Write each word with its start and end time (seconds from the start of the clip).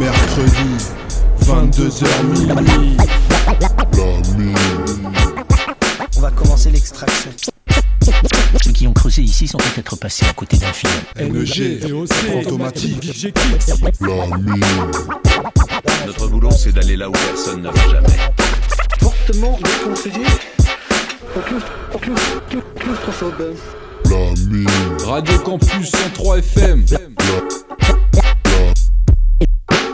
mercredi, 0.00 0.76
22h 1.42 2.24
minuit. 2.24 2.96
On 6.16 6.20
va 6.20 6.30
commencer 6.30 6.70
l'extraction. 6.70 7.30
Ceux 8.64 8.72
qui 8.72 8.86
ont 8.86 8.92
creusé 8.94 9.22
ici 9.22 9.46
sont 9.46 9.58
peut-être 9.58 9.96
passés 9.96 10.24
à 10.28 10.32
côté 10.32 10.56
d'un 10.56 10.72
film. 10.72 10.92
NG, 11.18 11.80
fantomatique. 12.32 13.26
Notre 16.06 16.26
boulot, 16.28 16.50
c'est 16.50 16.72
d'aller 16.72 16.96
là 16.96 17.08
où 17.08 17.12
personne 17.12 17.62
ne 17.62 17.68
va 17.68 17.88
jamais. 17.90 18.08
Fortement 19.00 19.58
déconseillé 19.62 20.24
aux 21.36 21.40
claustre- 21.40 21.72
aux 21.94 21.98
claustre- 21.98 22.42
clau- 22.48 22.62
claustrophobes. 22.78 23.54
Radio 25.06 25.38
Campus 25.40 25.90
103 25.90 26.38
FM. 26.38 26.84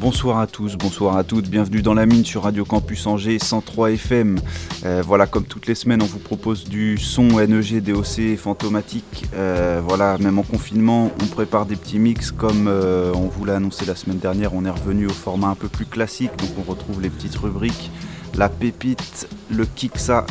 Bonsoir 0.00 0.38
à 0.38 0.46
tous, 0.46 0.76
bonsoir 0.76 1.16
à 1.16 1.24
toutes, 1.24 1.48
bienvenue 1.48 1.82
dans 1.82 1.92
la 1.92 2.06
mine 2.06 2.24
sur 2.24 2.44
Radio 2.44 2.64
Campus 2.64 3.04
Angers 3.08 3.40
103 3.40 3.90
FM. 3.90 4.38
Euh, 4.84 5.02
voilà, 5.04 5.26
comme 5.26 5.44
toutes 5.44 5.66
les 5.66 5.74
semaines, 5.74 6.00
on 6.02 6.06
vous 6.06 6.20
propose 6.20 6.62
du 6.62 6.98
son 6.98 7.24
NEG, 7.24 7.82
DOC, 7.82 8.36
fantomatique. 8.36 9.26
Euh, 9.34 9.82
voilà, 9.84 10.16
même 10.18 10.38
en 10.38 10.44
confinement, 10.44 11.10
on 11.20 11.26
prépare 11.26 11.66
des 11.66 11.74
petits 11.74 11.98
mix 11.98 12.30
comme 12.30 12.68
euh, 12.68 13.12
on 13.12 13.26
vous 13.26 13.44
l'a 13.44 13.56
annoncé 13.56 13.86
la 13.86 13.96
semaine 13.96 14.18
dernière. 14.18 14.54
On 14.54 14.64
est 14.64 14.70
revenu 14.70 15.06
au 15.06 15.12
format 15.12 15.48
un 15.48 15.56
peu 15.56 15.66
plus 15.66 15.86
classique, 15.86 16.30
donc 16.38 16.50
on 16.60 16.70
retrouve 16.70 17.02
les 17.02 17.10
petites 17.10 17.34
rubriques, 17.34 17.90
la 18.36 18.48
pépite, 18.48 19.28
le 19.50 19.66
kicksa, 19.66 20.26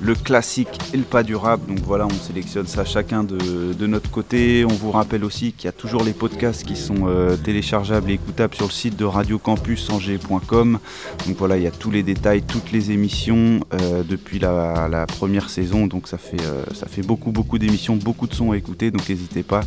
le 0.00 0.14
classique 0.14 0.68
et 0.94 0.96
le 0.96 1.02
pas 1.02 1.22
durable. 1.22 1.66
Donc 1.66 1.80
voilà, 1.84 2.06
on 2.06 2.10
sélectionne 2.10 2.66
ça 2.66 2.84
chacun 2.84 3.24
de, 3.24 3.86
notre 3.86 4.10
côté. 4.10 4.64
On 4.64 4.72
vous 4.72 4.90
rappelle 4.90 5.24
aussi 5.24 5.52
qu'il 5.52 5.66
y 5.66 5.68
a 5.68 5.72
toujours 5.72 6.04
les 6.04 6.12
podcasts 6.12 6.64
qui 6.64 6.76
sont 6.76 7.08
euh, 7.08 7.36
téléchargeables 7.36 8.10
et 8.10 8.14
écoutables 8.14 8.54
sur 8.54 8.66
le 8.66 8.72
site 8.72 8.96
de 8.96 9.04
radiocampusangers.com. 9.04 10.78
Donc 11.26 11.36
voilà, 11.36 11.56
il 11.56 11.64
y 11.64 11.66
a 11.66 11.70
tous 11.70 11.90
les 11.90 12.02
détails, 12.02 12.42
toutes 12.42 12.72
les 12.72 12.92
émissions 12.92 13.60
euh, 13.74 14.02
depuis 14.02 14.38
la, 14.38 15.06
première 15.06 15.50
saison. 15.50 15.86
Donc 15.86 16.08
ça 16.08 16.18
fait, 16.18 16.40
euh, 16.40 16.64
ça 16.72 16.86
fait 16.86 17.02
beaucoup, 17.02 17.32
beaucoup 17.32 17.58
d'émissions, 17.58 17.96
beaucoup 17.96 18.26
de 18.26 18.34
sons 18.34 18.52
à 18.52 18.56
écouter. 18.56 18.90
Donc 18.90 19.08
n'hésitez 19.08 19.42
pas 19.42 19.62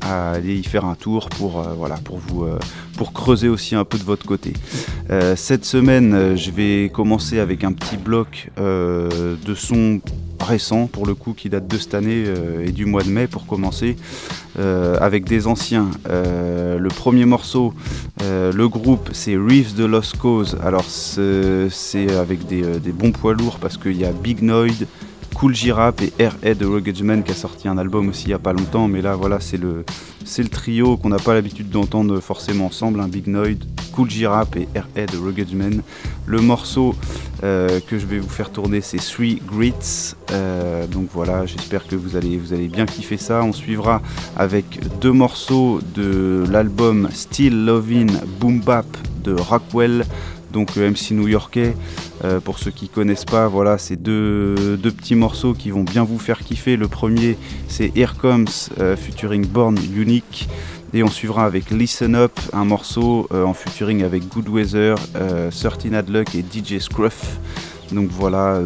à 0.00 0.32
aller 0.32 0.56
y 0.56 0.64
faire 0.64 0.84
un 0.84 0.94
tour 0.94 1.30
pour, 1.30 1.62
voilà, 1.62 1.96
pour, 1.96 2.18
vous, 2.18 2.46
pour 2.98 3.14
creuser 3.14 3.48
aussi 3.48 3.74
un 3.74 3.84
peu 3.84 3.96
de 3.96 4.02
votre 4.02 4.26
côté. 4.26 4.52
Cette 5.34 5.64
semaine, 5.64 6.36
je 6.36 6.50
vais 6.50 6.90
commencer 6.92 7.38
avec 7.38 7.64
un 7.64 7.72
petit 7.72 7.96
bloc 7.96 8.50
de 8.58 9.54
sons 9.64 10.00
récents, 10.40 10.86
pour 10.86 11.06
le 11.06 11.14
coup, 11.14 11.32
qui 11.32 11.48
date 11.48 11.66
de 11.66 11.78
cette 11.78 11.94
année 11.94 12.24
euh, 12.26 12.66
et 12.66 12.72
du 12.72 12.84
mois 12.84 13.02
de 13.02 13.08
mai 13.08 13.26
pour 13.26 13.46
commencer, 13.46 13.96
euh, 14.58 14.96
avec 15.00 15.24
des 15.24 15.46
anciens. 15.46 15.90
Euh, 16.08 16.78
le 16.78 16.88
premier 16.88 17.24
morceau, 17.24 17.72
le 18.20 18.68
groupe, 18.68 19.10
c'est 19.12 19.36
Reeves 19.36 19.74
de 19.74 19.84
Lost 19.84 20.16
Cause. 20.16 20.56
Alors, 20.62 20.84
c'est 20.84 22.16
avec 22.16 22.46
des, 22.46 22.62
des 22.80 22.92
bons 22.92 23.12
poids 23.12 23.34
lourds 23.34 23.58
parce 23.58 23.76
qu'il 23.76 23.96
y 23.96 24.04
a 24.04 24.12
Big 24.12 24.42
Noid, 24.42 24.86
Cool 25.34 25.54
Girap 25.54 26.00
et 26.00 26.12
Airhead 26.18 26.58
de 26.58 26.66
Rugged 26.66 27.02
Man 27.02 27.22
qui 27.22 27.32
a 27.32 27.34
sorti 27.34 27.68
un 27.68 27.76
album 27.76 28.08
aussi 28.08 28.24
il 28.24 28.28
n'y 28.28 28.34
a 28.34 28.38
pas 28.38 28.52
longtemps, 28.52 28.88
mais 28.88 29.02
là 29.02 29.16
voilà 29.16 29.40
c'est 29.40 29.56
le, 29.56 29.84
le 30.38 30.48
trio 30.48 30.96
qu'on 30.96 31.10
n'a 31.10 31.18
pas 31.18 31.34
l'habitude 31.34 31.68
d'entendre 31.70 32.20
forcément 32.20 32.66
ensemble, 32.66 33.00
un 33.00 33.08
Big 33.08 33.26
Noid, 33.26 33.58
Cool 33.92 34.08
Girap 34.10 34.56
et 34.56 34.68
Airhead 34.74 35.10
de 35.12 35.18
Rugged 35.18 35.52
Man. 35.54 35.82
Le 36.26 36.40
morceau 36.40 36.94
euh, 37.42 37.80
que 37.86 37.98
je 37.98 38.06
vais 38.06 38.18
vous 38.18 38.28
faire 38.28 38.50
tourner 38.50 38.80
c'est 38.80 38.98
Three 38.98 39.42
Grits, 39.46 40.14
Euh, 40.30 40.86
donc 40.86 41.08
voilà 41.12 41.46
j'espère 41.46 41.86
que 41.86 41.94
vous 41.96 42.16
allez, 42.16 42.36
vous 42.38 42.52
allez 42.54 42.68
bien 42.68 42.86
kiffer 42.86 43.18
ça. 43.18 43.42
On 43.44 43.52
suivra 43.52 44.00
avec 44.36 44.80
deux 45.00 45.12
morceaux 45.12 45.80
de 45.94 46.44
l'album 46.50 47.08
Still 47.12 47.64
Lovin' 47.66 48.06
Boom 48.40 48.60
Bap 48.60 48.86
de 49.22 49.34
Rockwell 49.34 50.04
donc 50.54 50.76
MC 50.76 51.10
new-yorkais. 51.10 51.74
Euh, 52.24 52.40
pour 52.40 52.58
ceux 52.58 52.70
qui 52.70 52.88
connaissent 52.88 53.26
pas, 53.26 53.48
voilà, 53.48 53.76
c'est 53.76 53.96
deux, 53.96 54.78
deux 54.78 54.90
petits 54.90 55.16
morceaux 55.16 55.52
qui 55.52 55.70
vont 55.70 55.82
bien 55.82 56.04
vous 56.04 56.18
faire 56.18 56.38
kiffer. 56.38 56.76
Le 56.76 56.88
premier, 56.88 57.36
c'est 57.68 57.92
Here 57.94 58.14
Comes 58.16 58.46
euh, 58.80 58.96
featuring 58.96 59.44
Born 59.46 59.76
Unique. 59.94 60.48
Et 60.94 61.02
on 61.02 61.10
suivra 61.10 61.44
avec 61.44 61.70
Listen 61.70 62.14
Up, 62.14 62.38
un 62.52 62.64
morceau 62.64 63.26
euh, 63.34 63.44
en 63.44 63.52
featuring 63.52 64.04
avec 64.04 64.28
Good 64.28 64.48
Weather, 64.48 64.94
13 65.50 65.92
Adluck 65.92 66.36
et 66.36 66.42
DJ 66.42 66.78
Scruff. 66.78 67.38
Donc 67.92 68.08
voilà, 68.10 68.60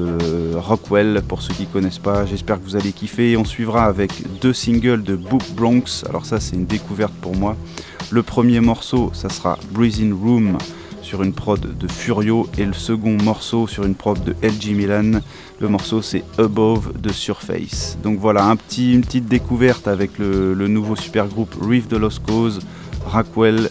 Rockwell 0.54 1.22
pour 1.26 1.42
ceux 1.42 1.52
qui 1.52 1.66
connaissent 1.66 1.98
pas, 1.98 2.24
j'espère 2.24 2.60
que 2.60 2.64
vous 2.64 2.76
allez 2.76 2.92
kiffer. 2.92 3.32
Et 3.32 3.36
on 3.36 3.44
suivra 3.44 3.84
avec 3.86 4.12
deux 4.40 4.52
singles 4.52 5.02
de 5.02 5.16
Book 5.16 5.42
Bronx, 5.56 6.04
alors 6.08 6.24
ça 6.24 6.38
c'est 6.38 6.54
une 6.54 6.66
découverte 6.66 7.12
pour 7.20 7.34
moi. 7.34 7.56
Le 8.10 8.22
premier 8.22 8.60
morceau, 8.60 9.10
ça 9.14 9.28
sera 9.28 9.58
Breathing 9.72 10.12
Room 10.12 10.56
sur 11.08 11.22
une 11.22 11.32
prod 11.32 11.58
de 11.58 11.88
Furio 11.88 12.46
et 12.58 12.66
le 12.66 12.74
second 12.74 13.16
morceau 13.22 13.66
sur 13.66 13.84
une 13.84 13.94
prod 13.94 14.22
de 14.22 14.32
LG 14.46 14.76
Milan. 14.76 15.20
Le 15.58 15.68
morceau 15.68 16.02
c'est 16.02 16.22
Above 16.36 17.00
de 17.00 17.10
Surface. 17.10 17.96
Donc 18.02 18.18
voilà, 18.18 18.44
un 18.44 18.56
petit, 18.56 18.92
une 18.92 19.00
petite 19.00 19.24
découverte 19.24 19.88
avec 19.88 20.18
le, 20.18 20.52
le 20.52 20.68
nouveau 20.68 20.96
super 20.96 21.26
groupe 21.26 21.54
Reef 21.62 21.88
de 21.88 21.96
Lost 21.96 22.20
Cause, 22.26 22.60
Rockwell 23.06 23.70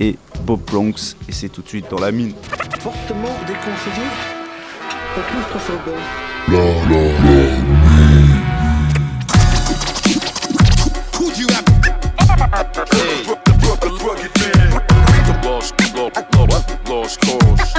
et 0.00 0.16
Bob 0.46 0.60
Bronx. 0.66 1.14
Et 1.28 1.32
c'est 1.32 1.50
tout 1.50 1.60
de 1.60 1.68
suite 1.68 1.90
dans 1.90 2.00
la 2.00 2.10
mine. 2.10 2.32
Fortement 2.80 3.36
déconseillé 3.46 4.08
aux 17.08 17.16
claustrophobes. 17.16 17.74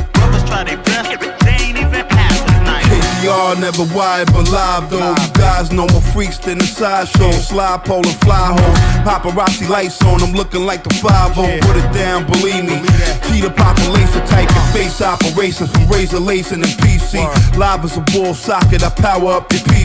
KCR 2.90 3.60
never 3.60 3.84
wired 3.94 4.32
but 4.34 4.50
live 4.50 4.90
though. 4.90 5.10
You 5.10 5.32
guys 5.34 5.72
know 5.72 5.88
more 5.88 6.02
freaks 6.02 6.38
than 6.40 6.58
the 6.58 6.66
sideshow. 6.66 7.32
Slide 7.32 7.84
pole 7.86 8.06
and 8.06 8.20
fly 8.22 8.58
home. 8.58 8.76
Paparazzi 9.06 9.70
lights 9.70 10.02
on, 10.04 10.24
I'm 10.24 10.34
looking 10.34 10.66
like 10.66 10.84
the 10.84 10.94
5 10.96 11.36
Put 11.36 11.78
it 11.78 11.94
down, 11.94 12.26
believe 12.26 12.66
me. 12.66 12.82
Key 13.28 13.42
to 13.42 13.52
population 13.52 14.26
type 14.26 14.50
and 14.50 14.74
face 14.74 15.02
operations 15.02 15.72
from 15.72 15.88
razor 15.88 16.20
lacing 16.20 16.64
and 16.64 16.76
PC. 16.82 17.20
Live 17.58 17.84
as 17.84 17.98
a 17.98 18.02
ball 18.12 18.34
socket, 18.34 18.84
I 18.84 18.90
power 18.90 19.34
up 19.34 19.52
your 19.52 19.62
PC. 19.62 19.79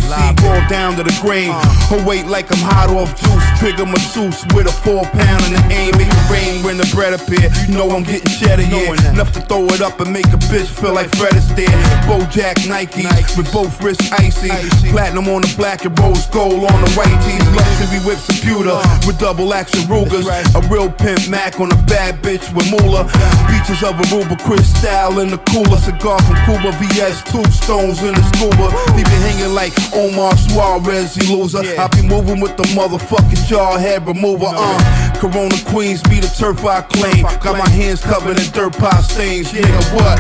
Roll 0.45 0.61
down 0.69 0.97
to 0.97 1.03
the 1.03 1.17
grain. 1.23 1.51
Her 1.89 2.03
weight 2.05 2.27
like 2.27 2.53
I'm 2.53 2.61
hot 2.61 2.91
off 2.91 3.17
juice. 3.17 3.45
Trigger 3.59 3.87
masseuse 3.87 4.45
with 4.55 4.67
a 4.67 4.73
four 4.85 5.05
pound 5.17 5.43
and 5.49 5.57
an 5.57 5.73
aim. 5.73 5.97
Make 5.97 6.13
it 6.13 6.31
rain 6.31 6.63
when 6.63 6.77
the 6.77 6.89
bread 6.93 7.15
appear. 7.15 7.49
You 7.67 7.79
know 7.79 7.91
I'm 7.91 8.03
getting 8.05 8.29
cheddar, 8.29 8.63
yeah. 8.69 8.93
Enough 9.13 9.33
to 9.33 9.41
throw 9.41 9.65
it 9.73 9.81
up 9.81 10.01
and 10.01 10.13
make 10.13 10.27
a 10.29 10.41
bitch 10.53 10.69
feel 10.69 10.95
like 10.95 11.09
Fred 11.17 11.33
Astaire. 11.33 11.73
Bojack 12.05 12.69
Nike 12.69 13.09
with 13.37 13.51
both 13.53 13.81
wrists 13.81 14.13
icy. 14.13 14.53
Platinum 14.93 15.29
on 15.29 15.41
the 15.41 15.53
black 15.57 15.85
and 15.85 15.99
rose 15.99 16.27
gold 16.29 16.69
on 16.69 16.81
the 16.85 16.91
white 16.93 17.17
tees. 17.25 17.41
Luxury 17.57 18.01
whips 18.05 18.29
and 18.29 18.41
pewter 18.45 18.77
with 19.07 19.19
double 19.19 19.55
action 19.55 19.89
Rugers. 19.89 20.29
A 20.55 20.61
real 20.69 20.91
pimp 20.91 21.29
Mac 21.29 21.61
on 21.61 21.73
a 21.73 21.81
bad 21.89 22.21
bitch 22.23 22.45
with 22.53 22.69
moolah. 22.71 23.09
Beaches 23.49 23.83
of 23.83 23.97
Aruba, 23.97 24.37
crystal 24.45 25.19
in 25.21 25.31
the 25.31 25.39
cooler. 25.51 25.79
Cigar 25.81 26.21
from 26.23 26.37
Cuba, 26.45 26.71
VS, 26.77 27.25
two 27.33 27.45
stones 27.51 28.03
in 28.03 28.13
the 28.15 28.25
scuba. 28.35 28.69
Leave 28.93 29.09
you 29.09 29.21
hanging 29.25 29.55
like 29.55 29.73
Omar 29.95 30.37
Suarez, 30.37 31.15
he 31.15 31.35
loser. 31.35 31.59
I 31.79 31.89
be 31.89 32.03
moving 32.03 32.41
with 32.41 32.57
the 32.57 32.65
motherfucking 32.75 33.47
jarhead 33.49 34.07
remover. 34.07 34.47
Uh, 34.49 35.15
Corona 35.21 35.57
Queens 35.67 36.03
be 36.03 36.21
the 36.21 36.27
turf 36.27 36.65
I 36.65 36.83
claim. 36.83 37.23
Got 37.41 37.59
my 37.59 37.69
hands 37.69 38.01
covered 38.03 38.39
in 38.39 38.51
dirt 38.53 38.77
pie 38.77 39.01
stains. 39.03 39.53
Nigga, 39.53 39.95
what? 39.95 40.19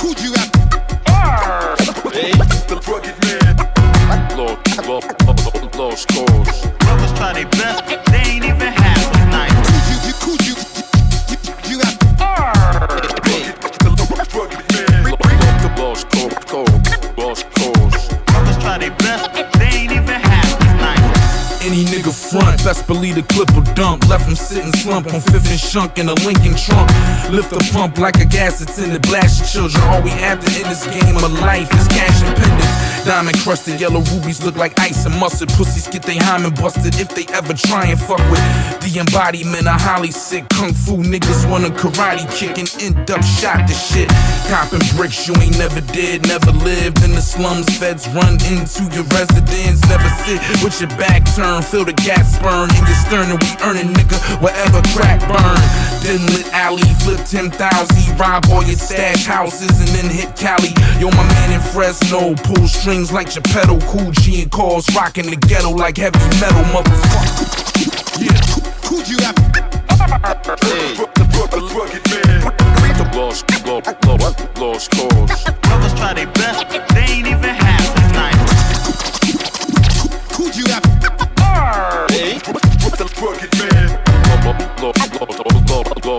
Who'd 0.00 0.20
you 0.20 0.32
have? 0.34 0.52
Lost 5.78 6.06
cause. 6.08 6.66
Brothers 6.78 7.12
try 7.14 7.32
their 7.32 7.46
best, 7.46 8.04
they 8.12 8.18
ain't 8.18 8.44
even 8.44 8.71
front, 22.32 22.64
best 22.64 22.86
believe 22.86 23.16
the 23.16 23.22
clip 23.22 23.52
will 23.54 23.68
dump. 23.74 24.08
Left 24.08 24.26
him 24.26 24.34
sitting 24.34 24.72
slump 24.72 25.12
on 25.12 25.20
fifth 25.20 25.50
and 25.50 25.60
shunk 25.60 25.98
in 25.98 26.08
a 26.08 26.14
Lincoln 26.24 26.56
trunk. 26.56 26.88
Lift 27.30 27.50
the 27.50 27.60
pump 27.72 27.98
like 27.98 28.16
a 28.16 28.24
gas 28.24 28.62
attendant. 28.64 29.04
Blast 29.04 29.38
your 29.38 29.68
children. 29.68 29.84
All 29.92 30.00
we 30.02 30.10
after 30.24 30.48
in 30.56 30.66
this 30.72 30.88
game 30.88 31.16
of 31.16 31.32
life 31.40 31.68
is 31.74 31.86
cash 31.88 32.22
and 32.24 32.34
pendants. 32.34 32.82
Diamond 33.04 33.36
crusted 33.38 33.80
yellow 33.80 34.00
rubies 34.14 34.44
look 34.44 34.56
like 34.56 34.78
ice 34.78 35.04
and 35.04 35.14
mustard. 35.18 35.48
Pussies 35.50 35.88
get 35.88 36.02
they 36.04 36.16
hymen 36.16 36.54
busted 36.54 36.94
if 37.00 37.08
they 37.14 37.26
ever 37.34 37.52
try 37.52 37.86
and 37.86 37.98
fuck 37.98 38.22
with 38.30 38.40
the 38.80 39.00
embodiment 39.00 39.66
of 39.66 39.80
Holly 39.80 40.12
sick 40.12 40.48
kung 40.50 40.72
fu 40.72 41.02
niggas 41.02 41.50
want 41.50 41.66
a 41.66 41.70
karate 41.70 42.24
kick 42.30 42.58
and 42.58 42.70
end 42.80 43.10
up 43.10 43.22
shot 43.24 43.66
to 43.66 43.74
shit. 43.74 44.08
Copping 44.46 44.86
bricks 44.96 45.26
you 45.26 45.34
ain't 45.42 45.58
never 45.58 45.80
did, 45.92 46.26
never 46.28 46.52
lived 46.52 47.02
in 47.02 47.10
the 47.10 47.20
slums. 47.20 47.66
Feds 47.78 48.06
run 48.14 48.34
into 48.46 48.86
your 48.94 49.04
residence, 49.10 49.82
never 49.90 50.08
sit 50.22 50.38
with 50.62 50.78
your 50.80 50.90
back 50.94 51.26
turned. 51.34 51.64
Feel 51.64 51.84
the 51.84 51.98
gas 52.22 52.38
burn 52.42 52.70
in 52.76 52.86
your 52.86 52.96
stern 52.96 53.30
and 53.30 53.40
we 53.42 53.50
earning 53.62 53.92
nigga 53.94 54.18
wherever 54.40 54.80
crack 54.94 55.20
burn. 55.26 55.58
Then 56.02 56.24
lit 56.32 56.46
alley, 56.52 56.82
flip 57.02 57.20
10,000, 57.26 58.18
rob 58.18 58.44
all 58.50 58.62
your 58.62 58.76
stash 58.76 59.26
houses 59.26 59.70
and 59.80 59.88
then 59.88 60.10
hit 60.10 60.36
Cali. 60.36 60.70
Yo, 61.00 61.10
my 61.10 61.26
man 61.34 61.52
in 61.52 61.60
Fresno, 61.60 62.34
pull 62.34 62.66
strings 62.68 63.12
like 63.12 63.30
Geppetto, 63.30 63.78
Kool 63.86 64.10
G 64.12 64.42
and 64.42 64.50
calls, 64.50 64.86
rocking 64.94 65.30
the 65.30 65.36
ghetto 65.36 65.70
like 65.70 65.96
heavy 65.96 66.18
metal, 66.40 66.62
motherfucker. 66.74 67.60
Yeah, 68.20 68.38
Who'd 68.88 69.08
you 69.08 69.18
have? 69.22 69.42
Lost, 73.12 73.44
lost, 73.66 74.06
lost, 74.06 74.58
lost 74.58 74.90
cause. 74.90 75.44
Brothers 75.60 75.94
try 75.94 76.14
their 76.14 76.26
best, 76.28 76.66
they 76.94 77.00
ain't 77.00 77.28
even 77.28 77.61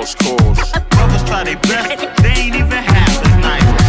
Lost 0.04 0.18
cause. 0.20 0.72
Brothers 0.90 1.24
try 1.24 1.44
their 1.44 1.58
best, 1.58 2.23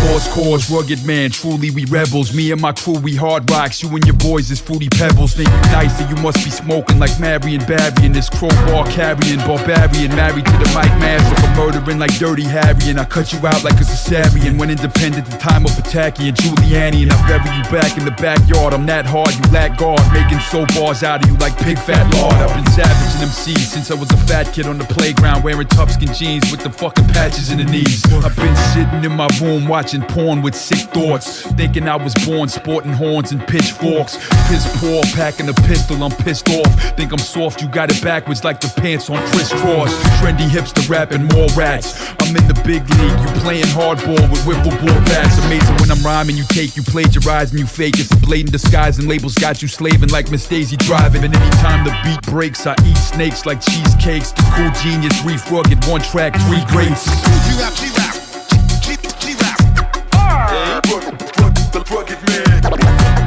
nice. 0.04 0.34
Cause, 0.34 0.70
rugged 0.70 1.04
man, 1.04 1.30
truly 1.30 1.70
we 1.70 1.84
rebels. 1.86 2.34
Me 2.34 2.50
and 2.52 2.60
my 2.60 2.72
crew, 2.72 2.98
we 2.98 3.14
hard 3.14 3.50
rocks. 3.50 3.82
You 3.82 3.88
and 3.90 4.04
your 4.04 4.16
boys 4.16 4.50
is 4.50 4.60
fruity 4.60 4.88
pebbles. 4.88 5.34
Think 5.34 5.48
you 5.48 5.60
nice 5.72 6.00
and 6.00 6.10
you 6.10 6.22
must 6.22 6.44
be 6.44 6.50
smoking 6.50 6.98
like 6.98 7.18
Marion 7.20 7.64
Barry 7.66 8.06
and 8.06 8.14
this 8.14 8.28
crowbar 8.28 8.86
carrying 8.90 9.38
barbarian. 9.38 10.14
Married 10.14 10.44
to 10.46 10.52
the 10.52 10.70
Mike 10.74 10.94
Master 11.00 11.34
for 11.40 11.50
murdering 11.56 11.98
like 11.98 12.16
Dirty 12.18 12.44
Harry. 12.44 12.90
And 12.90 13.00
I 13.00 13.04
cut 13.04 13.32
you 13.32 13.38
out 13.46 13.62
like 13.64 13.74
a 13.74 13.84
cesarean. 13.84 14.58
When 14.58 14.70
independent, 14.70 15.26
the 15.26 15.38
time 15.38 15.64
of 15.64 15.76
attacking 15.78 16.28
and 16.28 16.36
Giuliani. 16.36 17.02
And 17.02 17.12
I 17.12 17.28
bury 17.28 17.50
you 17.56 17.64
back 17.70 17.96
in 17.98 18.04
the 18.04 18.16
backyard. 18.22 18.74
I'm 18.74 18.86
that 18.86 19.06
hard, 19.06 19.32
you 19.34 19.52
lack 19.52 19.78
guard. 19.78 20.00
Making 20.12 20.40
soap 20.40 20.68
bars 20.74 21.02
out 21.02 21.24
of 21.24 21.30
you 21.30 21.36
like 21.38 21.56
pig 21.58 21.78
fat 21.78 22.04
lard. 22.14 22.34
I've 22.34 22.54
been 22.54 22.66
savage 22.72 23.14
in 23.16 23.22
MC 23.22 23.54
since 23.56 23.90
I 23.90 23.94
was 23.94 24.10
a 24.10 24.16
fat 24.28 24.52
kid 24.52 24.66
on 24.66 24.78
the 24.78 24.84
playground 24.84 25.42
wearing 25.44 25.68
tough 25.68 25.90
skin 25.90 26.12
jeans 26.12 26.50
with 26.50 26.62
the 26.62 26.70
fucking 26.70 27.06
patches 27.08 27.50
in 27.50 27.58
the 27.58 27.64
knees. 27.64 28.04
I've 28.24 28.36
been 28.36 28.56
sitting 28.74 29.04
in 29.04 29.12
my 29.12 29.28
room 29.40 29.68
watching 29.68 29.93
porn 30.02 30.42
with 30.42 30.54
sick 30.54 30.90
thoughts. 30.92 31.42
Thinking 31.52 31.88
I 31.88 31.96
was 31.96 32.14
born 32.26 32.48
sporting 32.48 32.92
horns 32.92 33.32
and 33.32 33.40
pitchforks. 33.46 34.16
Piss 34.48 34.66
poor, 34.80 35.02
packing 35.14 35.48
a 35.48 35.54
pistol, 35.54 36.02
I'm 36.02 36.10
pissed 36.10 36.48
off. 36.50 36.96
Think 36.96 37.12
I'm 37.12 37.18
soft, 37.18 37.62
you 37.62 37.68
got 37.68 37.90
it 37.90 38.02
backwards 38.02 38.44
like 38.44 38.60
the 38.60 38.72
pants 38.80 39.10
on 39.10 39.18
crisscross. 39.28 39.92
Trendy 40.20 40.48
hipster 40.48 40.88
rapping 40.88 41.24
more 41.24 41.48
rats. 41.56 41.94
I'm 42.20 42.36
in 42.36 42.46
the 42.48 42.60
big 42.64 42.82
league, 42.98 43.20
you 43.20 43.40
playing 43.42 43.70
hardball 43.76 44.20
with 44.30 44.40
wiffle 44.44 44.74
ball 44.80 45.00
bats. 45.04 45.38
Amazing 45.46 45.76
when 45.76 45.90
I'm 45.90 46.02
rhyming, 46.02 46.36
you 46.36 46.44
take, 46.48 46.76
you 46.76 46.82
plagiarize 46.82 47.50
and 47.50 47.60
you 47.60 47.66
fake. 47.66 47.98
It's 47.98 48.10
a 48.12 48.16
blatant 48.16 48.52
disguise 48.52 48.98
and 48.98 49.08
labels 49.08 49.34
got 49.34 49.62
you 49.62 49.68
slaving 49.68 50.10
like 50.10 50.30
Miss 50.30 50.48
Daisy 50.48 50.76
driving. 50.76 51.24
And 51.24 51.34
anytime 51.34 51.84
the 51.84 51.96
beat 52.04 52.22
breaks, 52.22 52.66
I 52.66 52.74
eat 52.86 52.96
snakes 52.96 53.46
like 53.46 53.60
cheesecakes. 53.60 54.32
The 54.32 54.42
cool 54.54 54.70
genius, 54.82 55.22
reef 55.22 55.50
rugged, 55.50 55.84
one 55.86 56.00
track, 56.00 56.34
three 56.48 56.64
greats. 56.66 57.06
You? 57.06 57.54
G-Rap. 57.54 57.74
G- 57.74 57.86
G-Rap. 57.86 58.13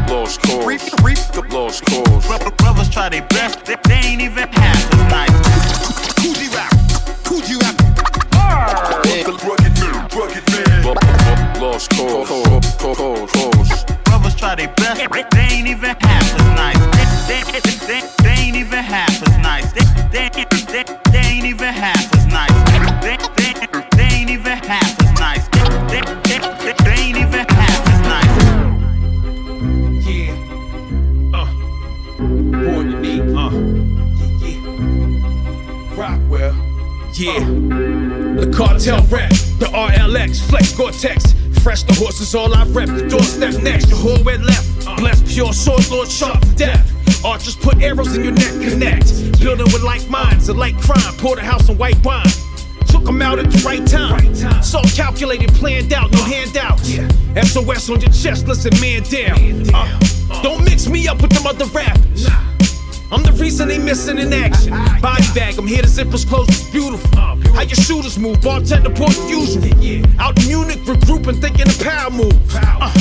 Lost 0.09 0.41
cause. 0.41 0.65
Reap, 0.65 0.81
reap. 1.03 1.17
Lost 1.51 1.85
cause. 1.85 2.27
Brothers 2.57 2.89
try 2.89 3.09
their 3.09 3.21
best, 3.27 3.65
they, 3.65 3.75
they 3.87 3.95
ain't 3.95 4.21
even 4.21 4.47
half 4.49 4.93
as 4.93 4.99
nice. 5.11 5.31
Who'd 6.21 6.37
you 6.37 6.49
have? 6.51 6.71
Who'd 7.27 7.49
you 7.49 7.59
have? 7.59 7.75
Lost 11.61 11.89
cause. 11.91 12.29
Brothers 14.05 14.35
try 14.35 14.55
their 14.55 14.73
best, 14.75 15.01
they 15.31 15.39
ain't 15.39 15.67
even 15.67 15.95
half 15.99 16.23
as 16.23 16.37
nice. 16.37 16.46
Rap. 38.87 39.29
The 39.59 39.69
RLX. 39.73 40.49
Flex 40.49 40.73
Gore-Tex. 40.73 41.33
Fresh 41.61 41.83
the 41.83 41.93
horses, 41.95 42.33
all 42.33 42.53
I 42.55 42.63
rep. 42.67 42.87
Doorstep 43.09 43.61
next. 43.61 43.87
The 43.87 43.95
whole 43.95 44.23
way 44.23 44.37
left. 44.37 44.85
Blessed 44.97 45.27
pure 45.27 45.51
sword, 45.51 45.89
Lord 45.91 46.09
sharp 46.09 46.39
death. 46.55 46.93
Archers 47.25 47.57
put 47.57 47.81
arrows 47.81 48.15
in 48.15 48.23
your 48.23 48.33
neck, 48.33 48.53
connect. 48.53 49.39
Building 49.41 49.65
with 49.73 49.83
like 49.83 50.09
minds, 50.09 50.47
a 50.47 50.53
like 50.53 50.79
crime. 50.79 51.13
Porterhouse 51.17 51.67
and 51.67 51.77
white 51.77 52.01
wine. 52.05 52.25
Took 52.87 53.03
them 53.03 53.21
out 53.21 53.39
at 53.39 53.51
the 53.51 53.61
right 53.65 53.85
time. 53.85 54.33
So 54.63 54.81
calculated, 54.95 55.53
planned 55.55 55.91
out, 55.91 56.09
no 56.11 56.23
handouts. 56.23 56.87
SOS 56.87 57.89
on 57.89 57.99
your 57.99 58.11
chest, 58.11 58.47
listen, 58.47 58.71
man 58.79 59.03
down. 59.03 59.69
Uh, 59.73 60.41
don't 60.41 60.63
mix 60.63 60.87
me 60.87 61.09
up 61.09 61.21
with 61.21 61.31
them 61.31 61.45
other 61.45 61.65
rappers. 61.65 62.25
I'm 63.09 63.23
the 63.23 63.31
reason 63.39 63.69
they 63.69 63.77
missing 63.77 64.17
in 64.17 64.33
action. 64.33 64.71
Body 65.01 65.23
bag, 65.33 65.57
I'm 65.57 65.65
here 65.67 65.81
to 65.81 65.87
zippers 65.87 66.27
close, 66.27 66.47
it's 66.49 66.69
beautiful. 66.69 67.09
How 67.17 67.61
your 67.61 67.75
shooters 67.75 68.19
move, 68.19 68.41
bartender 68.41 68.89
port 68.89 69.11
the 69.11 69.29
usual. 69.29 69.63
Out 70.19 70.37
in 70.43 70.47
Munich, 70.49 70.79
regrouping, 70.79 71.39
thinking 71.39 71.67
of 71.67 71.79
power 71.79 72.09
moves. 72.09 72.55
Uh, 72.55 72.91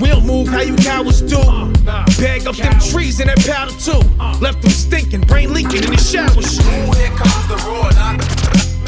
we 0.00 0.08
don't 0.08 0.24
move 0.26 0.48
how 0.48 0.62
you 0.62 0.76
cowards 0.76 1.20
do. 1.20 1.36
Bag 2.18 2.46
up 2.46 2.56
them 2.56 2.80
trees 2.80 3.20
in 3.20 3.26
that 3.26 3.38
powder 3.46 3.72
too. 3.72 4.00
Left 4.40 4.62
them 4.62 4.70
stinking, 4.70 5.22
brain 5.22 5.52
leaking 5.52 5.84
in 5.84 5.90
the 5.90 5.98
shower. 5.98 6.40
Shit. 6.40 6.64
Here 6.96 7.10
comes 7.10 7.48
the 7.48 7.56
roar. 7.68 7.90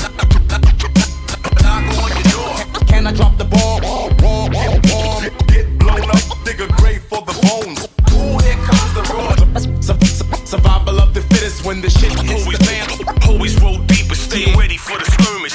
Knock, 0.01 0.17
knock 1.61 1.85
on 2.03 2.11
your 2.17 2.25
door. 2.33 2.87
Can 2.87 3.07
I 3.07 3.13
drop 3.13 3.37
the 3.37 3.45
ball? 3.45 4.02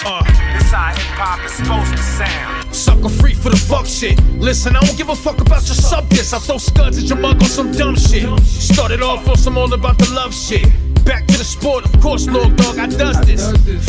Uh. 0.09 0.23
This 0.53 0.71
how 0.71 0.95
hip 0.95 1.19
hop 1.19 1.43
is 1.43 1.51
supposed 1.51 1.91
to 1.91 1.97
sound. 1.97 2.73
Sucker 2.73 3.09
free 3.09 3.33
for 3.33 3.49
the 3.49 3.57
fuck 3.57 3.85
shit. 3.85 4.17
Listen, 4.39 4.77
I 4.77 4.79
don't 4.79 4.97
give 4.97 5.09
a 5.09 5.15
fuck 5.15 5.41
about 5.41 5.67
your 5.67 5.75
sub 5.75 6.07
diss. 6.07 6.31
I 6.31 6.39
throw 6.39 6.57
scuds 6.57 6.97
at 6.97 7.09
your 7.09 7.17
mug 7.17 7.43
on 7.43 7.49
some 7.49 7.73
dumb 7.73 7.97
shit. 7.97 8.25
Started 8.39 9.01
off 9.01 9.27
on 9.27 9.35
some 9.35 9.57
all 9.57 9.73
about 9.73 9.97
the 9.97 10.09
love 10.13 10.33
shit. 10.33 10.65
Back 11.07 11.25
to 11.27 11.37
the 11.37 11.45
sport, 11.45 11.85
of 11.85 12.01
course, 12.01 12.27
Lord 12.27 12.57
Dog, 12.57 12.77
I 12.77 12.87
does 12.87 13.21
this. 13.21 13.41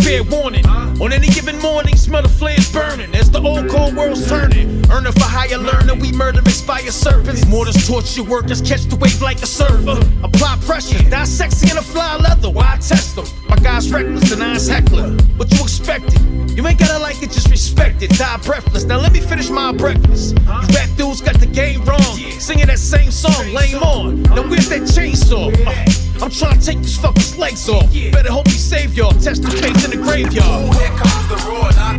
Fair 0.07 0.23
warning. 0.23 0.65
On 1.03 1.13
any 1.13 1.27
given 1.27 1.59
morning, 1.59 1.97
smell 1.97 2.23
the 2.23 2.29
flares 2.29 2.71
burning. 2.73 3.13
As 3.13 3.29
the 3.29 3.43
old 3.43 3.69
cold 3.69 3.97
world's 3.97 4.29
turning. 4.29 4.89
Earning 4.89 5.11
for 5.11 5.25
higher 5.25 5.59
learning, 5.59 5.99
we 5.99 6.13
murder 6.13 6.39
expired 6.43 6.93
serpents. 6.93 7.45
Mortars 7.47 7.89
torture 7.89 8.23
workers, 8.23 8.61
catch 8.63 8.85
the 8.85 8.95
wave 8.95 9.21
like 9.21 9.43
a 9.43 9.47
server. 9.47 9.99
Apply 10.23 10.59
pressure, 10.63 11.03
die 11.11 11.25
sexy 11.25 11.69
in 11.69 11.77
a 11.77 11.83
fly 11.83 12.17
leather. 12.19 12.51
Why 12.51 12.75
I 12.75 12.77
test 12.77 13.17
them? 13.17 13.27
My 13.49 13.57
guy's 13.57 13.91
reckless, 13.91 14.31
and 14.31 14.41
I's 14.41 14.69
heckler. 14.69 15.11
What 15.37 15.51
you 15.51 15.61
expected? 15.61 16.21
You 16.57 16.65
ain't 16.69 16.79
gotta 16.79 17.01
like 17.01 17.21
it, 17.21 17.33
just 17.33 17.51
respect 17.51 18.01
it. 18.01 18.11
Die 18.11 18.37
breathless. 18.45 18.85
Now 18.85 19.01
let 19.01 19.13
me 19.13 19.19
finish 19.19 19.51
my 19.51 19.73
breakfast. 19.73 20.39
You 20.39 20.69
rap 20.75 20.89
dudes 20.97 21.21
got 21.21 21.41
the 21.41 21.47
game 21.47 21.85
wrong. 21.85 22.17
Singing 22.39 22.69
that 22.69 22.79
same 22.79 23.11
song, 23.11 23.53
lame 23.53 23.83
on. 23.83 24.23
Now 24.23 24.49
where's 24.49 24.69
that 24.69 24.83
chainsaw? 24.83 25.51
Uh, 25.67 26.08
I'm 26.21 26.31
trying 26.31 26.59
to 26.59 26.67
take 26.67 26.79
this 26.79 26.99
fucker's 26.99 27.39
legs 27.39 27.69
off. 27.69 27.93
Better 28.13 28.33
hope 28.33 28.49
he 28.49 28.55
save 28.55 28.95
y'all. 28.95 29.13
Test 29.13 29.45
his 29.45 29.61
faith 29.61 29.85
in 29.85 29.91
the 29.91 29.97
graveyard. 29.97 30.65
Ooh, 30.65 30.79
here 30.79 30.89
comes 30.99 31.29
the 31.29 31.37
roar. 31.47 31.71
Knock, 31.79 31.97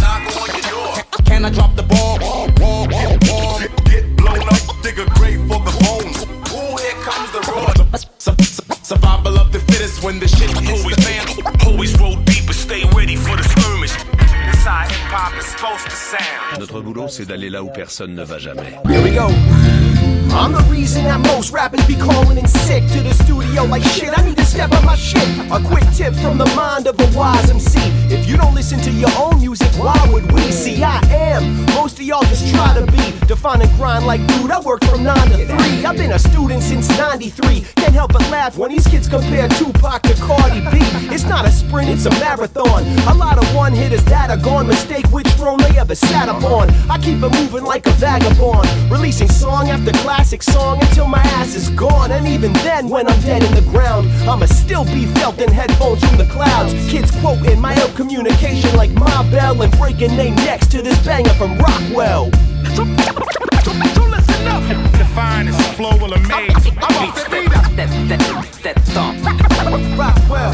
knock 0.00 0.36
on 0.42 0.48
your 0.52 0.66
door. 0.70 0.94
Can 1.24 1.44
I 1.44 1.50
drop 1.50 1.67
Notre 16.78 16.92
boulot, 16.92 17.08
c'est 17.08 17.26
d'aller 17.26 17.50
là 17.50 17.64
où 17.64 17.70
personne 17.70 18.14
ne 18.14 18.22
va 18.22 18.38
jamais. 18.38 18.78
Here 18.88 19.02
we 19.02 19.10
go. 19.10 19.26
I'm 20.30 20.52
the 20.52 20.62
reason 20.70 21.02
that 21.04 21.18
most 21.18 21.52
rappers 21.52 21.84
be 21.86 21.96
calling 21.96 22.38
in 22.38 22.46
sick 22.46 22.84
to 22.92 23.00
the 23.00 23.12
studio 23.24 23.64
like 23.64 23.82
shit. 23.82 24.16
I 24.16 24.22
need 24.24 24.36
to 24.36 24.44
step 24.44 24.70
up 24.72 24.84
my 24.84 24.94
shit. 24.94 25.26
A 25.50 25.60
quick 25.60 25.84
tip 25.96 26.14
from 26.14 26.38
the 26.38 26.46
mind 26.54 26.86
of 26.86 27.00
a 27.00 27.18
wise 27.18 27.50
MC. 27.50 27.80
If 28.12 28.28
you 28.28 28.36
don't 28.36 28.54
listen 28.54 28.78
to 28.82 28.90
your 28.92 29.10
own 29.18 29.40
music, 29.40 29.72
why 29.72 29.98
would 30.12 30.30
we? 30.30 30.52
See, 30.52 30.82
I 30.82 31.00
am. 31.10 31.64
Most 31.74 31.98
of 31.98 32.04
y'all 32.04 32.22
just 32.22 32.54
try 32.54 32.72
to 32.74 32.86
be. 32.92 33.18
Define 33.26 33.62
and 33.62 33.70
grind 33.72 34.06
like 34.06 34.24
dude. 34.28 34.50
I 34.50 34.60
work 34.60 34.84
from 34.84 35.02
9 35.02 35.16
to 35.30 35.46
3. 35.46 35.84
I've 35.84 35.96
been 35.96 36.12
a 36.12 36.18
student 36.18 36.62
since 36.62 36.88
93. 36.96 37.64
Can't 37.76 37.94
help 37.94 38.12
but 38.12 38.22
laugh 38.30 38.56
when 38.56 38.70
these 38.70 38.86
kids 38.86 39.08
compare 39.08 39.48
Tupac 39.48 40.02
to 40.02 40.14
Cardi 40.14 40.60
B. 40.70 40.78
It's 41.12 41.24
not 41.24 41.46
a 41.46 41.50
sprint, 41.50 41.88
it's 41.90 42.06
a 42.06 42.10
marathon. 42.20 42.84
A 43.08 43.14
lot 43.14 43.38
of 43.38 43.54
one 43.54 43.72
hitters 43.72 44.04
that 44.04 44.30
are 44.30 44.36
gone. 44.36 44.66
Mistake 44.66 45.06
which 45.10 45.28
throne 45.38 45.58
they 45.58 45.76
ever 45.78 45.94
sat 45.94 46.28
upon. 46.28 46.67
I 46.90 46.98
keep 46.98 47.22
it 47.22 47.32
moving 47.32 47.64
like 47.64 47.86
a 47.86 47.90
vagabond. 47.92 48.68
Releasing 48.90 49.28
song 49.28 49.68
after 49.68 49.92
classic 49.98 50.42
song 50.42 50.80
until 50.80 51.06
my 51.06 51.22
ass 51.38 51.54
is 51.54 51.68
gone. 51.70 52.10
And 52.10 52.26
even 52.26 52.52
then, 52.64 52.88
when 52.88 53.06
I'm 53.08 53.20
dead 53.20 53.42
in 53.42 53.54
the 53.54 53.70
ground, 53.70 54.08
I'ma 54.28 54.46
still 54.46 54.84
be 54.84 55.06
felt 55.06 55.38
in 55.40 55.50
headphones 55.50 56.04
from 56.04 56.18
the 56.18 56.26
clouds. 56.26 56.72
Kids 56.90 57.10
quoting 57.20 57.60
my 57.60 57.74
own 57.82 57.94
communication 57.94 58.74
like 58.76 58.90
my 58.90 59.30
bell 59.30 59.60
and 59.62 59.72
breaking 59.78 60.16
name 60.16 60.34
next 60.36 60.70
to 60.72 60.82
this 60.82 60.98
banger 61.04 61.34
from 61.34 61.58
Roccwell. 61.58 62.30
So, 62.74 62.84
so, 63.64 63.72
so 63.94 64.04
listen 64.06 64.46
up. 64.48 64.62
The 64.98 65.06
finest 65.14 65.60
flow 65.74 65.96
will 65.98 66.12
amaze. 66.12 66.66
I'm 66.78 67.08
off 67.08 67.24
the 67.24 67.30
beat 67.30 67.56
up. 67.56 67.64
That, 67.76 67.88
that, 68.08 68.62
that 68.62 68.76
thump. 68.94 69.18
Roccwell, 69.98 70.52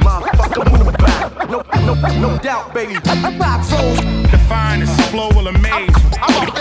motherfucker, 0.00 0.84
move 0.84 0.92
back. 0.94 1.50
No, 1.50 1.62
no, 1.84 1.94
no 2.20 2.38
doubt, 2.38 2.72
baby. 2.74 2.94
Rock 3.38 3.62
souls. 3.64 4.33
Finest 4.48 5.00
flow 5.10 5.30
will 5.30 5.48
amaze. 5.48 5.90
I'm 6.20 6.48
off 6.48 6.54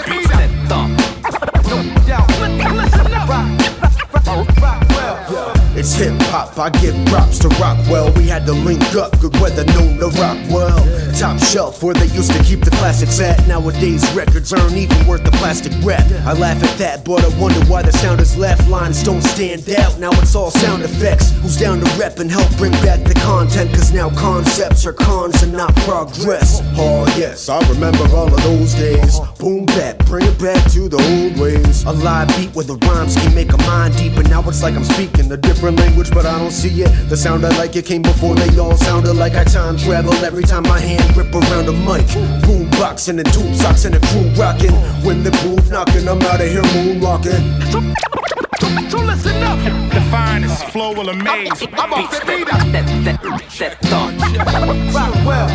It's 5.84 5.96
hip 5.96 6.13
hop, 6.32 6.58
I 6.58 6.70
give 6.80 6.96
props 7.08 7.40
to 7.40 7.50
Roccwell. 7.60 8.13
We 8.13 8.25
had 8.25 8.46
to 8.46 8.54
link 8.54 8.96
up, 8.96 9.20
good 9.20 9.36
weather 9.42 9.66
known 9.66 10.00
to 10.00 10.08
Roccwell. 10.18 10.80
Top 11.20 11.38
shelf 11.40 11.84
where 11.84 11.94
they 11.94 12.08
used 12.16 12.32
to 12.32 12.42
keep 12.42 12.62
the 12.62 12.72
classics 12.72 13.20
at. 13.20 13.46
Nowadays, 13.50 14.10
records 14.13 14.54
aren't 14.54 14.78
even 14.78 15.06
worth 15.06 15.25
the 15.25 15.32
plastic 15.32 15.74
wrap. 15.84 16.10
I 16.25 16.32
laugh 16.40 16.63
at 16.63 16.78
that, 16.78 17.04
but 17.04 17.22
I 17.25 17.38
wonder 17.38 17.60
why 17.66 17.82
the 17.82 17.92
sounders 17.92 18.38
left 18.38 18.66
lines 18.70 19.04
don't 19.04 19.22
stand 19.22 19.70
out. 19.72 20.00
Now 20.00 20.12
it's 20.22 20.36
all 20.36 20.52
sound 20.52 20.84
effects. 20.84 21.32
Who's 21.42 21.58
down 21.58 21.82
to 21.82 22.00
rep 22.00 22.18
and 22.20 22.32
help 22.32 22.50
bring 22.56 22.72
back 22.80 23.04
the 23.04 23.16
content? 23.16 23.70
Cause 23.72 23.92
now 23.92 24.10
concepts 24.12 24.86
are 24.86 24.94
cons 24.94 25.44
and 25.44 25.52
not 25.52 25.75
progress. 25.84 26.62
Oh, 26.78 27.06
yes, 27.18 27.50
I 27.50 27.60
remember 27.68 28.06
all 28.16 28.34
of 28.34 28.42
those 28.44 28.74
days. 28.74 29.20
Boom 29.38 29.66
bap, 29.66 29.98
bring 30.06 30.25
it 30.25 30.40
back 30.40 30.63
to 30.72 30.88
the 30.88 30.96
old 31.12 31.38
ways. 31.42 31.84
A 31.84 31.92
live 31.92 32.30
beat 32.38 32.56
where 32.56 32.63
the 32.63 32.78
rhymes 32.88 33.18
can 33.18 33.36
make 33.36 33.52
a 33.52 33.58
mind 33.63 33.98
deep, 33.98 34.13
and 34.13 34.30
now 34.30 34.48
it's 34.48 34.63
like 34.63 34.75
I'm 34.75 34.86
speaking 34.86 35.30
a 35.30 35.36
different 35.36 35.73
language, 35.75 36.12
but 36.12 36.25
I 36.25 36.38
don't 36.39 36.51
see 36.51 36.82
it. 36.82 36.89
The 37.10 37.18
sound 37.18 37.46
I 37.46 37.50
like 37.58 37.75
it 37.75 37.86
came 37.86 38.01
before 38.01 38.36
they 38.36 38.58
all 38.58 38.77
sounded 38.77 39.13
like 39.13 39.34
I 39.34 39.44
time 39.44 39.77
travel 39.77 40.13
every 40.25 40.44
time 40.44 40.63
my 40.63 40.80
hand 40.80 41.13
grip 41.13 41.34
around 41.34 41.68
a 41.68 41.74
mic. 41.74 42.06
Boom 42.46 42.70
boxing 42.72 43.20
and 43.20 43.34
tube 43.34 43.56
socks 43.56 43.86
and 43.86 43.96
a 43.96 44.00
crew 44.00 44.30
rocking. 44.38 44.74
When 45.06 45.24
the 45.24 45.32
groove 45.42 45.70
knocking, 45.70 46.08
I'm 46.08 46.22
out 46.22 46.42
of 46.42 46.50
here 46.50 46.62
moonwalking. 46.62 47.42
So, 47.72 47.80
so, 48.60 48.89
so 48.89 48.98
listen 49.06 49.44
up. 49.44 49.60
The 49.94 50.01
finest 50.10 50.65
flow 50.65 50.94
will 50.94 51.10
amaze. 51.10 51.65
I'm 51.74 51.94
off 51.94 52.12
the 52.12 52.25
beat 52.25 52.53
up. 52.53 52.60
That, 52.72 52.86
that, 53.06 53.22
that 53.60 53.82
thump. 53.82 54.20
Roccwell, 54.94 55.48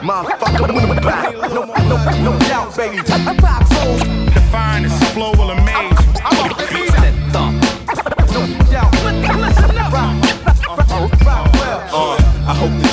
motherfucker, 0.00 0.88
move 0.88 1.02
back. 1.02 1.32
No, 1.34 1.64
no, 1.64 2.32
no 2.32 2.38
doubt, 2.40 2.76
baby. 2.76 2.96
Rock 3.42 3.66
souls. 3.72 4.00
The 4.34 4.48
finest 4.50 5.02
flow 5.12 5.32
will 5.32 5.50
amaze. 5.50 5.65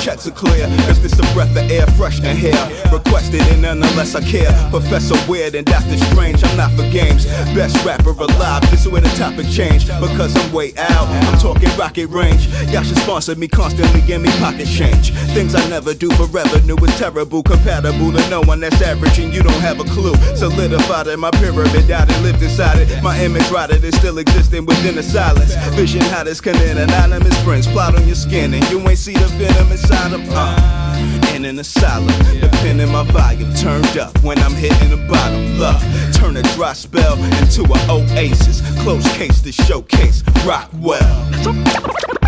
Checks 0.04 0.26
are 0.26 0.32
clear. 0.32 0.66
Cause 0.84 1.00
this 1.00 1.18
a 1.18 1.22
breath 1.32 1.50
of 1.56 1.70
air 1.70 1.86
fresh 1.96 2.20
in 2.20 2.36
here. 2.36 2.52
Requested 2.92 3.40
and 3.48 3.64
unless 3.64 4.14
I 4.14 4.20
care. 4.20 4.52
Professor 4.68 5.16
Weird 5.30 5.54
and 5.54 5.64
Doctor 5.64 5.96
Strange, 5.96 6.44
I'm 6.44 6.56
not 6.58 6.72
for 6.72 6.84
games. 6.90 7.24
Best 7.56 7.82
rapper 7.86 8.10
alive, 8.10 8.60
this 8.70 8.84
is 8.84 8.88
where 8.88 9.00
the 9.00 9.08
topic 9.16 9.46
change. 9.48 9.86
Because 9.86 10.36
I'm 10.36 10.52
way 10.52 10.74
out, 10.76 11.08
I'm 11.08 11.38
talking 11.38 11.70
rocket 11.78 12.08
range. 12.08 12.48
Y'all 12.68 12.82
should 12.82 12.98
sponsor 12.98 13.34
me 13.36 13.48
constantly, 13.48 14.02
give 14.02 14.20
me 14.20 14.28
pocket 14.38 14.66
change. 14.66 15.12
Things 15.32 15.54
I 15.54 15.66
never 15.70 15.94
do 15.94 16.10
for 16.10 16.26
revenue 16.26 16.76
is 16.84 16.98
terrible. 16.98 17.42
Compatible 17.42 18.12
to 18.12 18.28
no 18.28 18.42
one 18.42 18.60
that's 18.60 18.82
average 18.82 19.18
and 19.18 19.32
you 19.32 19.42
don't 19.42 19.62
have 19.64 19.80
a 19.80 19.84
clue. 19.84 20.16
Solidified 20.36 21.06
in 21.06 21.18
my 21.18 21.30
pyramid, 21.30 21.88
died 21.88 22.12
and 22.12 22.22
lived 22.22 22.42
inside 22.42 22.78
it. 22.78 23.02
My 23.02 23.18
image 23.20 23.48
rotted 23.50 23.82
is 23.82 23.96
still 23.96 24.18
existing 24.18 24.66
within 24.66 24.96
the 24.96 25.02
silence. 25.02 25.54
Vision 25.74 26.02
hot 26.12 26.26
as 26.26 26.42
Canon, 26.42 26.76
anonymous 26.76 27.42
friends 27.42 27.66
plot 27.66 27.94
on 27.94 28.06
your 28.06 28.16
skin 28.16 28.52
and 28.52 28.70
you 28.70 28.78
ain't 28.86 28.98
see 28.98 29.14
the 29.14 29.26
venom 29.38 29.72
inside 29.72 29.93
them. 30.10 30.24
Uh, 30.30 31.30
in 31.34 31.44
an 31.44 31.58
asylum, 31.58 32.06
the 32.40 32.48
pen 32.62 32.80
in 32.80 32.88
my 32.90 33.02
volume 33.04 33.52
turned 33.54 33.96
up 33.98 34.16
when 34.22 34.38
I'm 34.38 34.54
hitting 34.54 34.90
the 34.90 34.96
bottom. 35.08 35.58
Love, 35.58 35.82
turn 36.14 36.36
a 36.36 36.42
dry 36.54 36.72
spell 36.72 37.18
into 37.40 37.62
an 37.64 37.90
oasis. 37.90 38.62
Close 38.82 39.06
case 39.16 39.40
to 39.42 39.52
showcase 39.52 40.22
Roccwell. 40.44 41.00
So, 41.42 41.52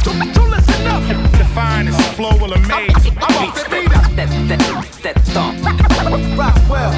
so, 0.05 0.13
so 0.35 0.43
listen 0.45 0.87
up. 0.87 1.03
The 1.39 1.47
finest 1.55 2.01
flow 2.15 2.37
will 2.39 2.53
amaze. 2.53 3.07
I'm 3.17 3.49
off 3.49 3.55
the 3.55 3.69
beat 3.71 3.97
up. 3.97 4.11
That, 4.17 4.29
that, 4.49 4.61
that 5.03 5.19
thump. 5.33 5.63
Roccwell, 6.37 6.93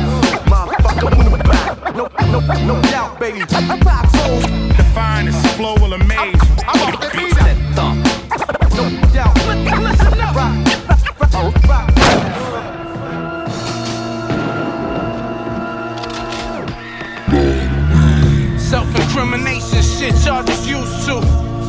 motherfucker, 0.48 1.30
move 1.30 1.42
back. 1.44 1.94
No, 1.94 2.08
no, 2.32 2.40
no 2.66 2.82
doubt, 2.82 3.18
baby. 3.20 3.40
Rock 3.40 4.08
souls. 4.16 4.44
The 4.76 4.86
finest 4.94 5.46
flow 5.56 5.74
will 5.76 5.92
amaze. 5.92 6.40
I'm 6.66 6.80
off 6.82 7.00
the 7.00 7.07
Self 19.18 19.32
incrimination 19.32 19.82
shit 19.82 20.24
y'all 20.24 20.44
just 20.44 20.68
used 20.68 21.06
to. 21.06 21.16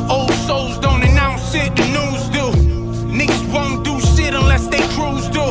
Old 0.07 0.31
souls 0.45 0.77
don't 0.77 1.01
announce 1.01 1.55
it, 1.55 1.75
the 1.75 1.83
news 1.97 2.29
do. 2.29 2.45
Niggas 3.09 3.51
won't 3.51 3.83
do 3.83 3.99
shit 3.99 4.35
unless 4.35 4.67
they 4.67 4.77
cruise 4.93 5.27
do. 5.29 5.41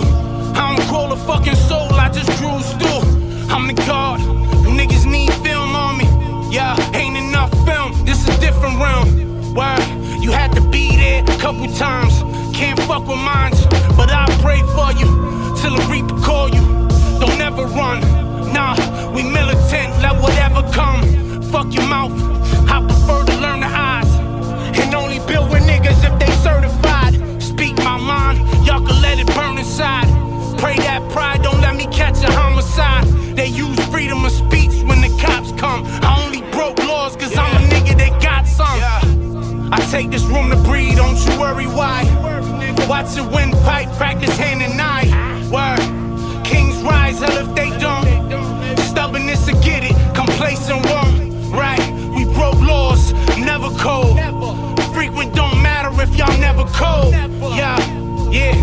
I 0.54 0.76
don't 0.76 0.86
call 0.86 1.10
a 1.10 1.16
fucking 1.16 1.56
soul, 1.56 1.92
I 1.94 2.08
just 2.08 2.30
cruise 2.38 2.70
through. 2.74 3.02
I'm 3.50 3.66
the 3.66 3.74
god, 3.74 4.20
niggas 4.78 5.10
need 5.10 5.32
film 5.42 5.74
on 5.74 5.98
me. 5.98 6.04
Yeah, 6.54 6.76
ain't 6.94 7.16
enough 7.16 7.50
film, 7.66 7.90
this 8.04 8.28
a 8.28 8.40
different 8.40 8.78
realm. 8.78 9.52
Why? 9.52 9.74
You 10.20 10.30
had 10.30 10.52
to 10.52 10.60
be 10.60 10.94
there 10.94 11.24
a 11.24 11.38
couple 11.38 11.66
times. 11.74 12.14
Can't 12.56 12.78
fuck 12.82 13.08
with 13.08 13.18
minds, 13.18 13.66
but 13.96 14.08
I 14.08 14.24
pray 14.40 14.60
for 14.76 14.92
you 15.00 15.10
till 15.60 15.74
the 15.74 15.84
reaper 15.90 16.16
call 16.22 16.48
you. 16.48 16.62
Don't 17.18 17.40
ever 17.40 17.64
run. 17.64 18.00
Nah, 18.52 18.76
we 19.10 19.24
militant, 19.24 20.00
let 20.00 20.14
whatever 20.22 20.62
come. 20.70 21.07
Fuck 21.58 21.74
your 21.74 21.88
mouth. 21.88 22.12
I 22.70 22.78
prefer 22.86 23.24
to 23.24 23.36
learn 23.40 23.58
the 23.58 23.66
eyes. 23.66 24.08
And 24.78 24.94
only 24.94 25.18
build 25.26 25.50
with 25.50 25.64
niggas 25.64 26.04
if 26.06 26.16
they 26.20 26.30
certified. 26.36 27.14
Speak 27.42 27.76
my 27.78 27.96
mind, 27.98 28.38
y'all 28.64 28.86
can 28.86 29.02
let 29.02 29.18
it 29.18 29.26
burn 29.34 29.58
inside. 29.58 30.06
Pray 30.60 30.76
that 30.76 31.02
pride 31.10 31.42
don't 31.42 31.60
let 31.60 31.74
me 31.74 31.86
catch 31.86 32.22
a 32.22 32.30
homicide. 32.30 33.06
They 33.34 33.48
use 33.48 33.76
freedom 33.86 34.24
of 34.24 34.30
speech 34.30 34.70
when 34.86 35.00
the 35.00 35.08
cops 35.20 35.50
come. 35.60 35.82
I 35.84 36.22
only 36.24 36.42
broke 36.52 36.78
laws 36.78 37.16
cause 37.16 37.36
I'm 37.36 37.56
a 37.56 37.66
nigga 37.66 37.98
that 37.98 38.22
got 38.22 38.46
some. 38.46 39.72
I 39.72 39.80
take 39.90 40.12
this 40.12 40.22
room 40.26 40.50
to 40.50 40.56
breathe, 40.58 40.94
don't 40.94 41.18
you 41.26 41.40
worry 41.40 41.66
why. 41.66 42.04
Watch 42.88 43.16
the 43.16 43.24
windpipe, 43.24 43.90
practice 43.96 44.36
hand 44.36 44.62
and 44.62 44.80
eye. 44.80 45.08
Word. 45.50 46.44
Kings 46.44 46.80
rise, 46.84 47.18
hell 47.18 47.36
if 47.36 47.52
they 47.56 47.76
don't. 47.80 48.07
Never 53.58 53.76
cold. 53.78 54.18
Frequent 54.94 55.34
don't 55.34 55.60
matter 55.62 55.90
if 56.00 56.14
y'all 56.16 56.38
never 56.38 56.64
cold. 56.66 57.12
Yeah, 57.56 57.76
yeah, 58.30 58.54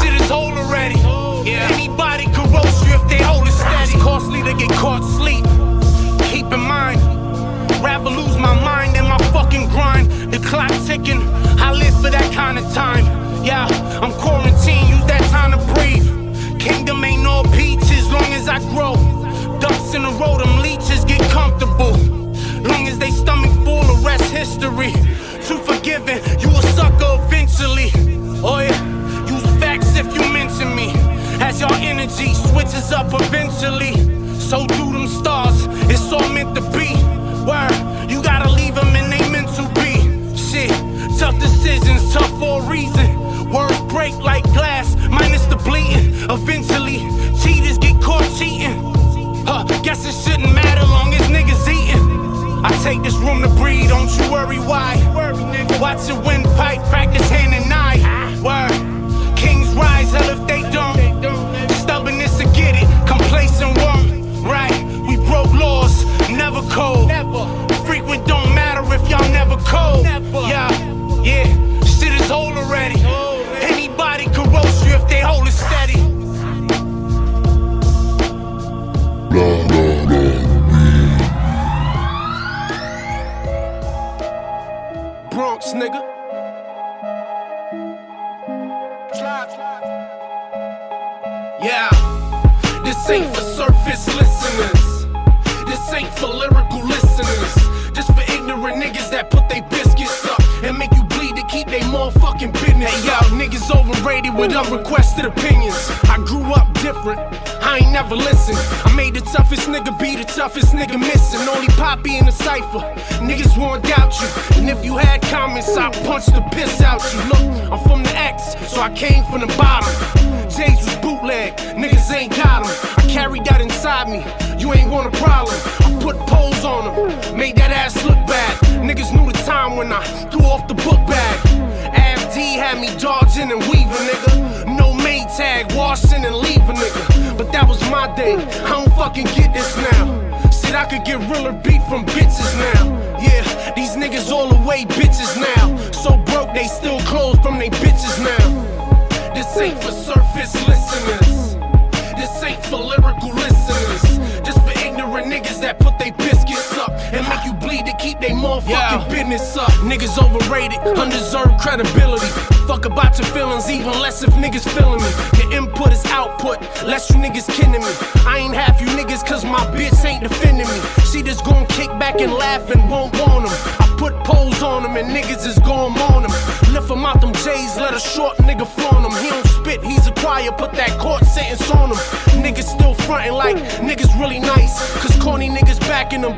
shit 0.00 0.20
is 0.20 0.30
old 0.30 0.54
already. 0.54 0.98
Anybody 1.48 2.24
could 2.26 2.50
roast 2.50 2.84
you 2.86 2.94
if 2.94 3.08
they 3.08 3.22
hold 3.22 3.46
it 3.46 3.52
steady. 3.52 3.92
Costly 4.00 4.42
to 4.42 4.54
get 4.54 4.70
caught 4.70 5.04
sleep. 5.16 5.44
Keep 6.30 6.52
in 6.52 6.60
mind, 6.60 7.00
rather 7.82 8.10
lose 8.10 8.36
my 8.38 8.54
mind 8.64 8.96
than 8.96 9.06
my 9.06 9.18
fucking 9.32 9.68
grind. 9.68 10.10
The 10.32 10.38
clock 10.38 10.72
ticking, 10.84 11.22
I 11.60 11.72
live 11.72 11.94
for 12.00 12.10
that 12.10 12.32
kind 12.34 12.58
of 12.58 12.64
time. 12.74 13.04
Yeah, 13.44 13.66
I'm 14.02 14.12
quarantined, 14.12 14.88
use 14.88 15.06
that 15.06 15.22
time 15.30 15.52
to 15.52 15.60
breathe. 15.74 16.60
Kingdom 16.60 17.04
ain't 17.04 17.26
all 17.26 17.44
peaches, 17.44 18.10
long 18.10 18.32
as 18.32 18.48
I 18.48 18.58
grow. 18.74 18.94
Ducks 19.60 19.94
in 19.94 20.02
the 20.02 20.10
road, 20.10 20.40
them 20.40 20.58
leeches 20.60 21.04
get 21.04 21.20
comfortable. 21.30 22.09
Long 22.62 22.88
as 22.88 22.98
they 22.98 23.10
stomach 23.10 23.52
full, 23.64 23.82
the 23.82 24.02
rest 24.04 24.30
history. 24.32 24.92
Too 25.46 25.58
forgiving, 25.58 26.20
you 26.40 26.50
a 26.50 26.62
sucker 26.76 27.18
eventually. 27.24 27.90
Oh 28.42 28.58
yeah, 28.60 29.26
use 29.26 29.46
facts 29.60 29.96
if 29.96 30.06
you 30.14 30.20
mention 30.32 30.74
me. 30.74 30.92
As 31.40 31.60
your 31.60 31.72
energy 31.74 32.34
switches 32.34 32.92
up 32.92 33.12
eventually. 33.12 33.94
So 34.38 34.66
do 34.66 34.92
them 34.92 35.06
stars, 35.06 35.66
it's 35.90 36.12
all 36.12 36.28
meant 36.28 36.54
to 36.56 36.62
be. 36.76 36.94
Word, 37.46 38.10
you 38.10 38.22
gotta 38.22 38.50
leave 38.50 38.74
them 38.74 38.94
and 38.96 39.12
they 39.12 39.28
meant 39.30 39.48
to 39.56 39.62
be. 39.80 40.36
Shit, 40.36 40.70
tough 41.18 41.38
decisions, 41.38 42.12
tough 42.12 42.30
for 42.38 42.62
a 42.62 42.66
reason. 42.66 42.89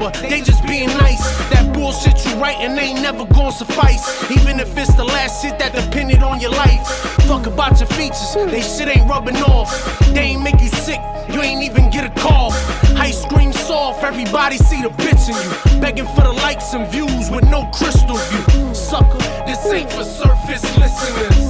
But 0.03 0.15
they 0.15 0.41
just 0.41 0.67
being 0.67 0.89
nice. 0.99 1.23
That 1.51 1.73
bullshit 1.73 2.27
you 2.27 2.35
writing 2.43 2.77
ain't 2.77 3.01
never 3.01 3.25
gonna 3.25 3.53
suffice. 3.53 4.03
Even 4.33 4.59
if 4.59 4.77
it's 4.77 4.95
the 4.95 5.05
last 5.05 5.41
shit 5.41 5.61
that 5.61 5.73
depended 5.73 6.25
on 6.25 6.41
your 6.41 6.51
life. 6.51 6.85
Fuck 7.29 7.47
about 7.47 7.79
your 7.79 7.89
features, 7.91 8.35
they 8.35 8.63
shit 8.63 8.89
ain't 8.89 9.09
rubbing 9.09 9.37
off. 9.37 9.71
They 10.13 10.35
ain't 10.35 10.43
make 10.43 10.61
you 10.61 10.73
sick, 10.87 10.99
you 11.33 11.41
ain't 11.41 11.63
even 11.63 11.89
get 11.91 12.05
a 12.05 12.21
call. 12.21 12.51
Ice 12.99 13.23
scream 13.23 13.53
soft, 13.53 14.03
everybody 14.03 14.57
see 14.57 14.83
the 14.83 14.91
bitch 15.03 15.25
in 15.31 15.39
you. 15.45 15.81
Begging 15.81 16.09
for 16.17 16.23
the 16.23 16.33
likes 16.33 16.75
and 16.75 16.91
views 16.91 17.31
with 17.31 17.45
no 17.49 17.71
crystal 17.73 18.17
view. 18.17 18.75
Sucker, 18.75 19.23
this 19.47 19.65
ain't 19.67 19.91
for 19.93 20.03
surface 20.03 20.65
listeners. 20.79 21.42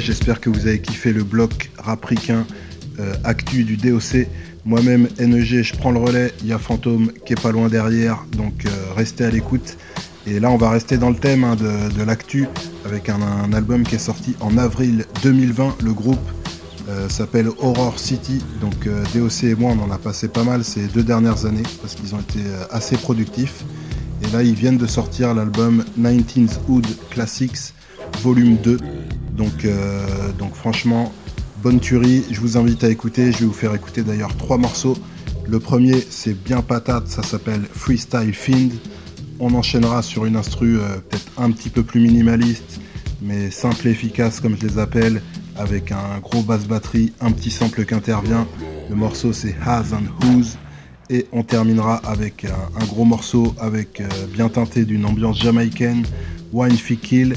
J'espère 0.00 0.40
que 0.40 0.50
vous 0.50 0.66
avez 0.66 0.80
kiffé 0.80 1.12
le 1.12 1.24
bloc 1.24 1.70
rapricain 1.78 2.46
euh, 2.98 3.14
actu 3.24 3.64
du 3.64 3.76
DOC. 3.76 4.26
Moi-même, 4.64 5.08
NEG, 5.18 5.62
je 5.62 5.74
prends 5.74 5.90
le 5.90 5.98
relais. 5.98 6.32
Il 6.40 6.48
y 6.48 6.52
a 6.52 6.58
Fantôme 6.58 7.12
qui 7.24 7.34
est 7.34 7.40
pas 7.40 7.52
loin 7.52 7.68
derrière, 7.68 8.24
donc 8.36 8.66
euh, 8.66 8.70
restez 8.96 9.24
à 9.24 9.30
l'écoute. 9.30 9.76
Et 10.26 10.40
là, 10.40 10.50
on 10.50 10.56
va 10.56 10.70
rester 10.70 10.96
dans 10.96 11.10
le 11.10 11.16
thème 11.16 11.44
hein, 11.44 11.56
de, 11.56 12.02
l'actu 12.02 12.46
avec 12.86 13.08
un, 13.08 13.52
album 13.52 13.84
qui 13.84 13.96
est 13.96 13.98
sorti 13.98 14.34
en 14.40 14.56
avril 14.56 15.04
2020. 15.22 15.76
Le 15.82 15.92
groupe 15.92 16.30
euh, 16.88 17.08
s'appelle 17.08 17.48
Horror 17.58 17.98
City. 17.98 18.42
Donc 18.60 18.88
DOC 19.14 19.44
et 19.44 19.54
moi, 19.54 19.72
on 19.78 19.84
en 19.84 19.90
a 19.90 19.98
passé 19.98 20.28
pas 20.28 20.44
mal 20.44 20.64
ces 20.64 20.86
deux 20.86 21.02
dernières 21.02 21.46
années 21.46 21.62
parce 21.82 21.94
qu'ils 21.94 22.14
ont 22.14 22.20
été 22.20 22.40
assez 22.70 22.96
productifs. 22.96 23.64
Et 24.22 24.32
là, 24.32 24.42
ils 24.42 24.54
viennent 24.54 24.78
de 24.78 24.86
sortir 24.86 25.34
l'album 25.34 25.84
19th 26.00 26.58
Hood 26.68 26.86
Classics 27.10 27.74
Volume 28.22 28.56
2. 28.56 28.78
Donc, 29.34 29.64
euh, 29.64 30.32
donc 30.38 30.54
franchement, 30.54 31.12
bonne 31.62 31.80
tuerie. 31.80 32.24
Je 32.30 32.40
vous 32.40 32.56
invite 32.56 32.84
à 32.84 32.90
écouter. 32.90 33.32
Je 33.32 33.38
vais 33.38 33.46
vous 33.46 33.52
faire 33.52 33.74
écouter 33.74 34.02
d'ailleurs 34.02 34.36
trois 34.36 34.58
morceaux. 34.58 34.96
Le 35.46 35.58
premier, 35.60 36.04
c'est 36.08 36.34
bien 36.34 36.62
patate. 36.62 37.08
Ça 37.08 37.22
s'appelle 37.22 37.62
Freestyle 37.72 38.32
Fiend. 38.32 38.70
On 39.40 39.52
enchaînera 39.54 40.02
sur 40.02 40.24
une 40.24 40.36
instru 40.36 40.78
euh, 40.78 40.96
peut-être 41.08 41.30
un 41.36 41.50
petit 41.50 41.68
peu 41.68 41.82
plus 41.82 42.00
minimaliste, 42.00 42.80
mais 43.20 43.50
simple 43.50 43.88
et 43.88 43.90
efficace 43.90 44.40
comme 44.40 44.56
je 44.56 44.66
les 44.66 44.78
appelle, 44.78 45.22
avec 45.56 45.90
un 45.90 46.20
gros 46.22 46.42
basse 46.42 46.66
batterie, 46.66 47.12
un 47.20 47.32
petit 47.32 47.50
sample 47.50 47.84
qui 47.84 47.94
intervient. 47.94 48.46
Le 48.88 48.94
morceau 48.94 49.32
c'est 49.32 49.56
Has 49.66 49.92
and 49.92 50.06
Who's. 50.22 50.56
Et 51.10 51.26
on 51.32 51.42
terminera 51.42 51.96
avec 51.96 52.46
un, 52.46 52.84
gros 52.86 53.04
morceau 53.04 53.54
avec 53.58 54.00
euh, 54.00 54.08
bien 54.32 54.48
teinté 54.48 54.84
d'une 54.84 55.04
ambiance 55.04 55.38
jamaïcaine, 55.38 56.04
Wine 56.52 56.76
Fee 56.76 56.96
Kill. 56.96 57.36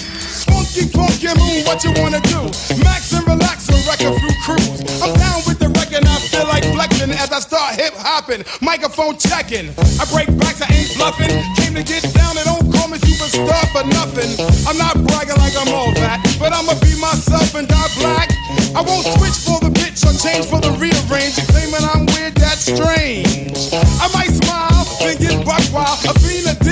Funky, 0.71 0.87
funky 0.87 1.27
move, 1.35 1.67
what 1.67 1.83
you 1.83 1.91
wanna 1.99 2.21
do? 2.31 2.47
Max 2.79 3.11
and 3.11 3.27
relax 3.27 3.67
and 3.67 3.75
wreck 3.83 3.99
a 4.07 4.15
few 4.15 4.31
crews. 4.39 4.79
I'm 5.03 5.11
down 5.19 5.43
with 5.43 5.59
the 5.59 5.67
record, 5.67 6.07
I 6.07 6.15
feel 6.31 6.47
like 6.47 6.63
flexing 6.63 7.11
as 7.11 7.29
I 7.29 7.39
start 7.39 7.75
hip 7.75 7.93
hopping, 7.97 8.45
microphone 8.61 9.17
checking. 9.17 9.75
I 9.99 10.07
break 10.07 10.31
backs, 10.39 10.61
I 10.63 10.71
ain't 10.71 10.95
bluffing. 10.95 11.27
Came 11.59 11.75
to 11.75 11.83
get 11.83 12.07
down 12.15 12.39
and 12.39 12.47
don't 12.47 12.71
call 12.71 12.87
me 12.87 13.03
superstar 13.03 13.67
for 13.75 13.83
nothing. 13.83 14.31
I'm 14.63 14.79
not 14.79 14.95
bragging 15.11 15.35
like 15.43 15.59
I'm 15.59 15.75
all 15.75 15.91
that, 15.99 16.23
but 16.39 16.55
I'ma 16.55 16.79
be 16.79 16.95
myself 17.03 17.51
and 17.53 17.67
die 17.67 17.91
black. 17.99 18.31
I 18.71 18.79
won't 18.79 19.03
switch 19.19 19.43
for 19.43 19.59
the 19.59 19.75
bitch 19.75 20.07
or 20.07 20.15
change 20.15 20.47
for 20.47 20.63
the 20.63 20.71
rearrange. 20.79 21.35
Claiming 21.51 21.83
I'm 21.83 22.07
weird, 22.15 22.35
that's 22.39 22.71
strange. 22.71 23.75
I 23.75 24.07
might 24.15 24.31
smile, 24.39 24.87
then 25.03 25.19
get 25.19 25.35
buck 25.43 25.67
wild. 25.75 25.99
I've 26.07 26.15
been 26.23 26.47
addicted, 26.47 26.71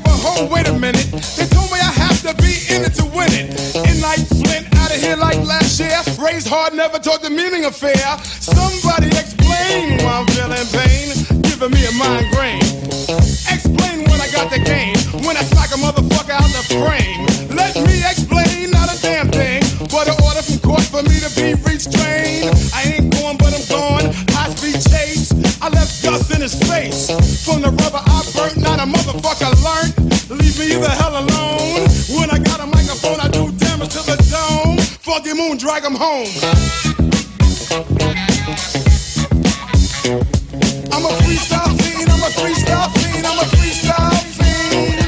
nigga, 0.00 0.04
but 0.04 0.18
hold, 0.20 0.50
wait 0.50 0.68
a 0.68 0.78
minute. 0.78 1.06
They 1.36 1.46
told 1.46 1.70
me 1.70 1.78
I 1.78 1.92
have 1.92 2.20
to 2.22 2.34
be 2.42 2.54
in 2.74 2.84
it 2.84 2.94
to 2.94 3.04
win 3.04 3.30
it. 3.32 3.76
In 3.88 4.00
like 4.00 4.20
Flint, 4.28 4.66
out 4.76 4.90
of 4.90 5.00
here 5.00 5.16
like 5.16 5.38
last 5.46 5.78
year. 5.80 6.00
Raised 6.22 6.48
hard, 6.48 6.74
never 6.74 6.98
taught 6.98 7.22
the 7.22 7.30
meaning 7.30 7.64
of 7.64 7.76
fair. 7.76 8.18
Somebody 8.24 9.08
explain 9.08 9.98
why 10.04 10.20
I'm 10.20 10.26
feeling 10.28 10.66
pain, 10.72 11.42
giving 11.42 11.70
me 11.70 11.86
a 11.86 11.92
migraine. 11.92 12.62
Explain 13.50 14.04
when 14.08 14.20
I 14.20 14.28
got 14.32 14.50
the 14.50 14.60
game. 14.64 14.99
Moon, 35.40 35.56
drag 35.56 35.84
him 35.84 35.94
home. 35.94 36.28
I'm 40.92 41.04
a 41.06 41.12
freestyle 41.20 41.72
fiend, 41.80 42.10
I'm 42.10 42.22
a 42.22 42.30
freestyle 42.36 42.90
fiend, 42.98 43.26
I'm 43.26 43.38
a 43.38 43.46
freestyle 43.54 44.20
fiend. 44.36 44.98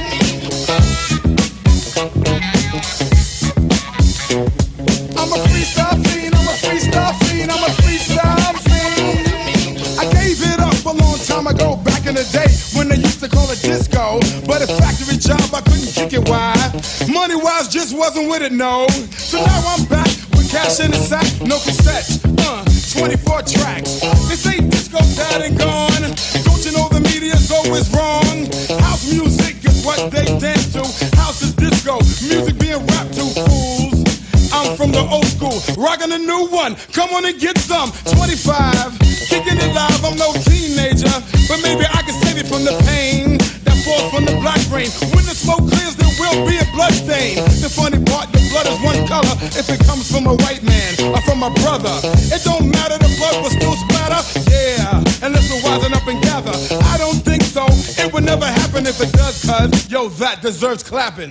I'm 5.19 5.33
a 5.33 5.39
freestyle 5.49 5.99
fiend, 6.07 6.35
I'm 6.35 6.49
a 6.49 6.57
freestyle 6.65 7.15
fiend, 7.25 7.51
I'm 7.51 7.65
a 7.65 7.73
freestyle 7.83 8.57
fiend. 8.67 9.99
I 9.99 10.05
gave 10.13 10.39
it 10.41 10.61
up 10.61 10.85
a 10.87 10.95
long 10.97 11.19
time 11.19 11.47
ago, 11.47 11.77
back 11.77 12.07
in 12.07 12.15
the 12.15 12.25
day 12.33 12.49
when 12.79 12.89
they 12.89 12.97
used 12.97 13.21
to 13.21 13.29
call 13.29 13.51
it 13.51 13.61
disco. 13.61 14.19
But 14.47 14.63
a 14.63 14.67
factory 14.67 15.19
job, 15.19 15.53
I 15.53 15.61
couldn't 15.61 15.93
kick 15.93 16.15
it 16.15 16.27
wide. 16.27 16.73
Money 17.13 17.37
wise, 17.37 17.69
just 17.69 17.95
wasn't 17.95 18.31
with 18.31 18.43
it, 18.43 18.53
no. 18.53 18.87
So 19.19 19.45
now 19.45 19.75
I'm 19.77 19.85
back 19.87 20.12
cash 20.53 20.81
in 20.85 20.91
the 20.91 21.01
sack, 21.01 21.25
no 21.41 21.57
cassettes, 21.57 22.21
uh, 22.45 22.61
24 22.93 23.41
tracks. 23.49 24.05
This 24.29 24.45
ain't 24.47 24.71
disco 24.71 25.01
dead 25.17 25.49
and 25.49 25.59
gone. 25.59 26.05
Don't 26.45 26.61
you 26.61 26.73
know 26.77 26.93
the 26.93 27.01
media's 27.01 27.51
always 27.51 27.89
wrong? 27.97 28.45
House 28.85 29.09
music 29.09 29.65
is 29.65 29.81
what 29.81 30.13
they 30.13 30.29
dance 30.37 30.69
to. 30.77 30.85
House 31.17 31.41
is 31.41 31.55
disco, 31.57 32.05
music 32.29 32.61
being 32.61 32.85
rapped 32.93 33.17
to, 33.17 33.25
fools. 33.49 34.05
I'm 34.53 34.77
from 34.77 34.93
the 34.93 35.01
old 35.01 35.25
school, 35.25 35.57
rocking 35.81 36.13
a 36.13 36.21
new 36.21 36.45
one. 36.53 36.77
Come 36.93 37.17
on 37.17 37.25
and 37.25 37.41
get 37.41 37.57
some. 37.57 37.89
25, 38.13 39.01
kicking 39.33 39.57
it 39.57 39.73
live. 39.73 40.05
I'm 40.05 40.21
no 40.21 40.37
teenager, 40.45 41.17
but 41.49 41.65
maybe 41.65 41.89
I 41.89 42.05
can 42.05 42.13
save 42.21 42.37
it 42.37 42.47
from 42.47 42.69
the 42.69 42.77
pain 42.85 43.41
that 43.65 43.77
falls 43.89 44.13
from 44.13 44.29
the 44.29 44.37
black 44.45 44.61
rain. 44.69 44.93
When 45.17 45.25
the 45.25 45.33
smoke 45.33 45.65
clears, 45.65 45.97
there 45.97 46.13
will 46.21 46.45
be 46.45 46.61
a 46.61 46.69
blood 46.77 46.93
stain. 46.93 47.41
The 47.65 47.73
funny 47.73 48.05
part, 48.05 48.29
the 48.65 48.77
one 48.83 49.07
color 49.07 49.35
if 49.59 49.69
it 49.69 49.81
comes 49.87 50.11
from 50.11 50.27
a 50.27 50.35
white 50.35 50.63
man 50.63 50.95
or 51.13 51.21
from 51.23 51.43
a 51.43 51.51
brother. 51.63 51.95
It 52.31 52.43
don't 52.45 52.71
matter, 52.71 52.99
the 52.99 53.11
blood 53.19 53.43
will 53.43 53.51
still 53.51 53.75
splatter. 53.75 54.23
Yeah, 54.51 55.03
unless 55.27 55.51
we're 55.51 55.63
wisen 55.63 55.93
up 55.93 56.07
and 56.07 56.23
gather. 56.23 56.55
I 56.93 56.99
don't 56.99 57.21
think 57.23 57.43
so. 57.43 57.67
It 58.03 58.13
would 58.13 58.25
never 58.25 58.47
happen 58.47 58.87
if 58.87 59.01
it 59.01 59.13
does, 59.13 59.43
cuz 59.43 59.91
yo, 59.91 60.09
that 60.23 60.43
deserves 60.43 60.83
clapping. 60.83 61.31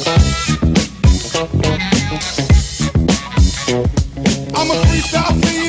I'm 4.53 4.69
a 4.69 4.77
freestyle 4.85 5.33
fiend, 5.41 5.60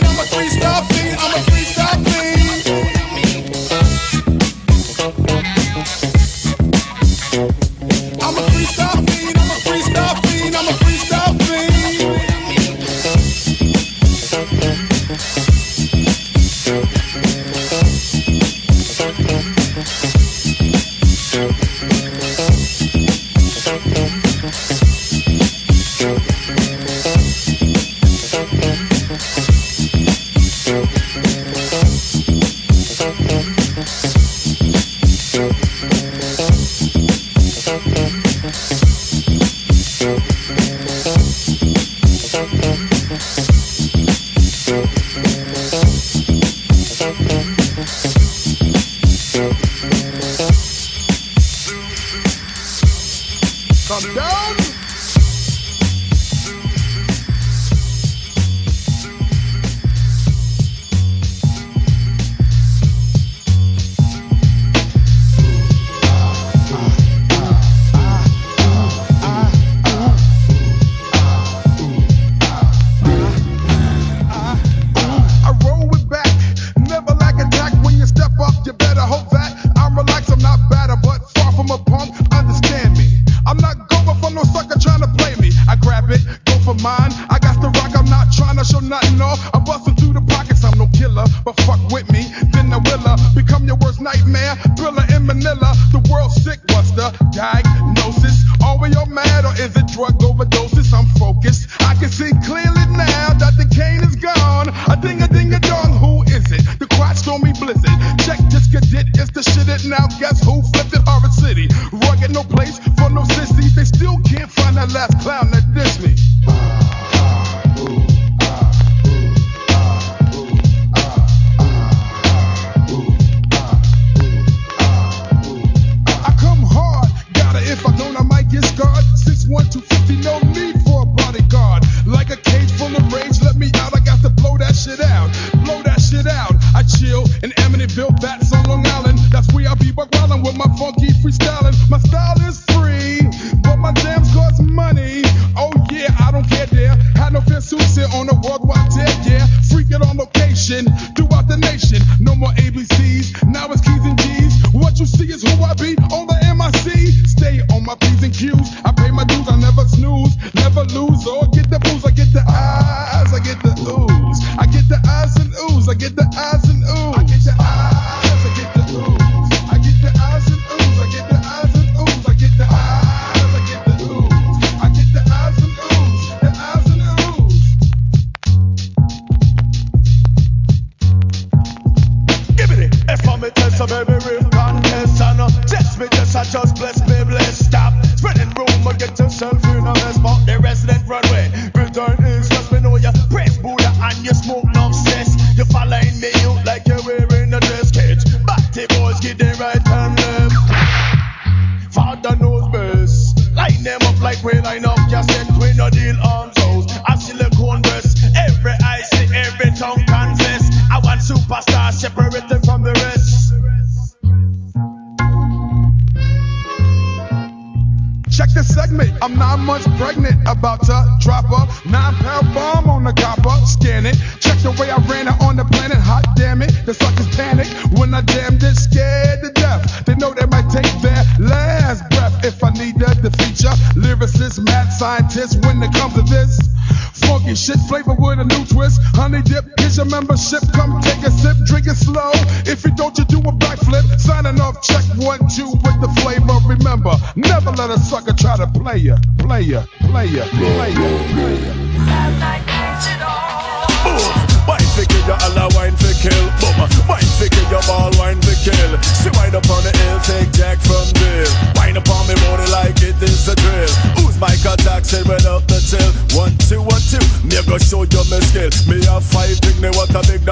a 270.15 270.23
big 270.27 270.52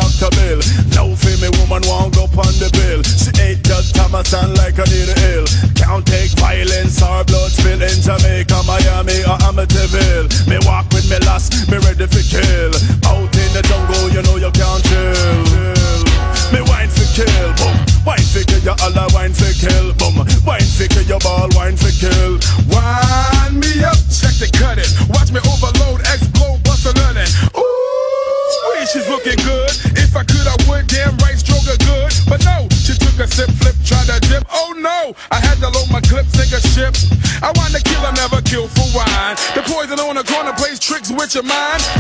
your 41.43 41.49
mind. 41.49 42.00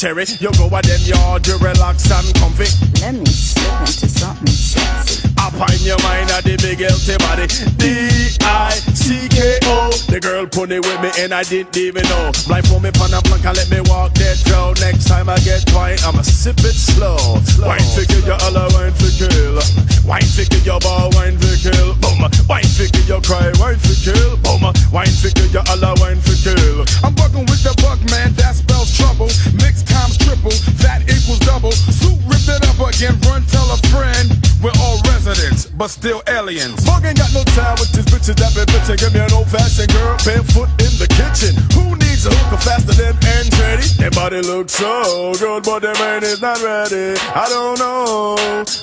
Skin 0.00 0.10
up 0.10 0.16
them 0.16 0.20
cherry. 0.24 0.24
You 0.40 0.50
go 0.56 0.66
a 0.66 0.80
them 0.82 1.00
yard, 1.04 1.46
you 1.46 1.56
relax 1.58 2.10
and 2.10 2.34
comfy. 2.36 2.66
Let 3.00 3.14
me 3.14 3.26
slip 3.26 3.80
into 3.80 4.08
something 4.08 4.48
sexy. 4.48 5.28
Up 5.38 5.54
in 5.54 5.82
your 5.84 5.98
mind 6.02 6.30
of 6.30 6.42
the 6.44 6.56
big 6.60 6.80
healthy 6.80 7.16
body. 7.18 7.46
D-I-C-K-O. 7.76 9.90
The 10.08 10.20
girl 10.20 10.46
put 10.46 10.70
it 10.70 10.84
with 10.84 11.00
me 11.00 11.10
and 11.18 11.32
I 11.32 11.42
didn't 11.44 11.76
even 11.76 12.04
know. 12.08 12.30
Blind 12.46 12.66
for 12.68 12.80
me 12.80 12.90
pan 12.92 13.14
a 13.14 13.22
blank 13.22 13.44
and 13.44 13.56
let 13.56 13.70
me 13.70 13.80
walk 13.88 14.14
that 14.20 14.36
road. 14.52 14.80
Next 14.80 15.08
time 15.08 15.28
I 15.28 15.38
get 15.40 15.64
wine, 15.72 15.98
I'ma 16.04 16.22
sip 16.22 16.60
it 16.60 16.76
slow. 16.76 17.16
Wine 17.60 17.82
for 17.94 18.04
kill 18.04 18.24
your 18.24 18.38
Allah, 18.44 18.68
wine 18.76 18.92
for 18.92 19.10
kill. 19.16 19.60
Wine 20.04 20.28
for 20.28 20.44
kill 20.44 20.64
your 20.64 20.80
ball, 20.80 21.10
wine 21.16 21.38
for 21.38 21.56
kill. 21.56 21.94
Boom. 22.00 22.28
Wine 22.48 22.68
for 22.68 22.86
kill 22.88 23.06
your 23.08 23.22
cry, 23.22 23.52
wine 23.56 23.78
for 23.80 23.94
kill. 23.96 24.36
Boom. 24.44 24.62
Wine 24.92 25.14
for 25.20 25.30
kill 25.32 25.48
your 25.48 25.64
Allah, 25.72 25.94
wine 26.00 26.20
for 26.20 26.36
kill. 26.36 26.84
I'm 27.00 27.14
bucking 27.16 27.48
with 27.48 27.64
the 27.64 27.72
buck, 27.80 28.00
man, 28.10 28.34
that 28.36 28.56
spells 28.56 28.69
trouble. 29.00 29.30
Mix 29.56 29.82
times 29.82 30.16
triple, 30.20 30.52
that 30.84 31.02
equals 31.08 31.40
double. 31.40 31.72
Suit 31.72 32.20
ripped 32.28 32.48
it 32.48 32.62
up 32.68 32.80
again, 32.84 33.16
run 33.26 33.42
tell 33.48 33.68
a 33.72 33.78
friend. 33.88 34.28
We're 34.60 34.76
all 34.84 35.00
residents, 35.08 35.66
but 35.66 35.88
still 35.88 36.22
aliens. 36.28 36.84
Bug 36.84 37.04
ain't 37.04 37.16
got 37.16 37.32
no 37.32 37.42
time 37.56 37.80
with 37.80 37.92
this 37.96 38.04
bitches 38.12 38.36
that 38.36 38.52
been 38.52 38.68
bitching. 38.68 39.00
Give 39.00 39.12
me 39.14 39.20
an 39.20 39.32
old 39.32 39.48
fashioned 39.48 39.92
girl, 39.92 40.16
barefoot 40.24 40.68
in 40.84 40.92
the 41.00 41.08
kitchen. 41.08 41.56
Who 41.72 41.96
needs 41.96 42.26
a 42.26 42.30
hooker 42.30 42.60
faster 42.60 42.92
than 42.92 43.16
Andretti? 43.24 43.96
Their 43.96 44.10
body 44.12 44.42
looks 44.42 44.74
so 44.74 45.32
good, 45.40 45.64
but 45.64 45.80
their 45.80 45.94
brain 45.94 46.22
is 46.22 46.42
not 46.42 46.60
ready. 46.60 47.16
I 47.32 47.48
don't 47.48 47.78
know. 47.80 48.36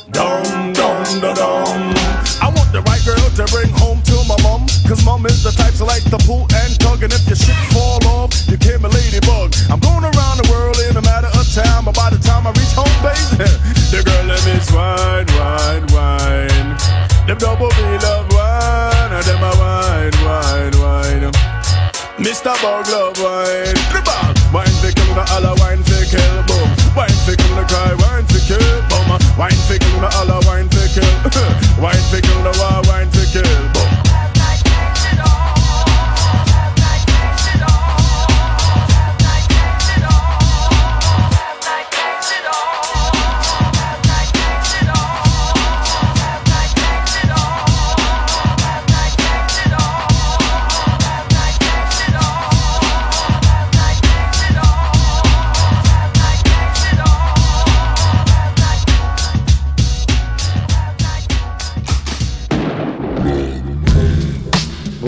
Dum, 0.09 0.73
dum, 0.73 1.03
dum, 1.21 1.35
dum. 1.35 1.93
I 2.41 2.56
the 2.77 2.83
right 2.85 3.01
girl 3.01 3.29
to 3.33 3.45
bring 3.49 3.69
home 3.73 4.01
to 4.05 4.13
my 4.29 4.37
mom. 4.45 4.69
Cause 4.85 5.01
mom 5.03 5.25
is 5.25 5.41
the 5.41 5.51
type 5.51 5.73
to 5.81 5.85
like 5.85 6.05
the 6.13 6.21
pull 6.29 6.45
and 6.61 6.77
tug. 6.77 7.01
And 7.01 7.11
if 7.11 7.25
your 7.25 7.35
shit 7.35 7.57
fall 7.73 7.97
off, 8.05 8.29
you 8.45 8.57
came 8.57 8.85
a 8.85 8.89
ladybug. 8.89 9.57
I'm 9.73 9.81
going 9.81 10.05
around 10.05 10.37
the 10.37 10.47
world 10.53 10.77
in 10.85 10.93
a 10.93 11.01
matter 11.01 11.31
of 11.33 11.45
time. 11.49 11.85
But 11.85 11.95
by 11.97 12.13
the 12.13 12.21
time 12.21 12.45
I 12.45 12.53
reach 12.53 12.73
home 12.77 12.97
base, 13.01 13.33
the 13.91 14.05
girl 14.05 14.25
let 14.29 14.41
me 14.45 14.53
wine, 14.69 15.29
wine, 15.41 15.85
wine. 15.89 16.69
Them 17.25 17.37
double 17.41 17.73
B 17.73 17.81
love 18.05 18.29
wine, 18.29 19.11
and 19.11 19.25
them 19.25 19.41
a 19.41 19.51
wine, 19.57 20.15
wine, 20.21 20.75
wine. 20.77 21.33
Mr. 22.21 22.53
Bug 22.61 22.85
love 22.93 23.17
wine. 23.17 23.73
The. 23.89 24.07
Wine 24.53 24.71
for 24.79 24.91
kill 24.93 25.13
the 25.13 25.25
Allah, 25.33 25.55
wine 25.59 25.83
for 25.83 26.05
kill, 26.07 26.56
kill 32.37 32.51
the 32.51 32.59
war, 32.59 32.86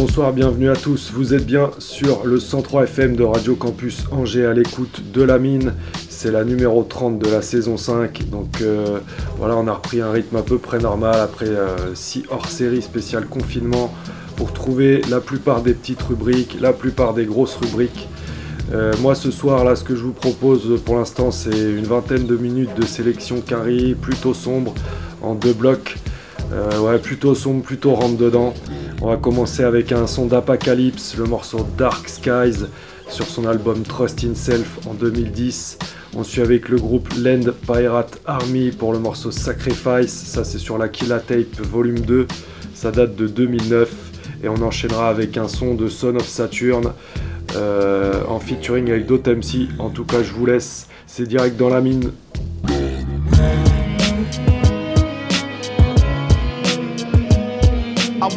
Bonsoir, 0.09 0.33
bienvenue 0.33 0.71
à 0.71 0.75
tous. 0.75 1.11
Vous 1.13 1.35
êtes 1.35 1.45
bien 1.45 1.69
sur 1.77 2.25
le 2.25 2.39
103 2.39 2.85
FM 2.85 3.15
de 3.15 3.23
Radio 3.23 3.55
Campus 3.55 4.05
Angers 4.11 4.47
à 4.47 4.53
l'écoute 4.53 5.03
de 5.13 5.21
la 5.21 5.37
mine. 5.37 5.75
C'est 6.09 6.31
la 6.31 6.43
numéro 6.43 6.81
30 6.81 7.19
de 7.19 7.29
la 7.29 7.43
saison 7.43 7.77
5. 7.77 8.27
Donc 8.31 8.63
euh, 8.63 9.01
voilà, 9.37 9.55
on 9.55 9.67
a 9.67 9.71
repris 9.71 10.01
un 10.01 10.09
rythme 10.11 10.37
à 10.37 10.41
peu 10.41 10.57
près 10.57 10.79
normal 10.79 11.13
après 11.21 11.51
6 11.93 12.23
hors-série 12.31 12.81
spécial 12.81 13.27
confinement 13.27 13.93
pour 14.35 14.51
trouver 14.51 15.03
la 15.11 15.19
plupart 15.19 15.61
des 15.61 15.75
petites 15.75 16.01
rubriques, 16.01 16.57
la 16.59 16.73
plupart 16.73 17.13
des 17.13 17.25
grosses 17.25 17.57
rubriques. 17.57 18.07
Euh, 18.73 18.93
moi 19.01 19.13
ce 19.13 19.29
soir 19.29 19.63
là 19.63 19.75
ce 19.75 19.83
que 19.83 19.95
je 19.95 20.01
vous 20.01 20.11
propose 20.11 20.81
pour 20.85 20.97
l'instant 20.97 21.31
c'est 21.31 21.49
une 21.49 21.85
vingtaine 21.85 22.25
de 22.27 22.35
minutes 22.35 22.75
de 22.75 22.85
sélection 22.85 23.41
carry 23.41 23.93
plutôt 23.93 24.33
sombre 24.33 24.73
en 25.21 25.35
deux 25.35 25.53
blocs. 25.53 25.97
Euh, 26.51 26.79
ouais 26.79 26.97
plutôt 26.97 27.35
sombre, 27.35 27.63
plutôt 27.63 27.93
rentre 27.93 28.17
dedans. 28.17 28.53
On 29.01 29.07
va 29.07 29.17
commencer 29.17 29.63
avec 29.63 29.91
un 29.91 30.07
son 30.07 30.25
d'Apocalypse, 30.25 31.15
le 31.17 31.25
morceau 31.25 31.65
Dark 31.77 32.09
Skies 32.09 32.65
sur 33.07 33.25
son 33.25 33.47
album 33.47 33.83
Trust 33.83 34.23
in 34.23 34.35
Self 34.35 34.79
en 34.87 34.93
2010. 34.93 35.77
On 36.15 36.23
suit 36.23 36.41
avec 36.41 36.69
le 36.69 36.77
groupe 36.77 37.09
Land 37.17 37.51
Pirate 37.65 38.19
Army 38.25 38.71
pour 38.71 38.93
le 38.93 38.99
morceau 38.99 39.31
Sacrifice, 39.31 40.11
ça 40.11 40.43
c'est 40.43 40.57
sur 40.57 40.77
la 40.77 40.89
Killa 40.89 41.19
Tape 41.19 41.59
volume 41.61 41.99
2, 41.99 42.27
ça 42.73 42.91
date 42.91 43.15
de 43.15 43.27
2009. 43.27 43.93
Et 44.43 44.49
on 44.49 44.61
enchaînera 44.61 45.09
avec 45.09 45.37
un 45.37 45.47
son 45.47 45.75
de 45.75 45.87
Son 45.87 46.15
of 46.15 46.27
Saturn 46.27 46.93
euh, 47.55 48.23
en 48.27 48.39
featuring 48.39 48.89
avec 48.89 49.05
Dotemsi. 49.05 49.69
En 49.79 49.89
tout 49.89 50.05
cas, 50.05 50.23
je 50.23 50.31
vous 50.31 50.45
laisse, 50.45 50.87
c'est 51.07 51.27
direct 51.27 51.57
dans 51.57 51.69
la 51.69 51.81
mine. 51.81 52.11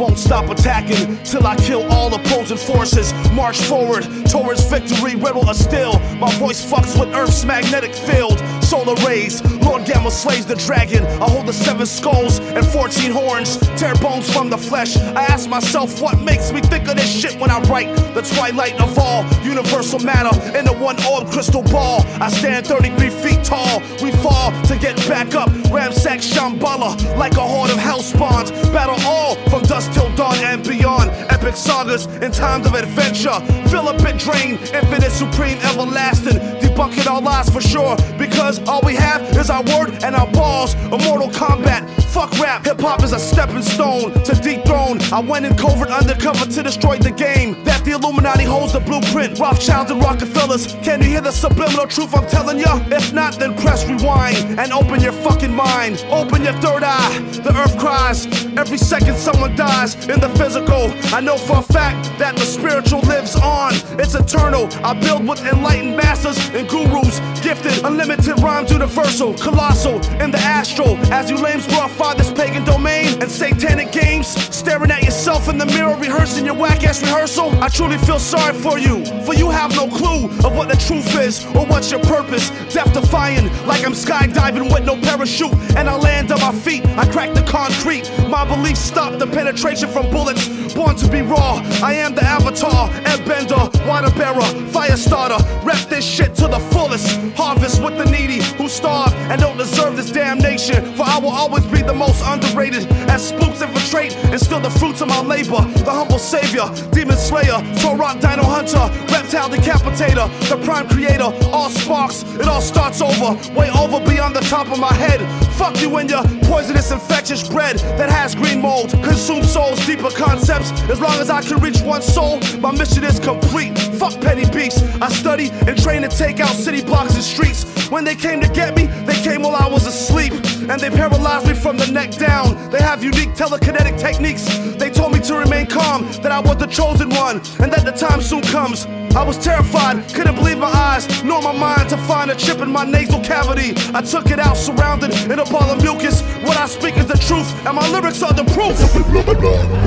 Won't 0.03 0.19
stop 0.19 0.51
attacking 0.51 1.17
till 1.23 1.47
I 1.47 1.55
kill 1.55 1.85
all 1.93 2.13
opposing 2.13 2.57
forces. 2.57 3.15
March 3.33 3.59
forward 3.63 4.03
towards 4.27 4.65
victory, 4.65 5.15
riddle 5.15 5.49
or 5.49 5.55
still. 5.55 6.01
My 6.19 6.31
voice 6.39 6.61
fucks 6.65 6.99
with 6.99 7.15
Earth's 7.15 7.45
magnetic 7.45 7.95
field. 7.95 8.41
Solar 8.73 8.95
rays, 9.07 9.45
Lord 9.61 9.85
Gamma 9.85 10.11
slays 10.11 10.47
the 10.47 10.55
dragon. 10.55 11.05
I 11.05 11.29
hold 11.29 11.45
the 11.45 11.53
seven 11.53 11.85
skulls 11.85 12.39
and 12.39 12.67
14 12.67 13.11
horns, 13.11 13.59
tear 13.77 13.95
bones 13.97 14.33
from 14.33 14.49
the 14.49 14.57
flesh. 14.57 14.97
I 14.97 15.25
ask 15.25 15.47
myself 15.47 16.01
what 16.01 16.19
makes 16.19 16.53
me 16.53 16.63
think 16.63 16.89
of 16.89 16.97
this 16.97 17.13
shit 17.13 17.39
when 17.39 17.51
I 17.51 17.61
write 17.69 17.95
the 18.15 18.23
twilight 18.23 18.81
of 18.81 18.99
all 18.99 19.27
universal 19.45 20.01
matter 20.01 20.35
in 20.57 20.67
a 20.69 20.73
one 20.73 20.97
orb 21.05 21.31
crystal 21.31 21.63
ball. 21.65 22.01
I 22.19 22.31
stand 22.31 22.67
33 22.67 23.11
feet 23.11 23.45
tall, 23.45 23.81
we 24.03 24.11
fall 24.11 24.51
to 24.63 24.79
get 24.79 24.97
back 25.07 25.35
up. 25.35 25.51
Ramsack 25.69 26.23
Shambhala 26.23 26.97
like 27.19 27.37
a 27.37 27.47
horde 27.47 27.73
of 27.73 27.77
hell 27.77 28.01
spawns. 28.01 28.53
Battle 28.73 28.97
all 29.05 29.35
from 29.51 29.65
dusk 29.65 29.93
till 29.93 30.09
dawn 30.17 30.39
and 30.39 30.67
beyond. 30.67 31.11
Epic 31.43 31.57
sagas 31.57 32.07
in 32.23 32.31
times 32.31 32.67
of 32.67 32.75
adventure. 32.75 33.35
Fill 33.69 33.89
a 33.89 33.99
bit 34.01 34.17
drain, 34.17 34.61
infinite, 34.73 35.11
supreme, 35.11 35.59
everlasting. 35.59 36.39
Debunking 36.61 37.11
our 37.11 37.21
lies 37.21 37.51
for 37.51 37.61
sure 37.61 37.97
because 38.17 38.61
all 38.69 38.81
we 38.85 38.95
have 38.95 39.23
is 39.37 39.51
our 39.51 39.65
word 39.65 39.91
and 40.05 40.15
our 40.15 40.31
balls. 40.31 40.75
Immortal 40.75 41.33
combat. 41.33 41.83
Fuck 42.13 42.39
rap, 42.39 42.67
hip 42.67 42.79
hop 42.79 43.03
is 43.03 43.13
a 43.13 43.19
stepping 43.19 43.63
stone 43.63 44.13
to 44.13 44.35
dethrone. 44.35 45.01
I 45.13 45.21
went 45.21 45.47
in 45.47 45.57
covert 45.57 45.89
undercover 45.89 46.45
to 46.45 46.63
destroy 46.63 46.99
the 46.99 47.11
game. 47.11 47.65
That 47.65 47.85
the 47.85 47.93
Illuminati 47.93 48.45
holds 48.45 48.75
the 48.75 48.81
blueprint. 48.81 49.41
Rothschilds 49.41 49.91
and 49.91 50.01
Rockefellers. 50.01 50.75
Can 50.85 51.01
you 51.01 51.09
hear 51.09 51.23
the 51.23 51.33
subliminal 51.33 51.87
truth 51.87 52.15
I'm 52.15 52.29
telling 52.29 52.59
ya? 52.59 52.85
If 52.91 53.13
not, 53.15 53.39
then 53.41 53.57
press 53.57 53.89
rewind 53.89 54.61
and 54.61 54.73
open 54.73 55.01
your 55.01 55.13
fucking 55.13 55.55
mind. 55.55 56.05
Open 56.11 56.45
your 56.45 56.53
third 56.61 56.83
eye. 56.85 57.19
The 57.43 57.57
earth 57.57 57.79
cries. 57.79 58.27
Every 58.59 58.79
second 58.79 59.17
someone 59.17 59.57
dies 59.57 59.95
in 60.07 60.21
the 60.21 60.29
physical. 60.37 60.93
I 61.17 61.21
know 61.21 61.32
for 61.39 61.59
a 61.59 61.63
fact 61.63 62.11
that 62.19 62.37
the 62.37 62.45
spiritual 62.45 63.01
lives 63.01 63.37
on. 63.37 63.73
It's 63.99 64.15
eternal. 64.15 64.69
I 64.85 64.95
build 64.95 65.27
with 65.27 65.45
enlightened 65.45 65.97
masters 65.97 66.39
and 66.51 66.69
gurus. 66.69 67.21
Gifted, 67.41 67.85
unlimited 67.85 68.41
rhymes 68.41 68.71
universal. 68.71 69.35
Colossal 69.35 69.97
in 70.23 70.31
the 70.31 70.39
astral. 70.39 70.97
As 71.13 71.31
you 71.31 71.37
lames 71.37 71.67
glorify 71.67 72.15
this 72.15 72.31
pagan 72.33 72.65
domain 72.65 73.12
and 73.23 73.31
satanic 73.31 73.93
games. 73.93 74.27
Staring 74.53 74.91
at 74.91 75.05
yourself 75.05 75.49
in 75.49 75.57
the 75.57 75.67
mirror, 75.67 75.97
rehearsing 75.97 76.45
your 76.45 76.57
whack 76.57 76.85
ass 76.85 77.01
rehearsal. 77.01 77.51
I 77.63 77.69
truly 77.69 77.97
feel 77.99 78.19
sorry 78.19 78.53
for 78.53 78.79
you. 78.79 79.05
For 79.25 79.35
you 79.35 79.49
have 79.49 79.71
no 79.77 79.87
clue 79.87 80.25
of 80.45 80.57
what 80.57 80.69
the 80.69 80.77
truth 80.77 81.17
is 81.19 81.47
or 81.55 81.65
what's 81.67 81.91
your 81.91 82.01
purpose. 82.01 82.51
Death 82.75 82.93
defying, 82.93 83.47
like 83.65 83.85
I'm 83.87 83.93
skydiving 83.93 84.73
with 84.73 84.85
no 84.85 84.97
parachute. 84.97 85.55
And 85.77 85.89
I 85.89 85.97
land 85.97 86.33
on 86.33 86.41
my 86.41 86.53
feet. 86.53 86.85
I 86.99 87.07
crack 87.11 87.33
the 87.33 87.43
concrete. 87.43 88.11
My 88.29 88.45
beliefs 88.45 88.81
stop 88.81 89.19
the 89.19 89.27
penetration 89.27 89.89
from 89.89 90.11
bullets. 90.11 90.75
Born 90.75 90.97
to 90.97 91.09
be 91.09 91.23
raw. 91.23 91.63
I 91.83 91.95
am 91.95 92.15
the 92.15 92.25
avatar, 92.25 92.89
airbender, 93.05 93.87
water 93.87 94.11
bearer, 94.17 94.43
fire 94.71 94.97
starter. 94.97 95.39
Rep 95.63 95.79
this 95.89 96.05
shit 96.05 96.35
to 96.37 96.49
the 96.49 96.59
fullest. 96.73 97.21
Harvest 97.37 97.83
with 97.83 97.97
the 97.99 98.11
needy 98.11 98.43
who 98.57 98.69
starve 98.69 99.15
and 99.31 99.41
don't 99.41 99.57
deserve 99.57 99.97
this 99.97 100.11
damnation. 100.11 100.85
For 100.97 101.05
I 101.05 101.19
will 101.19 101.31
always 101.31 101.65
be 101.67 101.83
the 101.83 101.95
most 101.95 102.23
underrated. 102.25 102.91
As 103.13 103.29
spooks 103.29 103.61
infiltrate 103.61 104.17
and 104.33 104.41
steal 104.41 104.61
the 104.61 104.71
fruits 104.71 105.03
of 105.03 105.09
my 105.09 105.21
labor. 105.21 105.61
The 105.85 105.93
humble 105.93 106.19
savior, 106.19 106.65
demon 106.93 107.19
slayer, 107.19 107.61
Torah 107.77 108.17
dino 108.19 108.43
hunter, 108.43 108.89
reptile 109.13 109.51
decapitator, 109.51 110.27
the 110.49 110.57
prime 110.65 110.89
creator. 110.89 111.31
All 111.53 111.69
sparks, 111.69 112.23
it 112.41 112.49
all 112.49 112.63
starts 112.63 113.03
over. 113.03 113.37
Way 113.53 113.71
over 113.71 114.01
beyond 114.01 114.35
the 114.35 114.41
top 114.41 114.69
of 114.73 114.79
my 114.79 114.95
head. 114.95 115.21
Fuck 115.53 115.83
you 115.83 115.95
and 115.97 116.09
your 116.09 116.25
poisonous 116.45 116.91
infectious 116.91 117.47
bread 117.47 117.77
that 118.01 118.09
has 118.09 118.35
green 118.35 118.63
mold. 118.63 118.91
Consume 119.05 119.45
souls, 119.45 119.85
deeper 119.85 120.11
concepts. 120.11 120.73
As 120.89 120.99
long 120.99 121.19
as 121.21 121.29
I 121.29 121.43
can 121.43 121.61
reach 121.61 121.83
one 121.83 122.01
soul, 122.01 122.41
my 122.61 122.73
mission 122.73 123.05
is 123.05 123.21
complete. 123.21 123.79
Fuck 124.01 124.23
petty 124.23 124.49
beasts. 124.51 124.83
I 125.03 125.11
study 125.11 125.51
and 125.69 125.77
train 125.81 126.01
to 126.01 126.09
take 126.09 126.41
out 126.41 126.55
city 126.55 126.83
blocks 126.83 127.15
and 127.15 127.23
streets. 127.23 127.65
When 127.91 128.05
they 128.05 128.15
came 128.15 128.41
to 128.41 128.49
get 128.49 128.75
me, 128.75 128.87
they 129.05 129.21
came 129.23 129.43
while 129.43 129.55
I 129.55 129.69
was 129.69 129.87
asleep. 129.87 130.33
And 130.63 130.81
they 130.81 130.89
paralyzed 130.89 131.47
me 131.47 131.53
from 131.53 131.77
the 131.77 131.87
neck 131.89 132.13
down. 132.13 132.71
They 132.71 132.81
have 132.81 133.02
unique 133.03 133.31
telekinetic 133.35 133.99
techniques. 133.99 134.45
They 134.77 134.91
told 134.91 135.13
me 135.13 135.21
to 135.21 135.35
remain 135.37 135.67
calm, 135.67 136.07
that 136.23 136.33
I 136.33 136.41
was 136.41 136.57
the 136.57 136.67
chosen 136.67 137.09
one, 137.11 137.37
and 137.61 137.73
that 137.73 137.85
the 137.85 137.93
time 137.93 138.21
soon 138.21 138.43
comes. 138.43 138.87
I 139.15 139.23
was 139.23 139.37
terrified, 139.39 140.09
couldn't 140.15 140.37
believe 140.37 140.59
my 140.59 140.69
eyes, 140.71 141.23
nor 141.23 141.43
my 141.43 141.53
mind 141.53 141.89
to 141.91 141.97
find 141.99 142.31
a 142.31 142.35
chip 142.35 142.59
in 142.61 142.71
my 142.71 142.85
nasal 142.85 143.21
cavity. 143.23 143.75
I 143.95 144.01
took 144.03 144.31
it 144.31 144.39
out, 144.39 144.57
surrounded 144.57 145.13
in 145.31 145.39
a 145.39 145.45
ball 145.45 145.69
of 145.71 145.83
mucus. 145.83 146.23
What 146.47 146.57
I 146.57 146.67
speak 146.67 146.97
is 146.97 147.07
the 147.07 147.19
truth, 147.19 147.49
and 147.67 147.77
my 147.77 147.87
lyrics 147.91 148.23
are 148.23 148.33
the 148.33 148.45
proof. 148.45 149.83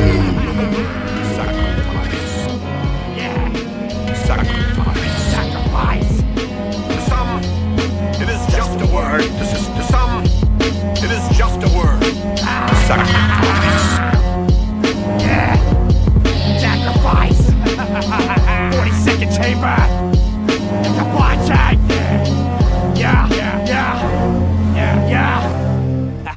Sacrifice. 4.86 6.20
Some, 7.08 7.40
it 8.22 8.30
is 8.30 8.42
just 8.54 8.80
a 8.82 8.88
word. 8.94 9.22
To, 9.22 9.44
s- 9.44 9.68
to 9.68 9.84
some, 9.92 9.95
it 10.68 11.12
is 11.12 11.38
just 11.38 11.62
a 11.62 11.70
word. 11.78 12.04
Sacrifice. 12.88 13.86
Yeah. 15.22 15.56
Sacrifice. 16.60 17.42
42nd 18.76 19.32
chamber. 19.38 19.78
It's 20.50 21.00
a 21.00 21.06
blind. 21.14 21.42
Eh? 21.52 21.56
Yeah. 22.96 23.28
Yeah. 23.28 23.28
Yeah. 23.30 23.45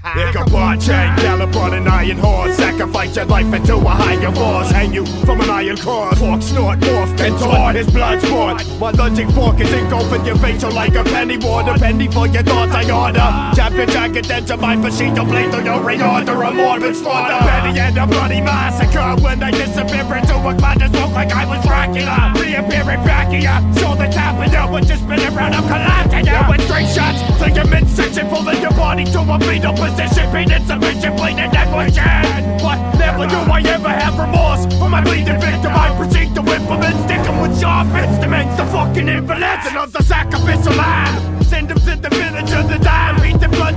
Yeah. 0.05 0.17
Yeah. 0.17 0.29
Ichabod-Crane, 0.31 1.17
gallop 1.17 1.57
on 1.57 1.75
an 1.75 1.89
iron 1.89 2.19
horse. 2.19 2.57
Sacrifice 2.57 3.17
your 3.17 3.25
life 3.27 3.53
into 3.53 3.77
a 3.77 3.89
higher 3.89 4.33
cause 4.33 4.71
Hang 4.71 4.93
you 4.93 5.05
from 5.25 5.41
an 5.41 5.51
iron 5.51 5.77
cross. 5.77 6.19
Fork, 6.19 6.43
snort, 6.43 6.79
morph, 6.81 7.17
contort 7.19 7.75
His 7.77 7.91
blood 7.91 8.21
sport. 8.23 8.65
My 8.79 8.91
lunging 8.91 9.31
fork 9.31 9.61
is 9.61 9.73
engulfing 9.73 10.25
your 10.25 10.37
face 10.37 10.59
facial 10.59 10.73
like 10.73 10.95
a 10.95 11.05
penny 11.05 11.37
water 11.39 11.75
Penny 11.79 12.09
for 12.09 12.27
your 12.27 12.43
thoughts 12.43 12.73
I 12.73 12.91
order. 12.91 13.29
Tap 13.55 13.73
your 13.73 13.87
jacket, 13.87 14.27
then 14.27 14.45
to 14.47 14.57
my 14.57 14.77
machine 14.77 15.15
Your 15.17 15.25
blade 15.25 15.51
through 15.51 15.65
your 15.65 15.81
reorder 15.81 16.49
A 16.49 16.53
morbid 16.53 16.97
slaughter. 16.97 17.39
Penny 17.39 17.79
and 17.79 17.99
a 17.99 18.07
bloody 18.07 18.41
massacre. 18.41 19.23
When 19.23 19.43
I 19.43 19.51
disappear 19.51 20.05
into 20.17 20.35
a 20.35 20.55
cloud 20.55 20.83
of 20.83 20.91
smoke 20.91 21.13
Like 21.13 21.33
I 21.33 21.45
was 21.45 21.65
Dracula. 21.65 22.33
Reappearing 22.37 23.05
back 23.05 23.29
of 23.29 23.43
ya. 23.43 23.61
Shoulder 23.75 24.09
tapping 24.11 24.53
you 24.53 24.73
When 24.73 24.85
just 24.87 25.03
spin 25.03 25.21
around 25.21 25.55
I'm 25.55 25.63
collapsing 25.65 26.27
ya. 26.27 26.49
With 26.51 26.63
straight 26.63 26.89
shots 26.89 27.21
to 27.43 27.51
your 27.51 27.67
midsection 27.67 28.29
Pulling 28.29 28.61
your 28.63 28.73
body 28.73 29.05
to 29.05 29.21
a 29.21 29.39
fetal 29.41 29.75
position 29.89 30.31
Pain 30.31 30.53
and 30.53 30.67
submission, 30.67 31.17
bleeding 31.17 31.51
negligent. 31.51 32.63
But 32.63 32.79
never 32.99 33.27
do 33.27 33.39
I 33.51 33.63
ever 33.65 33.89
have 33.89 34.19
remorse 34.19 34.67
For 34.79 34.89
my 34.89 35.03
bleeding 35.03 35.41
victim? 35.41 35.73
I 35.73 35.95
proceed 35.97 36.35
to 36.35 36.41
implement 36.41 36.97
Stick 37.05 37.25
'em 37.29 37.41
with 37.41 37.61
sharp 37.61 37.89
instruments 37.95 38.57
The 38.57 38.67
fucking 38.67 39.09
invalids 39.09 39.93
the 39.93 40.03
sacrificial 40.03 40.75
lamb 40.75 41.38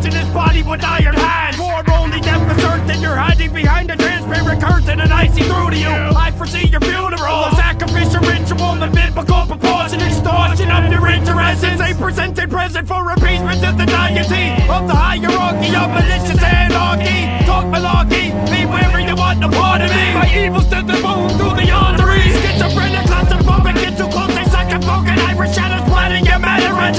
In 0.01 0.13
his 0.13 0.29
body 0.33 0.63
with 0.63 0.83
iron 0.83 1.13
hands. 1.13 1.57
For 1.57 1.83
only 1.93 2.21
death 2.21 2.41
for 2.49 2.59
certain 2.59 3.01
You're 3.01 3.15
hiding 3.15 3.53
behind 3.53 3.91
a 3.91 3.95
transparent 3.95 4.59
curtain 4.59 4.99
And 4.99 5.13
I 5.13 5.27
see 5.27 5.43
through 5.43 5.69
to 5.69 5.77
you. 5.77 5.93
I 6.17 6.31
foresee 6.35 6.65
your 6.67 6.81
funeral. 6.81 7.45
A 7.45 7.53
sacrificial 7.55 8.21
ritual 8.25 8.81
The 8.81 8.89
biblical 8.89 9.45
proportion 9.45 10.01
Extortion 10.01 10.71
of 10.71 10.91
your 10.91 11.06
interests. 11.06 11.63
A 11.63 11.93
presented 11.93 12.49
present 12.49 12.87
for 12.87 13.12
appeasement 13.12 13.62
to 13.62 13.77
the 13.77 13.85
deity 13.85 14.58
Of 14.73 14.89
the 14.89 14.97
hierarchy 14.97 15.69
of 15.77 15.93
malicious 15.93 16.41
anarchy. 16.41 17.45
Talk 17.45 17.65
malarkey 17.69 18.33
Be 18.49 18.65
wary 18.65 19.06
you 19.06 19.15
want 19.15 19.43
a 19.43 19.49
part 19.49 19.81
of 19.81 19.89
me. 19.93 20.13
My 20.17 20.27
evil's 20.33 20.65
to 20.73 20.81
the 20.81 20.97
bone 21.06 21.29
through 21.37 21.62
the 21.62 21.69
arteries. 21.69 22.33
Schizophrenic, 22.41 23.06
claustrophobic 23.06 23.75
Get 23.75 23.97
too 24.02 24.10
close, 24.10 24.33
they 24.33 24.49
suck 24.49 24.65
and 24.73 24.83
broken 24.83 25.13
Irish 25.29 25.54
shadows 25.54 25.85
splattering 25.85 26.25
your 26.25 26.39
matter 26.39 26.73
and 26.73 26.97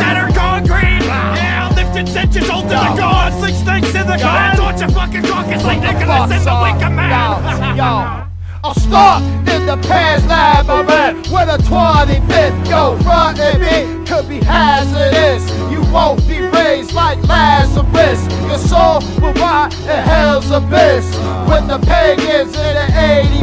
the 4.17 4.23
gods 4.23 4.59
Torture 4.59 4.93
fucking 4.93 5.23
caucus 5.23 5.65
like 5.65 5.81
Nicholas 5.81 6.31
in 6.31 6.45
the 6.45 6.57
Wicker 6.63 6.91
Man. 6.91 7.77
Yo, 7.77 8.29
I'll 8.65 8.75
start 8.75 9.23
in 9.49 9.67
the 9.67 9.77
past 9.89 10.27
labyrinth 10.29 11.31
Where 11.31 11.47
the 11.47 11.59
25th 11.65 12.69
go 12.69 12.99
frontin' 13.03 13.61
me 13.61 14.07
could 14.07 14.29
be 14.29 14.39
hazardous. 14.39 15.49
You 15.71 15.81
won't 15.91 16.27
be 16.29 16.41
raised 16.41 16.93
like 16.93 17.23
Lazarus. 17.27 18.21
Your 18.49 18.59
soul 18.59 19.01
will 19.21 19.33
rot 19.35 19.73
in 19.81 19.89
hell's 19.89 20.51
abyss. 20.51 21.17
When 21.49 21.67
the 21.67 21.79
pagans 21.79 22.55
in 22.55 22.75
the 22.75 22.89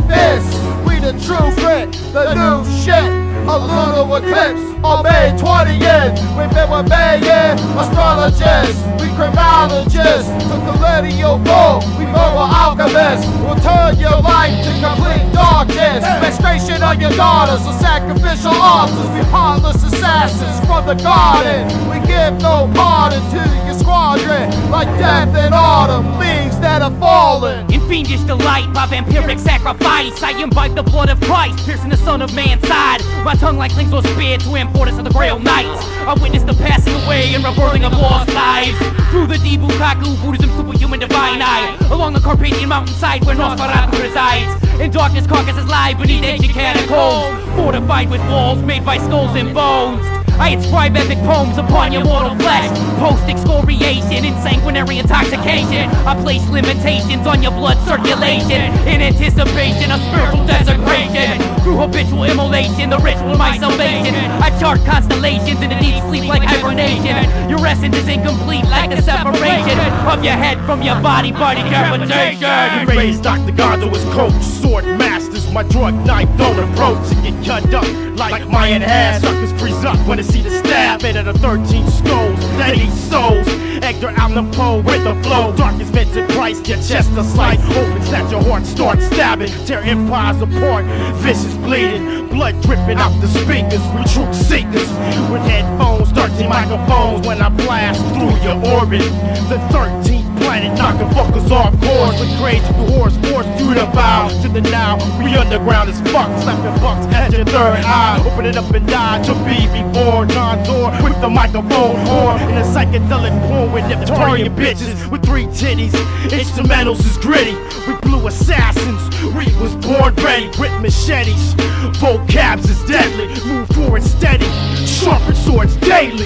85th 0.07 0.87
We 0.87 0.99
the 0.99 1.13
true 1.25 1.49
grit, 1.55 1.91
the 2.13 2.33
new 2.35 2.63
shit 2.83 3.28
a 3.47 3.57
little 3.57 4.15
eclipse 4.15 4.61
on 4.83 5.03
May 5.03 5.31
20th. 5.37 6.17
We've 6.37 6.51
been 6.53 6.69
with 6.69 6.89
Mayan 6.89 7.59
astrologists, 7.79 8.81
we 9.01 9.07
criminologists, 9.15 10.29
took 10.47 10.61
the 10.67 10.75
lineal 10.81 11.39
goal. 11.39 11.79
We 11.97 12.05
moral 12.05 12.47
alchemists, 12.47 13.27
We'll 13.43 13.59
turn 13.59 13.99
your 13.99 14.21
life 14.21 14.55
to 14.65 14.71
complete 14.79 15.25
darkness. 15.33 16.03
Menstruation 16.21 16.83
on 16.83 16.99
your 16.99 17.11
daughters, 17.11 17.65
or 17.65 17.73
sacrificial 17.79 18.53
altars. 18.53 19.09
We 19.15 19.21
heartless 19.31 19.83
assassins 19.83 20.65
from 20.67 20.85
the 20.85 20.95
garden. 20.95 21.67
We 21.89 21.99
give 22.07 22.41
no 22.41 22.69
pardon 22.75 23.21
to 23.31 23.41
your 23.65 23.77
squadron, 23.77 24.49
like 24.69 24.87
death 24.99 25.35
in 25.35 25.53
autumn, 25.53 26.19
leaves 26.19 26.59
that 26.59 26.81
are 26.81 26.95
fallen. 26.99 27.71
In 27.71 27.81
fiendish 27.87 28.21
delight 28.21 28.71
by 28.73 28.85
vampiric 28.85 29.39
sacrifice. 29.39 30.21
I 30.21 30.31
imbibe 30.41 30.75
the 30.75 30.83
blood 30.83 31.09
of 31.09 31.19
Christ, 31.21 31.65
piercing 31.65 31.89
the 31.89 31.97
Son 31.97 32.21
of 32.21 32.33
Man's 32.33 32.67
side. 32.67 33.01
My 33.29 33.35
tongue 33.35 33.57
like 33.57 33.75
links 33.75 33.93
or 33.93 34.01
spear 34.01 34.39
to 34.39 34.55
importance 34.55 34.97
of 34.97 35.03
the 35.03 35.11
Grail 35.11 35.37
Knights. 35.37 35.85
I 36.01 36.17
witness 36.19 36.41
the 36.41 36.55
passing 36.55 36.95
away 37.03 37.35
and 37.35 37.43
rebirthing 37.43 37.85
of 37.85 37.93
lost 37.93 38.33
lives. 38.33 38.75
Through 39.11 39.27
the 39.27 39.35
Dibukaku, 39.35 40.19
Buddhism, 40.23 40.49
superhuman 40.57 40.99
divine 40.99 41.39
eye. 41.39 41.77
Along 41.91 42.13
the 42.13 42.21
Carpathian 42.21 42.69
mountainside 42.69 43.23
where 43.25 43.35
Nosferatu 43.35 44.01
resides. 44.01 44.49
In 44.81 44.89
darkness, 44.89 45.27
carcasses 45.27 45.69
lie 45.69 45.93
beneath 45.93 46.23
ancient 46.23 46.53
catacombs. 46.53 47.55
Fortified 47.55 48.09
with 48.09 48.21
walls 48.21 48.63
made 48.63 48.83
by 48.83 48.97
skulls 48.97 49.35
and 49.35 49.53
bones. 49.53 50.03
I 50.39 50.55
inscribe 50.55 50.95
epic 50.95 51.17
poems 51.27 51.57
upon 51.57 51.91
your 51.91 52.05
mortal 52.05 52.33
flesh. 52.39 52.71
Post 52.97 53.27
excoriation 53.27 54.23
and 54.23 54.39
sanguinary 54.41 54.97
intoxication. 54.97 55.91
I 56.07 56.15
place 56.23 56.47
limitations 56.47 57.27
on 57.27 57.43
your 57.43 57.51
blood 57.51 57.77
circulation. 57.85 58.71
In 58.87 59.03
anticipation 59.03 59.91
of 59.91 59.99
spiritual 60.07 60.47
desecration. 60.47 61.43
Through 61.59 61.83
habitual 61.83 62.23
immolation, 62.23 62.89
the 62.89 62.99
ritual 63.19 63.31
of 63.33 63.37
my 63.37 63.57
salvation. 63.57 64.15
I 64.15 64.57
chart 64.59 64.79
constellations 64.85 65.61
in 65.61 65.71
a 65.71 65.79
deep 65.79 66.01
sleep 66.03 66.27
like 66.27 66.43
hibernation. 66.43 67.49
Your 67.49 67.65
essence 67.65 67.95
is 67.95 68.07
incomplete 68.07 68.65
like 68.65 68.89
the 68.89 69.01
separation 69.01 69.79
of 70.07 70.23
your 70.23 70.33
head 70.33 70.57
from 70.65 70.81
your 70.81 70.99
body 71.01 71.31
by 71.31 71.55
decapitation. 71.55 72.87
We 72.87 72.97
raised 72.97 73.23
Dr. 73.23 73.51
God 73.51 73.81
to 73.81 73.87
his 73.89 74.03
coach, 74.15 74.41
sword 74.43 74.85
masters. 74.85 75.51
My 75.51 75.63
drug 75.63 75.93
knife 76.05 76.29
don't 76.37 76.59
approach 76.59 77.11
and 77.13 77.43
get 77.43 77.63
cut 77.63 77.73
up 77.73 78.17
like 78.17 78.47
Mayan 78.47 78.83
ass. 78.83 79.21
Suckers 79.21 79.51
freeze 79.59 79.83
up 79.85 79.97
when 80.07 80.17
they 80.17 80.23
see 80.23 80.41
the 80.41 80.51
stab 80.59 81.01
made 81.01 81.15
of 81.15 81.25
the 81.25 81.33
13 81.33 81.65
skulls 81.89 82.39
that 82.57 82.75
eat 82.77 82.91
souls. 82.91 83.47
Edgar 83.81 84.09
Allan 84.09 84.51
Poe 84.51 84.81
with 84.81 85.03
the 85.03 85.15
flow. 85.23 85.55
Darkest 85.55 85.93
Vincent 85.93 86.29
Price, 86.31 86.57
your 86.67 86.77
chest 86.77 87.11
a 87.17 87.23
slice. 87.23 87.59
Opens 87.75 88.11
that 88.11 88.29
your 88.29 88.43
heart 88.43 88.65
starts 88.65 89.05
stabbing. 89.05 89.49
Tear 89.65 89.81
empires 89.81 90.41
apart. 90.41 90.85
Vicious 91.17 91.55
bleeding. 91.57 92.27
Blood 92.27 92.61
dripping 92.61 92.97
out 92.97 93.08
the 93.21 93.27
speakers. 93.27 93.83
We 93.95 94.03
truth 94.13 94.35
seekers. 94.35 94.89
With 95.31 95.43
headphones, 95.43 96.11
13 96.11 96.49
microphones. 96.49 97.27
When 97.27 97.41
I 97.41 97.49
blast 97.49 98.01
through 98.13 98.35
your 98.45 98.57
orbit. 98.75 99.01
The 99.49 99.57
13th 99.71 100.18
planet 100.49 100.75
knocking 100.79 101.07
fuckers 101.09 101.51
off 101.51 101.69
course. 101.79 102.19
With 102.19 102.33
crazy 102.41 102.65
horse 102.89 103.15
force 103.29 103.45
through 103.57 103.75
the 103.75 103.85
bow 103.93 104.29
to 104.41 104.49
the 104.49 104.61
now. 104.61 104.97
We 105.21 105.35
underground 105.37 105.91
as 105.91 106.01
fuck. 106.11 106.29
Slapping 106.41 106.81
bucks 106.81 107.05
at 107.13 107.31
your 107.31 107.45
third 107.45 107.85
eye. 107.85 108.17
Open 108.25 108.47
it 108.47 108.57
up 108.57 108.73
and 108.73 108.87
die 108.87 109.21
to 109.27 109.33
be 109.45 109.59
before 109.69 110.25
John 110.25 110.65
Zor 110.65 110.89
with 111.03 111.21
the 111.21 111.29
microphone 111.29 111.95
horn. 112.07 112.41
In 112.49 112.57
a 112.57 112.65
psychedelic 112.73 113.35
porn 113.47 113.71
with 113.71 113.85
Neptunian 113.85 114.55
bitches 114.55 115.11
with 115.11 115.23
three 115.23 115.45
titties. 115.45 115.93
Instrumentals 116.41 117.05
is 117.05 117.17
gritty. 117.17 117.53
We 117.85 117.93
blue 118.01 118.25
assassins. 118.25 119.01
Reed 119.35 119.55
was 119.61 119.75
born 119.85 120.15
ready 120.15 120.47
with 120.57 120.73
machetes. 120.81 121.53
Vocabs 122.01 122.67
is 122.67 122.81
deadly. 122.85 123.27
Move 123.45 123.69
forward 123.69 124.01
steady. 124.01 124.49
Sharpen 124.87 125.35
swords 125.35 125.75
daily. 125.77 126.25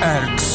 Erks. 0.00 0.49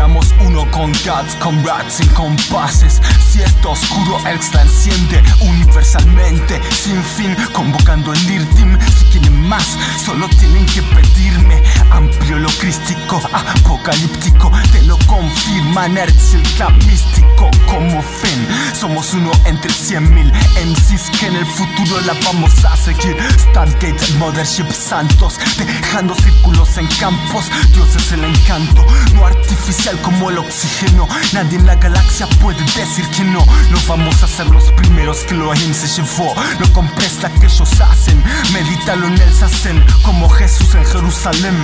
Éramos 0.00 0.34
uno 0.40 0.64
con 0.70 0.92
gods, 0.92 1.34
con 1.42 1.62
rats 1.62 1.96
sin 1.96 2.08
compases. 2.14 3.02
Si 3.30 3.42
esto 3.42 3.72
oscuro, 3.72 4.18
Erx 4.26 4.54
la 4.54 4.62
enciende 4.62 5.22
universalmente, 5.40 6.58
sin 6.72 7.04
fin, 7.04 7.36
convocando 7.52 8.14
el 8.14 8.30
IRTIM. 8.30 8.78
Si 8.80 9.04
quieren 9.10 9.46
más, 9.46 9.76
solo 10.02 10.26
tienen 10.30 10.64
que 10.64 10.80
pedirme. 10.80 11.62
Amplio 11.90 12.38
lo 12.38 12.48
crístico, 12.48 13.20
apocalíptico, 13.30 14.50
te 14.72 14.80
lo 14.84 14.96
confirman. 15.06 15.98
Erx 15.98 16.32
el 16.32 16.74
místico, 16.86 17.50
como 17.66 18.02
fin. 18.02 18.48
Somos 18.72 19.12
uno 19.12 19.30
entre 19.44 19.70
cien 19.70 20.14
mil 20.14 20.32
MCs 20.32 21.10
que 21.18 21.26
en 21.26 21.36
el 21.36 21.46
futuro 21.46 22.00
la 22.06 22.14
vamos 22.24 22.64
a 22.64 22.74
seguir. 22.74 23.18
Stargate, 23.38 24.14
Mothership, 24.18 24.70
Santos, 24.72 25.38
dejando 25.58 26.14
círculos 26.14 26.78
en 26.78 26.86
campos. 26.98 27.50
Dios 27.74 27.94
es 27.96 28.12
el 28.12 28.24
encanto, 28.24 28.86
no 29.14 29.26
artificial 29.26 29.89
como 29.98 30.30
el 30.30 30.38
oxígeno. 30.38 31.08
Nadie 31.32 31.58
en 31.58 31.66
la 31.66 31.74
galaxia 31.74 32.26
puede 32.40 32.62
decir 32.76 33.06
que 33.16 33.24
no. 33.24 33.44
No 33.70 33.78
vamos 33.88 34.22
a 34.22 34.28
ser 34.28 34.46
los 34.46 34.70
primeros 34.72 35.18
que 35.24 35.34
lo 35.34 35.54
se 35.54 35.86
llevó. 35.86 36.34
No 36.58 36.72
compres 36.72 37.22
la 37.22 37.30
que 37.30 37.46
ellos 37.46 37.80
hacen. 37.80 38.22
Medítalo 38.52 39.08
en 39.08 39.20
el 39.20 39.32
Sazen, 39.32 39.84
como 40.02 40.28
Jesús 40.28 40.74
en 40.74 40.84
Jerusalén. 40.84 41.56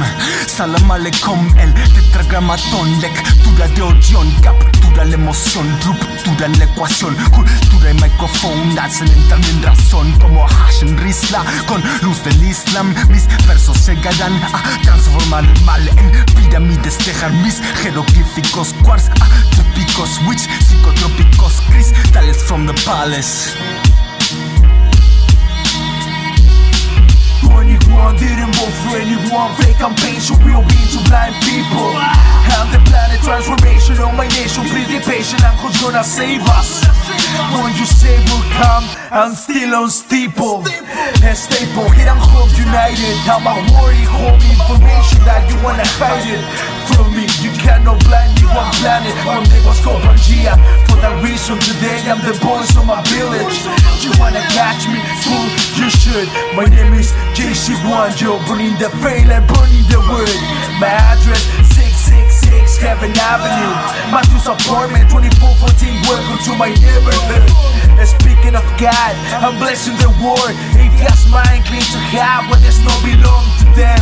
Salam 0.47 0.91
aleikum, 0.91 1.57
el 1.59 1.73
tetragramatón. 1.75 3.01
Lectura 3.01 3.69
de 3.69 3.83
Orión, 3.83 4.31
captura 4.43 5.05
la 5.05 5.15
emoción. 5.15 5.67
Ruptura 5.85 6.47
en 6.47 6.59
la 6.59 6.65
ecuación. 6.65 7.15
Cultura 7.31 7.91
y 7.91 7.95
micrófono 7.95 8.81
hacen 8.81 9.09
entrar 9.09 9.41
en 9.45 9.63
razón. 9.63 10.13
Como 10.21 10.47
Hashem 10.47 10.97
Rizla, 10.99 11.45
con 11.67 11.83
luz 12.03 12.23
del 12.25 12.43
Islam. 12.43 12.95
Mis 13.09 13.27
versos 13.47 13.87
llegarán 13.87 14.35
a 14.43 14.83
transformar 14.83 15.45
el 15.45 15.65
mal 15.65 15.89
en 15.89 16.25
pirámides. 16.35 16.99
Dejar 17.05 17.33
mis 17.33 17.61
jeroglíficos 17.83 18.16
quartz 18.83 19.09
ah, 19.21 19.29
Trópicos, 19.55 20.19
witch, 20.27 20.49
psicotrópicos 20.61 21.61
Cristales 21.71 22.43
from 22.43 22.67
the 22.67 22.75
palace. 22.85 23.55
21 27.43 28.17
didn't 28.17 28.55
vote 28.57 28.75
for 28.85 28.97
anyone 28.97 29.55
Fake 29.57 29.79
campaign 29.79 30.21
should 30.21 30.43
real 30.43 30.63
being 30.63 30.89
to 30.93 31.01
blind 31.09 31.35
people. 31.45 31.93
I'm 32.57 32.71
the 32.73 32.81
planet 32.89 33.21
transformation 33.23 33.99
on 33.99 34.17
my 34.17 34.27
nation 34.29 34.65
Please 34.65 34.89
be 34.89 35.01
patient 35.01 35.43
and 35.45 35.57
who's 35.59 35.81
gonna 35.81 36.05
save 36.05 36.43
us 36.43 37.06
When 37.55 37.73
you 37.77 37.87
say 37.87 38.17
will 38.31 38.45
come 38.57 38.85
I'm 39.11 39.35
still 39.35 39.75
on 39.75 39.91
steeple. 39.91 40.67
And 41.23 41.37
staple. 41.37 41.89
Hit 41.95 42.09
and 42.09 42.19
hope 42.19 42.51
united. 42.59 43.17
I'm 43.31 43.47
a 43.47 43.55
worry 43.73 44.03
home 44.03 44.41
information 44.43 45.23
that 45.25 45.47
you 45.49 45.57
wanna 45.63 45.87
hide 45.97 46.27
it 46.27 46.43
From 46.91 47.15
me. 47.15 47.25
You 47.41 47.55
cannot 47.63 48.03
blind 48.05 48.35
me 48.37 48.45
one 48.51 48.71
planet. 48.83 49.15
One 49.25 49.45
day 49.47 49.63
was 49.65 49.79
called 49.81 50.03
Pangea. 50.03 50.59
For 50.91 50.99
that 51.01 51.15
reason 51.23 51.57
today 51.63 52.03
I'm 52.11 52.21
the 52.27 52.35
voice 52.43 52.75
of 52.77 52.85
my 52.85 53.01
village. 53.15 53.63
You 54.03 54.11
wanna 54.19 54.43
catch 54.53 54.89
me? 54.91 54.99
Fool, 55.23 55.47
you 55.79 55.89
should. 55.89 56.29
My 56.59 56.67
name 56.67 56.95
is 56.95 57.13
JC1 57.37 58.17
Joe 58.17 58.41
Burning 58.49 58.77
the 58.79 58.89
veil 59.01 59.31
and 59.31 59.47
burning 59.47 59.87
the 59.89 60.01
wood 60.09 60.39
My 60.81 60.89
address 60.89 61.43
666 62.77 62.85
Heaven 62.85 63.13
Avenue 63.17 63.73
Matthews 64.13 64.47
apartment 64.47 65.09
2414 65.09 66.05
Welcome 66.05 66.41
to 66.45 66.53
my 66.61 66.71
neighborhood. 66.77 67.45
And 67.97 68.09
speaking 68.09 68.55
of 68.55 68.65
God 68.77 69.13
I'm 69.41 69.57
blessing 69.59 69.97
the 69.97 70.13
world 70.21 70.53
If 70.77 70.93
God's 71.01 71.25
mind 71.33 71.65
clean 71.65 71.81
to 71.81 72.01
have 72.17 72.49
What 72.51 72.61
does 72.61 72.81
not 72.85 73.01
belong 73.01 73.56
them. 73.77 74.01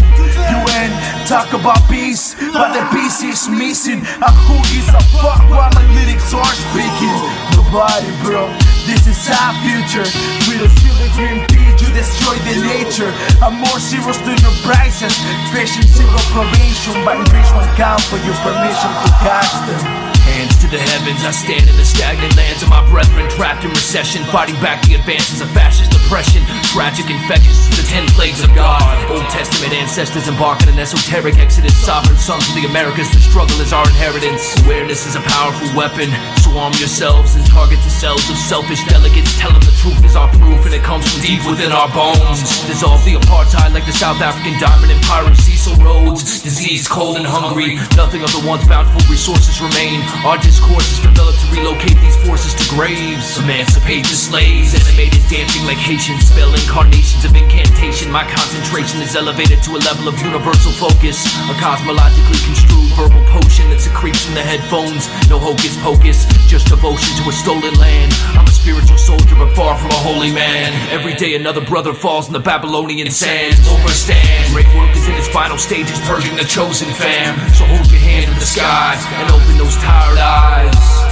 UN 0.63 0.91
talk 1.27 1.53
about 1.53 1.83
peace 1.91 2.35
But 2.39 2.73
the 2.73 2.83
peace 2.95 3.23
is 3.27 3.51
missing. 3.51 4.07
And 4.07 4.35
who 4.47 4.57
gives 4.71 4.89
a 4.89 5.03
fuck 5.19 5.43
while 5.51 5.71
my 5.75 5.85
lyrics 5.93 6.31
are 6.33 6.55
speaking. 6.71 7.19
Nobody 7.59 8.11
bro 8.23 8.49
This 8.87 9.11
is 9.11 9.19
our 9.29 9.53
future. 9.67 10.07
We 10.47 10.63
don't 10.63 10.71
steal 10.79 10.95
the 10.95 11.11
green 11.19 11.43
pea 11.51 11.75
You 11.83 11.91
destroy 11.91 12.39
the 12.47 12.57
nature. 12.63 13.11
I'm 13.43 13.59
more 13.59 13.81
serious 13.83 14.17
to 14.23 14.33
your 14.33 14.55
prices. 14.63 15.13
Fishing 15.51 15.91
single 15.91 16.25
probation 16.31 16.95
But 17.03 17.19
reach 17.35 17.51
one 17.53 17.69
count 17.75 18.01
for 18.07 18.23
your 18.23 18.39
permission 18.47 18.91
to 18.95 19.11
catch 19.27 19.53
them. 19.67 19.83
Hands 20.25 20.57
to 20.65 20.67
the 20.73 20.81
heavens, 20.81 21.21
I 21.21 21.37
stand 21.37 21.69
in 21.69 21.77
the 21.77 21.85
stagnant 21.85 22.33
lands 22.35 22.63
of 22.63 22.71
my 22.73 22.81
brethren 22.89 23.29
trapped 23.37 23.63
in 23.63 23.71
recession, 23.71 24.25
fighting 24.33 24.57
back 24.57 24.81
the 24.89 24.95
advances 24.97 25.43
of 25.45 25.51
fascist 25.53 25.93
oppression. 26.05 26.45
Tragic 26.71 27.09
infectious, 27.09 27.69
the 27.77 27.85
ten 27.89 28.05
plagues 28.13 28.43
of 28.45 28.53
God. 28.55 28.83
Old 29.11 29.25
Testament 29.33 29.73
ancestors 29.73 30.29
embark 30.29 30.61
on 30.63 30.69
an 30.69 30.79
esoteric 30.79 31.39
exodus. 31.39 31.75
Sovereign 31.75 32.17
sons 32.17 32.45
of 32.49 32.55
the 32.55 32.67
Americas, 32.69 33.11
the 33.11 33.21
struggle 33.21 33.57
is 33.61 33.73
our 33.73 33.87
inheritance. 33.89 34.43
Awareness 34.65 35.07
is 35.07 35.17
a 35.17 35.25
powerful 35.25 35.69
weapon. 35.77 36.11
So 36.43 36.53
arm 36.59 36.75
yourselves 36.77 37.35
and 37.35 37.45
target 37.47 37.79
the 37.83 37.91
cells 37.93 38.29
of 38.29 38.37
selfish 38.37 38.85
delegates. 38.87 39.39
Tell 39.39 39.53
them 39.53 39.63
the 39.65 39.77
truth 39.81 40.03
is 40.05 40.17
our 40.17 40.29
proof, 40.29 40.65
and 40.67 40.75
it 40.75 40.83
comes 40.83 41.07
from 41.09 41.23
deep 41.23 41.43
within 41.49 41.73
our 41.73 41.89
bones. 41.91 42.43
Dissolve 42.67 43.05
the 43.05 43.17
apartheid 43.17 43.73
like 43.73 43.87
the 43.87 43.97
South 43.97 44.21
African 44.21 44.59
diamond 44.61 44.93
and 44.93 45.01
pirate 45.05 45.37
Cecil 45.37 45.77
Rhodes. 45.81 46.43
Disease, 46.43 46.89
cold, 46.89 47.17
and 47.17 47.27
hungry. 47.27 47.77
Nothing 47.97 48.23
of 48.23 48.31
the 48.35 48.43
once 48.45 48.67
bountiful 48.67 49.03
resources 49.09 49.61
remain. 49.61 50.03
Our 50.27 50.39
discourse 50.39 50.91
is 50.93 51.01
developed 51.01 51.41
to 51.41 51.49
relocate 51.55 51.97
these 52.03 52.19
forces 52.27 52.53
to 52.55 52.65
graves. 52.75 53.39
Emancipate 53.39 54.05
the 54.05 54.19
slaves, 54.19 54.75
animated 54.75 55.23
dancing 55.31 55.65
like 55.65 55.79
Haitians. 56.05 56.29
Spell 56.29 56.53
incarnations 56.53 57.25
of 57.25 57.35
incantation. 57.35 58.11
My 58.11 58.25
concentration 58.25 59.01
is 59.01 59.17
elevated 59.17 59.63
to 59.63 59.73
a 59.73 59.81
level 59.89 60.09
of 60.09 60.21
universal 60.21 60.73
focus. 60.73 61.25
A 61.49 61.55
cosmologically 61.57 62.45
construed 62.45 62.93
verbal 62.93 63.25
potion 63.33 63.71
that 63.71 63.81
secretes 63.81 64.25
from 64.25 64.35
the 64.35 64.43
headphones. 64.43 65.09
No 65.31 65.39
hocus 65.39 65.77
pocus, 65.81 66.27
just 66.47 66.69
devotion 66.69 67.17
to 67.23 67.31
a 67.31 67.33
stolen 67.33 67.73
land. 67.81 68.13
I'm 68.37 68.45
a 68.45 68.51
spiritual 68.51 68.99
soldier, 68.99 69.35
but 69.35 69.55
far 69.57 69.79
from 69.79 69.91
a 69.91 70.01
holy 70.05 70.33
man. 70.33 70.73
Every 70.93 71.15
day 71.15 71.37
another 71.37 71.65
brother 71.65 71.95
falls 71.95 72.27
in 72.27 72.35
the 72.35 72.45
Babylonian 72.45 73.11
sands. 73.11 73.65
Overstand. 73.69 74.53
Great 74.53 74.69
work 74.77 74.95
is 74.95 75.09
in 75.09 75.15
its 75.15 75.29
final 75.29 75.57
stages, 75.57 75.99
purging 76.05 76.37
the 76.37 76.45
chosen 76.45 76.89
fam. 76.93 77.39
So 77.57 77.65
hold 77.65 77.89
your 77.91 78.01
hand 78.01 78.27
to 78.29 78.35
the 78.37 78.47
sky 78.47 78.93
and 79.21 79.31
open 79.31 79.57
those 79.57 79.77
tired 79.77 80.19
eyes. 80.19 81.04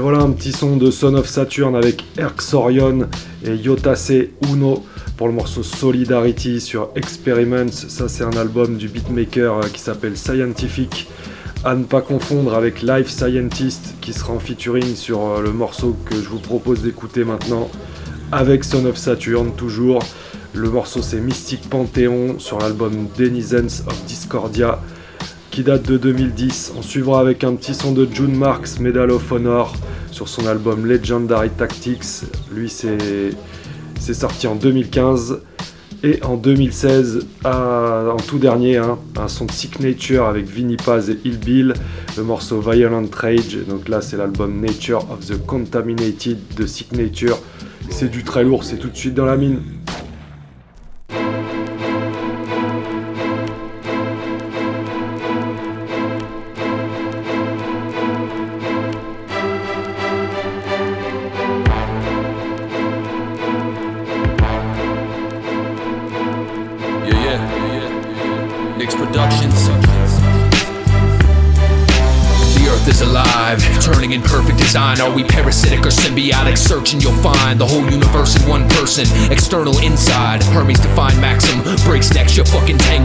Voilà 0.00 0.18
un 0.20 0.30
petit 0.30 0.52
son 0.52 0.76
de 0.76 0.90
Son 0.90 1.14
of 1.14 1.28
Saturn 1.28 1.76
avec 1.76 2.04
Erxorion 2.16 3.08
et 3.44 3.54
Yotase 3.54 4.12
Uno 4.50 4.84
pour 5.18 5.28
le 5.28 5.34
morceau 5.34 5.62
Solidarity 5.62 6.60
sur 6.60 6.88
Experiments. 6.94 7.72
Ça, 7.72 8.08
c'est 8.08 8.24
un 8.24 8.36
album 8.36 8.78
du 8.78 8.88
beatmaker 8.88 9.58
euh, 9.58 9.68
qui 9.70 9.80
s'appelle 9.80 10.16
Scientific. 10.16 11.06
À 11.64 11.74
ne 11.74 11.84
pas 11.84 12.00
confondre 12.00 12.54
avec 12.54 12.80
Life 12.80 13.10
Scientist 13.10 13.96
qui 14.00 14.14
sera 14.14 14.32
en 14.32 14.38
featuring 14.38 14.94
sur 14.94 15.20
euh, 15.20 15.42
le 15.42 15.52
morceau 15.52 15.94
que 16.06 16.14
je 16.14 16.28
vous 16.28 16.38
propose 16.38 16.82
d'écouter 16.82 17.24
maintenant 17.24 17.68
avec 18.32 18.64
Son 18.64 18.86
of 18.86 18.96
Saturn 18.96 19.52
toujours. 19.54 20.02
Le 20.54 20.70
morceau 20.70 21.02
c'est 21.02 21.20
Mystic 21.20 21.68
Panthéon 21.68 22.38
sur 22.38 22.58
l'album 22.58 23.08
Denizens 23.18 23.84
of 23.86 24.04
Discordia 24.06 24.80
qui 25.50 25.62
date 25.62 25.82
de 25.82 25.96
2010. 25.96 26.74
On 26.78 26.82
suivra 26.82 27.20
avec 27.20 27.44
un 27.44 27.54
petit 27.54 27.74
son 27.74 27.92
de 27.92 28.08
June 28.10 28.34
Marks, 28.36 28.78
Medal 28.78 29.10
of 29.10 29.30
Honor, 29.32 29.74
sur 30.10 30.28
son 30.28 30.46
album 30.46 30.86
Legendary 30.86 31.50
Tactics. 31.50 32.24
Lui, 32.52 32.68
c'est 32.70 34.14
sorti 34.14 34.46
en 34.46 34.54
2015. 34.54 35.40
Et 36.02 36.22
en 36.22 36.36
2016, 36.36 37.26
en 37.44 38.16
tout 38.26 38.38
dernier, 38.38 38.78
hein, 38.78 38.98
un 39.18 39.28
son 39.28 39.44
de 39.44 39.52
Signature 39.52 40.24
avec 40.24 40.46
Vinny 40.46 40.76
Paz 40.76 41.10
et 41.10 41.18
Il 41.24 41.38
Bill, 41.38 41.74
le 42.16 42.22
morceau 42.22 42.60
Violent 42.60 43.04
Rage. 43.12 43.58
Donc 43.68 43.88
là, 43.88 44.00
c'est 44.00 44.16
l'album 44.16 44.60
Nature 44.60 45.06
of 45.10 45.26
the 45.26 45.44
Contaminated 45.44 46.38
de 46.56 46.66
Signature. 46.66 47.38
C'est 47.90 48.10
du 48.10 48.24
très 48.24 48.44
lourd, 48.44 48.64
c'est 48.64 48.78
tout 48.78 48.88
de 48.88 48.96
suite 48.96 49.14
dans 49.14 49.26
la 49.26 49.36
mine. 49.36 49.60
External, 79.50 79.78
inside. 79.80 80.44
Hermes 80.44 80.78
define 80.78 81.20
maxim. 81.20 81.60
Breaks 81.84 82.14
next, 82.14 82.36
you're 82.36 82.46
fucking 82.46 82.78
tangled. 82.78 82.99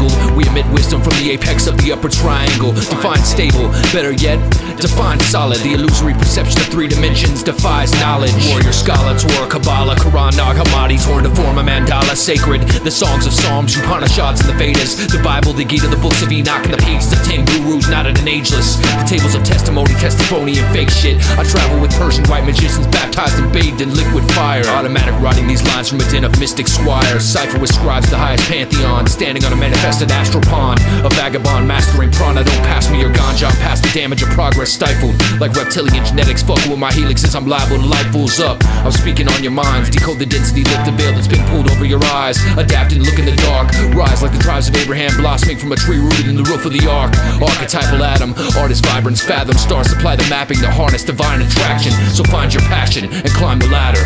Emit 0.56 0.72
wisdom 0.72 1.04
from 1.04 1.12
the 1.20 1.32
apex 1.32 1.68
of 1.68 1.76
the 1.84 1.92
upper 1.92 2.08
triangle. 2.08 2.72
Define 2.72 3.20
stable. 3.28 3.68
Better 3.92 4.16
yet, 4.16 4.40
define 4.80 5.20
solid. 5.20 5.60
The 5.60 5.74
illusory 5.74 6.14
perception 6.14 6.56
of 6.62 6.68
three 6.68 6.88
dimensions 6.88 7.44
defies 7.44 7.92
knowledge. 8.00 8.32
Warrior, 8.48 8.72
scholar, 8.72 9.20
Torah, 9.20 9.52
Kabbalah, 9.52 10.00
Quran, 10.00 10.32
Nag 10.40 10.56
Hammadi, 10.56 10.96
torn 11.04 11.26
to 11.26 11.32
form 11.36 11.58
a 11.58 11.64
mandala. 11.64 12.16
Sacred. 12.16 12.62
The 12.88 12.92
songs 12.92 13.28
of 13.28 13.34
Psalms, 13.34 13.76
Upanishads, 13.76 14.40
and 14.40 14.48
the 14.48 14.56
Vedas. 14.56 14.96
The 15.12 15.20
Bible, 15.22 15.52
the 15.52 15.66
Gita, 15.66 15.88
the 15.88 16.00
books 16.00 16.22
of 16.24 16.32
Enoch, 16.32 16.64
and 16.64 16.74
the 16.74 16.80
pages 16.80 17.12
of 17.12 17.20
ten 17.28 17.44
gurus, 17.44 17.90
not 17.90 18.08
an 18.08 18.16
ageless. 18.26 18.78
The 18.80 19.20
tables 19.20 19.36
of 19.36 19.44
testimony, 19.44 19.92
testimony, 20.00 20.58
and 20.58 20.72
fake 20.72 20.90
shit. 20.90 21.20
I 21.36 21.44
travel 21.44 21.82
with 21.82 21.92
Persian 22.00 22.24
white 22.32 22.46
magicians 22.46 22.88
baptized 22.88 23.44
and 23.44 23.52
bathed 23.52 23.82
in 23.82 23.94
liquid 23.94 24.24
fire. 24.32 24.64
Automatic 24.64 25.20
writing 25.20 25.48
these 25.48 25.64
lines 25.76 25.90
from 25.90 26.00
a 26.00 26.08
den 26.08 26.24
of 26.24 26.32
mystic 26.40 26.70
squires. 26.70 27.26
Cipher 27.28 27.60
with 27.60 27.76
scribes, 27.76 28.10
the 28.10 28.18
highest 28.18 28.48
pantheon. 28.48 29.06
Standing 29.08 29.44
on 29.44 29.52
a 29.52 29.60
manifested 29.60 30.12
astral 30.12 30.45
pond. 30.48 30.80
A 31.04 31.10
vagabond 31.10 31.68
mastering 31.68 32.12
prana. 32.12 32.44
Don't 32.44 32.64
pass 32.64 32.90
me 32.90 33.00
your 33.00 33.12
ganja. 33.12 33.48
I'm 33.50 33.58
past 33.58 33.84
the 33.84 33.90
damage 33.90 34.22
of 34.24 34.30
progress 34.30 34.72
stifled. 34.72 35.16
Like 35.40 35.54
reptilian 35.54 36.04
genetics. 36.06 36.44
fuck 36.44 36.62
with 36.70 36.80
my 36.80 36.92
helixes. 36.92 37.36
I'm 37.36 37.48
liable 37.48 37.78
to 37.78 37.86
light 37.86 38.12
bulls 38.12 38.40
up. 38.40 38.64
I'm 38.86 38.92
speaking 38.92 39.28
on 39.28 39.44
your 39.44 39.52
minds. 39.52 39.90
Decode 39.90 40.20
the 40.20 40.26
density. 40.26 40.64
Lift 40.64 40.86
the 40.86 40.92
veil 40.92 41.14
that's 41.14 41.28
been 41.28 41.46
pulled 41.50 41.70
over 41.72 41.86
your 41.86 42.04
eyes. 42.06 42.38
Adapt 42.58 42.94
and 42.94 43.04
look 43.06 43.20
in 43.20 43.26
the 43.26 43.36
dark. 43.38 43.72
Rise 43.94 44.22
like 44.22 44.32
the 44.32 44.40
tribes 44.40 44.70
of 44.70 44.76
Abraham 44.76 45.12
blossoming 45.18 45.58
from 45.58 45.72
a 45.72 45.76
tree 45.76 46.00
rooted 46.00 46.28
in 46.28 46.36
the 46.36 46.44
roof 46.44 46.66
of 46.66 46.74
the 46.74 46.88
ark. 46.88 47.14
Archetypal 47.42 48.04
atom. 48.04 48.34
Artist 48.58 48.86
vibrance. 48.86 49.22
Fathom. 49.22 49.58
Stars 49.58 49.90
supply 49.90 50.16
the 50.16 50.28
mapping 50.30 50.60
to 50.60 50.72
harness 50.72 51.04
divine 51.04 51.42
attraction. 51.42 51.92
So 52.14 52.24
find 52.26 52.54
your 52.54 52.64
passion 52.64 53.06
and 53.12 53.30
climb 53.30 53.60
the 53.60 53.68
ladder. 53.68 54.04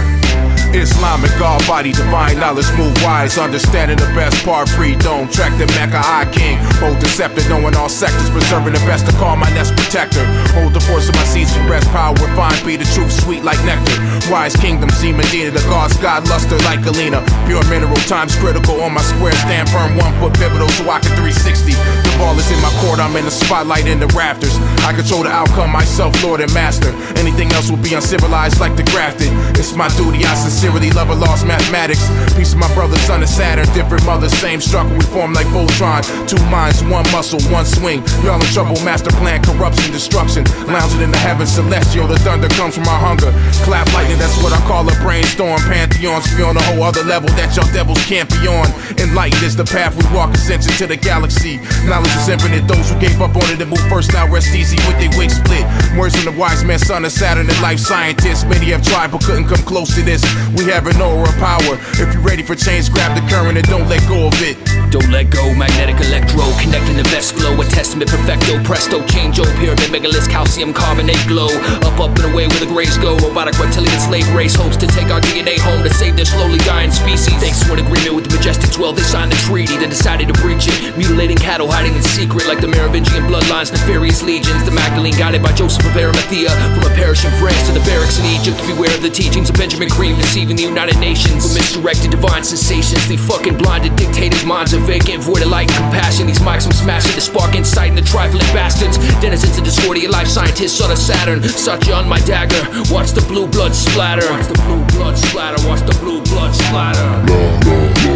Islamic, 0.73 1.31
God 1.39 1.65
body, 1.65 1.91
divine 1.91 2.39
knowledge, 2.39 2.69
move 2.77 2.95
wise, 3.01 3.37
understanding 3.37 3.97
the 3.97 4.05
best 4.13 4.45
part, 4.45 4.69
free 4.69 4.95
dome, 4.95 5.27
track 5.27 5.57
the 5.57 5.65
Mecca, 5.73 5.97
king, 6.31 6.57
hold 6.79 6.97
the 7.01 7.07
scepter, 7.07 7.41
knowing 7.49 7.75
all 7.75 7.89
sectors, 7.89 8.29
preserving 8.29 8.73
the 8.73 8.83
best 8.85 9.05
to 9.07 9.13
call 9.17 9.35
my 9.35 9.49
nest 9.53 9.75
protector, 9.75 10.23
hold 10.55 10.73
the 10.73 10.79
force 10.79 11.09
of 11.09 11.15
my 11.15 11.23
seeds 11.23 11.51
for 11.55 11.63
rest, 11.69 11.87
power, 11.89 12.15
fine, 12.35 12.55
be 12.65 12.75
the 12.77 12.85
truth, 12.95 13.11
sweet 13.11 13.43
like 13.43 13.59
nectar, 13.65 13.97
wise 14.31 14.55
kingdom, 14.55 14.89
see 14.89 15.11
Medina, 15.11 15.51
the 15.51 15.63
God's 15.69 15.97
God, 15.97 16.27
luster 16.29 16.57
like 16.67 16.85
Alina, 16.85 17.23
pure 17.45 17.63
mineral, 17.69 17.99
times 18.07 18.35
critical, 18.37 18.81
on 18.81 18.93
my 18.93 19.01
square, 19.01 19.33
stand 19.45 19.69
firm, 19.69 19.97
one 19.97 20.13
foot 20.19 20.33
pivotal, 20.39 20.69
so 20.79 20.89
I 20.89 20.99
can 20.99 21.13
360, 21.19 21.73
the 21.73 22.13
ball 22.17 22.37
is 22.37 22.49
in 22.51 22.59
my 22.61 22.71
court, 22.81 22.99
I'm 22.99 23.15
in 23.15 23.25
the 23.25 23.31
spotlight 23.31 23.87
in 23.87 23.99
the 23.99 24.07
rafters, 24.17 24.55
I 24.85 24.93
control 24.93 25.23
the 25.23 25.31
outcome, 25.31 25.71
myself, 25.71 26.15
Lord 26.23 26.41
and 26.41 26.53
Master, 26.53 26.89
anything 27.17 27.51
else 27.53 27.69
will 27.69 27.81
be 27.81 27.93
uncivilized 27.93 28.59
like 28.59 28.75
the 28.75 28.83
grafted, 28.91 29.29
it's 29.59 29.75
my 29.75 29.89
duty, 29.95 30.25
I 30.25 30.35
sincerely 30.35 30.91
love 30.91 31.09
a 31.09 31.15
lost 31.15 31.45
mathematics. 31.45 32.03
Piece 32.35 32.53
of 32.53 32.59
my 32.59 32.73
brother, 32.73 32.97
son 32.99 33.23
of 33.23 33.29
Saturn, 33.29 33.65
different 33.73 34.05
mothers, 34.05 34.33
same 34.33 34.61
struggle. 34.61 34.95
We 34.95 35.05
form 35.05 35.33
like 35.33 35.47
Voltron. 35.47 36.03
Two 36.27 36.41
minds, 36.49 36.83
one 36.83 37.05
muscle, 37.11 37.39
one 37.51 37.65
swing. 37.65 38.03
Y'all 38.23 38.41
in 38.41 38.49
trouble, 38.51 38.75
master 38.83 39.11
plan, 39.21 39.41
corruption, 39.43 39.91
destruction. 39.91 40.43
Lounging 40.67 41.01
in 41.01 41.11
the 41.11 41.17
heavens, 41.17 41.51
celestial. 41.51 42.07
The 42.07 42.17
thunder 42.19 42.49
comes 42.49 42.75
from 42.75 42.87
our 42.87 42.99
hunger. 42.99 43.31
Clap 43.63 43.91
lightning, 43.93 44.17
that's 44.17 44.37
what 44.43 44.53
I 44.53 44.59
call 44.67 44.87
a 44.87 44.95
brainstorm. 45.01 45.59
Pantheons, 45.69 46.25
we 46.35 46.43
on 46.43 46.57
a 46.57 46.63
whole 46.63 46.83
other 46.83 47.03
level 47.03 47.29
that 47.39 47.55
y'all 47.55 47.69
devils 47.73 48.03
can't 48.05 48.29
be 48.29 48.47
on. 48.47 48.67
Enlightened 48.99 49.43
is 49.43 49.55
the 49.55 49.65
path 49.65 49.95
we 49.95 50.05
walk, 50.15 50.33
ascension 50.33 50.71
to 50.77 50.87
the 50.87 50.97
galaxy. 50.97 51.57
Knowledge 51.85 52.15
is 52.15 52.29
infinite. 52.29 52.67
Those 52.67 52.89
who 52.89 52.99
gave 52.99 53.21
up 53.21 53.35
on 53.35 53.49
it 53.49 53.61
and 53.61 53.69
move 53.69 53.81
first 53.89 54.13
now 54.13 54.27
rest 54.27 54.53
easy 54.53 54.77
with 54.87 54.97
their 54.99 55.11
wings 55.17 55.37
split. 55.37 55.65
Words 55.97 56.15
from 56.15 56.33
the 56.33 56.39
wise 56.39 56.63
man, 56.63 56.79
son 56.79 57.05
of 57.05 57.11
Saturn, 57.11 57.49
and 57.49 57.61
life 57.61 57.79
scientist. 57.79 58.47
Many 58.47 58.71
have 58.71 58.83
tried 58.83 59.11
but 59.11 59.23
couldn't 59.23 59.45
come 59.45 59.63
close 59.65 59.93
to 59.95 60.01
this. 60.01 60.21
We 60.57 60.65
have 60.71 60.87
an 60.87 61.01
aura 61.01 61.29
of 61.29 61.35
power. 61.37 61.77
If 61.97 62.13
you're 62.13 62.23
ready 62.23 62.43
for 62.43 62.55
change, 62.55 62.91
grab 62.91 63.15
the 63.15 63.25
current 63.29 63.57
and 63.57 63.65
don't 63.67 63.87
let 63.89 64.01
go 64.07 64.27
of 64.27 64.37
it. 64.41 64.57
Don't 64.89 65.09
let 65.11 65.29
go, 65.29 65.53
magnetic 65.53 66.01
electro, 66.01 66.49
connecting 66.57 66.97
the 66.97 67.05
best 67.13 67.37
flow. 67.37 67.53
A 67.61 67.65
testament, 67.65 68.09
perfecto, 68.09 68.57
presto, 68.63 69.05
change, 69.05 69.39
oh, 69.39 69.45
pyramid, 69.61 69.93
megalith, 69.93 70.27
calcium, 70.27 70.73
carbonate, 70.73 71.21
glow. 71.27 71.53
Up, 71.85 72.01
up, 72.01 72.17
and 72.17 72.33
away 72.33 72.49
where 72.49 72.59
the 72.59 72.65
grays 72.65 72.97
go. 72.97 73.13
Robotic 73.21 73.53
reptilian 73.61 73.99
slave 74.01 74.25
race 74.33 74.55
hopes 74.55 74.77
to 74.77 74.87
take 74.87 75.13
our 75.13 75.21
DNA 75.21 75.61
home 75.61 75.83
to 75.83 75.93
save 75.93 76.15
their 76.15 76.25
slowly 76.25 76.57
dying 76.65 76.89
species. 76.89 77.37
Thanks 77.37 77.61
to 77.65 77.73
an 77.73 77.85
agreement 77.85 78.15
with 78.17 78.25
the 78.25 78.35
majestic 78.35 78.71
12, 78.73 78.95
they 78.97 79.05
signed 79.05 79.31
the 79.31 79.37
treaty, 79.45 79.77
then 79.77 79.89
decided 79.93 80.27
to 80.27 80.33
breach 80.41 80.65
it. 80.65 80.97
Mutilating 80.97 81.37
cattle, 81.37 81.69
hiding 81.69 81.93
in 81.93 82.01
secret 82.01 82.47
like 82.47 82.59
the 82.59 82.67
Merovingian 82.67 83.29
bloodlines, 83.29 83.69
nefarious 83.71 84.23
legions. 84.23 84.65
The 84.65 84.73
Magdalene 84.73 85.13
guided 85.13 85.43
by 85.43 85.53
Joseph 85.53 85.85
of 85.85 85.93
Arimathea. 85.93 86.49
From 86.73 86.89
a 86.89 86.95
parish 86.97 87.25
in 87.25 87.31
France 87.37 87.61
to 87.69 87.77
the 87.77 87.85
barracks 87.85 88.17
in 88.17 88.25
Egypt, 88.33 88.57
beware 88.65 88.93
of 88.97 89.03
the 89.05 89.13
teachings 89.13 89.51
of 89.51 89.55
Benjamin 89.55 89.89
Cream, 89.89 90.17
deceiving 90.17 90.55
the 90.55 90.65
United 90.65 90.97
Nations. 90.97 91.45
With 91.45 91.61
misdirected 91.61 92.09
divine 92.09 92.43
sensations, 92.43 93.05
the 93.05 93.17
fucking 93.17 93.61
blinded 93.61 93.95
dictators' 93.95 94.45
minds 94.45 94.73
are 94.79 94.85
vacant, 94.85 95.23
void 95.23 95.41
of 95.41 95.49
light 95.49 95.69
and 95.69 95.77
compassion. 95.77 96.27
These 96.27 96.39
mics 96.39 96.65
I'm 96.65 96.71
smashing 96.71 97.13
to 97.13 97.21
spark 97.21 97.55
insight 97.55 97.89
in 97.89 97.95
the 97.95 98.01
trifling 98.01 98.45
bastards. 98.53 98.97
Denizens 99.19 99.57
of 99.57 99.63
dysphoria, 99.63 100.09
life 100.09 100.27
scientists, 100.27 100.73
son 100.73 100.91
of 100.91 100.97
Saturn. 100.97 101.43
Such 101.43 101.89
on 101.89 102.07
my 102.07 102.19
dagger, 102.21 102.61
watch 102.91 103.11
the 103.11 103.21
blue 103.27 103.47
blood 103.47 103.73
splatter. 103.75 104.29
Watch 104.31 104.47
the 104.47 104.61
blue 104.65 104.85
blood 104.97 105.17
splatter, 105.17 105.67
watch 105.67 105.81
the 105.81 105.97
blue 105.99 106.21
blood 106.23 106.53
splatter. 106.53 107.07
No, 107.25 107.39
no, 107.65 107.75
no. 108.03 108.13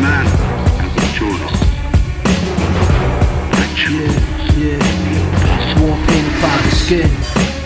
Man 0.00 0.26
has 0.80 0.94
a 0.96 1.08
choice. 1.16 1.56
I 3.52 3.64
chose, 3.76 4.16
yeah. 4.56 4.80
Swarm 5.74 5.98
painted 6.06 6.36
by 6.42 6.56
the 6.64 6.70
skin. 6.76 7.10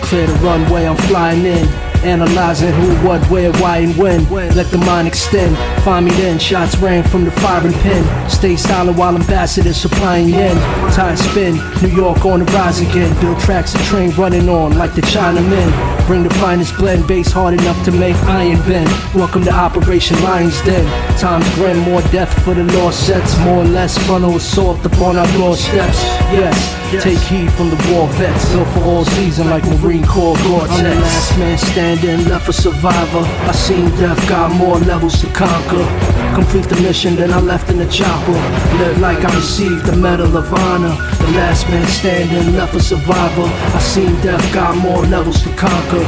Clear 0.01 0.27
the 0.27 0.33
runway, 0.35 0.85
I'm 0.85 0.97
flying 0.97 1.45
in. 1.45 1.84
Analyzing 2.05 2.71
who, 2.73 2.95
what, 3.07 3.25
where, 3.31 3.51
why, 3.53 3.77
and 3.79 3.97
when. 3.97 4.29
Let 4.29 4.67
the 4.67 4.77
mind 4.77 5.07
extend. 5.07 5.57
Find 5.83 6.05
me 6.05 6.11
then. 6.11 6.37
Shots 6.37 6.77
rang 6.77 7.03
from 7.03 7.25
the 7.25 7.31
firing 7.31 7.73
pin. 7.73 8.29
Stay 8.29 8.55
silent 8.55 8.97
while 8.97 9.15
ambassadors 9.15 9.77
supplying 9.77 10.29
yen. 10.29 10.55
Tide 10.93 11.17
spin. 11.17 11.55
New 11.81 11.95
York 11.95 12.23
on 12.25 12.39
the 12.39 12.45
rise 12.53 12.79
again. 12.79 13.19
Build 13.19 13.39
tracks 13.39 13.73
and 13.73 13.83
train 13.85 14.11
running 14.11 14.47
on 14.49 14.77
like 14.77 14.93
the 14.93 15.01
Chinamen. 15.01 15.94
Bring 16.07 16.21
the 16.21 16.33
finest 16.35 16.77
blend. 16.77 17.07
Bass 17.07 17.31
hard 17.31 17.55
enough 17.55 17.83
to 17.85 17.91
make 17.91 18.15
iron 18.25 18.61
bend. 18.67 18.87
Welcome 19.15 19.43
to 19.45 19.51
Operation 19.51 20.21
Lion's 20.21 20.61
Den. 20.61 20.85
Times 21.17 21.47
grim. 21.55 21.79
More 21.79 22.01
death 22.11 22.31
for 22.43 22.53
the 22.53 22.63
lost 22.77 23.07
sets. 23.07 23.35
More 23.39 23.63
or 23.63 23.65
less 23.65 23.97
frontal 24.05 24.35
assault 24.35 24.85
upon 24.85 25.17
our 25.17 25.25
doorsteps. 25.33 26.03
Yes. 26.31 26.75
Take 27.03 27.17
heed 27.17 27.51
from 27.53 27.71
the 27.71 27.91
war 27.91 28.07
vets, 28.09 28.49
built 28.53 28.67
for 28.69 28.81
all 28.81 29.03
season 29.03 29.49
like 29.49 29.65
Marine 29.65 30.05
Corps 30.05 30.37
Gore-Tex. 30.43 30.79
I'm 30.79 30.83
the 30.83 30.95
last 31.01 31.37
man 31.37 31.57
standing, 31.57 32.29
left 32.29 32.47
a 32.47 32.53
survivor. 32.53 33.19
I 33.19 33.51
seen 33.51 33.89
death, 33.97 34.29
got 34.29 34.51
more 34.51 34.77
levels 34.77 35.19
to 35.21 35.27
conquer. 35.33 36.24
Complete 36.35 36.67
the 36.67 36.81
mission, 36.81 37.15
then 37.15 37.31
I 37.31 37.39
left 37.39 37.69
in 37.69 37.77
the 37.77 37.87
chopper. 37.87 38.33
Live 38.77 38.99
like 38.99 39.23
I 39.23 39.33
received 39.35 39.85
the 39.85 39.95
Medal 39.95 40.35
of 40.35 40.53
Honor. 40.53 40.93
The 41.25 41.31
last 41.31 41.67
man 41.69 41.87
standing, 41.87 42.53
left 42.55 42.75
a 42.75 42.81
survivor. 42.81 43.49
I 43.73 43.79
seen 43.79 44.13
death, 44.21 44.43
got 44.53 44.75
more 44.77 45.01
levels 45.03 45.41
to 45.43 45.55
conquer. 45.55 46.03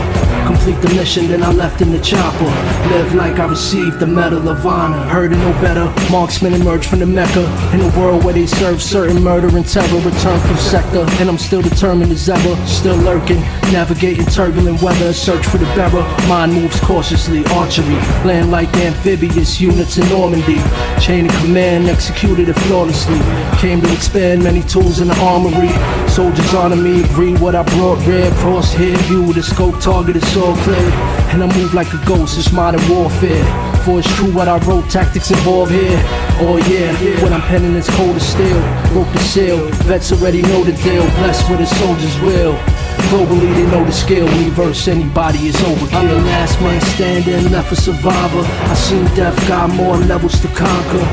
Complete 0.45 0.81
the 0.81 0.93
mission, 0.95 1.27
then 1.27 1.43
I 1.43 1.51
left 1.51 1.81
in 1.81 1.91
the 1.91 1.99
chopper. 1.99 2.45
Live 2.91 3.15
like 3.15 3.39
I 3.39 3.45
received 3.45 3.99
the 3.99 4.07
Medal 4.07 4.49
of 4.49 4.65
Honor. 4.65 4.97
Heard 5.09 5.31
it 5.31 5.37
no 5.37 5.51
better. 5.61 5.85
Marksmen 6.11 6.53
emerge 6.53 6.87
from 6.87 6.99
the 6.99 7.05
Mecca. 7.05 7.45
In 7.73 7.79
a 7.81 7.99
world 7.99 8.25
where 8.25 8.33
they 8.33 8.47
serve 8.47 8.81
certain 8.81 9.23
murder 9.23 9.47
and 9.55 9.65
terror. 9.65 9.87
Return 10.01 10.39
from 10.41 10.57
sector, 10.57 11.05
and 11.19 11.29
I'm 11.29 11.37
still 11.37 11.61
determined 11.61 12.11
as 12.11 12.27
ever. 12.29 12.55
Still 12.67 12.97
lurking, 12.97 13.39
navigating 13.71 14.25
turbulent 14.25 14.81
weather. 14.81 15.13
Search 15.13 15.45
for 15.45 15.57
the 15.57 15.65
bearer. 15.75 16.03
Mind 16.27 16.53
moves 16.53 16.79
cautiously. 16.81 17.45
Archery, 17.55 17.95
land 18.27 18.51
like 18.51 18.73
amphibious 18.75 19.61
units 19.61 19.97
in 19.97 20.16
Normandy. 20.17 20.57
Chain 20.99 21.27
of 21.27 21.35
command 21.41 21.87
executed 21.87 22.49
it 22.49 22.57
flawlessly. 22.65 23.19
Came 23.59 23.79
to 23.81 23.93
expand 23.93 24.43
many 24.43 24.63
tools 24.63 24.99
in 24.99 25.09
the 25.09 25.17
armory. 25.21 25.69
Soldiers 26.09 26.53
honor 26.55 26.75
me, 26.75 27.03
agree 27.03 27.35
what 27.37 27.53
I 27.53 27.61
brought. 27.75 27.99
Red 28.07 28.33
cross 28.41 28.73
here, 28.73 28.97
view 29.05 29.31
the 29.31 29.43
scope 29.43 29.79
target 29.79 30.15
is 30.15 30.37
all 30.37 30.55
clear. 30.65 30.89
And 31.31 31.43
I 31.43 31.47
move 31.55 31.75
like 31.75 31.93
a 31.93 32.03
ghost, 32.05 32.39
it's 32.39 32.51
modern 32.51 32.81
warfare. 32.89 33.45
For 33.83 33.99
it's 33.99 34.11
true 34.15 34.33
what 34.33 34.47
I 34.47 34.57
wrote, 34.65 34.89
tactics 34.89 35.29
involved 35.29 35.71
here. 35.71 36.01
Oh 36.41 36.57
yeah, 36.67 37.21
what 37.21 37.31
I'm 37.31 37.41
penning 37.41 37.75
is 37.75 37.87
cold 37.91 38.15
as 38.15 38.27
steel. 38.27 38.59
Broke 38.93 39.11
the 39.13 39.19
seal, 39.19 39.69
vets 39.85 40.11
already 40.11 40.41
know 40.41 40.63
the 40.63 40.73
deal. 40.81 41.05
Blessed 41.21 41.47
with 41.47 41.61
a 41.61 41.67
soldier's 41.67 42.19
will. 42.21 42.86
Globally, 43.09 43.53
they 43.55 43.65
know 43.71 43.83
the 43.85 43.91
skill. 43.91 44.27
Reverse 44.27 44.87
anybody 44.87 45.47
is 45.47 45.55
overkill. 45.57 45.93
I'm 45.93 46.07
the 46.07 46.21
last 46.31 46.59
man 46.61 46.81
standing, 46.81 47.51
left 47.51 47.71
a 47.71 47.75
survivor. 47.75 48.43
I 48.43 48.73
seen 48.73 49.05
death, 49.15 49.37
got 49.47 49.69
more 49.69 49.97
levels 49.97 50.39
to 50.41 50.47
conquer. 50.49 51.05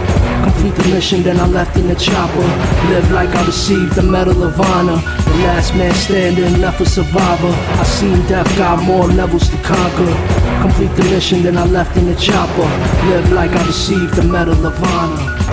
Complete 0.45 0.74
the 0.74 0.89
mission, 0.95 1.22
then 1.22 1.39
I 1.39 1.47
left 1.47 1.76
in 1.76 1.87
the 1.89 1.95
chopper. 1.95 2.47
Live 2.91 3.11
like 3.12 3.30
I 3.30 3.47
received 3.47 3.95
the 3.95 4.03
Medal 4.03 4.43
of 4.43 4.61
Honor. 4.61 4.97
The 4.97 5.35
last 5.47 5.74
man 5.74 5.95
standing, 5.95 6.61
left 6.61 6.80
a 6.80 6.87
survivor. 6.87 7.55
I 7.80 7.85
seen 7.85 8.26
death, 8.26 8.49
got 8.59 8.82
more 8.82 9.07
levels 9.07 9.49
to 9.49 9.57
conquer. 9.62 10.12
Complete 10.62 10.95
the 10.97 11.05
mission, 11.05 11.43
then 11.43 11.57
I 11.57 11.64
left 11.66 11.97
in 11.97 12.07
the 12.07 12.16
chopper. 12.16 12.68
Live 13.09 13.30
like 13.32 13.53
I 13.53 13.66
received 13.66 14.14
the 14.14 14.24
Medal 14.24 14.66
of 14.66 14.82
Honor. 14.82 15.43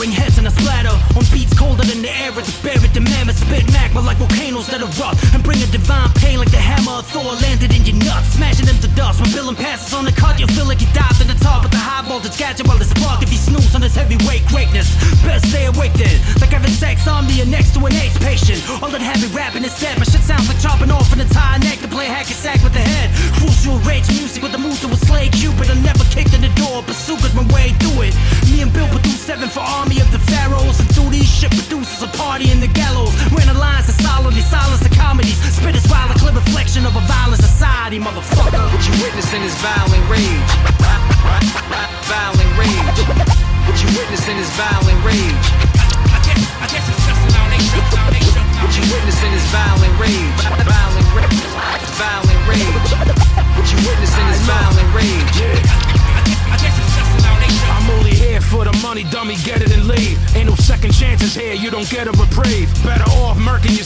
Severing 0.00 0.16
heads 0.16 0.38
in 0.38 0.46
a 0.46 0.50
splatter. 0.50 0.96
On 1.16 1.24
beats 1.32 1.52
colder 1.58 1.84
than 1.84 2.00
the 2.00 2.08
air, 2.08 2.32
it's 2.38 2.56
buried 2.62 2.92
the 2.96 3.00
mammoth 3.00 3.36
spit 3.36 3.68
magma 3.72 4.00
like 4.00 4.16
volcanoes 4.16 4.66
that 4.68 4.80
erupt 4.80 5.20
and 5.34 5.44
bring 5.44 5.60
a 5.60 5.66
divine 5.68 6.08
pain 6.16 6.38
like 6.38 6.50
the 6.50 6.60
hammer 6.60 7.04
of 7.04 7.06
Thor 7.12 7.36
landed 7.44 7.74
in 7.76 7.84
your 7.84 7.96
nuts, 8.00 8.32
smashing 8.32 8.64
them 8.64 8.78
to 8.80 8.88
dust. 8.96 9.20
When 9.20 9.28
villain 9.30 9.56
passes 9.56 9.92
on 9.92 10.04
the 10.04 10.12
cut, 10.12 10.40
you'll 10.40 10.52
feel 10.56 10.64
like 10.64 10.80
you 10.80 10.88
dived 10.96 11.20
in 11.20 11.28
the 11.28 11.36
top 11.44 11.62
with 11.62 11.72
the 11.72 11.82
high 11.82 12.00
voltage 12.08 12.36
gadget 12.38 12.66
while 12.66 12.80
it's 12.80 12.90
spark. 12.90 13.22
If 13.22 13.32
you 13.32 13.40
snooze 13.40 13.74
on 13.74 13.80
this 13.80 13.94
heavyweight 13.94 14.46
greatness, 14.48 14.88
best 15.20 15.52
stay 15.52 15.66
awake 15.66 15.92
then. 16.00 16.16
Like 16.40 16.56
having 16.56 16.72
sex 16.72 17.06
on 17.06 17.26
me 17.26 17.44
next 17.44 17.76
to 17.76 17.84
an 17.84 17.92
AIDS 17.92 18.16
patient. 18.24 18.64
All 18.80 18.88
that 18.88 19.04
heavy 19.04 19.28
rapping 19.36 19.64
is 19.64 19.76
dead. 19.80 19.98
My 20.00 20.08
shit 20.08 20.24
sounds 20.24 20.48
like 20.48 20.60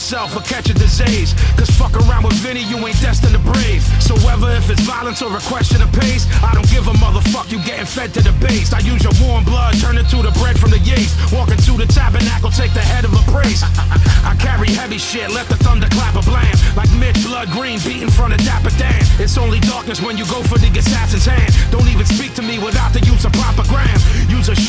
yourself 0.05 0.37
or 0.37 0.41
catch 0.45 0.69
a 0.69 0.73
disease. 0.75 1.33
Cause 1.57 1.69
fuck 1.71 1.97
around 1.97 2.21
with 2.21 2.37
Vinnie, 2.45 2.61
you 2.69 2.77
ain't 2.77 3.01
destined 3.01 3.33
to 3.33 3.41
breathe. 3.41 3.81
So 3.97 4.13
whether 4.21 4.53
if 4.53 4.69
it's 4.69 4.81
violence 4.81 5.23
or 5.23 5.33
a 5.33 5.41
question 5.49 5.81
of 5.81 5.91
pace, 5.93 6.29
I 6.45 6.53
don't 6.53 6.69
give 6.69 6.85
a 6.85 6.93
motherfucker, 7.01 7.49
you 7.49 7.59
getting 7.65 7.89
fed 7.89 8.13
to 8.13 8.21
the 8.21 8.29
base. 8.37 8.71
I 8.71 8.85
use 8.85 9.01
your 9.01 9.17
warm 9.25 9.43
blood, 9.43 9.73
turn 9.81 9.97
it 9.97 10.05
to 10.13 10.21
the 10.21 10.29
bread 10.37 10.59
from 10.59 10.69
the 10.69 10.77
yeast. 10.77 11.17
Walking 11.33 11.57
to 11.57 11.73
the 11.73 11.89
tabernacle, 11.89 12.51
take 12.51 12.71
the 12.77 12.85
head 12.85 13.03
of 13.03 13.17
a 13.17 13.23
priest. 13.33 13.65
I 14.29 14.37
carry 14.37 14.69
heavy 14.69 14.99
shit, 14.99 15.31
let 15.33 15.49
the 15.49 15.57
thunder 15.57 15.89
clap 15.89 16.13
a 16.13 16.21
blam. 16.21 16.53
Like 16.77 16.91
Mitch 17.01 17.17
Blood 17.25 17.49
Green 17.49 17.81
beating 17.81 18.13
front 18.13 18.37
of 18.37 18.39
Dapper 18.45 18.77
Dan. 18.77 19.01
It's 19.17 19.39
only 19.39 19.59
darkness 19.65 20.05
when 20.05 20.21
you 20.21 20.25
go 20.29 20.45
for 20.45 20.61
the 20.61 20.69
assassin's 20.77 21.25
hand. 21.25 21.49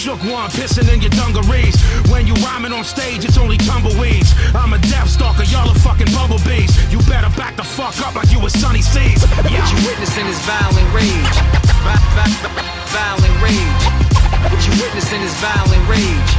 Shook 0.06 0.22
one, 0.30 0.46
pissing 0.54 0.86
in 0.94 1.02
your 1.02 1.10
dungarees. 1.18 1.74
When 2.06 2.30
you 2.30 2.34
rhyming 2.46 2.70
on 2.70 2.84
stage, 2.84 3.24
it's 3.26 3.36
only 3.36 3.58
tumbleweeds. 3.58 4.30
I'm 4.54 4.72
a 4.72 4.78
death 4.78 5.10
stalker, 5.10 5.42
y'all 5.50 5.66
are 5.66 5.80
fucking 5.82 6.06
bumblebees. 6.14 6.70
You 6.94 7.02
better 7.10 7.26
back 7.34 7.56
the 7.56 7.66
fuck 7.66 7.98
up 8.06 8.14
like 8.14 8.30
you 8.30 8.38
was 8.38 8.52
Sunny 8.54 8.82
Seas. 8.82 9.26
What 9.26 9.50
you 9.50 9.78
witnessing 9.82 10.26
is 10.30 10.38
violent 10.46 10.86
rage. 10.94 11.36
Vi- 11.82 12.06
vi- 12.14 12.38
vi- 12.38 12.54
Violent 12.94 13.36
rage. 13.42 13.82
What 14.46 14.62
you 14.62 14.78
witnessing 14.78 15.22
is 15.26 15.34
violent 15.42 15.82
rage. 15.90 16.30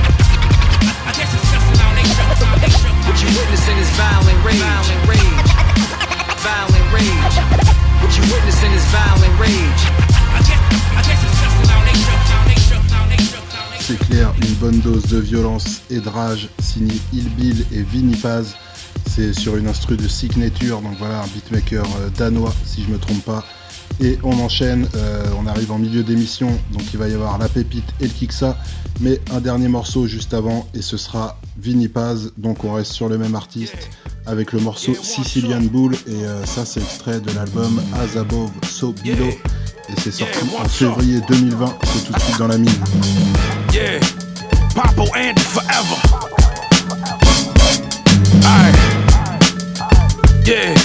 I 1.04 1.12
guess 1.12 1.28
it's 1.36 1.52
just 1.52 1.68
in 1.68 1.80
our 1.84 1.92
nature. 1.92 2.24
What 3.04 3.20
you 3.20 3.28
witnessing 3.36 3.78
is 3.84 3.92
violent 4.00 4.40
rage. 4.48 4.64
Violent 4.64 5.04
rage. 5.12 5.50
Violent 6.40 6.88
rage. 6.96 7.36
What 8.00 8.16
you 8.16 8.24
witnessing 8.32 8.72
is 8.72 8.86
violent 8.96 9.36
rage. 9.36 10.07
C'est 13.88 13.98
clair, 14.00 14.34
une 14.42 14.54
bonne 14.56 14.80
dose 14.82 15.06
de 15.06 15.18
violence 15.18 15.82
et 15.90 16.02
de 16.02 16.10
rage, 16.10 16.50
signé 16.60 16.94
Il 17.14 17.30
Bill 17.36 17.66
et 17.72 17.84
Vinny 17.84 18.18
Paz. 18.18 18.54
C'est 19.10 19.32
sur 19.32 19.56
une 19.56 19.66
instru 19.66 19.96
de 19.96 20.10
Signature, 20.10 20.82
donc 20.82 20.98
voilà, 21.00 21.22
un 21.22 21.28
beatmaker 21.28 21.86
euh, 22.02 22.10
danois, 22.18 22.54
si 22.66 22.84
je 22.84 22.90
me 22.90 22.98
trompe 22.98 23.24
pas. 23.24 23.46
Et 24.02 24.20
on 24.24 24.38
enchaîne, 24.42 24.90
euh, 24.98 25.24
on 25.40 25.48
arrive 25.48 25.72
en 25.72 25.78
milieu 25.78 26.04
d'émission, 26.04 26.50
donc 26.74 26.82
il 26.92 27.00
va 27.00 27.08
y 27.08 27.14
avoir 27.14 27.38
la 27.38 27.48
pépite 27.48 27.86
et 28.02 28.08
le 28.08 28.10
Kiksa, 28.10 28.58
mais 29.00 29.22
un 29.32 29.40
dernier 29.40 29.70
morceau 29.70 30.06
juste 30.06 30.34
avant, 30.34 30.68
et 30.74 30.82
ce 30.82 30.98
sera 30.98 31.40
Vinny 31.58 31.88
Paz, 31.88 32.34
donc 32.36 32.66
on 32.66 32.74
reste 32.74 32.92
sur 32.92 33.08
le 33.08 33.18
même 33.18 33.36
artiste, 33.36 33.90
avec 34.26 34.52
le 34.52 34.60
morceau 34.60 34.96
Sicilian 35.02 35.62
Bull, 35.62 35.96
et 36.08 36.26
euh, 36.26 36.46
ça 36.46 36.66
c'est 36.66 36.82
extrait 36.82 37.22
de 37.22 37.32
l'album 37.32 37.82
As 37.94 38.20
Above 38.20 38.52
So 38.70 38.94
Below, 39.02 39.30
et 39.30 39.94
c'est 39.98 40.12
sorti 40.12 40.40
en 40.62 40.68
février 40.68 41.22
2020, 41.30 41.78
c'est 41.86 42.06
tout 42.06 42.12
de 42.12 42.20
suite 42.20 42.38
dans 42.38 42.50
la 42.50 42.58
mine. 42.58 42.84
Yeah, 43.74 44.00
Papo 44.74 45.06
Andy 45.16 45.42
forever. 45.42 45.98
Alright. 48.46 48.78
Yeah. 50.48 50.77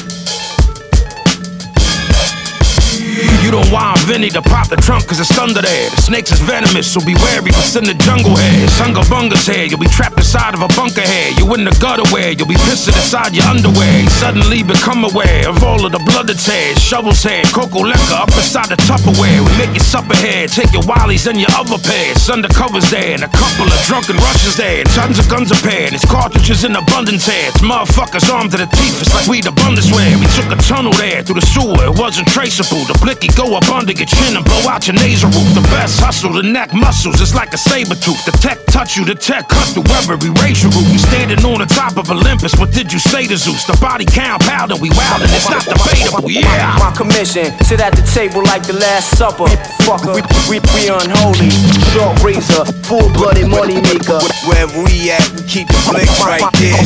Don't 3.73 3.81
want 3.81 4.05
Vinnie 4.05 4.29
to 4.37 4.43
pop 4.45 4.69
the 4.69 4.77
trunk 4.77 5.09
cause 5.09 5.17
it's 5.17 5.33
thunder 5.33 5.65
there. 5.65 5.89
The 5.97 6.05
snakes 6.05 6.29
is 6.29 6.45
venomous, 6.45 6.93
so 6.93 7.01
be 7.01 7.17
wary 7.25 7.57
what's 7.57 7.73
in 7.73 7.89
the 7.89 7.97
jungle 7.97 8.37
here. 8.37 8.69
Sunga 8.77 9.01
bunga's 9.09 9.49
here, 9.49 9.65
you'll 9.65 9.81
be 9.81 9.89
trapped 9.89 10.21
inside 10.21 10.53
of 10.53 10.61
a 10.61 10.69
bunker 10.77 11.01
here. 11.01 11.33
You 11.41 11.49
in 11.57 11.65
the 11.65 11.73
gutter 11.81 12.05
where 12.13 12.37
you'll 12.37 12.53
be 12.53 12.61
pissing 12.69 12.93
inside 12.93 13.33
your 13.33 13.49
underwear. 13.49 14.05
You 14.05 14.13
suddenly 14.13 14.61
become 14.61 15.09
aware 15.09 15.49
of 15.49 15.65
all 15.65 15.81
of 15.89 15.93
the 15.97 16.05
blood 16.05 16.29
that's 16.29 16.45
here. 16.45 16.77
Shovels 16.77 17.25
here, 17.25 17.41
cocoa 17.49 17.81
liquor 17.81 18.21
up 18.21 18.29
inside 18.37 18.69
the 18.69 18.77
Tupperware. 18.85 19.41
We 19.41 19.53
make 19.57 19.73
your 19.73 19.89
supper 19.89 20.21
here, 20.21 20.45
take 20.53 20.69
your 20.77 20.85
wallies 20.85 21.25
and 21.25 21.41
your 21.41 21.53
other 21.57 21.81
pairs. 21.81 22.29
Undercovers 22.29 22.93
there, 22.93 23.17
and 23.17 23.25
a 23.25 23.33
couple 23.33 23.73
of 23.73 23.81
drunken 23.89 24.21
rushes 24.21 24.53
there. 24.53 24.85
Tons 24.93 25.17
of 25.17 25.33
guns 25.33 25.49
are 25.49 25.63
paired, 25.65 25.97
it's 25.97 26.05
cartridges 26.05 26.69
in 26.69 26.77
abundance 26.77 27.25
here. 27.25 27.49
It's 27.49 27.65
motherfuckers 27.65 28.29
armed 28.29 28.53
to 28.53 28.61
the 28.61 28.69
teeth, 28.69 29.01
it's 29.01 29.17
like 29.17 29.25
we 29.33 29.41
the 29.41 29.57
Bundeswehr. 29.65 30.21
We 30.21 30.29
took 30.37 30.53
a 30.53 30.61
tunnel 30.61 30.93
there 31.01 31.25
through 31.25 31.41
the 31.41 31.49
sewer, 31.49 31.89
it 31.89 31.97
wasn't 31.97 32.29
traceable. 32.29 32.85
The 32.85 33.01
blicky 33.01 33.33
go 33.33 33.57
up 33.57 33.62
under 33.71 33.93
your 33.93 34.07
chin 34.07 34.37
and 34.37 34.45
blow 34.45 34.67
out 34.71 34.87
your 34.87 34.97
nasal 34.97 35.31
roof. 35.31 35.49
The 35.55 35.63
best 35.71 36.01
hustle, 36.01 36.33
the 36.33 36.43
neck 36.43 36.73
muscles, 36.73 37.21
it's 37.21 37.35
like 37.35 37.53
a 37.53 37.59
saber 37.59 37.95
tooth. 37.95 38.25
The 38.25 38.33
tech 38.41 38.65
touch 38.67 38.97
you, 38.97 39.05
the 39.05 39.15
tech 39.15 39.49
cut 39.49 39.69
through 39.75 39.87
every 40.01 40.31
racial 40.43 40.71
group. 40.71 40.89
We 40.91 40.99
standing 40.99 41.45
on 41.45 41.61
the 41.61 41.69
top 41.69 41.97
of 41.97 42.11
Olympus, 42.11 42.57
what 42.57 42.73
did 42.73 42.93
you 42.93 42.99
say 42.99 43.27
to 43.27 43.37
Zeus? 43.37 43.65
The 43.67 43.77
body 43.81 44.05
count 44.05 44.43
powder, 44.43 44.75
we 44.81 44.89
wildin', 44.91 45.31
it's 45.37 45.49
not 45.51 45.65
debatable, 45.65 46.31
yeah. 46.31 46.79
My 46.81 46.91
commission, 46.97 47.53
sit 47.63 47.81
at 47.81 47.93
the 47.95 48.03
table 48.17 48.43
like 48.45 48.65
the 48.67 48.75
Last 48.75 49.19
Supper. 49.19 49.47
Fucker, 49.85 50.15
we, 50.17 50.23
we, 50.49 50.57
we 50.75 50.89
unholy. 50.89 51.51
Short 51.93 52.17
razor, 52.23 52.65
full 52.87 53.11
blooded 53.13 53.49
money 53.51 53.77
maker. 53.83 54.19
Wherever 54.49 54.81
we 54.85 55.11
at, 55.13 55.23
we 55.37 55.43
keep 55.45 55.69
the 55.69 55.81
blinks 55.91 56.17
right 56.25 56.43
there. 56.57 56.81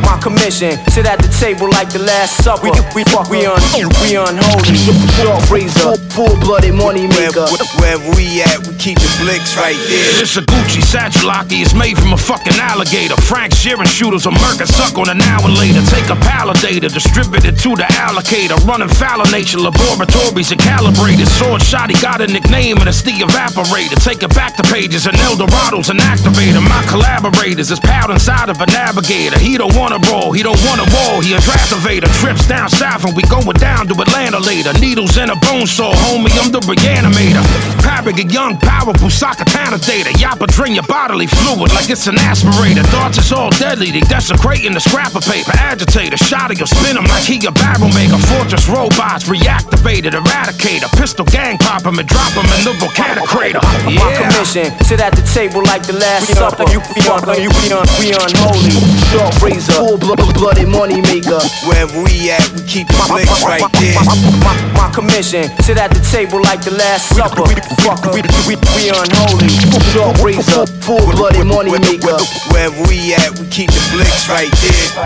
My 0.00 0.16
commission, 0.22 0.78
sit 0.88 1.04
at 1.06 1.20
the 1.20 1.28
table 1.36 1.68
like 1.68 1.90
the 1.92 2.00
Last 2.00 2.42
Supper. 2.42 2.70
We, 2.70 2.70
we, 2.94 3.02
we, 3.28 3.46
un, 3.46 3.60
we 4.00 4.16
unholy. 4.16 4.76
Short 5.20 5.42
razor, 5.50 5.99
full 6.10 6.32
blooded 6.40 6.74
money 6.74 7.06
maker. 7.20 7.44
Wherever 7.78 8.08
we 8.16 8.42
at, 8.42 8.64
we 8.66 8.72
keep 8.80 8.98
the 8.98 9.10
blinks 9.20 9.56
right 9.56 9.78
there. 9.88 10.22
It's 10.22 10.36
a 10.36 10.42
Gucci 10.42 10.80
Satchelaki, 10.80 11.60
it's 11.60 11.74
made 11.74 11.98
from 11.98 12.12
a 12.12 12.20
fucking 12.20 12.56
alligator. 12.56 13.16
Frank 13.22 13.52
Sheeran 13.52 13.86
shooters 13.86 14.26
a 14.26 14.32
murk 14.32 14.60
suck 14.64 14.96
on 14.96 15.08
an 15.08 15.20
hour 15.20 15.48
later. 15.48 15.82
Take 15.92 16.08
a 16.08 16.18
palidator, 16.18 16.92
distribute 16.92 17.44
it 17.44 17.56
to 17.64 17.76
the 17.76 17.86
allocator. 18.00 18.56
Running 18.66 18.88
foul 18.88 19.22
nature 19.30 19.58
laboratories 19.58 20.50
and 20.50 20.60
calibrated. 20.60 21.28
Sword 21.28 21.62
shot, 21.62 21.90
he 21.90 21.96
got 22.00 22.20
a 22.20 22.26
nickname 22.26 22.78
and 22.78 22.88
it's 22.88 23.02
the 23.02 23.12
evaporator. 23.12 23.96
Take 24.02 24.22
it 24.22 24.32
back 24.34 24.56
to 24.56 24.62
pages 24.64 25.06
and 25.06 25.16
Eldorado's 25.18 25.90
an 25.90 25.98
activator. 25.98 26.62
My 26.62 26.82
collaborators 26.88 27.70
is 27.70 27.80
piled 27.80 28.10
inside 28.10 28.48
of 28.48 28.60
a 28.60 28.66
navigator. 28.66 29.38
He 29.38 29.58
don't 29.58 29.74
wanna 29.76 29.98
roll, 30.10 30.32
he 30.32 30.42
don't 30.42 30.60
wanna 30.64 30.86
roll, 30.88 31.20
he 31.20 31.34
a 31.34 31.40
draft 31.40 31.72
evader. 31.72 32.08
Trips 32.20 32.46
down 32.46 32.68
south 32.68 33.04
and 33.04 33.14
we 33.16 33.22
going 33.24 33.56
down 33.58 33.86
to 33.88 33.94
Atlanta 34.00 34.38
later. 34.38 34.72
Needles 34.80 35.16
in 35.16 35.30
a 35.30 35.36
bone 35.36 35.66
saw, 35.66 35.89
homie, 35.92 36.32
I'm 36.38 36.52
the 36.52 36.60
reanimator. 36.60 37.44
Parrot, 37.82 38.18
a 38.18 38.24
young, 38.26 38.58
powerful 38.58 39.10
soccer 39.10 39.44
data. 39.44 40.10
Yappa 40.18 40.46
drain 40.46 40.74
your 40.74 40.84
bodily 40.84 41.26
fluid 41.26 41.72
like 41.72 41.88
it's 41.90 42.06
an 42.06 42.16
aspirator. 42.16 42.84
Thoughts 42.92 43.18
is 43.18 43.32
all 43.32 43.50
deadly, 43.50 43.90
they 43.90 44.00
desecrating 44.00 44.72
the 44.72 44.80
scrap 44.80 45.14
of 45.14 45.24
paper. 45.24 45.52
Agitator, 45.56 46.16
shot 46.16 46.50
you'll 46.56 46.66
spin 46.66 46.96
him 46.96 47.04
like 47.04 47.24
he 47.24 47.38
a 47.46 47.52
barrel 47.52 47.90
maker. 47.94 48.18
Fortress 48.30 48.68
robots 48.68 49.24
reactivated, 49.24 50.12
eradicator. 50.12 50.90
Pistol 50.98 51.24
gang 51.24 51.58
pop 51.58 51.84
him 51.84 51.98
and 51.98 52.08
drop 52.08 52.32
him 52.32 52.46
in 52.58 52.60
the 52.64 52.74
volcanic 52.78 53.24
crater. 53.24 53.60
My 53.86 54.10
commission, 54.14 54.70
sit 54.84 55.00
at 55.00 55.14
the 55.14 55.24
table 55.34 55.62
like 55.64 55.82
the 55.86 55.94
Last 55.94 56.28
Supper. 56.34 56.64
You, 56.70 56.80
we, 56.94 57.00
un, 57.08 57.22
you, 57.40 57.50
we, 57.50 57.72
un, 57.72 57.86
we 57.98 58.12
unholy. 58.12 58.74
Short 59.10 59.34
razor, 59.42 59.72
full 59.78 59.98
blood, 59.98 60.20
blooded 60.34 60.68
money 60.68 61.00
maker. 61.00 61.40
Wherever 61.66 62.02
we 62.02 62.30
at, 62.30 62.44
we 62.52 62.62
keep 62.66 62.86
the 62.88 63.04
blinks 63.08 63.42
right 63.42 63.64
there. 63.78 63.96
My, 64.04 64.14
my, 64.44 64.54
my 64.76 64.88
commission, 64.92 65.48
sit 65.62 65.78
at 65.80 65.90
the 65.94 66.00
table 66.12 66.42
like 66.42 66.60
the 66.60 66.72
Last 66.72 67.16
Supper. 67.16 67.42
Fucker, 67.80 68.12
we, 68.12 68.20
we, 68.44 68.54
we 68.76 68.90
unholy. 68.92 69.48
Short 69.92 70.20
razor, 70.20 70.66
full 70.84 71.00
blooded 71.16 71.46
money 71.46 71.70
maker. 71.70 72.20
Wherever 72.52 72.82
we 72.86 73.14
at, 73.14 73.38
we 73.38 73.48
keep 73.48 73.70
the 73.70 73.80
blinks 73.90 74.28
right 74.28 74.52
there. 74.60 75.00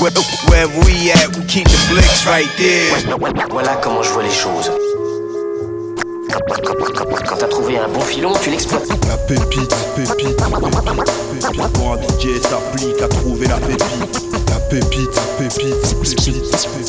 Where- 0.00 0.10
Wherever 0.48 0.78
we 0.86 1.10
at, 1.12 1.28
we 1.36 1.44
keep 1.46 1.64
the 1.68 1.78
blinks 1.90 2.24
right 2.26 2.48
there. 2.56 2.90
Voilà 3.50 3.76
comment 3.82 4.02
je 4.02 4.10
vois 4.10 4.22
les 4.22 4.30
choses. 4.30 4.70
Quand, 7.28 7.36
t'as 7.36 7.46
trouvé 7.48 7.76
un 7.78 7.88
bon 7.88 8.00
filon, 8.00 8.32
tu 8.42 8.50
l'exploites. 8.50 8.88
La 9.06 9.16
pépite, 9.18 9.74
pépite, 9.96 10.36
pépite, 10.36 10.36
pépite. 10.36 11.72
Pour 11.74 11.92
un 11.92 11.96
DJ 11.98 12.40
s'applique 12.40 13.02
à 13.02 13.08
trouver 13.08 13.46
la 13.46 13.56
pépite. 13.56 14.22
La 14.48 14.56
pépite, 14.70 15.10
pépite, 15.38 15.80
pépite, 15.98 16.44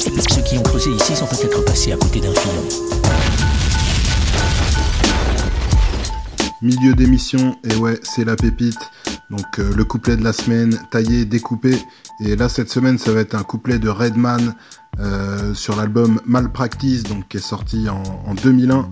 pépite. 0.06 0.32
Ceux 0.34 0.42
qui 0.42 0.58
ont 0.58 0.64
creusé 0.64 0.92
ici 0.92 1.16
sont 1.16 1.26
peut-être 1.26 1.64
passés 1.66 1.92
à 1.92 1.98
côté 1.98 2.20
d'un 2.22 2.34
filon. 2.34 2.68
Milieu 6.62 6.94
d'émission, 6.94 7.56
et 7.70 7.76
ouais, 7.76 8.00
c'est 8.04 8.24
la 8.24 8.36
pépite. 8.36 8.78
Donc 9.32 9.60
euh, 9.60 9.74
le 9.76 9.86
couplet 9.86 10.18
de 10.18 10.24
la 10.24 10.34
semaine, 10.34 10.78
taillé, 10.92 11.24
découpé. 11.26 11.78
Et 12.20 12.36
là, 12.36 12.50
cette 12.50 12.70
semaine, 12.70 12.98
ça 12.98 13.14
va 13.14 13.22
être 13.22 13.34
un 13.34 13.44
couplet 13.44 13.80
de 13.80 13.90
Redman 13.90 14.54
euh, 15.00 15.54
sur 15.54 15.78
l'album 15.78 16.20
Malpractice, 16.26 17.04
donc 17.04 17.30
qui 17.30 17.38
est 17.38 17.40
sorti 17.40 17.88
en, 17.88 18.04
en 18.26 18.36
2001. 18.36 18.90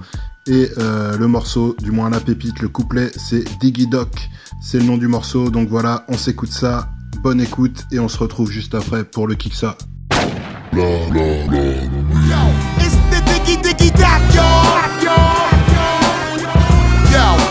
Et 0.48 0.70
euh, 0.78 1.18
le 1.18 1.28
morceau, 1.28 1.76
du 1.80 1.92
moins 1.92 2.10
la 2.10 2.22
pépite, 2.22 2.62
le 2.62 2.70
couplet, 2.70 3.12
c'est 3.16 3.44
Diggy 3.60 3.86
Doc. 3.88 4.30
C'est 4.62 4.80
le 4.80 4.86
nom 4.86 4.98
du 4.98 5.08
morceau. 5.08 5.50
Donc 5.50 5.68
voilà, 5.68 6.06
on 6.08 6.18
s'écoute 6.18 6.54
ça. 6.54 6.90
Bonne 7.22 7.42
écoute 7.42 7.86
et 7.92 8.00
on 8.00 8.08
se 8.08 8.18
retrouve 8.18 8.50
juste 8.50 8.76
après 8.76 9.04
pour 9.04 9.28
le 9.28 9.36
Kiksa. 9.36 9.78
It's 12.80 12.96
the 13.12 13.22
diggy 13.26 13.58
diggy 13.58 13.92
doc, 13.92 14.22
y'all. 14.34 15.29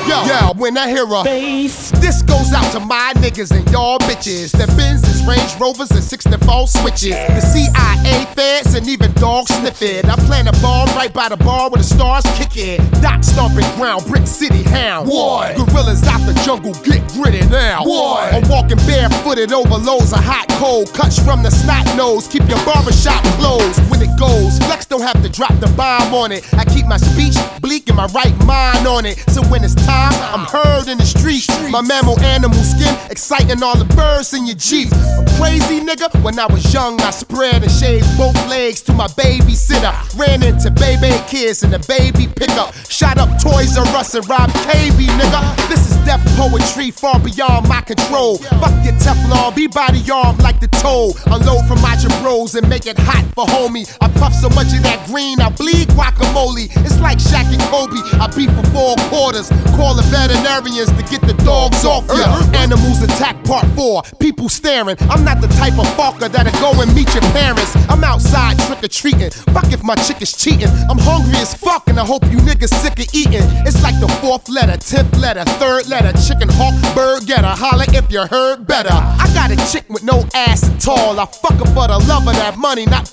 Yo, 0.09 0.25
Yo, 0.25 0.55
when 0.57 0.79
I 0.79 0.89
hear 0.89 1.05
a 1.05 1.23
bass, 1.23 1.91
this 2.01 2.23
goes 2.23 2.55
out 2.55 2.73
to 2.73 2.81
my 2.81 3.13
niggas 3.17 3.51
and 3.51 3.71
y'all 3.71 3.99
bitches. 3.99 4.53
The 4.53 4.65
Benzes, 4.73 5.21
Range 5.29 5.61
Rovers, 5.61 5.91
and 5.91 6.03
64 6.03 6.67
switches. 6.67 7.13
The 7.13 7.41
CIA 7.43 8.25
feds 8.35 8.75
and 8.75 8.89
even 8.89 9.13
dogs 9.21 9.55
sniff 9.55 9.83
it. 9.83 10.07
I 10.07 10.17
plan 10.25 10.49
a 10.49 10.53
bomb 10.63 10.89
right 10.97 11.13
by 11.13 11.29
the 11.29 11.37
bar 11.37 11.69
where 11.69 11.77
the 11.77 11.85
stars 11.85 12.25
kick 12.39 12.57
it. 12.57 12.81
Doc 13.03 13.23
stomping 13.23 13.69
ground, 13.77 14.07
Brick 14.07 14.27
City 14.27 14.63
hound. 14.63 15.11
What? 15.11 15.57
Gorillas 15.57 16.03
out 16.09 16.25
the 16.25 16.33
jungle, 16.43 16.73
get 16.89 17.07
gritty 17.13 17.47
now. 17.49 17.85
What? 17.85 18.33
I'm 18.33 18.49
walking 18.49 18.79
barefooted 18.89 19.53
over 19.53 19.77
loads 19.77 20.15
of 20.15 20.25
hot 20.25 20.49
cold. 20.57 20.89
Cuts 20.95 21.23
from 21.23 21.43
the 21.43 21.51
snot 21.51 21.85
nose, 21.99 22.27
keep 22.29 22.49
your 22.49 22.65
barbershop 22.65 23.23
closed 23.37 23.79
when 23.91 24.01
it 24.01 24.19
goes. 24.19 24.57
Flex 24.65 24.87
don't 24.87 25.03
have 25.03 25.23
to 25.23 25.29
drop 25.29 25.53
the 25.61 25.69
bomb 25.77 26.15
on 26.15 26.33
it. 26.33 26.49
I 26.55 26.65
keep 26.65 26.87
my 26.87 26.97
speech 26.97 27.37
bleak 27.61 27.89
and 27.89 27.97
my 27.99 28.07
right 28.17 28.35
mind 28.47 28.87
on 28.87 29.05
it. 29.05 29.19
So 29.29 29.43
when 29.53 29.63
it's 29.65 29.75
time, 29.75 29.98
I'm 29.99 30.47
heard 30.47 30.89
in 30.89 30.99
the 30.99 31.07
street. 31.07 31.47
My 31.71 31.81
mammal 31.81 32.19
animal 32.21 32.63
skin 32.63 32.95
exciting 33.11 33.63
all 33.63 33.77
the 33.77 33.85
birds 33.95 34.33
in 34.35 34.47
your 34.47 34.57
Jeep. 34.57 34.93
A 34.93 35.25
crazy 35.39 35.81
nigga, 35.81 36.09
when 36.23 36.39
I 36.39 36.47
was 36.47 36.73
young, 36.73 37.01
I 37.01 37.11
spread 37.11 37.63
and 37.63 37.71
shaved 37.71 38.07
both 38.17 38.37
legs 38.49 38.83
to 38.83 38.93
my 38.93 39.09
babysitter. 39.09 39.93
Ran 40.19 40.43
into 40.43 40.71
baby 40.71 41.13
kids 41.29 41.63
in 41.63 41.71
the 41.71 41.81
baby 41.89 42.27
pickup. 42.27 42.75
Shot 42.89 43.19
up 43.19 43.29
Toys 43.41 43.77
R 43.77 43.87
Us 43.97 44.15
and 44.15 44.29
robbed 44.29 44.55
KB, 44.69 45.07
nigga. 45.19 45.69
This 45.69 45.91
is 45.91 45.97
death 46.05 46.25
poetry 46.37 46.91
far 46.91 47.19
beyond 47.21 47.69
my 47.69 47.81
control. 47.83 48.39
Fuck 48.39 48.75
your 48.85 48.95
Teflon, 49.03 49.55
be 49.55 49.67
body 49.67 50.03
armed 50.11 50.43
like 50.43 50.61
the 50.61 50.69
toe. 50.69 51.13
Unload 51.27 51.67
from 51.67 51.81
my 51.83 51.97
bros 52.21 52.55
and 52.55 52.69
make 52.69 52.87
it 52.87 52.99
hot 52.99 53.25
for 53.35 53.45
homie. 53.47 53.87
I 54.01 54.09
puff 54.19 54.35
so 54.35 54.49
much 54.51 54.73
of 54.77 54.83
that 54.83 55.07
green, 55.07 55.41
I 55.41 55.51
bleed 55.51 55.89
guacamole. 55.89 56.69
It's 56.85 57.01
like 57.01 57.19
Shaq 57.19 57.49
and 57.53 57.63
Kobe. 57.73 58.01
I 58.21 58.27
beat 58.35 58.51
for 58.51 58.65
four 58.73 58.97
quarters. 59.09 59.49
Call 59.77 59.88
the 59.95 60.03
veterinarians 60.11 60.91
to 60.93 61.03
get 61.11 61.21
the 61.23 61.35
dogs 61.45 61.85
off 61.85 62.07
ya. 62.09 62.41
Animals 62.55 63.03
attack 63.03 63.43
part 63.45 63.67
four. 63.77 64.03
People 64.19 64.49
staring. 64.49 64.97
I'm 65.11 65.25
not 65.25 65.41
the 65.41 65.49
type 65.61 65.79
of 65.79 65.87
fucker 65.99 66.31
that'll 66.31 66.53
go 66.61 66.81
and 66.81 66.95
meet 66.95 67.13
your 67.15 67.27
parents. 67.33 67.75
I'm 67.89 68.05
outside 68.05 68.59
trick 68.67 68.83
or 68.83 68.89
treating. 68.89 69.31
Fuck 69.55 69.73
if 69.73 69.83
my 69.83 69.95
chick 69.97 70.23
is 70.23 70.33
cheating. 70.33 70.69
I'm 70.91 70.99
hungry 70.99 71.39
as 71.39 71.55
fuck 71.55 71.89
and 71.89 71.99
I 71.99 72.05
hope 72.05 72.25
you 72.31 72.39
niggas 72.39 72.75
sick 72.83 72.99
of 72.99 73.15
eating. 73.15 73.45
It's 73.67 73.83
like 73.83 73.99
the 74.01 74.09
fourth 74.21 74.49
letter, 74.49 74.77
tenth 74.77 75.17
letter, 75.17 75.45
third 75.61 75.89
letter. 75.89 76.13
Chicken 76.27 76.49
hawk, 76.51 76.75
bird 76.95 77.27
getter. 77.27 77.49
Holla 77.49 77.85
if 77.89 78.11
you 78.13 78.27
heard 78.27 78.67
better. 78.67 78.93
I 78.93 79.31
got 79.35 79.51
a 79.51 79.57
chick 79.73 79.89
with 79.89 80.03
no 80.03 80.25
ass 80.35 80.65
at 80.69 80.89
all. 80.89 81.19
I 81.19 81.27
fuck 81.27 81.59
her 81.59 81.67
for 81.75 81.89
the 81.89 81.99
love 82.09 82.27
of 82.27 82.35
that 82.35 82.57
money, 82.57 82.87
not 82.87 83.09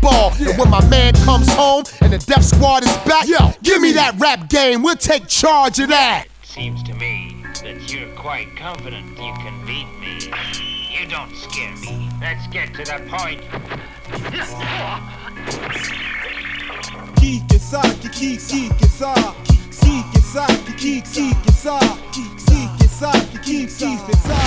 basketball. 0.00 0.48
And 0.48 0.58
when 0.58 0.70
my 0.70 0.86
man 0.88 1.14
comes 1.14 1.52
home 1.52 1.84
and 2.00 2.12
the 2.12 2.18
death 2.18 2.44
squad 2.44 2.84
is 2.84 2.96
back, 2.98 3.26
yo, 3.26 3.52
give 3.62 3.80
me 3.80 3.92
that 3.92 4.14
rap 4.18 4.48
game. 4.48 4.82
We'll 4.82 4.96
take 4.96 5.26
charge 5.26 5.78
of 5.78 5.88
that. 5.88 6.26
Seems 6.42 6.82
to 6.84 6.94
me 6.94 7.36
that 7.62 7.92
you're 7.92 8.08
quite 8.16 8.54
confident 8.56 9.06
you 9.10 9.32
can 9.34 9.66
beat 9.66 9.86
me. 10.00 10.32
You 10.90 11.06
don't 11.08 11.34
scare 11.36 11.74
me. 11.76 12.08
Let's 12.20 12.46
get 12.48 12.74
to 12.74 12.84
the 12.84 13.04
point. 13.08 13.40
Kike 17.16 17.60
sa, 17.60 17.82
kike 17.82 18.38
kike 18.38 18.88
sa, 18.88 19.14
kike 19.44 20.22
sa, 20.22 20.46
kike 20.46 21.02
kike 21.02 21.52
sa, 21.52 21.78
kike 22.12 22.88
sa, 22.88 23.12
kike 23.12 23.66
kike 23.66 24.16
sa. 24.16 24.38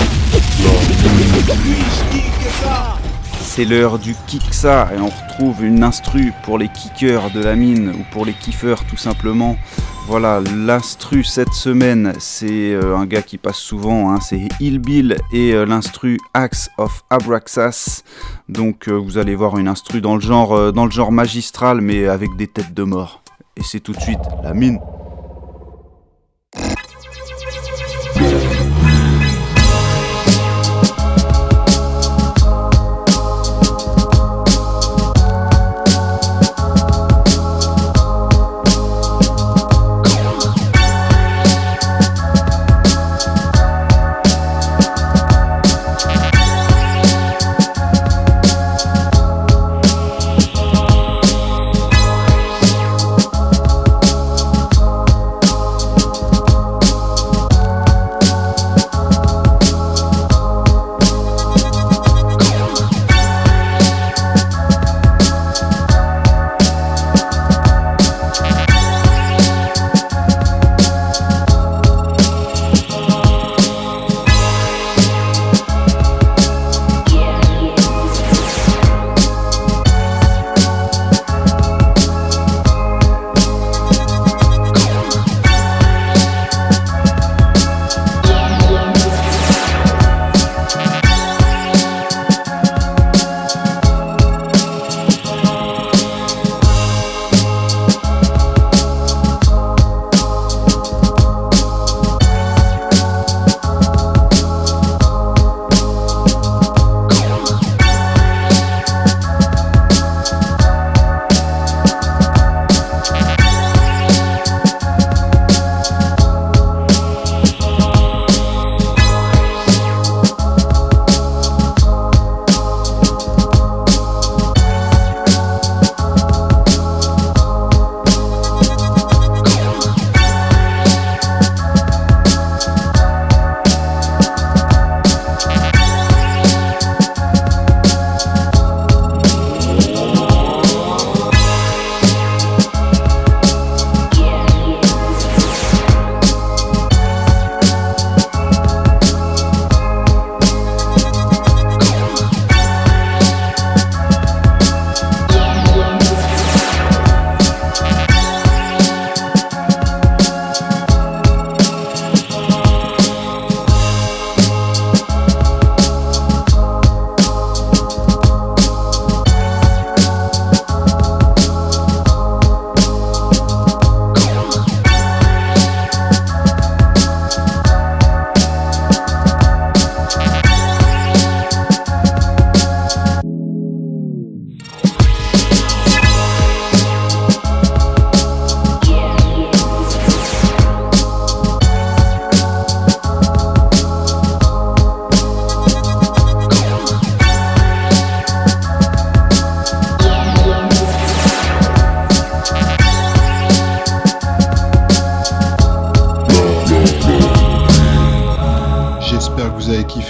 Kike 2.10 2.50
sa. 2.60 3.11
C'est 3.42 3.64
l'heure 3.66 3.98
du 3.98 4.14
kicksa 4.26 4.88
et 4.94 4.98
on 4.98 5.08
retrouve 5.08 5.64
une 5.64 5.82
instru 5.82 6.32
pour 6.44 6.56
les 6.56 6.68
kickers 6.68 7.30
de 7.32 7.42
la 7.42 7.54
mine 7.54 7.90
ou 7.90 8.04
pour 8.10 8.24
les 8.24 8.32
kiffeurs 8.32 8.84
tout 8.86 8.96
simplement. 8.96 9.58
Voilà, 10.06 10.40
l'instru 10.40 11.22
cette 11.22 11.52
semaine, 11.52 12.14
c'est 12.18 12.72
euh, 12.72 12.96
un 12.96 13.04
gars 13.04 13.20
qui 13.20 13.38
passe 13.38 13.58
souvent, 13.58 14.10
hein, 14.10 14.20
c'est 14.20 14.48
Il 14.58 14.78
Bill 14.78 15.18
et 15.32 15.52
euh, 15.52 15.66
l'instru 15.66 16.18
Axe 16.32 16.70
of 16.78 17.04
Abraxas. 17.10 18.02
Donc 18.48 18.88
euh, 18.88 18.92
vous 18.92 19.18
allez 19.18 19.34
voir 19.34 19.58
une 19.58 19.68
instru 19.68 20.00
dans 20.00 20.14
le 20.14 20.20
genre 20.20 21.12
magistral 21.12 21.82
mais 21.82 22.08
avec 22.08 22.34
des 22.36 22.46
têtes 22.46 22.72
de 22.72 22.84
mort. 22.84 23.22
Et 23.56 23.62
c'est 23.62 23.80
tout 23.80 23.92
de 23.92 24.00
suite 24.00 24.20
la 24.42 24.54
mine. 24.54 24.78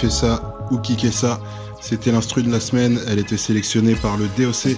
Ça 0.09 0.57
ou 0.71 0.77
kické 0.77 1.11
ça. 1.11 1.39
C'était 1.81 2.11
l'instru 2.11 2.43
de 2.43 2.51
la 2.51 2.59
semaine, 2.59 2.99
elle 3.07 3.19
était 3.19 3.37
sélectionnée 3.37 3.95
par 3.95 4.17
le 4.17 4.27
DOC 4.37 4.77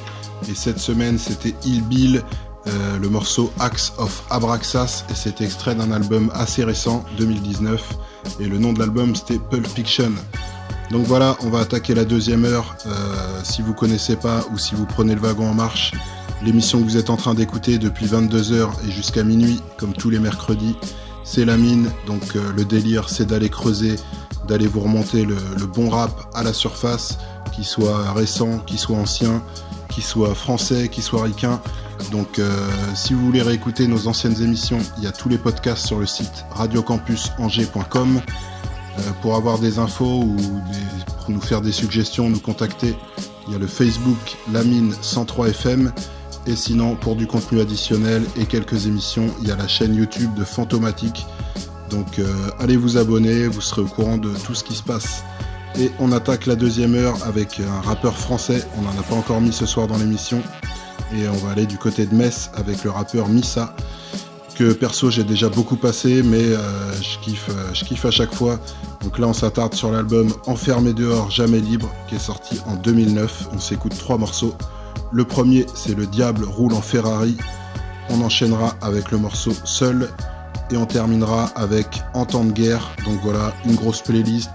et 0.50 0.56
cette 0.56 0.80
semaine 0.80 1.20
c'était 1.20 1.54
Il 1.66 1.84
Bill, 1.84 2.24
euh, 2.68 2.98
le 3.00 3.10
morceau 3.10 3.54
Axe 3.60 3.94
of 4.00 4.24
Abraxas 4.32 5.06
et 5.10 5.14
c'est 5.14 5.42
extrait 5.42 5.76
d'un 5.76 5.92
album 5.92 6.32
assez 6.34 6.64
récent, 6.64 7.06
2019 7.18 7.82
et 8.40 8.48
le 8.48 8.58
nom 8.58 8.74
de 8.74 8.80
l'album 8.80 9.16
c'était 9.16 9.38
Pulp 9.38 9.68
Fiction. 9.68 10.12
Donc 10.92 11.06
voilà, 11.06 11.36
on 11.42 11.50
va 11.50 11.60
attaquer 11.60 11.94
la 11.94 12.06
deuxième 12.06 12.46
heure. 12.46 12.76
Euh, 12.86 13.40
si 13.44 13.62
vous 13.62 13.74
connaissez 13.74 14.16
pas 14.16 14.44
ou 14.52 14.58
si 14.58 14.76
vous 14.76 14.86
prenez 14.86 15.16
le 15.16 15.22
wagon 15.22 15.50
en 15.50 15.54
marche, 15.54 15.94
l'émission 16.44 16.80
que 16.80 16.86
vous 16.86 16.98
êtes 16.98 17.10
en 17.10 17.18
train 17.18 17.34
d'écouter 17.34 17.78
depuis 17.78 18.06
22h 18.06 18.70
et 18.88 18.92
jusqu'à 18.92 19.24
minuit, 19.24 19.62
comme 19.78 19.94
tous 19.94 20.10
les 20.10 20.20
mercredis, 20.20 20.76
c'est 21.24 21.46
la 21.46 21.58
mine. 21.58 21.90
Donc 22.08 22.36
euh, 22.36 22.52
le 22.56 22.66
délire 22.66 23.10
c'est 23.10 23.26
d'aller 23.26 23.50
creuser 23.50 23.96
d'aller 24.48 24.68
vous 24.68 24.82
remonter 24.82 25.26
le, 25.26 25.36
bon 25.66 25.90
rap 25.90 26.12
à 26.34 26.44
la 26.44 26.54
surface, 26.54 27.18
qu'il 27.54 27.66
soit 27.66 28.12
récent, 28.14 28.60
qu'il 28.60 28.80
soit 28.80 28.98
ancien, 28.98 29.42
qu'il 29.90 30.04
soit 30.04 30.36
français, 30.36 30.90
qu'il 30.90 31.04
soit 31.04 31.24
ricain. 31.24 31.62
Donc 32.12 32.40
euh, 32.40 32.68
si 32.94 33.14
vous 33.14 33.26
voulez 33.26 33.42
réécouter 33.42 33.88
nos 33.88 34.08
anciennes 34.08 34.42
émissions, 34.42 34.80
il 34.98 35.04
y 35.04 35.08
a 35.08 35.12
tous 35.12 35.30
les 35.30 35.38
podcasts 35.38 35.86
sur 35.86 36.00
le 36.00 36.06
site 36.06 36.46
radiocampusangers.com. 36.52 38.22
Euh, 38.98 39.02
pour 39.22 39.36
avoir 39.36 39.60
des 39.60 39.80
infos 39.80 40.22
ou 40.22 40.38
pour 41.22 41.30
nous 41.30 41.42
faire 41.42 41.62
des 41.62 41.72
suggestions, 41.72 42.30
nous 42.30 42.40
contacter, 42.40 42.96
il 43.48 43.54
y 43.54 43.56
a 43.56 43.60
le 43.60 43.68
Facebook 43.68 44.38
Lamine 44.52 44.94
103 45.02 45.50
FM. 45.50 45.92
Et 46.48 46.56
sinon, 46.56 46.96
pour 46.96 47.16
du 47.16 47.26
contenu 47.26 47.60
additionnel 47.60 48.24
et 48.38 48.46
quelques 48.46 48.86
émissions, 48.86 49.28
il 49.42 49.48
y 49.48 49.52
a 49.52 49.56
la 49.56 49.68
chaîne 49.68 49.96
YouTube 49.96 50.34
de 50.36 50.44
Fantomatique 50.44 51.26
donc 51.90 52.20
euh, 52.20 52.34
allez 52.60 52.78
vous 52.78 52.98
abonner, 52.98 53.48
vous 53.48 53.62
serez 53.62 53.82
au 53.82 53.88
courant 53.88 54.18
de 54.18 54.30
tout 54.46 54.56
ce 54.56 54.64
qui 54.64 54.76
se 54.76 54.84
passe. 54.84 55.24
Et 55.78 55.92
on 56.00 56.12
attaque 56.12 56.46
la 56.46 56.56
deuxième 56.56 56.96
heure 56.96 57.18
avec 57.26 57.60
un 57.60 57.82
rappeur 57.82 58.18
français, 58.18 58.66
on 58.78 58.82
n'en 58.82 58.92
a 58.92 59.04
pas 59.04 59.16
encore 59.16 59.42
mis 59.42 59.52
ce 59.52 59.66
soir 59.66 59.88
dans 59.88 59.98
l'émission. 59.98 60.42
Et 61.14 61.28
on 61.28 61.34
va 61.34 61.52
aller 61.52 61.66
du 61.66 61.78
côté 61.78 62.06
de 62.06 62.16
Metz 62.16 62.50
avec 62.56 62.84
le 62.84 62.90
rappeur 62.90 63.28
Missa, 63.28 63.76
que 64.56 64.74
perso 64.74 65.12
j'ai 65.12 65.24
déjà 65.24 65.50
beaucoup 65.50 65.76
passé, 65.76 66.24
mais 66.24 66.42
euh, 66.42 66.94
je, 67.02 67.20
kiffe, 67.20 67.50
euh, 67.50 67.74
je 67.74 67.84
kiffe 67.84 68.06
à 68.06 68.12
chaque 68.12 68.34
fois. 68.34 68.60
Donc 69.04 69.20
là 69.20 69.28
on 69.28 69.34
s'attarde 69.34 69.74
sur 69.74 69.92
l'album 69.92 70.34
Enfermé 70.48 70.94
dehors, 70.94 71.30
jamais 71.30 71.60
libre, 71.60 71.92
qui 72.08 72.16
est 72.16 72.20
sorti 72.20 72.60
en 72.66 72.76
2009. 72.76 73.50
On 73.54 73.60
s'écoute 73.60 73.98
trois 73.98 74.18
morceaux. 74.18 74.56
Le 75.12 75.26
premier 75.26 75.66
c'est 75.76 75.96
Le 75.96 76.08
Diable 76.08 76.46
roule 76.46 76.74
en 76.74 76.82
Ferrari. 76.82 77.38
On 78.10 78.22
enchaînera 78.22 78.76
avec 78.82 79.12
le 79.12 79.18
morceau 79.18 79.52
Seul 79.66 80.10
et 80.72 80.78
on 80.78 80.86
terminera 80.86 81.52
avec 81.56 82.02
En 82.14 82.26
temps 82.26 82.46
de 82.46 82.52
guerre. 82.52 82.96
Donc 83.06 83.20
voilà, 83.24 83.54
une 83.66 83.76
grosse 83.76 84.02
playlist. 84.02 84.52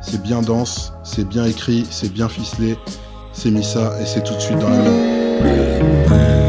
C'est 0.00 0.22
bien 0.22 0.42
dense, 0.42 0.92
c'est 1.02 1.26
bien 1.26 1.44
écrit, 1.44 1.86
c'est 1.90 2.12
bien 2.12 2.28
ficelé. 2.28 2.76
C'est 3.32 3.50
mis 3.50 3.64
ça 3.64 3.94
et 4.00 4.06
c'est 4.06 4.22
tout 4.22 4.34
de 4.34 4.40
suite 4.40 4.58
dans 4.58 4.68
la 4.68 4.78
main. 4.78 6.43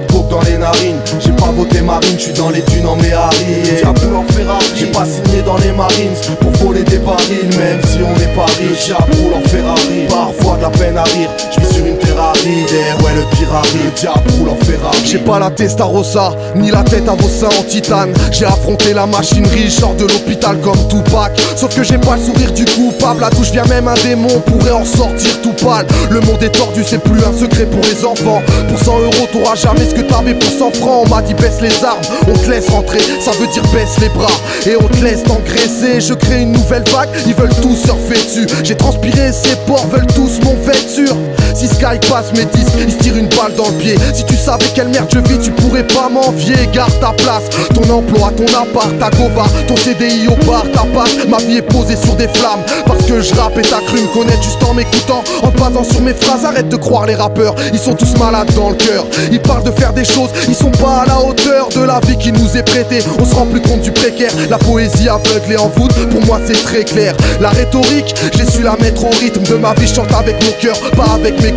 Coke 0.00 0.28
dans 0.28 0.40
les 0.42 0.56
narines. 0.56 1.00
J'ai 1.20 1.32
pas 1.32 1.50
voté 1.50 1.82
marine, 1.82 2.16
je 2.16 2.24
suis 2.24 2.32
dans 2.32 2.50
les 2.50 2.62
dunes 2.62 2.86
en 2.86 2.96
Méhari. 2.96 3.82
En 3.84 3.94
Ferrari. 4.32 4.64
J'ai 4.74 4.86
pas 4.86 5.04
signé 5.04 5.42
dans 5.42 5.56
les 5.58 5.72
marines 5.72 6.14
Pour 6.40 6.52
voler 6.52 6.82
des 6.84 6.98
barils. 6.98 7.48
Même 7.58 7.80
si 7.86 7.98
on 7.98 8.14
est 8.20 8.34
pas 8.34 8.46
riche 8.58 8.86
Diable 8.86 9.12
roule 9.22 9.34
en 9.34 9.48
Ferrari. 9.48 10.06
Parfois 10.08 10.56
de 10.56 10.62
la 10.62 10.70
peine 10.70 10.96
à 10.96 11.04
rire. 11.04 11.30
Je 11.54 11.60
vis 11.60 11.74
sur 11.74 11.86
une 11.86 11.96
Ferrari 12.12 12.66
ouais 13.02 13.14
le 13.14 13.22
pire 13.36 13.48
Diable 13.96 14.30
roule 14.38 14.50
en 14.50 14.56
J'ai 15.04 15.18
pas 15.18 15.38
la 15.38 15.50
testarossa 15.50 16.32
Ni 16.54 16.70
la 16.70 16.82
tête 16.82 17.08
à 17.08 17.14
vos 17.14 17.28
seins 17.28 17.48
en 17.58 17.62
titane 17.62 18.12
J'ai 18.30 18.44
affronté 18.44 18.92
la 18.92 19.06
machinerie 19.06 19.70
Sors 19.70 19.94
de 19.94 20.02
l'hôpital 20.02 20.58
comme 20.60 20.88
Tupac 20.88 21.32
Sauf 21.56 21.74
que 21.74 21.82
j'ai 21.82 21.98
pas 21.98 22.16
le 22.16 22.22
sourire 22.22 22.52
du 22.52 22.64
coupable 22.64 23.20
La 23.20 23.30
douche 23.30 23.50
vient 23.50 23.64
même 23.64 23.88
un 23.88 23.94
démon 23.94 24.40
Pourrait 24.40 24.72
en 24.72 24.84
sortir 24.84 25.40
tout 25.42 25.52
pâle 25.64 25.86
Le 26.10 26.20
monde 26.20 26.42
est 26.42 26.50
tordu 26.50 26.82
c'est 26.84 27.02
plus 27.02 27.20
un 27.24 27.38
secret 27.38 27.66
pour 27.66 27.80
les 27.82 28.04
enfants 28.04 28.42
Pour 28.68 28.78
100 28.78 28.98
euros 28.98 29.28
t'auras 29.32 29.54
jamais 29.54 29.88
ce 29.88 29.94
que 29.94 30.02
t'avais 30.02 30.34
pour 30.34 30.50
100 30.50 30.72
francs. 30.72 31.06
On 31.06 31.08
m'a 31.08 31.22
dit 31.22 31.34
baisse 31.34 31.60
les 31.60 31.84
armes, 31.84 32.00
on 32.28 32.32
te 32.32 32.50
laisse 32.50 32.68
rentrer, 32.68 33.00
ça 33.20 33.30
veut 33.32 33.46
dire 33.48 33.62
baisse 33.72 33.98
les 34.00 34.08
bras. 34.08 34.32
Et 34.66 34.76
on 34.76 34.88
te 34.88 35.02
laisse 35.02 35.22
t'engraisser. 35.22 36.00
Je 36.00 36.14
crée 36.14 36.42
une 36.42 36.52
nouvelle 36.52 36.84
vague, 36.90 37.08
ils 37.26 37.34
veulent 37.34 37.54
tous 37.62 37.76
surfer 37.76 38.14
dessus. 38.14 38.46
J'ai 38.62 38.76
transpiré, 38.76 39.32
ces 39.32 39.56
porcs 39.66 39.86
veulent 39.88 40.06
tous 40.06 40.40
mon 40.44 40.54
vêture. 40.54 41.16
Si 41.54 41.68
Sky 41.68 41.98
passe 42.08 42.32
mes 42.34 42.44
disques, 42.46 42.74
il 42.78 42.90
se 42.92 42.98
tire 42.98 43.16
une 43.16 43.28
balle 43.28 43.54
dans 43.56 43.68
le 43.68 43.78
pied. 43.78 43.94
Si 44.14 44.24
tu 44.24 44.36
savais 44.36 44.64
quelle 44.74 44.88
merde 44.88 45.08
je 45.12 45.18
vis, 45.20 45.38
tu 45.38 45.50
pourrais 45.50 45.86
pas 45.86 46.08
m'envier. 46.08 46.54
Garde 46.72 46.92
ta 47.00 47.12
place, 47.12 47.44
ton 47.74 47.82
emploi, 47.92 48.32
ton 48.36 48.46
appart, 48.46 48.98
ta 48.98 49.10
gova, 49.10 49.44
ton 49.68 49.76
CDI 49.76 50.28
au 50.28 50.46
bar, 50.46 50.64
ta 50.72 50.84
passe. 50.94 51.26
Ma 51.28 51.38
vie 51.38 51.58
est 51.58 51.62
posée 51.62 51.96
sur 51.96 52.14
des 52.14 52.28
flammes. 52.28 52.62
Parce 52.86 53.04
que 53.04 53.20
je 53.20 53.34
rappe 53.34 53.58
et 53.58 53.62
t'as 53.62 53.80
cru 53.80 54.00
me 54.00 54.14
connaître 54.14 54.42
juste 54.42 54.62
en 54.64 54.74
m'écoutant. 54.74 55.22
En 55.42 55.50
basant 55.50 55.84
sur 55.84 56.00
mes 56.00 56.14
phrases, 56.14 56.44
arrête 56.44 56.68
de 56.68 56.76
croire 56.76 57.06
les 57.06 57.14
rappeurs. 57.14 57.54
Ils 57.72 57.78
sont 57.78 57.94
tous 57.94 58.16
malades 58.18 58.52
dans 58.54 58.70
le 58.70 58.76
cœur. 58.76 59.04
Ils 59.30 59.40
parlent 59.40 59.64
de 59.64 59.70
faire 59.70 59.92
des 59.92 60.04
choses, 60.04 60.30
ils 60.48 60.54
sont 60.54 60.70
pas 60.70 61.02
à 61.02 61.06
la 61.06 61.20
hauteur 61.20 61.68
de 61.68 61.80
la 61.80 62.00
vie 62.00 62.16
qui 62.16 62.32
nous 62.32 62.56
est 62.56 62.62
prêtée. 62.62 63.00
On 63.18 63.24
se 63.24 63.34
rend 63.34 63.46
plus 63.46 63.60
compte 63.60 63.82
du 63.82 63.92
précaire. 63.92 64.32
La 64.50 64.58
poésie 64.58 65.08
aveugle 65.08 65.52
et 65.52 65.56
en 65.56 65.68
voûte, 65.68 65.92
pour 66.10 66.24
moi 66.26 66.40
c'est 66.46 66.60
très 66.64 66.84
clair. 66.84 67.14
La 67.40 67.50
rhétorique, 67.50 68.14
j'ai 68.36 68.50
su 68.50 68.62
la 68.62 68.76
mettre 68.76 69.04
au 69.04 69.10
rythme 69.10 69.42
de 69.42 69.54
ma 69.56 69.74
vie. 69.74 69.86
Je 69.86 69.94
chante 69.94 70.12
avec 70.12 70.42
mon 70.44 70.52
cœur, 70.60 70.76
pas 70.96 71.14
avec 71.14 71.41
mes 71.42 71.52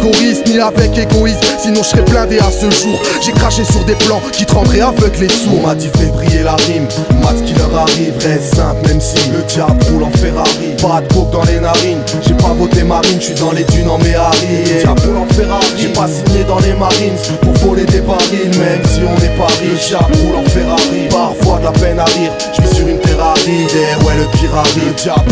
ni 0.48 0.60
avec 0.60 0.98
égoïsme. 0.98 1.40
Sinon 1.60 1.84
je 1.84 1.90
serais 1.90 2.02
blindé 2.02 2.40
à 2.40 2.52
ce 2.52 2.70
jour. 2.72 3.00
J'ai 3.22 3.32
craché 3.32 3.64
sur 3.64 3.84
des 3.86 3.96
plans 3.96 4.22
qui 4.32 4.46
te 4.46 4.54
rendraient 4.54 4.82
aveugle 4.82 5.24
et 5.24 5.30
sourd. 5.30 5.60
On 5.64 5.68
m'a 5.68 5.76
dit 5.76 5.90
fait 5.90 6.12
la 6.44 6.56
rime. 6.56 6.88
Mat 7.22 7.36
qui 7.46 7.54
leur 7.54 7.74
arrive, 7.78 8.14
reste 8.22 8.56
simple, 8.56 8.88
même 8.88 9.02
si 9.02 9.18
le 9.30 9.42
diable 9.44 9.84
roule 9.92 10.04
en 10.04 10.12
Ferrari. 10.12 10.76
Pas 10.82 11.02
de 11.02 11.14
coke 11.14 11.32
dans 11.32 11.44
les 11.44 11.60
narines. 11.60 12.02
J'ai 12.26 12.34
pas 12.34 12.54
voté 12.58 12.84
marine, 12.84 13.20
je 13.20 13.26
suis 13.26 13.36
dans 13.36 13.52
les 13.52 13.64
dunes 13.64 13.90
en 13.90 13.98
Méhari. 14.00 14.64
Diable 14.80 15.02
roule 15.06 15.18
en 15.18 15.34
Ferrari. 15.34 15.66
J'ai 15.78 15.90
pas 15.90 16.08
signé 16.08 16.44
dans 16.44 16.60
les 16.60 16.74
marines 16.74 17.18
pour 17.42 17.54
voler 17.68 17.86
des 17.86 18.02
barils, 18.02 18.58
même 18.58 18.82
si 18.88 19.02
on 19.02 19.18
est 19.24 19.38
pas 19.38 19.48
riche. 19.62 19.88
Diable 19.88 20.14
roule 20.26 20.36
en 20.38 20.50
Ferrari. 20.50 21.08
Parfois 21.10 21.60
de 21.60 21.66
la 21.66 21.72
peine 21.72 22.00
à 22.00 22.06
rire. 22.06 22.32
Je 22.54 22.76
sur 22.76 22.88
une 22.88 23.00
Ferrari. 23.16 23.68
Ouais, 24.05 24.13
le 24.18 24.38
pire 24.38 24.55
arrive. 24.55 24.93
Diable. 24.97 25.32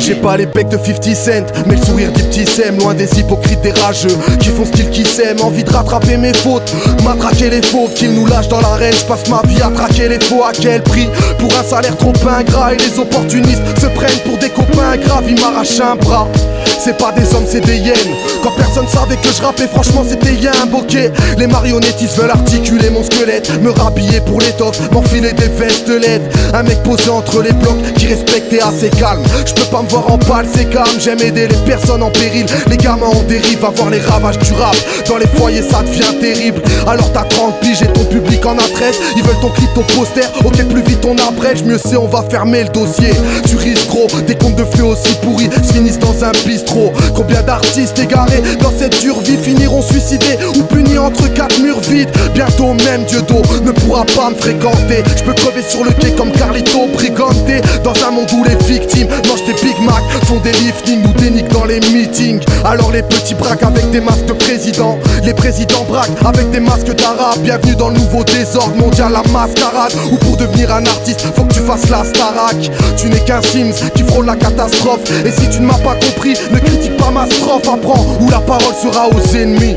J'ai 0.00 0.14
pas 0.14 0.36
les 0.36 0.46
becs 0.46 0.68
de 0.68 0.76
50 0.76 1.14
cent, 1.14 1.46
mais 1.66 1.76
le 1.76 1.84
sourire 1.84 2.12
des 2.12 2.22
petits 2.22 2.46
sèmes, 2.46 2.78
loin 2.78 2.94
des 2.94 3.18
hypocrites 3.18 3.60
des 3.60 3.72
rageux 3.72 4.16
qui 4.38 4.48
font 4.48 4.64
ce 4.64 4.82
qu'ils 4.82 5.06
s'aiment, 5.06 5.40
envie 5.42 5.64
de 5.64 5.70
rattraper 5.70 6.16
mes 6.16 6.32
fautes, 6.32 6.72
matraquer 7.04 7.50
les 7.50 7.62
fauves, 7.62 7.92
qu'ils 7.94 8.12
nous 8.12 8.26
lâchent 8.26 8.48
dans 8.48 8.60
l'arène. 8.60 8.94
Je 8.94 9.04
passe 9.04 9.28
ma 9.28 9.42
vie 9.46 9.60
à 9.62 9.70
traquer 9.70 10.08
les 10.08 10.20
faux, 10.20 10.44
à 10.44 10.52
quel 10.52 10.82
prix 10.82 11.08
Pour 11.38 11.50
un 11.56 11.62
salaire 11.62 11.96
trop 11.96 12.12
ingrat 12.28 12.74
et 12.74 12.78
les 12.78 12.98
opportunistes 12.98 13.62
se 13.80 13.86
prennent 13.86 14.20
pour 14.24 14.38
des 14.38 14.50
copains 14.50 14.96
graves, 14.96 15.24
ils 15.28 15.40
m'arrachent 15.40 15.80
un 15.80 15.96
bras. 15.96 16.28
C'est 16.82 16.96
pas 16.96 17.12
des 17.12 17.34
hommes, 17.34 17.44
c'est 17.46 17.60
des 17.60 17.76
hyènes. 17.76 18.14
Quand 18.42 18.52
personne 18.56 18.88
savait 18.88 19.16
que 19.16 19.28
je 19.36 19.42
rappais, 19.42 19.66
franchement, 19.66 20.02
c'était 20.08 20.34
y'a 20.34 20.52
un 20.62 20.66
bokeh. 20.66 21.10
Les 21.38 21.46
marionnettistes 21.46 22.16
veulent 22.16 22.30
articuler 22.30 22.88
mon 22.90 23.04
squelette, 23.04 23.60
me 23.60 23.70
rhabiller 23.70 24.20
pour 24.20 24.40
l'étoffe, 24.40 24.80
m'enfiler 24.90 25.32
des 25.32 25.48
vestes 25.48 25.88
LED. 25.88 26.22
Un 26.54 26.62
mec 26.62 26.82
posé 26.82 26.99
entre 27.08 27.42
les 27.42 27.52
blocs 27.52 27.80
qui 27.96 28.06
respectait 28.06 28.60
assez 28.60 28.90
calme. 28.90 29.22
Je 29.46 29.54
peux 29.54 29.70
pas 29.70 29.82
me 29.82 29.88
voir 29.88 30.10
en 30.10 30.18
pâle, 30.18 30.46
c'est 30.52 30.68
calme. 30.68 30.86
J'aime 30.98 31.20
aider 31.20 31.46
les 31.48 31.56
personnes 31.66 32.02
en 32.02 32.10
péril, 32.10 32.46
les 32.68 32.76
gamins 32.76 33.06
en 33.06 33.22
dérive, 33.22 33.64
à 33.64 33.70
voir 33.70 33.90
les 33.90 34.00
ravages 34.00 34.38
du 34.38 34.52
rap. 34.52 34.76
Dans 35.08 35.18
les 35.18 35.26
foyers, 35.26 35.62
ça 35.62 35.82
devient 35.82 36.18
terrible. 36.20 36.60
Alors 36.86 37.10
t'as 37.12 37.24
30 37.24 37.60
piges 37.60 37.82
et 37.82 37.92
ton 37.92 38.04
public 38.04 38.44
en 38.44 38.58
a 38.58 38.62
13. 38.62 38.94
Ils 39.16 39.22
veulent 39.22 39.40
ton 39.40 39.50
clip, 39.50 39.72
ton 39.74 39.82
poster. 39.82 40.26
Ok, 40.44 40.62
plus 40.68 40.82
vite 40.82 41.04
on 41.06 41.16
abrège, 41.18 41.62
mieux 41.64 41.78
c'est, 41.78 41.96
on 41.96 42.08
va 42.08 42.24
fermer 42.28 42.64
le 42.64 42.70
dossier. 42.70 43.10
Tu 43.46 43.56
risques 43.56 43.88
gros, 43.88 44.06
des 44.26 44.34
comptes 44.34 44.56
de 44.56 44.64
feu 44.64 44.84
aussi 44.84 45.14
pourris 45.22 45.50
se 45.62 45.72
finissent 45.72 45.98
dans 45.98 46.24
un 46.24 46.32
bistrot. 46.46 46.92
Combien 47.14 47.42
d'artistes 47.42 47.98
égarés 47.98 48.42
dans 48.60 48.72
cette 48.76 49.00
dure 49.00 49.20
vie 49.20 49.36
finiront 49.36 49.82
suicidés 49.82 50.38
ou 50.56 50.62
punis 50.62 50.98
entre 50.98 51.32
quatre 51.32 51.58
murs 51.60 51.80
vides 51.80 52.10
Bientôt 52.34 52.74
même 52.74 53.04
Dieu 53.04 53.22
d'eau 53.22 53.42
ne 53.62 53.72
pourra 53.72 54.04
pas 54.04 54.30
me 54.30 54.36
fréquenter 54.36 55.02
Je 55.16 55.22
peux 55.24 55.32
crever 55.32 55.62
sur 55.62 55.84
le 55.84 55.90
quai 55.92 56.12
comme 56.12 56.32
Carlito 56.32 56.88
Brigante 56.90 57.36
Dans 57.84 57.94
un 58.06 58.10
monde 58.10 58.30
où 58.32 58.44
les 58.44 58.56
victimes 58.66 59.08
mangent 59.28 59.44
des 59.46 59.54
Big 59.54 59.80
Mac 59.82 60.02
Font 60.26 60.40
des 60.40 60.52
liftings 60.52 61.04
ou 61.04 61.12
des 61.18 61.30
dans 61.52 61.64
les 61.64 61.80
meetings. 61.92 62.40
Alors 62.64 62.90
les 62.90 63.02
petits 63.02 63.34
braquent 63.34 63.62
avec 63.62 63.90
des 63.90 64.00
masques 64.00 64.26
de 64.26 64.32
président. 64.32 64.98
Les 65.24 65.34
présidents 65.34 65.84
braquent 65.88 66.10
avec 66.24 66.50
des 66.50 66.60
masques 66.60 66.94
d'arabe. 66.94 67.38
Bienvenue 67.42 67.76
dans 67.76 67.88
le 67.88 67.94
nouveau 67.98 68.24
désordre 68.24 68.74
mondial 68.76 69.12
la 69.12 69.22
mascarade. 69.30 69.92
Ou 70.12 70.16
pour 70.16 70.36
devenir 70.36 70.72
un 70.74 70.84
artiste 70.86 71.20
faut 71.34 71.44
que 71.44 71.54
tu 71.54 71.60
fasses 71.60 71.88
la 71.88 72.04
starac. 72.04 72.56
Tu 72.96 73.08
n'es 73.08 73.20
qu'un 73.20 73.42
Sims 73.42 73.90
qui 73.94 74.02
frôle 74.02 74.26
la 74.26 74.36
catastrophe. 74.36 75.00
Et 75.24 75.30
si 75.30 75.48
tu 75.50 75.60
ne 75.60 75.66
m'as 75.66 75.78
pas 75.78 75.94
compris 75.94 76.34
ne 76.52 76.58
critique 76.58 76.96
pas 76.96 77.10
ma 77.10 77.26
strophe, 77.26 77.68
apprends 77.68 78.04
où 78.20 78.30
la 78.30 78.40
parole 78.40 78.74
sera 78.74 79.08
aux 79.08 79.36
ennemis. 79.36 79.76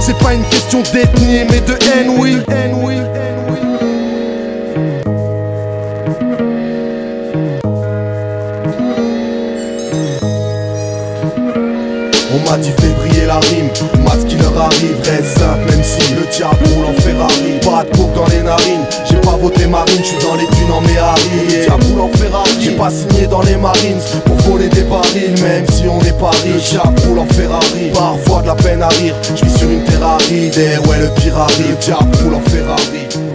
C'est 0.00 0.18
pas 0.18 0.34
une 0.34 0.44
question 0.44 0.82
d'ethnie 0.92 1.44
mais 1.48 1.60
de 1.60 1.78
haine, 1.92 2.10
oui. 2.18 2.36
On 12.46 12.50
m'a 12.50 12.58
dit 12.58 12.70
fait 12.78 12.88
briller 12.88 13.26
la 13.26 13.38
rime, 13.40 13.68
mat 14.04 14.26
qui 14.28 14.36
leur 14.36 14.56
arrive, 14.58 14.96
reste 15.04 15.38
simple 15.38 15.64
même 15.70 15.82
si 15.82 16.14
le 16.14 16.26
diable 16.30 16.58
roule 16.74 16.86
en 16.86 17.00
Ferrari 17.00 17.58
Pas 17.62 17.84
de 17.84 17.96
coke 17.96 18.14
dans 18.14 18.26
les 18.26 18.42
narines, 18.42 18.84
j'ai 19.08 19.16
pas 19.16 19.36
voté 19.36 19.66
marine, 19.66 19.98
je 19.98 20.04
suis 20.04 20.18
dans 20.18 20.34
les 20.34 20.46
dunes 20.46 20.72
en 20.72 20.80
Méhari. 20.82 21.20
Le 21.48 21.64
diable 21.64 21.84
roule 21.90 22.00
en 22.02 22.08
Ferrari, 22.16 22.50
j'ai 22.60 22.72
pas 22.72 22.90
signé 22.90 23.26
dans 23.26 23.42
les 23.42 23.56
marines 23.56 24.00
pour 24.26 24.36
voler 24.50 24.68
des 24.68 24.82
barils 24.82 25.40
Même 25.42 25.66
si 25.70 25.84
on 25.88 26.00
est 26.02 26.18
pas 26.18 26.30
riche, 26.30 26.72
le 26.72 26.80
diable 26.82 27.00
roule 27.06 27.18
en 27.20 27.26
Ferrari 27.26 27.90
Parfois 27.94 28.42
de 28.42 28.48
la 28.48 28.54
peine 28.54 28.82
à 28.82 28.88
rire, 28.88 29.14
je 29.34 29.48
sur 29.48 29.70
une 29.70 29.82
terre 29.84 30.04
aride. 30.04 30.56
Et 30.56 30.78
ouais 30.88 30.98
le 31.00 31.08
pire 31.20 31.38
arrive, 31.38 31.70
le 31.70 31.76
diable 31.76 32.16
roule 32.22 32.34
en 32.34 32.50
Ferrari 32.50 33.33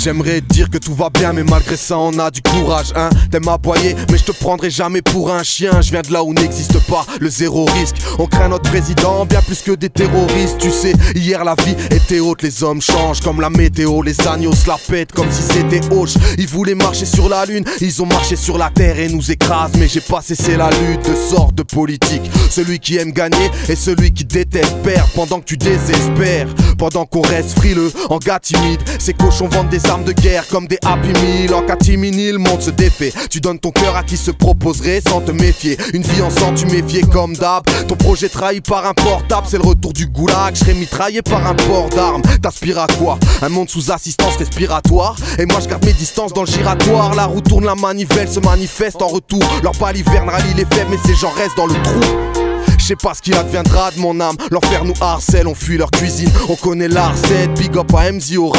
J'aimerais 0.00 0.40
dire 0.40 0.70
que 0.70 0.78
tout 0.78 0.94
va 0.94 1.10
bien, 1.10 1.32
mais 1.32 1.42
malgré 1.42 1.76
ça, 1.76 1.98
on 1.98 2.16
a 2.20 2.30
du 2.30 2.40
courage, 2.40 2.92
hein. 2.94 3.10
T'aimes 3.32 3.48
aboyer, 3.48 3.96
mais 4.12 4.16
je 4.16 4.24
te 4.24 4.30
prendrai 4.30 4.70
jamais 4.70 5.02
pour 5.02 5.32
un 5.32 5.42
chien. 5.42 5.80
Je 5.80 5.90
viens 5.90 6.02
de 6.02 6.12
là 6.12 6.22
où 6.22 6.32
n'existe 6.32 6.78
pas 6.86 7.04
le 7.20 7.28
zéro 7.28 7.64
risque. 7.64 7.96
On 8.20 8.26
craint 8.26 8.48
notre 8.48 8.70
président 8.70 9.26
bien 9.26 9.42
plus 9.42 9.60
que 9.60 9.72
des 9.72 9.90
terroristes. 9.90 10.58
Tu 10.58 10.70
sais, 10.70 10.92
hier 11.16 11.44
la 11.44 11.56
vie 11.64 11.74
était 11.90 12.20
haute, 12.20 12.42
les 12.42 12.62
hommes 12.62 12.80
changent 12.80 13.20
comme 13.20 13.40
la 13.40 13.50
météo. 13.50 14.02
Les 14.02 14.20
agneaux 14.26 14.54
se 14.54 14.68
la 14.68 14.76
pètent 14.78 15.10
comme 15.10 15.30
si 15.32 15.42
c'était 15.42 15.80
hoche. 15.92 16.14
Ils 16.38 16.46
voulaient 16.46 16.76
marcher 16.76 17.04
sur 17.04 17.28
la 17.28 17.44
lune, 17.44 17.64
ils 17.80 18.00
ont 18.00 18.06
marché 18.06 18.36
sur 18.36 18.56
la 18.56 18.70
terre 18.70 19.00
et 19.00 19.08
nous 19.08 19.32
écrasent. 19.32 19.72
Mais 19.78 19.88
j'ai 19.88 20.00
pas 20.00 20.22
cessé 20.22 20.56
la 20.56 20.70
lutte 20.70 21.10
de 21.10 21.16
sorte 21.16 21.56
de 21.56 21.64
politique. 21.64 22.30
Celui 22.50 22.78
qui 22.78 22.98
aime 22.98 23.10
gagner 23.10 23.50
et 23.68 23.74
celui 23.74 24.12
qui 24.12 24.24
déteste 24.24 24.76
perdre 24.84 25.10
pendant 25.16 25.40
que 25.40 25.46
tu 25.46 25.56
désespères. 25.56 26.46
Pendant 26.78 27.04
qu'on 27.04 27.22
reste 27.22 27.58
frileux, 27.58 27.92
en 28.08 28.18
gars 28.18 28.38
timide, 28.38 28.80
ces 29.00 29.12
cochons 29.12 29.48
vendent 29.48 29.68
des 29.68 29.87
armes 29.88 30.04
de 30.04 30.12
guerre 30.12 30.46
comme 30.48 30.66
des 30.66 30.78
Happy 30.84 31.08
Meal. 31.22 31.54
En 31.54 31.62
catimini, 31.62 32.30
le 32.32 32.38
monde 32.38 32.60
se 32.60 32.70
défait. 32.70 33.12
Tu 33.30 33.40
donnes 33.40 33.58
ton 33.58 33.70
cœur 33.70 33.96
à 33.96 34.02
qui 34.02 34.16
se 34.16 34.30
proposerait 34.30 35.02
sans 35.06 35.20
te 35.20 35.30
méfier. 35.30 35.76
Une 35.94 36.02
vie 36.02 36.22
en 36.22 36.30
sang, 36.30 36.54
tu 36.54 36.66
méfiais 36.66 37.02
comme 37.02 37.34
d'hab. 37.36 37.64
Ton 37.86 37.96
projet 37.96 38.28
trahi 38.28 38.60
par 38.60 38.86
un 38.86 38.94
portable, 38.94 39.46
c'est 39.50 39.58
le 39.58 39.64
retour 39.64 39.92
du 39.92 40.06
goulag. 40.06 40.54
Je 40.54 40.60
serais 40.60 40.74
mitraillé 40.74 41.22
par 41.22 41.46
un 41.46 41.54
port 41.54 41.88
d'armes. 41.90 42.22
T'aspires 42.42 42.78
à 42.78 42.86
quoi? 42.86 43.18
Un 43.42 43.48
monde 43.48 43.68
sous 43.68 43.90
assistance 43.90 44.36
respiratoire. 44.36 45.16
Et 45.38 45.46
moi, 45.46 45.60
je 45.60 45.68
garde 45.68 45.84
mes 45.84 45.92
distances 45.92 46.32
dans 46.32 46.42
le 46.42 46.48
giratoire. 46.48 47.14
La 47.14 47.26
roue 47.26 47.40
tourne, 47.40 47.64
la 47.64 47.74
manivelle 47.74 48.28
se 48.28 48.40
manifeste 48.40 49.02
en 49.02 49.08
retour. 49.08 49.44
Leur 49.62 49.72
baliverne 49.72 50.28
rallie 50.28 50.54
les 50.54 50.66
faibles, 50.66 50.90
mais 50.90 50.98
ces 51.04 51.14
gens 51.14 51.30
restent 51.30 51.56
dans 51.56 51.66
le 51.66 51.74
trou. 51.82 52.47
Je 52.78 52.84
sais 52.84 52.96
pas 52.96 53.12
ce 53.14 53.20
qu'il 53.20 53.34
adviendra 53.34 53.90
de 53.90 53.98
mon 53.98 54.18
âme. 54.20 54.36
L'enfer 54.50 54.84
nous 54.84 54.94
harcèle, 55.00 55.46
on 55.46 55.54
fuit 55.54 55.76
leur 55.76 55.90
cuisine. 55.90 56.30
On 56.48 56.56
connaît 56.56 56.88
la 56.88 57.08
recette, 57.08 57.52
big 57.58 57.76
up 57.76 57.92
à 57.94 58.10
MZ 58.10 58.36
au. 58.38 58.52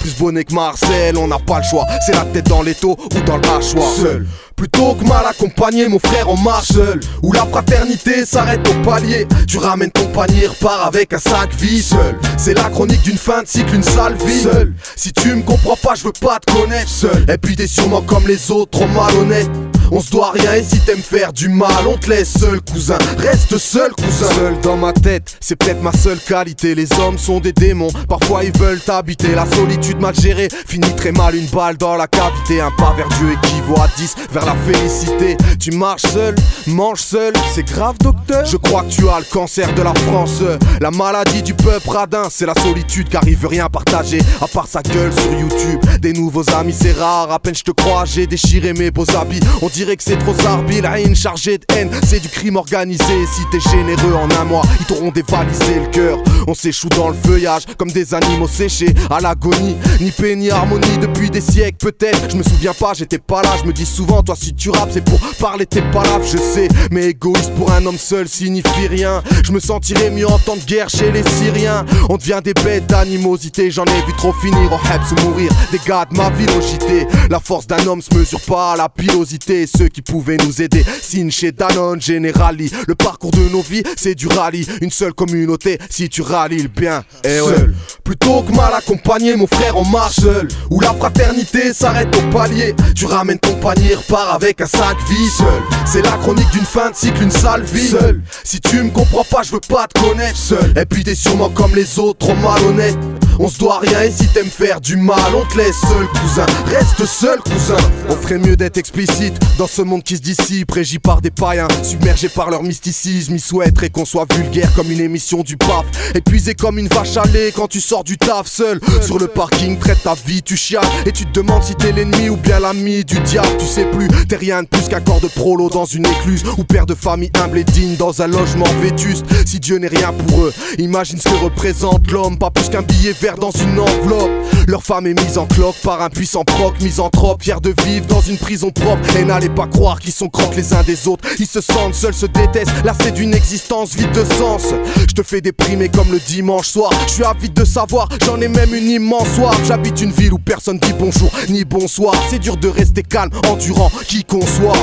Plus 0.00 0.16
bonnet 0.18 0.44
que 0.44 0.54
Marcel, 0.54 1.16
on 1.16 1.28
n'a 1.28 1.38
pas 1.38 1.58
le 1.58 1.64
choix. 1.64 1.86
C'est 2.04 2.14
la 2.14 2.24
tête 2.24 2.48
dans 2.48 2.62
l'étau 2.62 2.96
ou 3.14 3.20
dans 3.20 3.36
le 3.36 3.48
hachoir. 3.48 3.88
Seul. 3.88 4.26
Plutôt 4.56 4.94
que 4.94 5.04
mal 5.04 5.26
accompagné, 5.26 5.86
mon 5.86 5.98
frère 5.98 6.30
en 6.30 6.36
marche 6.36 6.68
seul. 6.68 6.98
Où 7.22 7.30
la 7.32 7.44
fraternité 7.44 8.24
s'arrête 8.24 8.66
au 8.66 8.82
palier. 8.82 9.28
Tu 9.46 9.58
ramènes 9.58 9.90
ton 9.90 10.06
panier, 10.06 10.46
repars 10.46 10.86
avec 10.86 11.12
un 11.12 11.18
sac 11.18 11.54
vie 11.54 11.82
seul. 11.82 12.18
C'est 12.38 12.54
la 12.54 12.70
chronique 12.70 13.02
d'une 13.02 13.18
fin 13.18 13.42
de 13.42 13.48
cycle, 13.48 13.74
une 13.74 13.82
sale 13.82 14.16
vie. 14.24 14.40
Seul. 14.40 14.72
Si 14.96 15.12
tu 15.12 15.34
me 15.34 15.42
comprends 15.42 15.76
pas, 15.76 15.94
je 15.94 16.04
veux 16.04 16.12
pas 16.12 16.38
te 16.38 16.52
connaître. 16.52 16.88
Seul. 16.88 17.26
Et 17.28 17.36
puis 17.36 17.54
t'es 17.54 17.66
sûrement 17.66 18.00
comme 18.00 18.26
les 18.26 18.50
autres, 18.50 18.70
trop 18.70 18.88
malhonnête. 18.88 19.50
On 19.92 20.00
se 20.00 20.10
doit 20.10 20.32
rien 20.32 20.54
et 20.54 20.64
si 20.64 20.80
t'aimes 20.80 20.98
faire 20.98 21.32
du 21.32 21.48
mal, 21.48 21.86
on 21.86 21.96
te 21.96 22.10
laisse 22.10 22.32
seul, 22.40 22.60
cousin. 22.60 22.98
Reste 23.18 23.56
seul, 23.56 23.92
cousin. 23.92 24.26
Seul 24.34 24.60
dans 24.60 24.76
ma 24.76 24.92
tête, 24.92 25.36
c'est 25.40 25.54
peut-être 25.54 25.80
ma 25.80 25.92
seule 25.92 26.18
qualité. 26.18 26.74
Les 26.74 26.92
hommes 26.98 27.18
sont 27.18 27.38
des 27.38 27.52
démons, 27.52 27.90
parfois 28.08 28.42
ils 28.42 28.56
veulent 28.58 28.80
t'habiter. 28.80 29.34
La 29.34 29.46
solitude 29.46 30.00
mal 30.00 30.14
gérée 30.14 30.48
finit 30.66 30.92
très 30.96 31.12
mal, 31.12 31.36
une 31.36 31.46
balle 31.46 31.76
dans 31.76 31.94
la 31.94 32.08
cavité. 32.08 32.60
Un 32.60 32.72
pas 32.72 32.94
vers 32.96 33.08
Dieu 33.10 33.32
équivaut 33.32 33.80
à 33.80 33.88
10 33.96 34.14
vers 34.32 34.45
la 34.46 34.54
félicité. 34.54 35.36
Tu 35.58 35.72
marches 35.72 36.02
seul, 36.02 36.34
manges 36.68 37.00
seul, 37.00 37.32
c'est 37.52 37.64
grave, 37.64 37.96
docteur. 38.00 38.44
Je 38.46 38.56
crois 38.56 38.82
que 38.84 38.90
tu 38.90 39.08
as 39.08 39.18
le 39.18 39.24
cancer 39.30 39.74
de 39.74 39.82
la 39.82 39.92
France. 39.94 40.42
La 40.80 40.90
maladie 40.90 41.42
du 41.42 41.54
peuple 41.54 41.90
radin, 41.90 42.28
c'est 42.30 42.46
la 42.46 42.54
solitude 42.54 43.08
car 43.08 43.22
il 43.26 43.36
veut 43.36 43.48
rien 43.48 43.68
partager 43.68 44.20
à 44.40 44.46
part 44.46 44.68
sa 44.68 44.82
gueule 44.82 45.12
sur 45.12 45.32
YouTube. 45.32 45.80
Des 46.00 46.12
nouveaux 46.12 46.48
amis, 46.54 46.74
c'est 46.78 46.92
rare. 46.92 47.30
À 47.30 47.38
peine 47.40 47.54
je 47.54 47.62
te 47.62 47.72
crois, 47.72 48.04
j'ai 48.04 48.26
déchiré 48.26 48.72
mes 48.72 48.90
beaux 48.90 49.10
habits. 49.16 49.40
On 49.62 49.68
dirait 49.68 49.96
que 49.96 50.04
c'est 50.04 50.18
trop 50.18 50.34
zarbi, 50.34 50.80
la 50.80 51.00
haine 51.00 51.16
chargée 51.16 51.58
de 51.58 51.64
haine. 51.74 51.90
C'est 52.06 52.20
du 52.20 52.28
crime 52.28 52.56
organisé. 52.56 53.04
Si 53.04 53.42
t'es 53.50 53.60
généreux 53.70 54.14
en 54.14 54.30
un 54.40 54.44
mois, 54.44 54.62
ils 54.78 54.86
t'auront 54.86 55.10
dévalisé 55.10 55.80
le 55.80 55.86
cœur. 55.90 56.18
On 56.46 56.54
s'échoue 56.54 56.88
dans 56.90 57.08
le 57.08 57.16
feuillage 57.16 57.64
comme 57.76 57.90
des 57.90 58.14
animaux 58.14 58.48
séchés 58.48 58.94
à 59.10 59.20
l'agonie. 59.20 59.76
Ni 60.00 60.12
paix 60.12 60.36
ni 60.36 60.50
harmonie 60.50 60.98
depuis 60.98 61.30
des 61.30 61.40
siècles, 61.40 61.78
peut-être. 61.78 62.30
Je 62.30 62.36
me 62.36 62.44
souviens 62.44 62.74
pas, 62.74 62.92
j'étais 62.94 63.18
pas 63.18 63.42
là. 63.42 63.50
Je 63.60 63.66
me 63.66 63.72
dis 63.72 63.86
souvent, 63.86 64.22
toi, 64.22 64.35
si 64.36 64.54
tu 64.54 64.70
rappes, 64.70 64.90
c'est 64.92 65.04
pour 65.04 65.18
parler 65.38 65.66
tes 65.66 65.82
palabres, 65.82 66.24
je 66.24 66.38
sais. 66.38 66.68
Mais 66.90 67.06
égoïste 67.06 67.52
pour 67.56 67.72
un 67.72 67.84
homme 67.86 67.98
seul 67.98 68.28
signifie 68.28 68.86
rien. 68.88 69.22
Je 69.44 69.52
me 69.52 69.60
sentirais 69.60 70.10
mieux 70.10 70.28
en 70.28 70.38
temps 70.38 70.56
de 70.56 70.62
guerre 70.62 70.88
chez 70.88 71.10
les 71.10 71.22
Syriens. 71.22 71.84
On 72.08 72.16
devient 72.16 72.40
des 72.44 72.54
bêtes 72.54 72.86
d'animosité. 72.86 73.70
J'en 73.70 73.84
ai 73.84 74.06
vu 74.06 74.12
trop 74.16 74.32
finir 74.32 74.72
au 74.72 74.76
Hebs 74.76 75.12
ou 75.12 75.28
mourir. 75.28 75.50
Des 75.72 75.80
gars 75.86 76.06
de 76.10 76.16
ma 76.16 76.30
villogité. 76.30 77.06
La 77.30 77.40
force 77.40 77.66
d'un 77.66 77.84
homme 77.86 78.02
se 78.02 78.14
mesure 78.14 78.40
pas 78.40 78.72
à 78.72 78.76
la 78.76 78.88
pilosité. 78.88 79.66
Ceux 79.66 79.88
qui 79.88 80.02
pouvaient 80.02 80.36
nous 80.36 80.62
aider, 80.62 80.84
signe 81.02 81.30
chez 81.30 81.52
Danone, 81.52 82.00
Generali. 82.00 82.70
Le 82.86 82.94
parcours 82.94 83.30
de 83.30 83.48
nos 83.50 83.62
vies, 83.62 83.82
c'est 83.96 84.14
du 84.14 84.26
rallye. 84.26 84.66
Une 84.82 84.90
seule 84.90 85.14
communauté, 85.14 85.78
si 85.90 86.08
tu 86.08 86.22
rallies 86.22 86.62
le 86.62 86.68
bien. 86.68 87.02
Et 87.24 87.38
seul. 87.38 87.74
Plutôt 88.04 88.42
que 88.42 88.52
mal 88.52 88.72
accompagné, 88.74 89.36
mon 89.36 89.46
frère, 89.46 89.76
on 89.76 89.84
marche 89.84 90.16
seul. 90.16 90.48
Où 90.70 90.80
la 90.80 90.92
fraternité 90.92 91.72
s'arrête 91.72 92.14
au 92.16 92.30
palier. 92.30 92.74
Tu 92.94 93.06
ramènes 93.06 93.38
ton 93.38 93.54
panier, 93.54 93.96
avec 94.32 94.60
un 94.60 94.66
sac 94.66 94.96
vie 95.08 95.28
seul. 95.28 95.62
C'est 95.84 96.02
la 96.02 96.12
chronique 96.12 96.50
d'une 96.50 96.64
fin 96.64 96.90
de 96.90 96.96
cycle, 96.96 97.22
une 97.22 97.30
sale 97.30 97.62
vie 97.62 97.88
seul. 97.88 98.20
Si 98.44 98.60
tu 98.60 98.82
me 98.82 98.90
comprends 98.90 99.24
pas, 99.24 99.42
je 99.42 99.52
veux 99.52 99.60
pas 99.60 99.86
te 99.86 100.00
connaître 100.00 100.36
seul. 100.36 100.74
Et 100.76 100.84
puis 100.84 101.04
t'es 101.04 101.14
sûrement 101.14 101.50
comme 101.50 101.74
les 101.74 101.98
autres, 101.98 102.18
trop 102.18 102.34
malhonnête. 102.36 102.98
On 103.38 103.48
se 103.48 103.58
doit 103.58 103.80
rien 103.80 104.02
et 104.02 104.10
si 104.10 104.26
t'aimes 104.28 104.46
faire 104.46 104.80
du 104.80 104.96
mal, 104.96 105.34
on 105.34 105.44
te 105.46 105.58
laisse 105.58 105.76
seul, 105.80 106.06
cousin. 106.08 106.46
Reste 106.66 107.04
seul, 107.04 107.38
cousin. 107.40 107.76
On 108.08 108.16
ferait 108.16 108.38
mieux 108.38 108.56
d'être 108.56 108.78
explicite 108.78 109.34
dans 109.58 109.66
ce 109.66 109.82
monde 109.82 110.02
qui 110.02 110.16
se 110.16 110.22
dissipe, 110.22 110.70
régi 110.70 110.98
par 110.98 111.20
des 111.20 111.30
païens, 111.30 111.68
submergés 111.82 112.28
par 112.28 112.50
leur 112.50 112.62
mysticisme. 112.62 113.34
Ils 113.34 113.40
souhaiteraient 113.40 113.90
qu'on 113.90 114.04
soit 114.04 114.26
vulgaire 114.32 114.72
comme 114.74 114.90
une 114.90 115.00
émission 115.00 115.42
du 115.42 115.56
pape, 115.56 115.86
épuisé 116.14 116.54
comme 116.54 116.78
une 116.78 116.88
vache 116.88 117.16
lait 117.32 117.52
quand 117.54 117.68
tu 117.68 117.80
sors 117.80 118.04
du 118.04 118.16
taf 118.16 118.46
seul. 118.46 118.80
Sur 119.02 119.18
le 119.18 119.26
parking, 119.26 119.78
traite 119.78 120.02
ta 120.02 120.14
vie, 120.14 120.42
tu 120.42 120.56
chiales 120.56 120.84
et 121.04 121.12
tu 121.12 121.26
te 121.26 121.32
demandes 121.40 121.62
si 121.62 121.74
t'es 121.74 121.92
l'ennemi 121.92 122.30
ou 122.30 122.36
bien 122.36 122.58
l'ami 122.58 123.04
du 123.04 123.18
diable. 123.20 123.48
Tu 123.58 123.66
sais 123.66 123.84
plus, 123.84 124.08
t'es 124.28 124.36
rien 124.36 124.62
de 124.62 124.68
plus 124.68 124.88
qu'un 124.88 125.00
corps 125.00 125.20
de 125.20 125.28
prolo 125.28 125.68
dans 125.68 125.84
une 125.84 126.06
écluse 126.06 126.42
ou 126.56 126.64
père 126.64 126.86
de 126.86 126.94
famille 126.94 127.30
humble 127.42 127.58
et 127.58 127.64
digne 127.64 127.96
dans 127.96 128.22
un 128.22 128.28
logement 128.28 128.66
vétuste. 128.80 129.26
Si 129.44 129.60
Dieu 129.60 129.76
n'est 129.76 129.88
rien 129.88 130.12
pour 130.12 130.44
eux, 130.44 130.54
imagine 130.78 131.18
ce 131.18 131.28
que 131.28 131.44
représente 131.44 132.10
l'homme, 132.10 132.38
pas 132.38 132.50
plus 132.50 132.68
qu'un 132.68 132.82
billet 132.82 133.14
dans 133.34 133.50
une 133.50 133.80
enveloppe. 133.80 134.30
Leur 134.68 134.82
femme 134.82 135.06
est 135.06 135.20
mise 135.20 135.38
en 135.38 135.46
cloque 135.46 135.76
par 135.82 136.00
un 136.00 136.10
puissant 136.10 136.44
proc, 136.44 136.80
misanthrope, 136.80 137.42
fier 137.42 137.60
de 137.60 137.74
vivre 137.84 138.06
dans 138.06 138.20
une 138.20 138.38
prison 138.38 138.70
propre. 138.70 139.16
Et 139.16 139.24
n'allez 139.24 139.48
pas 139.48 139.66
croire 139.66 139.98
qu'ils 139.98 140.12
sont 140.12 140.28
croques 140.28 140.54
les 140.54 140.72
uns 140.72 140.82
des 140.84 141.08
autres. 141.08 141.28
Ils 141.38 141.46
se 141.46 141.60
sentent 141.60 141.94
seuls, 141.94 142.14
se 142.14 142.26
détestent, 142.26 142.84
lassés 142.84 143.10
d'une 143.10 143.34
existence 143.34 143.94
vide 143.94 144.12
de 144.12 144.24
sens. 144.24 144.72
Je 145.08 145.14
te 145.14 145.22
fais 145.22 145.40
déprimer 145.40 145.88
comme 145.88 146.10
le 146.12 146.20
dimanche 146.20 146.68
soir. 146.68 146.90
Je 147.08 147.12
suis 147.12 147.24
avide 147.24 147.54
de 147.54 147.64
savoir, 147.64 148.08
j'en 148.24 148.40
ai 148.40 148.48
même 148.48 148.74
une 148.74 148.88
immense 148.88 149.28
soif. 149.34 149.58
J'habite 149.66 150.00
une 150.00 150.12
ville 150.12 150.32
où 150.32 150.38
personne 150.38 150.78
dit 150.78 150.94
bonjour 150.98 151.30
ni 151.48 151.64
bonsoir. 151.64 152.14
C'est 152.30 152.38
dur 152.38 152.56
de 152.56 152.68
rester 152.68 153.02
calme, 153.02 153.30
endurant, 153.48 153.90
qui 154.06 154.24
conçoit. 154.24 154.76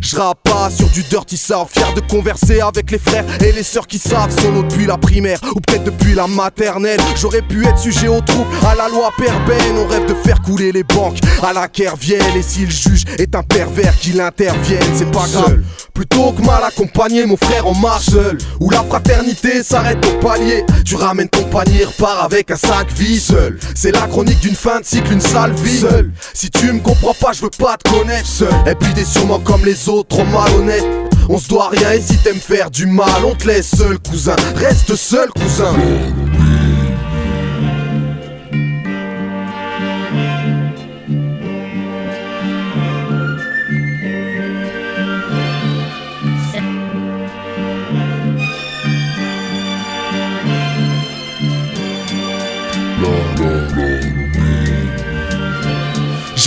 Je 0.00 0.16
pas 0.16 0.70
sur 0.70 0.88
du 0.88 1.02
dirty 1.02 1.36
south, 1.36 1.68
fier 1.70 1.92
de 1.94 2.00
converser 2.00 2.60
avec 2.60 2.90
les 2.90 2.98
frères 2.98 3.24
et 3.40 3.52
les 3.52 3.62
sœurs 3.62 3.86
qui 3.86 3.98
savent 3.98 4.34
solo 4.40 4.62
depuis 4.62 4.86
la 4.86 4.96
primaire 4.96 5.38
ou 5.54 5.60
peut-être 5.60 5.84
depuis 5.84 6.14
la 6.14 6.26
maternelle. 6.26 7.00
J'aurais 7.16 7.42
pu 7.42 7.66
être 7.66 7.78
sujet 7.78 8.08
au 8.08 8.20
trouble, 8.20 8.50
à 8.66 8.74
la 8.74 8.88
loi 8.88 9.10
perben. 9.16 9.76
On 9.76 9.86
rêve 9.86 10.06
de 10.06 10.14
faire 10.14 10.40
couler 10.42 10.72
les 10.72 10.84
banques 10.84 11.18
à 11.42 11.52
la 11.52 11.68
vienne 11.96 12.36
et 12.36 12.42
si 12.42 12.64
le 12.64 12.70
juge 12.70 13.04
est 13.18 13.34
un 13.34 13.42
pervers 13.42 13.96
qu'il 13.98 14.20
intervienne, 14.20 14.82
c'est 14.96 15.10
pas 15.10 15.26
grave. 15.26 15.60
Plutôt 15.98 16.30
que 16.30 16.42
mal 16.42 16.62
accompagné, 16.62 17.26
mon 17.26 17.36
frère 17.36 17.66
en 17.66 17.74
marche 17.74 18.10
seul. 18.10 18.38
Où 18.60 18.70
la 18.70 18.84
fraternité 18.84 19.64
s'arrête 19.64 19.98
au 20.06 20.24
palier. 20.24 20.64
Tu 20.84 20.94
ramènes 20.94 21.28
ton 21.28 21.42
panier, 21.42 21.84
repars 21.84 22.22
avec 22.22 22.52
un 22.52 22.56
sac 22.56 22.92
vie 22.92 23.18
seul. 23.18 23.58
C'est 23.74 23.90
la 23.90 24.06
chronique 24.06 24.38
d'une 24.38 24.54
fin 24.54 24.78
de 24.78 24.84
cycle, 24.84 25.12
une 25.12 25.20
sale 25.20 25.52
vie 25.54 25.78
seul. 25.78 26.12
Si 26.34 26.50
tu 26.50 26.72
me 26.72 26.78
comprends 26.78 27.14
pas, 27.14 27.32
je 27.32 27.42
veux 27.42 27.50
pas 27.50 27.76
te 27.76 27.90
connaître 27.90 28.28
seul. 28.28 28.52
Et 28.68 28.76
puis 28.76 28.94
t'es 28.94 29.04
sûrement 29.04 29.40
comme 29.40 29.64
les 29.64 29.87
autres, 29.87 29.87
trop 29.88 30.24
malhonnête. 30.24 30.84
On 31.30 31.38
se 31.38 31.48
doit 31.48 31.70
rien 31.70 31.92
et 31.92 32.00
si 32.00 32.18
t'aimes 32.18 32.36
faire 32.36 32.70
du 32.70 32.86
mal, 32.86 33.24
on 33.24 33.34
te 33.34 33.46
laisse 33.46 33.70
seul, 33.74 33.98
cousin. 33.98 34.36
Reste 34.56 34.94
seul, 34.94 35.28
cousin. 35.30 35.74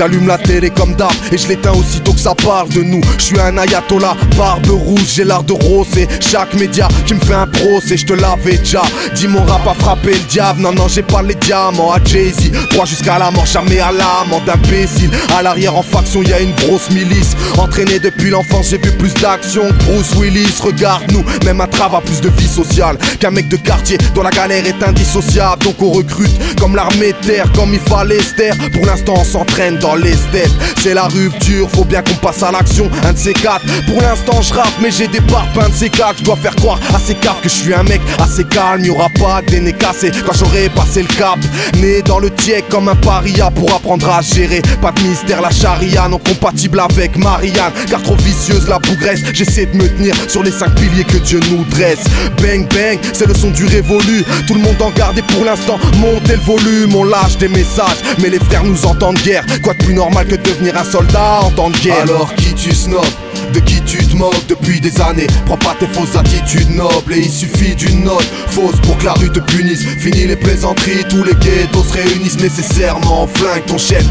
J'allume 0.02 0.26
la 0.26 0.40
télé 0.40 0.72
comme 0.72 0.96
d'hab 0.96 1.12
et 1.32 1.38
je 1.38 1.48
l'éteins 1.48 1.74
aussitôt 1.74 2.14
que 2.14 2.20
ça 2.20 2.34
parle 2.34 2.70
de 2.70 2.82
nous. 2.82 3.02
Je 3.20 3.24
suis 3.24 3.40
un 3.40 3.56
ayatollah, 3.56 4.16
barbe 4.36 4.66
rouge, 4.72 5.14
j'ai 5.14 5.24
l'art 5.24 5.44
de 5.44 5.54
rosser. 5.54 6.08
Chaque 6.20 6.56
média 6.56 6.88
qui 7.06 7.14
me 7.14 7.20
fait 7.20 7.36
un 7.36 7.46
procès, 7.46 7.98
je 7.98 8.08
te 8.08 8.14
l'avais 8.14 8.58
déjà. 8.58 8.82
Dis 9.14 9.28
mon 9.28 9.44
rap 9.44 9.62
a 9.68 9.76
frappé 9.76 10.14
le 10.14 10.28
diable, 10.28 10.60
non, 10.60 10.74
non, 10.74 10.88
j'ai 10.88 11.04
pas 11.04 11.22
les 11.22 11.36
diamants. 11.36 11.92
À 11.92 12.04
Jay-Z, 12.04 12.50
droit 12.72 12.86
jusqu'à 12.86 13.20
la 13.20 13.30
mort, 13.30 13.46
jamais 13.46 13.80
à 13.80 13.92
l'amant 13.92 14.42
d'imbécile. 14.44 15.12
À 15.38 15.44
l'arrière 15.44 15.78
en 15.78 15.84
faction, 15.84 16.24
y 16.24 16.34
a 16.34 16.40
une 16.40 16.56
grosse 16.56 16.90
milice. 16.90 17.36
Entraîné 17.60 18.00
depuis 18.00 18.32
l'enfance, 18.32 18.70
j'ai 18.72 18.80
vu 18.80 18.90
plus 18.98 19.14
d'action 19.14 19.68
que 19.68 19.84
Bruce 19.84 20.16
Willis. 20.16 20.62
Regarde-nous, 20.64 21.24
même 21.46 21.62
un 21.62 21.68
travail 21.68 22.00
a 22.00 22.02
plus 22.02 22.22
de 22.22 22.30
vie 22.30 22.48
sociale 22.48 22.98
qu'un 23.20 23.30
mec 23.30 23.48
de 23.50 23.58
quartier 23.58 24.00
dont 24.16 24.24
la 24.24 24.32
galère 24.32 24.66
est 24.66 24.82
indissociable. 24.82 25.64
Donc 25.64 25.80
on 25.80 25.92
recrute 25.92 26.58
comme 26.60 26.76
l'armée 26.76 27.14
terre, 27.22 27.46
comme 27.54 27.72
il 27.72 27.80
fallait 27.80 28.18
Esther. 28.18 28.56
Pour 28.74 28.88
l'instant, 28.88 29.14
on 29.16 29.24
s'entraîne 29.24 29.78
dans 29.78 29.91
les 29.96 30.14
steppes. 30.14 30.52
C'est 30.82 30.94
la 30.94 31.08
rupture, 31.08 31.70
faut 31.70 31.84
bien 31.84 32.02
qu'on 32.02 32.16
passe 32.16 32.44
à 32.44 32.52
l'action. 32.52 32.90
Un 33.06 33.14
de 33.14 33.18
ces 33.18 33.34
quatre. 33.34 33.66
Pour 33.88 34.02
l'instant, 34.02 34.42
je 34.42 34.54
rappe, 34.54 34.74
mais 34.82 34.92
j'ai 34.92 35.08
des 35.08 35.22
parpaings 35.22 35.70
de 35.70 35.76
ces 35.76 35.90
quatre. 35.90 36.20
Je 36.20 36.24
dois 36.24 36.36
faire 36.36 36.56
croire 36.56 36.80
à 36.94 37.00
ces 37.00 37.16
caves 37.16 37.40
que 37.42 37.50
je 37.50 37.56
suis 37.56 37.74
un 37.74 37.84
mec 37.84 38.02
assez 38.20 38.44
calme. 38.44 38.84
Y 38.84 38.90
aura 38.90 39.10
pas 39.20 39.42
des 39.42 39.60
nez 39.60 39.74
cassés 39.74 40.12
quand 40.26 40.34
j'aurai 40.34 40.70
passé 40.70 41.04
le 41.04 41.08
cap. 41.08 41.38
Né 41.78 42.02
dans 42.02 42.20
le 42.20 42.30
tiek 42.32 42.68
comme 42.70 42.90
un 42.90 42.96
paria 42.96 43.52
pour 43.52 43.74
apprendre 43.74 44.10
à 44.10 44.22
gérer. 44.22 44.62
Pas 44.82 44.92
de 44.92 45.02
mystère, 45.02 45.42
la 45.42 45.52
charia 45.52 46.08
non 46.08 46.18
compatible 46.18 46.80
avec 46.80 47.18
Marianne. 47.18 47.72
Car 47.90 48.02
trop 48.02 48.16
vicieuse 48.16 48.68
la 48.68 48.80
bougresse. 48.80 49.22
J'essaie 49.34 49.68
de 49.68 49.78
me 49.78 49.88
tenir 49.88 50.16
sur 50.28 50.44
les 50.44 50.52
cinq 50.52 50.74
piliers 50.76 51.04
que 51.04 51.18
Dieu 51.18 51.40
nous 51.52 51.64
dresse. 51.66 52.04
Bang 52.42 52.68
bang, 52.74 53.00
c'est 53.14 53.28
le 53.28 53.36
son 53.36 53.52
du 53.52 53.66
révolu. 53.66 54.24
Tout 54.48 54.56
le 54.56 54.62
monde 54.62 54.82
en 54.82 54.90
garde 54.90 55.18
et 55.18 55.22
pour 55.34 55.46
l'instant, 55.46 55.78
montez 55.98 56.34
le 56.34 56.42
volume. 56.42 56.96
On 56.96 57.04
lâche 57.04 57.38
des 57.38 57.48
messages, 57.48 58.00
mais 58.20 58.30
les 58.30 58.40
frères 58.40 58.64
nous 58.64 58.86
entendent. 58.86 59.20
Quoi 59.62 59.71
plus 59.74 59.94
normal 59.94 60.28
que 60.28 60.36
de 60.36 60.44
devenir 60.44 60.78
un 60.78 60.84
soldat 60.84 61.42
en 61.42 61.52
temps 61.52 61.70
de 61.70 61.78
guerre 61.78 62.02
Alors 62.02 62.34
qui 62.36 62.54
tu 62.54 62.74
snobs 62.74 63.06
de 63.54 63.60
qui 63.60 63.82
tu 63.82 63.98
te 63.98 64.16
moques 64.16 64.48
depuis 64.48 64.80
des 64.80 65.02
années? 65.02 65.28
Prends 65.46 65.58
pas 65.58 65.76
tes 65.78 65.88
fausses 65.88 66.16
attitudes 66.16 66.70
nobles 66.70 67.14
Et 67.14 67.20
il 67.20 67.30
suffit 67.30 67.76
d'une 67.76 68.06
note 68.06 68.28
fausse 68.48 68.80
pour 68.84 68.98
que 68.98 69.06
la 69.06 69.14
rue 69.14 69.30
te 69.30 69.40
punisse. 69.40 69.86
Fini 69.86 70.26
les 70.26 70.38
plaisanteries, 70.38 71.04
tous 71.10 71.24
les 71.24 71.34
ghettos 71.34 71.84
se 71.84 71.94
réunissent 71.94 72.40
nécessairement. 72.40 73.28
Flingue 73.28 73.66
ton 73.66 73.78
chef 73.78 74.06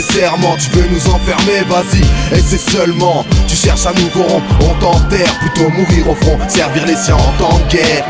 serments 0.00 0.56
Tu 0.58 0.70
veux 0.70 0.88
nous 0.88 1.08
enfermer, 1.10 1.60
vas-y. 1.68 2.02
Et 2.36 2.42
c'est 2.42 2.58
seulement, 2.58 3.24
tu 3.48 3.56
cherches 3.56 3.86
à 3.86 3.92
nous 3.92 4.08
corrompre. 4.08 4.46
On 4.60 4.74
t'enterre, 4.80 5.38
plutôt 5.40 5.68
mourir 5.70 6.10
au 6.10 6.14
front. 6.14 6.38
Servir 6.48 6.86
les 6.86 6.96
siens 6.96 7.16
en 7.16 7.32
temps 7.38 7.58
de 7.58 7.72
guerre 7.72 8.04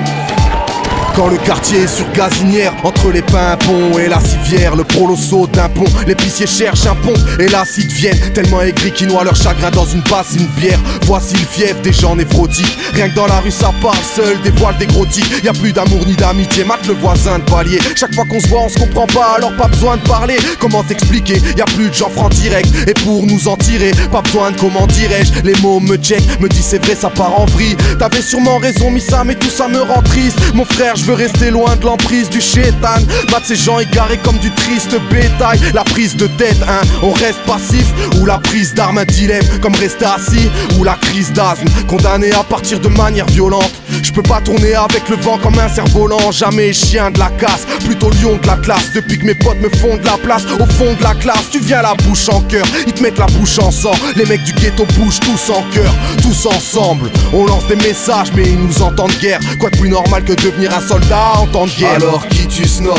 quand 1.17 1.29
le 1.29 1.39
quartier 1.39 1.79
est 1.79 1.87
sur 1.87 2.11
gazinière, 2.13 2.75
entre 2.85 3.11
les 3.11 3.23
pimpons 3.23 3.99
et 3.99 4.07
la 4.07 4.21
civière, 4.21 4.77
le 4.77 4.85
prolo 4.85 5.17
saute 5.17 5.51
d'un 5.53 5.69
pont, 5.71 5.87
l'épicier 6.07 6.47
cherche 6.47 6.85
un 6.85 6.95
pont 6.95 7.15
et 7.41 7.49
l'acide 7.49 7.91
viennent 7.91 8.21
tellement 8.35 8.61
aigris 8.61 8.93
qu'ils 8.93 9.09
noient 9.09 9.25
leur 9.25 9.35
chagrin 9.35 9.71
dans 9.71 9.87
une 9.87 10.03
bassine 10.03 10.47
bière. 10.59 10.79
Voici 11.05 11.35
le 11.35 11.47
fief 11.47 11.81
des 11.81 11.93
gens 11.93 12.15
névrotiques. 12.17 12.77
Rien 12.93 13.09
que 13.09 13.15
dans 13.15 13.27
la 13.27 13.41
rue 13.41 13.51
ça 13.51 13.73
parle 13.81 13.97
seul, 14.15 14.41
des 14.43 14.51
voiles, 14.51 14.77
des 14.77 14.87
gros. 14.87 15.07
Y 15.43 15.49
a 15.49 15.53
plus 15.53 15.73
d'amour 15.73 16.05
ni 16.07 16.15
d'amitié, 16.15 16.65
mate 16.65 16.87
le 16.87 16.95
voisin 16.95 17.39
de 17.39 17.45
palier. 17.45 17.79
Chaque 17.95 18.15
fois 18.15 18.25
qu'on 18.29 18.41
se 18.41 18.49
voit, 18.49 18.63
on 18.63 18.69
se 18.69 18.79
comprend 18.79 19.07
pas, 19.07 19.37
alors 19.37 19.57
pas 19.57 19.69
besoin 19.69 19.97
de 19.97 20.03
parler. 20.03 20.37
Comment 20.61 20.83
t'expliquer? 20.83 21.41
Y 21.57 21.63
a 21.63 21.65
plus 21.65 21.89
de 21.89 21.95
gens 21.95 22.11
francs 22.11 22.33
direct 22.33 22.69
et 22.87 22.95
pour 22.95 23.25
nous 23.25 23.49
en 23.49 23.57
tirer, 23.57 23.93
pas 24.13 24.21
besoin 24.21 24.51
de 24.51 24.59
comment 24.59 24.87
dirais-je. 24.87 25.43
Les 25.45 25.55
mots 25.63 25.81
me 25.81 25.97
check, 25.97 26.23
me 26.41 26.49
disent 26.49 26.67
c'est 26.67 26.85
vrai, 26.85 26.95
ça 26.95 27.09
part 27.09 27.41
en 27.41 27.47
vrille. 27.47 27.77
T'avais 27.99 28.21
sûrement 28.21 28.59
raison, 28.59 28.91
Missa, 28.91 29.25
mais 29.25 29.37
tout 29.37 29.51
ça 29.51 29.69
me 29.69 29.81
rend 29.81 30.03
triste. 30.03 30.39
Mon 30.53 30.65
frère, 30.65 30.95
veux 31.07 31.15
rester 31.15 31.51
loin 31.51 31.77
de 31.77 31.85
l'emprise 31.85 32.29
du 32.29 32.41
chétan. 32.41 32.99
Battre 33.31 33.47
ces 33.47 33.57
gens 33.57 33.79
égarés 33.79 34.19
comme 34.19 34.39
du 34.39 34.51
triste 34.51 34.97
bétail. 35.11 35.61
La 35.73 35.85
prise 35.85 36.17
de 36.17 36.27
tête, 36.27 36.61
hein, 36.69 36.81
on 37.03 37.13
reste 37.13 37.39
passif. 37.47 37.87
Ou 38.19 38.27
la 38.27 38.39
prise 38.39 38.75
d'arme, 38.75 38.99
un 38.99 39.05
dilemme, 39.05 39.45
comme 39.63 39.75
rester 39.77 40.05
assis. 40.05 40.51
Ou 40.77 40.85
la 40.85 40.95
crise 40.95 41.33
d'asthme, 41.33 41.69
condamné 41.87 42.33
à 42.33 42.43
partir 42.43 42.81
de 42.81 42.89
manière 42.89 43.27
violente. 43.27 43.73
Je 44.03 44.11
peux 44.11 44.23
pas 44.23 44.41
tourner 44.41 44.75
avec 44.75 45.09
le 45.09 45.17
vent 45.17 45.39
comme 45.39 45.59
un 45.59 45.69
cerf-volant. 45.69 46.33
Jamais 46.33 46.73
chien 46.73 47.11
de 47.13 47.19
la 47.21 47.31
casse, 47.31 47.67
plutôt 47.85 48.11
lion 48.11 48.39
de 48.43 48.47
la 48.47 48.57
classe. 48.57 48.91
Depuis 48.93 49.19
que 49.19 49.27
mes 49.27 49.35
potes 49.35 49.61
me 49.61 49.69
font 49.69 49.97
de 49.97 50.05
la 50.05 50.19
place, 50.19 50.43
au 50.59 50.67
fond 50.67 50.93
de 50.99 51.03
la 51.03 51.15
classe, 51.15 51.51
tu 51.53 51.61
viens 51.61 51.83
la 51.83 51.95
bouche 51.95 52.29
en 52.29 52.41
cœur. 52.43 52.67
Ils 52.87 52.93
te 52.93 53.03
mettent 53.03 53.19
la 53.19 53.27
bouche 53.27 53.59
en 53.61 53.71
sang. 53.71 53.95
Les 54.17 54.27
mecs 54.27 54.43
du 54.43 54.53
ghetto 54.55 54.85
bougent 54.99 55.21
tous 55.21 55.51
en 55.51 55.63
cœur, 55.73 55.93
tous 56.21 56.47
ensemble. 56.47 57.11
On 57.33 57.47
lance 57.47 57.67
des 57.69 57.77
messages, 57.77 58.33
mais 58.35 58.45
ils 58.45 58.59
nous 58.59 58.83
entendent 58.83 59.17
guerre. 59.21 59.41
Quoi 59.61 59.71
de 59.71 59.77
plus 59.77 59.89
normal 59.89 60.25
que 60.25 60.33
devenir 60.33 60.77
un 60.77 60.81
soldat 61.01 61.33
en 61.39 61.47
temps 61.47 61.67
de 61.67 61.71
guerre 61.73 61.95
Alors 61.97 62.27
qui 62.29 62.47
tu 62.47 62.67
snobs 62.67 62.95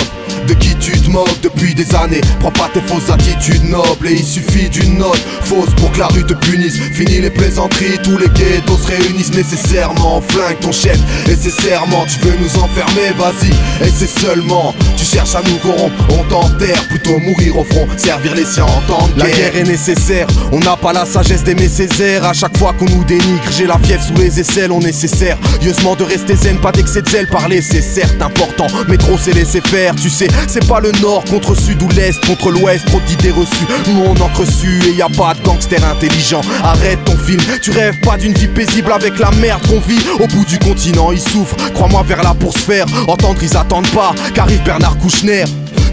de 0.47 0.53
qui 0.53 0.75
tu 0.77 0.91
te 0.91 1.09
moques 1.09 1.41
depuis 1.41 1.75
des 1.75 1.93
années 1.95 2.21
Prends 2.39 2.51
pas 2.51 2.69
tes 2.73 2.81
fausses 2.81 3.09
attitudes 3.09 3.63
nobles 3.65 4.07
Et 4.07 4.13
il 4.13 4.25
suffit 4.25 4.69
d'une 4.69 4.97
note 4.97 5.21
fausse 5.41 5.73
pour 5.77 5.91
que 5.91 5.99
la 5.99 6.07
rue 6.07 6.25
te 6.25 6.33
punisse. 6.33 6.77
Fini 6.93 7.19
les 7.19 7.29
plaisanteries, 7.29 7.97
tous 8.03 8.17
les 8.17 8.29
ghettos 8.29 8.77
se 8.77 8.87
réunissent 8.87 9.33
nécessairement. 9.33 10.21
Flingue 10.21 10.59
ton 10.59 10.71
chef 10.71 10.97
serments 11.49 12.05
Tu 12.07 12.19
veux 12.19 12.37
nous 12.37 12.61
enfermer, 12.61 13.11
vas-y. 13.17 13.51
Et 13.85 13.91
c'est 13.91 14.07
seulement, 14.07 14.73
tu 14.97 15.05
cherches 15.05 15.35
à 15.35 15.41
nous 15.41 15.57
corrompre. 15.57 15.95
On 16.09 16.23
t'enterre, 16.23 16.81
plutôt 16.89 17.17
mourir 17.19 17.57
au 17.57 17.63
front 17.63 17.87
Servir 17.97 18.35
les 18.35 18.45
siens 18.45 18.65
en 18.65 18.81
temps 18.87 19.07
de 19.15 19.19
La 19.19 19.25
guerre. 19.27 19.51
guerre 19.51 19.61
est 19.61 19.67
nécessaire, 19.67 20.27
on 20.51 20.59
n'a 20.59 20.75
pas 20.75 20.93
la 20.93 21.05
sagesse 21.05 21.43
d'aimer 21.43 21.69
ses 21.69 21.89
airs. 22.01 22.25
À 22.25 22.33
chaque 22.33 22.57
fois 22.57 22.73
qu'on 22.73 22.85
nous 22.85 23.03
dénigre, 23.03 23.43
j'ai 23.57 23.65
la 23.65 23.77
fièvre 23.79 24.03
sous 24.03 24.15
les 24.15 24.39
aisselles, 24.39 24.71
on 24.71 24.79
nécessaire. 24.79 25.37
Yeusement 25.61 25.95
de 25.95 26.03
rester 26.03 26.35
zen, 26.35 26.57
pas 26.57 26.71
d'excès 26.71 27.01
de 27.01 27.09
zèle, 27.09 27.27
parler 27.27 27.61
c'est 27.61 27.81
certes 27.87 28.21
important, 28.21 28.67
mais 28.87 28.97
trop 28.97 29.17
c'est 29.17 29.33
laisser 29.33 29.61
faire, 29.61 29.95
tu 29.95 30.09
sais. 30.09 30.27
C'est 30.47 30.67
pas 30.67 30.79
le 30.79 30.91
nord 31.01 31.23
contre 31.25 31.55
sud 31.55 31.81
ou 31.81 31.87
l'est 31.89 32.19
contre 32.25 32.51
l'ouest, 32.51 32.85
trop 32.85 32.99
d'idées 33.01 33.31
reçues. 33.31 33.65
Nous 33.87 34.01
on 34.01 34.11
encre 34.11 34.43
et 34.87 34.91
y 34.91 35.01
a 35.01 35.09
pas 35.09 35.33
de 35.33 35.41
gangster 35.43 35.83
intelligent. 35.83 36.41
Arrête 36.63 37.03
ton 37.05 37.17
film, 37.17 37.41
tu 37.61 37.71
rêves 37.71 37.99
pas 38.01 38.17
d'une 38.17 38.33
vie 38.33 38.47
paisible 38.47 38.91
avec 38.91 39.17
la 39.19 39.31
merde 39.31 39.65
qu'on 39.67 39.79
vit. 39.79 39.99
Au 40.19 40.27
bout 40.27 40.45
du 40.45 40.59
continent, 40.59 41.11
ils 41.11 41.21
souffrent, 41.21 41.55
crois-moi 41.73 42.03
vers 42.03 42.23
là 42.23 42.35
pour 42.39 42.53
se 42.53 42.59
faire. 42.59 42.85
Entendre, 43.07 43.39
ils 43.41 43.55
attendent 43.55 43.89
pas, 43.89 44.13
qu'arrive 44.33 44.63
Bernard 44.63 44.97
Kouchner. 44.97 45.45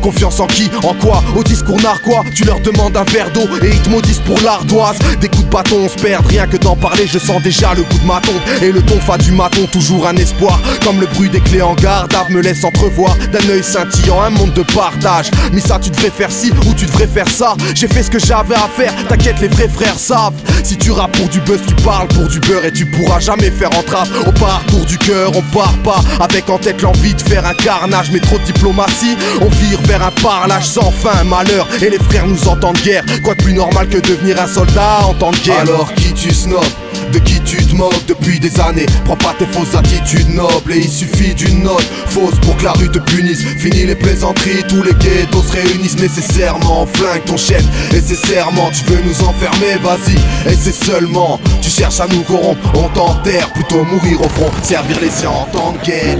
Confiance 0.05 0.39
en 0.39 0.47
qui 0.47 0.71
En 0.83 0.93
quoi 0.93 1.25
Au 1.35 1.43
discours 1.43 1.81
narquois 1.81 2.25
Tu 2.35 2.45
leur 2.45 2.61
demandes 2.61 2.95
un 2.95 3.05
verre 3.05 3.31
d'eau 3.33 3.49
et 3.63 3.71
ils 3.71 3.81
te 3.81 3.89
maudissent 3.89 4.21
pour 4.21 4.39
l'ardoise. 4.43 4.99
Des 5.19 5.31
coups 5.31 5.47
de 5.47 5.51
bâton 5.51 5.77
on 5.83 5.89
se 5.89 5.97
perd 5.97 6.27
Rien 6.27 6.47
que 6.47 6.59
d'en 6.59 6.77
parler 6.77 7.07
je 7.11 7.19
sens 7.19 7.43
déjà 7.43 7.73
le 7.73 7.85
coup 7.85 7.99
de 7.99 8.07
maton. 8.07 8.35
Et 8.61 8.71
le 8.71 8.83
ton 8.83 9.01
fa 9.01 9.17
du 9.17 9.33
maton 9.33 9.67
toujours 9.73 10.07
un 10.07 10.15
espoir 10.17 10.61
Comme 10.85 11.01
le 11.01 11.07
bruit 11.07 11.31
des 11.31 11.41
clés 11.41 11.63
en 11.63 11.73
garde 11.73 12.13
me 12.29 12.43
laisse 12.43 12.65
entrevoir 12.65 13.17
D'un 13.33 13.49
œil 13.49 13.65
scintillant 13.65 14.21
un 14.21 14.29
monde 14.29 14.53
de 14.53 14.63
partage. 14.63 15.31
Mais 15.55 15.63
ça 15.63 15.79
tu 15.79 15.89
devrais 15.89 16.11
faire 16.11 16.31
ci 16.31 16.53
ou 16.67 16.75
tu 16.75 16.85
devrais 16.85 17.07
faire 17.07 17.29
ça. 17.29 17.57
J'ai 17.75 17.89
fait 17.89 18.03
ce 18.03 18.11
que 18.11 18.19
j'avais 18.19 18.57
à 18.57 18.69
faire 18.77 18.93
T'inquiète 19.09 19.41
les 19.41 19.49
vrais 19.49 19.71
frères 19.71 19.99
savent. 19.99 20.35
Si 20.65 20.77
tu 20.77 20.91
rappes 20.91 21.17
pour 21.17 21.29
du 21.29 21.41
buzz 21.41 21.61
tu 21.67 21.75
parles 21.77 22.09
pour 22.09 22.29
du 22.29 22.41
beurre 22.41 22.67
Et 22.67 22.73
tu 22.73 22.85
pourras 22.85 23.21
jamais 23.21 23.51
faire 23.51 23.71
entrave. 23.71 24.11
Au 24.27 24.33
parcours 24.33 24.85
du 24.85 24.99
cœur 24.99 25.31
on 25.35 25.41
part 25.57 25.79
pas 25.83 26.05
Avec 26.23 26.51
en 26.51 26.59
tête 26.59 26.83
l'envie 26.83 27.15
de 27.15 27.23
faire 27.23 27.47
un 27.47 27.55
carnage 27.55 28.11
Mais 28.13 28.21
trop 28.21 28.37
de 28.37 28.45
diplomatie. 28.45 29.17
On 29.41 29.49
vire 29.49 29.81
vers 29.87 29.94
un 30.03 30.11
parlage 30.23 30.67
sans 30.67 30.91
fin, 30.91 31.25
malheur 31.25 31.67
Et 31.83 31.91
les 31.91 31.99
frères 31.99 32.27
nous 32.27 32.49
entendent 32.49 32.81
guerre 32.83 33.05
Quoi 33.23 33.35
de 33.35 33.43
plus 33.43 33.55
normal 33.55 33.89
que 33.89 33.99
devenir 33.99 34.41
un 34.41 34.47
soldat 34.47 35.01
en 35.07 35.15
temps 35.15 35.31
de 35.31 35.39
guerre? 35.39 35.61
Alors 35.61 35.93
qui 35.95 36.13
tu 36.13 36.33
snobs 36.33 36.65
de 37.13 37.19
qui 37.21 37.41
tu 37.43 37.57
te 37.57 37.75
moques 37.75 38.07
depuis 38.07 38.41
des 38.41 38.59
années? 38.61 38.87
Prends 39.05 39.17
pas 39.17 39.35
tes 39.39 39.47
fausses 39.47 39.75
attitudes 39.75 40.35
nobles 40.35 40.73
Et 40.73 40.79
il 40.79 40.89
suffit 40.89 41.35
d'une 41.35 41.63
note 41.63 41.87
fausse 42.07 42.39
pour 42.43 42.57
que 42.57 42.65
la 42.65 42.73
rue 42.73 42.89
te 42.89 42.99
punisse. 42.99 43.43
Fini 43.59 43.85
les 43.85 43.95
plaisanteries, 43.95 44.65
tous 44.69 44.83
les 44.83 44.95
ghettos 44.95 45.43
se 45.43 45.53
réunissent 45.53 45.99
nécessairement. 45.99 46.87
Flingue 46.87 47.25
ton 47.25 47.37
chef 47.37 47.63
et 47.93 48.01
ses 48.01 48.17
serments 48.17 48.71
Tu 48.73 48.85
veux 48.93 49.03
nous 49.03 49.23
enfermer, 49.23 49.77
vas-y. 49.83 50.51
Et 50.51 50.57
c'est 50.57 50.75
seulement, 50.75 51.41
tu 51.61 51.71
cherches 51.71 52.01
à 52.01 52.07
nous 52.07 52.23
corrompre. 52.23 52.61
On 52.75 52.89
t'enterre, 52.89 53.51
plutôt 53.53 53.85
mourir 53.85 54.21
au 54.21 54.29
front. 54.29 54.51
Servir 54.63 54.99
les 55.01 55.11
siens 55.11 55.31
en 55.31 55.45
temps 55.45 55.73
de 55.73 55.87
guerre 55.87 56.19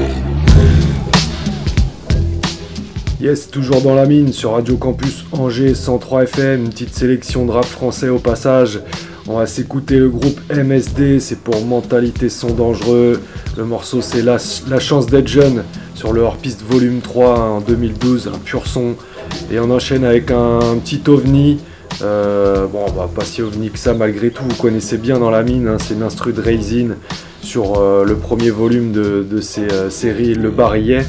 Yes, 3.25 3.51
toujours 3.51 3.81
dans 3.81 3.95
la 3.95 4.05
mine 4.05 4.35
sur 4.35 4.53
Radio 4.53 4.77
Campus 4.77 5.25
Angers 5.33 5.75
103 5.75 6.25
FM, 6.25 6.65
une 6.65 6.69
petite 6.69 6.95
sélection 6.95 7.47
de 7.47 7.53
rap 7.53 7.65
français 7.65 8.11
au 8.11 8.19
passage. 8.19 8.81
On 9.27 9.39
va 9.39 9.47
s'écouter 9.47 9.97
le 9.99 10.11
groupe 10.11 10.39
MSD, 10.55 11.21
c'est 11.21 11.39
pour 11.39 11.65
Mentalité 11.65 12.29
sont 12.29 12.53
dangereux. 12.53 13.23
Le 13.57 13.65
morceau 13.65 14.03
c'est 14.03 14.21
la, 14.21 14.37
chance 14.79 15.07
d'être 15.07 15.27
jeune 15.27 15.65
sur 15.95 16.13
le 16.13 16.21
hors-piste 16.21 16.61
volume 16.69 17.01
3 17.01 17.41
en 17.41 17.61
2012, 17.63 18.29
un 18.29 18.39
pur 18.39 18.67
son. 18.67 18.95
Et 19.51 19.59
on 19.59 19.71
enchaîne 19.71 20.05
avec 20.05 20.31
un, 20.31 20.59
petit 20.85 21.01
ovni. 21.07 21.61
Euh, 22.03 22.67
bon, 22.67 22.85
bah, 22.95 23.09
pas 23.09 23.25
si 23.25 23.41
ovni 23.41 23.71
que 23.71 23.79
ça 23.79 23.95
malgré 23.95 24.33
tout, 24.33 24.45
vous 24.47 24.61
connaissez 24.61 24.99
bien 24.99 25.19
dans 25.19 25.31
la 25.31 25.43
mine, 25.43 25.67
hein, 25.67 25.79
c'est 25.81 25.99
l'instru 25.99 26.35
de 26.35 26.43
Raisin 26.43 26.97
sur 27.41 27.79
euh, 27.79 28.05
le 28.05 28.17
premier 28.17 28.51
volume 28.51 28.93
de, 28.93 29.27
de 29.27 29.41
ces 29.41 29.73
euh, 29.73 29.89
séries 29.89 30.35
Le 30.35 30.51
Barillet. 30.51 31.07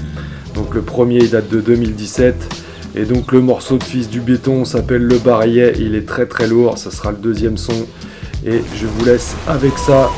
Donc 0.56 0.74
le 0.74 0.82
premier 0.82 1.20
il 1.20 1.30
date 1.30 1.50
de 1.50 1.60
2017. 1.60 2.64
Et 2.96 3.04
donc 3.04 3.34
le 3.34 3.42
morceau 3.42 3.78
de 3.78 3.84
Fils 3.84 4.10
du 4.10 4.22
béton 4.22 4.64
s'appelle 4.66 5.04
Le 5.04 5.18
Barillet. 5.18 5.74
Il 5.80 5.96
est 5.96 6.08
très 6.08 6.26
très 6.26 6.48
lourd. 6.48 6.78
Ça 6.78 6.92
sera 6.92 7.12
le 7.12 7.18
deuxième 7.18 7.58
son. 7.58 7.86
Et 8.46 8.62
je 8.76 8.88
vous 8.88 9.06
laisse 9.06 9.36
avec 9.48 9.78
ça. 9.78 10.10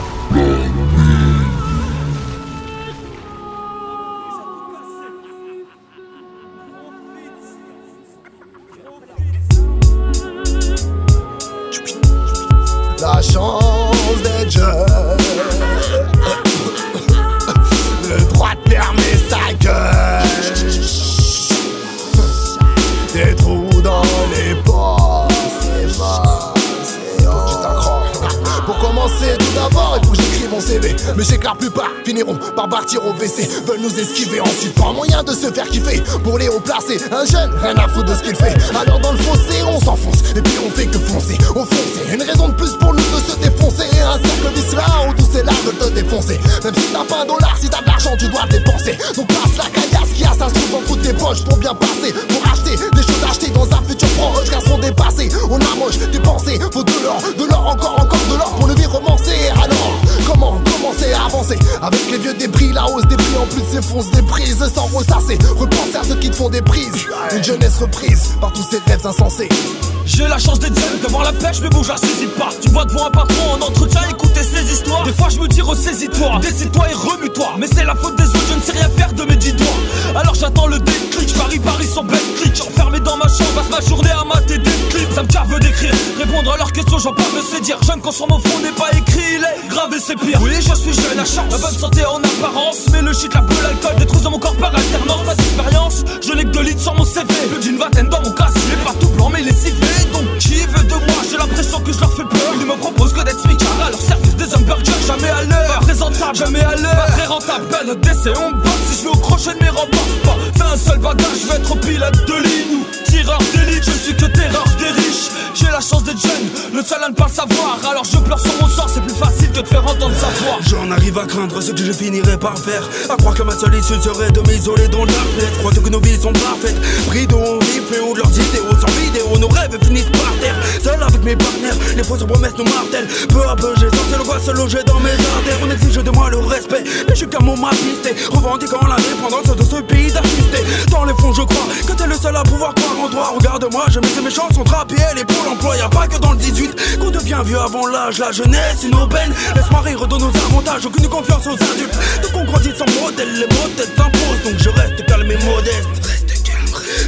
Ce 121.37 121.71
que 121.71 121.83
je 121.83 121.91
finirai 121.91 122.37
par 122.37 122.57
faire. 122.57 122.81
À 123.09 123.15
croire 123.15 123.35
que 123.35 123.43
ma 123.43 123.51
seule 123.51 123.75
issue 123.75 124.01
serait 124.01 124.31
de 124.31 124.41
m'isoler 124.49 124.87
dans 124.87 125.05
la 125.05 125.11
Je 125.39 125.59
crois 125.59 125.71
que 125.71 125.89
nos 125.89 125.99
vies 125.99 126.19
sont 126.19 126.33
parfaites. 126.33 126.79
Pris 127.07 127.27
de 127.27 127.35
haut 127.35 127.59
plus 127.59 127.99
haut 127.99 128.13
de 128.13 128.19
leurs 128.19 128.31
idéaux, 128.31 128.73
sans 128.81 128.91
vidéo, 128.99 129.37
nos 129.39 129.47
rêves 129.47 129.77
finissent 129.85 130.09
par 130.11 130.33
terre. 130.41 130.55
Seul 130.81 131.01
avec 131.01 131.23
mes 131.23 131.35
partenaires, 131.35 131.75
les 131.95 132.03
fausses 132.03 132.25
promesses 132.25 132.57
nous 132.57 132.65
martèlent. 132.65 133.07
Peu 133.29 133.47
à 133.47 133.55
peu, 133.55 133.73
j'ai 133.77 133.89
senti 133.89 134.17
le 134.17 134.23
voix 134.23 134.39
se 134.39 134.51
loger 134.51 134.83
dans 134.85 134.99
mes 134.99 135.11
artères. 135.11 135.59
On 135.63 135.69
exige 135.69 135.97
de 135.97 136.09
moi 136.09 136.29
le 136.29 136.39
respect, 136.39 136.83
mais 137.07 137.13
je 137.13 137.19
suis 137.19 137.29
comme 137.29 137.45
mon 137.45 137.57
mapisté. 137.57 138.15
Revendiquant 138.31 138.81
l'indépendance 138.87 139.55
de 139.55 139.63
ce 139.63 139.81
pays 139.81 140.11
d'assister. 140.11 140.63
Dans 140.89 141.05
les 141.05 141.13
fonds, 141.13 141.33
je 141.33 141.43
crois 141.43 141.67
que 141.85 141.93
t'es 141.93 142.07
le 142.07 142.15
seul 142.15 142.35
à 142.35 142.43
pouvoir 142.43 142.73
croire 142.73 142.96
Regarde-moi, 143.05 143.85
je 143.89 143.99
mets 143.99 144.21
mes 144.23 144.31
chansons 144.31 144.63
trapier 144.63 144.97
les 145.15 145.23
pour 145.23 145.43
l'emploi. 145.45 145.77
Y'a 145.77 145.89
pas 145.89 146.07
que 146.07 146.17
dans 146.17 146.31
le 146.31 146.37
18 146.37 146.99
qu'on 146.99 147.11
devient 147.11 147.41
vieux 147.45 147.59
avant 147.59 147.85
l'âge. 147.87 148.19
La 148.19 148.31
jeunesse, 148.31 148.83
une 148.83 148.95
aubaine. 148.95 149.33
Laisse-moi 149.55 149.81
rire 149.81 150.07
de 150.07 150.17
nos 150.17 150.29
avantages, 150.29 150.85
aucune 150.85 151.07
confiance 151.07 151.45
aux 151.47 151.53
adultes. 151.53 151.97
Donc 152.21 152.31
on 152.35 152.43
grandit 152.45 152.71
sans 152.77 152.85
modèle, 153.01 153.31
les 153.33 153.47
modèles 153.47 153.93
s'imposent. 153.95 154.43
Donc 154.43 154.57
je 154.57 154.69
reste 154.69 155.05
calme 155.05 155.31
et 155.31 155.45
modeste. 155.45 155.87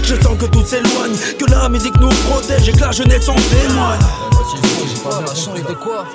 Je 0.03 0.15
sens 0.15 0.37
que 0.37 0.45
tout 0.45 0.65
s'éloigne, 0.65 1.15
que 1.37 1.45
la 1.51 1.69
musique 1.69 1.99
nous 1.99 2.09
protège 2.29 2.69
et 2.69 2.71
que 2.71 2.81
la 2.81 2.91
jeunesse 2.91 3.27
en 3.29 3.35
témoigne. 3.35 3.99
J'ai 4.87 5.01
pas 5.01 5.21
la 5.21 5.27
chance 5.27 5.63
de 5.67 5.73
quoi? 5.73 6.05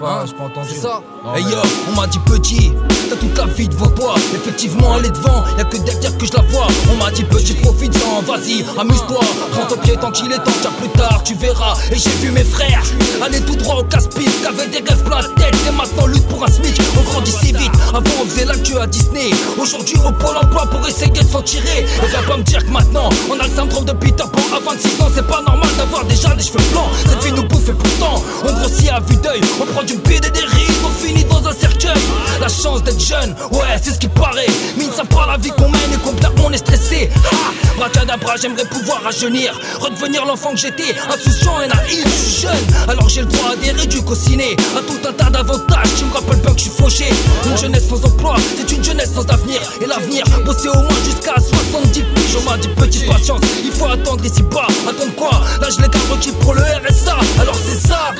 Pas, 0.00 0.24
j'ai 0.26 0.32
pas 0.32 0.44
entendu. 0.44 0.68
C'est 0.72 0.80
ça 0.80 1.02
Hey 1.36 1.44
yo, 1.44 1.58
on 1.88 2.00
m'a 2.00 2.06
dit 2.06 2.18
petit, 2.20 2.72
t'as 3.08 3.16
toute 3.16 3.36
la 3.36 3.44
vie 3.44 3.68
devant 3.68 3.90
toi. 3.90 4.14
Effectivement, 4.34 4.96
elle 4.98 5.06
est 5.06 5.10
devant, 5.10 5.44
y'a 5.58 5.64
que 5.64 5.76
derrière 5.76 6.16
que 6.16 6.26
je 6.26 6.32
la 6.32 6.42
vois. 6.42 6.66
On 6.90 6.96
m'a 6.96 7.10
dit 7.10 7.24
petit, 7.24 7.54
profite-en, 7.54 8.22
vas-y, 8.22 8.64
amuse-toi. 8.78 9.20
Prends 9.52 9.66
ton 9.66 9.76
pied 9.76 9.96
tant 10.00 10.10
qu'il 10.10 10.32
est 10.32 10.38
temps, 10.38 10.58
car 10.62 10.72
plus 10.72 10.88
tard 10.88 11.22
tu 11.22 11.34
verras. 11.34 11.76
Et 11.92 11.98
j'ai 11.98 12.10
vu 12.22 12.30
mes 12.30 12.44
frères 12.44 12.82
aller 13.22 13.40
tout 13.40 13.56
droit 13.56 13.76
au 13.76 13.84
casse-pipe, 13.84 14.30
qu'avaient 14.42 14.68
des 14.68 14.78
rêves 14.78 15.02
plein 15.04 15.20
la 15.20 15.28
tête. 15.28 15.54
Et 15.68 15.72
maintenant 15.72 16.06
lutte 16.06 16.26
pour 16.28 16.42
un 16.44 16.48
SMIC, 16.48 16.80
on 16.98 17.02
grandit 17.02 17.32
si 17.32 17.52
vite. 17.52 17.72
Avant 17.88 18.00
on 18.22 18.26
faisait 18.26 18.46
la 18.46 18.56
queue 18.56 18.80
à 18.80 18.86
Disney. 18.86 19.30
Aujourd'hui 19.58 19.96
au 19.98 20.12
pôle 20.12 20.36
emploi 20.36 20.66
pour 20.66 20.86
essayer 20.88 21.10
de 21.10 21.28
s'en 21.28 21.42
tirer. 21.42 21.80
Et 21.80 22.06
viens 22.08 22.22
pas 22.22 22.36
me 22.36 22.42
dire 22.42 22.64
que 22.64 22.70
maintenant 22.70 23.10
on 23.30 23.38
a 23.38 23.46
le 23.46 23.54
syndrome 23.54 23.84
de 23.84 23.92
Peter 23.92 24.24
Pan. 24.32 24.56
À 24.56 24.60
26 24.60 25.02
ans, 25.02 25.08
c'est 25.14 25.26
pas 25.26 25.42
normal 25.42 25.68
d'avoir 25.76 26.04
déjà 26.04 26.34
les 26.34 26.42
cheveux 26.42 26.64
blancs. 26.72 26.88
Cette 27.06 27.22
vie 27.24 27.32
nous 27.32 27.46
bouffe 27.48 27.68
et 27.68 27.72
pourtant 27.72 28.22
on 28.48 28.52
grossit 28.52 28.88
à 28.88 29.00
vue 29.00 29.16
d'œil. 29.16 29.40
On 29.60 29.66
prend 29.66 29.82
du 29.90 29.96
bide 30.08 30.24
et 30.24 30.30
des 30.30 30.44
rides, 30.44 30.80
on 30.84 30.90
finit 30.90 31.24
dans 31.24 31.46
un 31.48 31.52
cercueil. 31.52 32.02
La 32.40 32.48
chance 32.48 32.82
d'être 32.82 33.00
jeune, 33.00 33.34
ouais, 33.50 33.76
c'est 33.82 33.92
ce 33.92 33.98
qui 33.98 34.08
paraît. 34.08 34.46
Mine, 34.76 34.90
ça 34.94 35.04
pas 35.04 35.26
la 35.26 35.36
vie 35.36 35.50
qu'on 35.50 35.68
mène 35.68 35.92
et 35.92 35.98
combien 36.02 36.30
on 36.44 36.52
est 36.52 36.58
stressé. 36.58 37.10
Ah, 37.32 37.52
bracadabra, 37.76 38.36
j'aimerais 38.40 38.66
pouvoir 38.66 39.02
rajeunir. 39.02 39.58
Redevenir 39.80 40.24
l'enfant 40.24 40.52
que 40.52 40.58
j'étais, 40.58 40.94
insouciant 41.12 41.60
et 41.60 41.68
naïf. 41.68 42.04
Je 42.04 42.30
suis 42.30 42.42
jeune, 42.42 42.66
alors 42.88 43.08
j'ai 43.08 43.22
le 43.22 43.26
droit 43.26 43.50
à 43.52 43.56
des 43.56 43.72
réduits 43.72 44.02
au 44.06 44.14
ciné. 44.14 44.56
À 44.76 44.80
tout 44.80 45.08
un 45.08 45.12
tas 45.12 45.30
d'avantages 45.30 45.94
qui 45.96 46.04
me 46.04 46.12
rappellent 46.12 46.42
pas 46.42 46.52
que 46.52 46.58
je 46.58 46.64
suis 46.64 46.82
fauché. 46.82 47.06
Une 47.46 47.58
jeunesse 47.58 47.88
sans 47.88 48.04
emploi, 48.04 48.36
c'est 48.56 48.70
une 48.70 48.84
jeunesse 48.84 49.10
sans 49.14 49.26
avenir. 49.26 49.60
Et 49.80 49.86
l'avenir, 49.86 50.24
bosser 50.44 50.68
au 50.68 50.82
moins 50.82 51.02
jusqu'à 51.04 51.34
70 51.70 52.00
piges. 52.00 52.36
On 52.38 52.48
m'a 52.48 52.56
dit 52.58 52.68
petite 52.68 53.06
patience, 53.08 53.40
il 53.64 53.72
faut 53.72 53.86
attendre 53.86 54.24
ici 54.24 54.42
bas. 54.42 54.68
Attendre 54.88 55.14
quoi? 55.16 55.40
Là, 55.60 55.68
je 55.68 55.82
les 55.82 55.88
garde 55.88 56.10
requis 56.10 56.32
pour 56.40 56.54
le 56.54 56.62
RSA. 56.62 57.16
Alors 57.40 57.56
c'est 57.56 57.88
ça. 57.88 58.12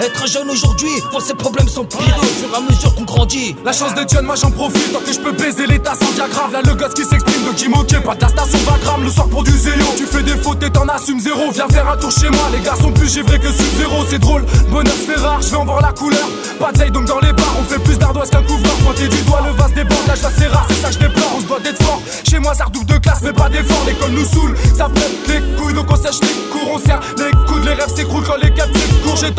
Être 0.00 0.22
un 0.22 0.26
jeune 0.26 0.50
aujourd'hui, 0.50 0.90
voir 1.10 1.22
ses 1.22 1.34
problèmes 1.34 1.68
s'empirer 1.68 2.04
au 2.18 2.24
fur 2.24 2.48
et 2.52 2.56
à 2.56 2.60
mesure 2.60 2.94
qu'on 2.94 3.04
grandit. 3.04 3.54
La 3.64 3.72
chance 3.72 3.94
d'être 3.94 4.12
jeune, 4.12 4.24
moi 4.24 4.36
j'en 4.36 4.50
profite 4.50 4.92
tant 4.92 5.00
que 5.00 5.12
je 5.12 5.20
peux 5.20 5.32
baiser 5.32 5.66
l'état 5.66 5.92
sans 5.94 6.10
diagramme. 6.12 6.52
Là, 6.52 6.60
le 6.64 6.74
gosse 6.74 6.94
qui 6.94 7.04
s'exprime 7.04 7.44
de 7.44 7.52
qui 7.52 7.68
moquer, 7.68 8.00
pas 8.00 8.14
de 8.14 8.22
la 8.22 8.28
station 8.28 8.58
Vagram. 8.58 9.04
Le 9.04 9.10
soir 9.10 9.28
pour 9.28 9.42
du 9.42 9.52
zéro, 9.52 9.94
tu 9.96 10.06
fais 10.06 10.22
des 10.22 10.36
fautes 10.36 10.62
et 10.62 10.70
t'en 10.70 10.86
assumes 10.88 11.20
zéro. 11.20 11.50
Viens 11.52 11.68
faire 11.68 11.88
un 11.88 11.96
tour 11.96 12.10
chez 12.10 12.28
moi, 12.28 12.48
les 12.52 12.60
gars 12.60 12.76
sont 12.80 12.92
plus 12.92 13.12
givrés 13.12 13.38
que 13.38 13.48
sub 13.48 13.76
zéro. 13.78 14.04
C'est 14.08 14.18
drôle, 14.18 14.44
bonheur 14.70 14.94
fait 14.94 15.20
rare, 15.20 15.40
je 15.42 15.50
vais 15.50 15.56
en 15.56 15.64
voir 15.64 15.80
la 15.80 15.92
couleur. 15.92 16.28
Pas 16.58 16.72
de 16.72 16.88
donc 16.90 17.06
dans 17.06 17.20
les 17.20 17.32
bars, 17.32 17.54
on 17.58 17.64
fait 17.64 17.78
plus 17.78 17.98
d'ardoise 17.98 18.30
qu'un 18.30 18.42
couvreur. 18.42 18.74
Pointer 18.84 19.08
du 19.08 19.22
doigt, 19.22 19.42
le 19.46 19.52
vase 19.52 19.72
déborde, 19.74 20.06
l'âge 20.06 20.18
c'est 20.36 20.46
rare, 20.46 20.66
c'est 20.68 20.82
ça 20.82 20.88
que 20.88 20.94
je 20.94 20.98
déplore. 21.00 21.32
On 21.36 21.40
se 21.40 21.46
doit 21.46 21.60
d'être 21.60 21.82
fort. 21.82 22.00
Chez 22.28 22.38
moi, 22.38 22.54
ça 22.54 22.64
redouble 22.64 22.86
de 22.86 22.98
classe, 22.98 23.20
mais 23.22 23.32
pas 23.32 23.48
d'effort. 23.48 23.82
L'école 23.86 24.12
nous 24.12 24.24
saoule, 24.24 24.54
ça 24.76 24.88
pète 24.88 25.28
les 25.28 25.56
couilles, 25.56 25.74
donc 25.74 25.86
on 25.90 25.96
sèche 25.96 26.20
les 26.22 26.50
cours, 26.50 26.72
on 26.74 26.78
serre 26.78 27.00
les 27.18 27.30
coudes, 27.46 27.64
les 27.64 27.74
rêves 27.74 27.94
s'écroulent 27.94 28.24
quand 28.24 28.40
les 28.42 28.50
gars 28.50 28.66
s'écourent. 28.66 29.16
J'ai 29.16 29.32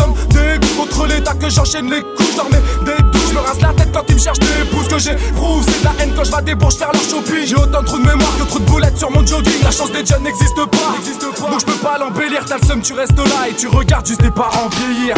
des 0.44 0.68
contre 0.78 1.08
l'état 1.08 1.34
que 1.34 1.50
j'enchaîne 1.50 1.90
les 1.90 2.02
coups, 2.02 2.32
je 2.32 2.38
leur 2.38 2.50
mets 2.50 2.62
des 2.86 3.04
douches, 3.12 3.30
je 3.30 3.34
me 3.34 3.40
rince 3.40 3.62
la 3.62 3.74
tête 3.74 3.90
quand 3.94 4.04
ils 4.10 4.16
me 4.16 4.20
cherchent 4.20 4.40
des 4.40 4.66
pouces 4.72 4.88
que 4.88 5.00
j'éprouve, 5.00 5.64
c'est 5.66 5.80
de 5.80 5.86
la 5.86 6.04
haine 6.04 6.12
quand 6.16 6.24
je 6.24 6.32
vais 6.32 6.42
des 6.44 6.56
bourges 6.56 6.76
faire 6.76 6.92
leur 6.92 7.02
shopping. 7.02 7.46
J'ai 7.46 7.56
autant 7.56 7.82
de 7.82 7.86
trous 7.86 8.00
de 8.00 8.06
mémoire 8.06 8.38
que 8.38 8.44
trop 8.44 8.60
de 8.60 8.66
boulettes 8.66 8.98
sur 8.98 9.12
mon 9.12 9.26
jogging. 9.26 9.64
La 9.64 9.72
chance 9.72 9.92
des 9.92 10.06
jeunes 10.06 10.24
n'existe 10.24 10.56
pas, 10.56 11.48
donc 11.50 11.60
je 11.60 11.66
peux 11.66 11.80
pas 11.80 11.98
l'embellir. 11.98 12.44
T'as 12.48 12.58
le 12.58 12.68
seum, 12.68 12.82
tu 12.82 12.94
restes 12.94 13.18
là 13.18 13.48
et 13.50 13.54
tu 13.54 13.68
regardes 13.68 14.06
juste 14.06 14.22
tes 14.22 14.32
parents 14.32 14.70
vieillir. 14.80 15.16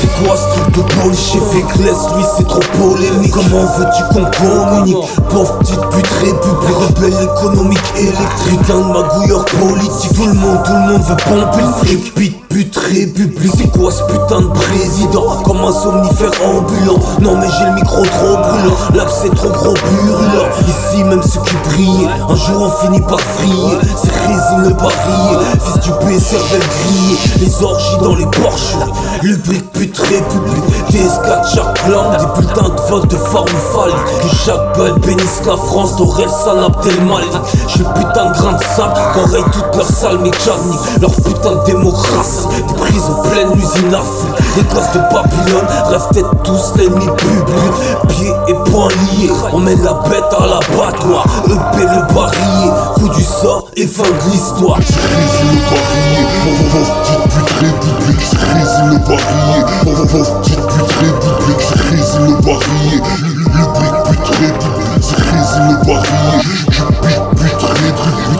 C'est 0.00 0.24
quoi 0.24 0.36
ce 0.36 0.70
truc 0.70 0.74
de 0.74 1.12
chez 1.14 1.40
Féclès 1.52 1.98
Lui 2.16 2.24
c'est 2.36 2.46
trop 2.46 2.60
polémique. 2.78 3.32
Comment 3.32 3.64
veux-tu 3.64 4.02
qu'on 4.12 4.24
communique? 4.30 4.96
Pauvre 5.30 5.58
petite 5.58 5.80
pute 5.90 6.06
république 6.20 6.76
Rebelle 6.76 7.24
économique 7.24 7.92
électrique. 7.96 8.70
Un 8.70 8.92
magouilleur 8.92 9.44
politique. 9.44 10.14
Tout 10.14 10.26
le 10.26 10.34
monde, 10.34 10.62
tout 10.64 10.72
le 10.72 10.92
monde 10.92 11.02
veut 11.02 11.16
pomper 11.16 11.62
le 11.62 12.12
fric 12.12 12.43
Pute 12.54 12.76
république 12.76 13.52
C'est 13.58 13.66
quoi 13.76 13.90
ce 13.90 14.04
putain 14.04 14.40
de 14.40 14.46
président? 14.46 15.42
Comme 15.42 15.58
un 15.58 15.72
somnifère 15.72 16.30
ambulant? 16.46 17.00
Non 17.20 17.36
mais 17.36 17.48
j'ai 17.50 17.66
le 17.66 17.74
micro 17.74 18.00
trop 18.04 18.36
brûlant. 18.36 18.76
L'accès 18.94 19.28
trop 19.30 19.48
gros 19.48 19.74
purulent. 19.74 20.48
Ici 20.68 21.02
même 21.02 21.20
ceux 21.20 21.40
qui 21.40 21.56
brillent 21.68 22.08
Un 22.28 22.36
jour 22.36 22.62
on 22.62 22.86
finit 22.86 23.00
par 23.00 23.18
vriller. 23.18 23.76
C'est 23.96 24.12
résine 24.12 24.68
le 24.68 24.76
parier 24.76 25.36
Fils 25.64 25.80
du 25.80 25.90
P 26.06 26.20
cervelle 26.20 26.60
grillée 26.60 27.18
Les 27.40 27.62
orgies 27.64 27.98
dans 28.00 28.14
les 28.14 28.26
porches 28.26 28.76
Lubrique 29.22 29.72
pute 29.72 29.98
république 29.98 30.64
TS4 30.92 31.54
chaque 31.56 31.88
langue 31.88 32.18
Des 32.20 32.40
putains 32.40 32.68
de 32.68 32.80
votes 32.88 33.10
de 33.10 33.16
forme 33.16 33.48
phallique. 33.48 33.96
Que 34.22 34.36
chaque 34.36 34.78
belle 34.78 35.00
bénisse 35.00 35.42
la 35.44 35.56
France 35.56 35.96
D'Aurel 35.96 36.28
San 36.28 36.60
Abdel 36.60 37.04
Malik. 37.04 37.32
J'ai 37.66 37.80
le 37.80 37.92
putain 37.94 38.30
de 38.30 38.38
grain 38.38 38.52
de 38.52 38.62
sable 38.62 38.94
Qu'enraye 39.12 39.44
toute 39.50 39.76
leur 39.76 39.88
sale 39.88 40.18
mécanique 40.18 41.00
Leur 41.00 41.10
putain 41.16 41.56
de 41.56 41.64
démocratie 41.64 42.43
des 42.48 42.62
prisons 42.74 43.22
pleines, 43.30 43.52
l'usine 43.54 43.94
à 43.94 44.02
feu 44.02 44.28
Les 44.56 44.62
de 44.62 45.00
Babylone. 45.12 45.66
Rêvent 45.86 46.12
d'être 46.12 46.42
tous 46.42 46.72
l'ennemi 46.76 47.06
public 47.16 47.72
Pieds 48.08 48.32
et 48.48 48.54
poings 48.70 48.88
liés, 48.88 49.30
on 49.52 49.58
met 49.58 49.76
la 49.76 49.94
bête 50.08 50.24
à 50.38 50.46
l'abattoir 50.46 51.24
EP 51.46 51.82
le 51.82 52.14
barillet, 52.14 52.72
coup 52.94 53.08
du 53.08 53.22
sort 53.22 53.68
et 53.76 53.86
fin 53.86 54.02
de 54.02 54.30
l'histoire 54.30 54.78
le 58.90 58.98
barillet 58.98 58.98
le 58.98 58.98
barillet 58.98 59.64
Le 59.70 59.94
le 67.40 67.53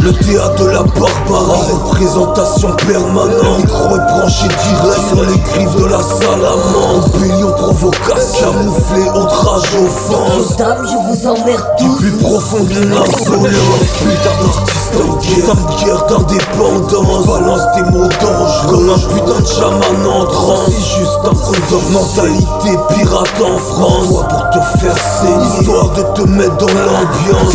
Le 0.00 0.12
théâtre 0.12 0.64
de 0.64 0.70
la 0.70 0.82
barbarie. 0.82 1.72
Représentation 1.72 2.72
permanente. 2.86 3.58
Micro 3.58 3.96
est 3.96 4.12
branché 4.12 4.48
direct 4.48 5.08
sur 5.08 5.22
les 5.22 5.38
griffes 5.38 5.76
de 5.76 5.86
la 5.86 5.98
salamande 6.02 7.10
Billion 7.14 7.52
provocation 7.52 8.52
Camouflé, 8.52 9.02
outrage, 9.14 9.62
offense 9.86 10.56
Dames, 10.56 10.86
je 10.86 10.96
vous 11.08 11.26
emmerde 11.28 11.64
Du 11.78 11.84
tous. 11.84 11.96
plus 11.96 12.10
profond 12.12 12.64
de 12.64 12.80
l'insolence 12.80 13.54
Putain 13.98 14.34
d'artiste 14.42 14.94
en 14.96 15.16
guerre. 15.16 15.34
Putain 15.34 15.84
guerre. 15.84 16.04
D'indépendance. 16.06 17.26
Balance 17.26 17.62
tes 17.74 17.82
mots 17.90 18.08
d'ange 18.20 18.66
Comme 18.68 18.90
un 18.90 18.98
putain 18.98 19.40
de 19.40 19.46
chaman 19.46 20.06
en 20.06 20.26
transe 20.26 20.60
C'est 20.66 20.98
juste 20.98 21.20
un 21.24 21.34
condom 21.34 21.82
Mentalité 21.92 22.78
pirate 22.94 23.40
en 23.40 23.58
France. 23.58 24.08
Toi 24.08 24.28
pour 24.28 24.50
te 24.50 24.78
faire 24.78 24.98
saigner. 24.98 25.60
Histoire 25.60 25.90
de 25.90 26.02
te 26.14 26.28
mettre 26.28 26.56
dans 26.56 26.66
l'ambiance 26.66 27.54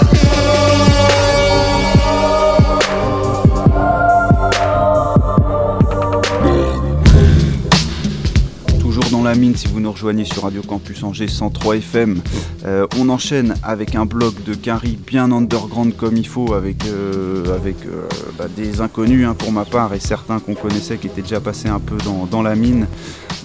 Si 9.55 9.67
vous 9.67 9.79
nous 9.79 9.91
rejoignez 9.91 10.23
sur 10.23 10.43
Radio 10.43 10.61
Campus 10.61 11.03
Angers 11.03 11.27
103 11.27 11.77
FM. 11.77 12.21
Euh, 12.65 12.85
on 12.99 13.09
enchaîne 13.09 13.55
avec 13.63 13.95
un 13.95 14.05
bloc 14.05 14.43
de 14.43 14.53
Gary 14.53 14.97
bien 15.05 15.31
underground 15.31 15.95
comme 15.95 16.15
il 16.15 16.27
faut, 16.27 16.53
avec, 16.53 16.85
euh, 16.85 17.55
avec 17.55 17.75
euh, 17.85 18.07
bah, 18.37 18.45
des 18.55 18.81
inconnus 18.81 19.25
hein, 19.25 19.33
pour 19.33 19.51
ma 19.51 19.65
part 19.65 19.93
et 19.93 19.99
certains 19.99 20.39
qu'on 20.39 20.53
connaissait 20.53 20.97
qui 20.97 21.07
étaient 21.07 21.21
déjà 21.21 21.39
passés 21.39 21.69
un 21.69 21.79
peu 21.79 21.97
dans, 22.05 22.25
dans 22.25 22.41
la 22.41 22.55
mine. 22.55 22.87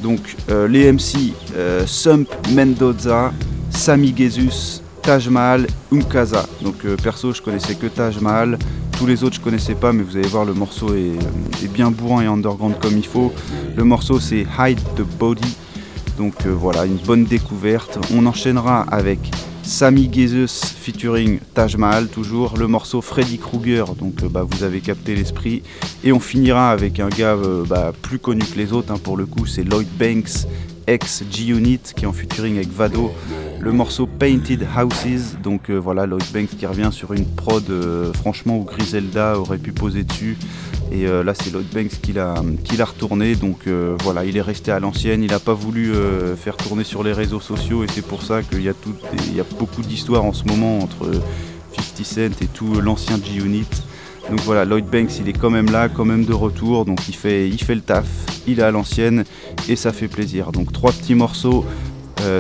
Donc 0.03 0.21
les 0.69 0.93
MC 0.93 1.33
Sump 1.87 2.29
Mendoza, 2.55 3.33
Sami 3.71 4.15
Jesus, 4.17 4.83
Taj 5.03 5.29
Mahal, 5.29 5.67
Umkaza. 5.93 6.47
Donc 6.63 6.87
perso 7.03 7.33
je 7.33 7.41
connaissais 7.41 7.75
que 7.75 7.87
Taj 7.87 8.21
Mahal. 8.21 8.59
Tous 8.99 9.07
les 9.07 9.25
autres 9.25 9.37
je 9.37 9.41
connaissais 9.41 9.75
pas 9.75 9.93
mais 9.93 10.03
vous 10.03 10.17
allez 10.17 10.29
voir 10.29 10.45
le 10.45 10.55
morceau 10.55 10.95
est, 10.95 11.65
est 11.65 11.73
bien 11.73 11.91
bourrin 11.91 12.23
et 12.23 12.27
underground 12.27 12.77
comme 12.81 12.97
il 12.97 13.07
faut. 13.07 13.33
Le 13.77 13.85
morceau 13.85 14.21
c'est 14.21 14.47
Hide 14.59 14.81
the 14.97 15.03
Body. 15.19 15.57
Donc 16.17 16.47
euh, 16.47 16.51
voilà, 16.51 16.87
une 16.87 16.97
bonne 16.97 17.25
découverte. 17.25 17.99
On 18.15 18.25
enchaînera 18.27 18.83
avec 18.83 19.19
Sami 19.63 20.11
Jesus 20.13 20.65
featuring 20.81 21.41
Taj 21.55 21.77
Mahal, 21.77 22.09
toujours 22.09 22.57
le 22.57 22.67
morceau 22.67 23.03
Freddy 23.03 23.39
Krueger, 23.39 23.95
donc 23.95 24.23
euh, 24.23 24.29
bah, 24.29 24.47
vous 24.49 24.65
avez 24.65 24.81
capté 24.81 25.15
l'esprit. 25.15 25.63
Et 26.05 26.13
on 26.13 26.21
finira 26.21 26.71
avec 26.71 27.01
un 27.01 27.09
gars 27.09 27.35
euh, 27.35 27.65
bah, 27.67 27.93
plus 28.01 28.19
connu 28.19 28.43
que 28.45 28.57
les 28.57 28.73
autres, 28.73 28.93
hein, 28.93 28.99
pour 29.03 29.17
le 29.17 29.27
coup, 29.27 29.47
c'est 29.47 29.65
Lloyd 29.65 29.89
Banks, 29.99 30.47
ex 30.87 31.25
G-Unit, 31.31 31.81
qui 31.95 32.05
est 32.05 32.09
en 32.09 32.13
featuring 32.13 32.57
avec 32.57 32.73
Vado. 32.73 33.13
Le 33.61 33.73
morceau 33.73 34.07
Painted 34.07 34.67
Houses, 34.77 35.37
donc 35.43 35.71
voilà, 35.71 36.07
Lloyd 36.07 36.25
Banks 36.33 36.57
qui 36.57 36.67
revient 36.67 36.91
sur 36.93 37.13
une 37.13 37.27
prod, 37.27 37.65
franchement, 38.15 38.59
où 38.59 38.65
Griselda 38.65 39.39
aurait 39.41 39.59
pu 39.59 39.73
poser 39.73 40.05
dessus. 40.05 40.37
Et 40.93 41.07
euh, 41.07 41.25
là, 41.25 41.35
c'est 41.35 41.53
Lloyd 41.53 41.67
Banks 41.73 42.01
qui 42.03 42.13
l'a 42.13 42.85
retourné. 42.85 43.35
Donc 43.35 43.67
euh, 43.67 43.97
voilà, 44.03 44.25
il 44.25 44.37
est 44.37 44.43
resté 44.43 44.71
à 44.71 44.81
l'ancienne. 44.81 45.23
Il 45.23 45.31
n'a 45.31 45.39
pas 45.39 45.55
voulu 45.55 45.93
euh, 45.93 46.37
faire 46.37 46.57
tourner 46.57 46.85
sur 46.85 47.03
les 47.03 47.13
réseaux 47.13 47.41
sociaux. 47.41 47.85
Et 47.85 47.87
c'est 47.89 48.07
pour 48.07 48.23
ça 48.23 48.43
qu'il 48.43 48.63
y, 48.63 48.69
a 48.69 48.73
y 49.35 49.41
a 49.41 49.45
beaucoup 49.59 49.83
d'histoires 49.83 50.25
en 50.25 50.33
ce 50.33 50.45
moment 50.45 50.79
entre 50.79 51.11
50 51.77 52.05
Cent 52.05 52.43
et 52.43 52.47
tout 52.47 52.81
l'ancien 52.81 53.19
G-Unit. 53.23 53.67
Donc 54.31 54.41
voilà, 54.41 54.65
Lloyd 54.65 54.87
Banks, 54.87 55.19
il 55.21 55.29
est 55.29 55.39
quand 55.39 55.51
même 55.51 55.71
là, 55.71 55.89
quand 55.89 56.05
même 56.05 56.25
de 56.25 56.33
retour. 56.33 56.85
Donc 56.85 57.01
il 57.09 57.15
fait, 57.15 57.49
le 57.49 57.81
taf. 57.81 58.07
Il 58.47 58.61
est 58.61 58.63
à 58.63 58.71
l'ancienne. 58.71 59.25
Et 59.69 59.77
ça 59.77 59.93
fait 59.93 60.09
plaisir. 60.09 60.53
Donc 60.53 60.73
trois 60.73 60.93
petits 60.93 61.15
morceaux. 61.15 61.65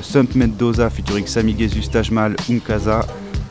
Sump 0.02 0.34
Mendoza 0.34 0.90
featuring 0.90 1.26
Sami 1.26 1.54
Jesus, 1.56 1.88
Taj 1.90 2.10
Mahal, 2.10 2.34
Umkaza. 2.50 3.06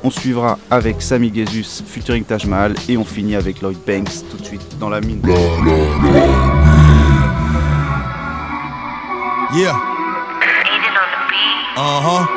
On 0.07 0.11
suivra 0.11 0.60
avec 0.69 1.02
Sami 1.02 1.32
Jesus 1.34 1.82
featuring 1.84 2.23
Taj 2.23 2.45
Mahal 2.45 2.76
et 2.88 2.95
on 2.95 3.03
finit 3.03 3.36
avec 3.36 3.64
Lloyd 3.64 3.80
Banks 3.88 4.23
tout 4.30 4.38
de 4.38 4.45
suite 4.45 4.77
dans 4.80 4.90
la 4.90 5.02
mine. 5.02 5.19
Yeah. 9.56 9.73
Uh 11.76 12.02
huh. 12.03 12.27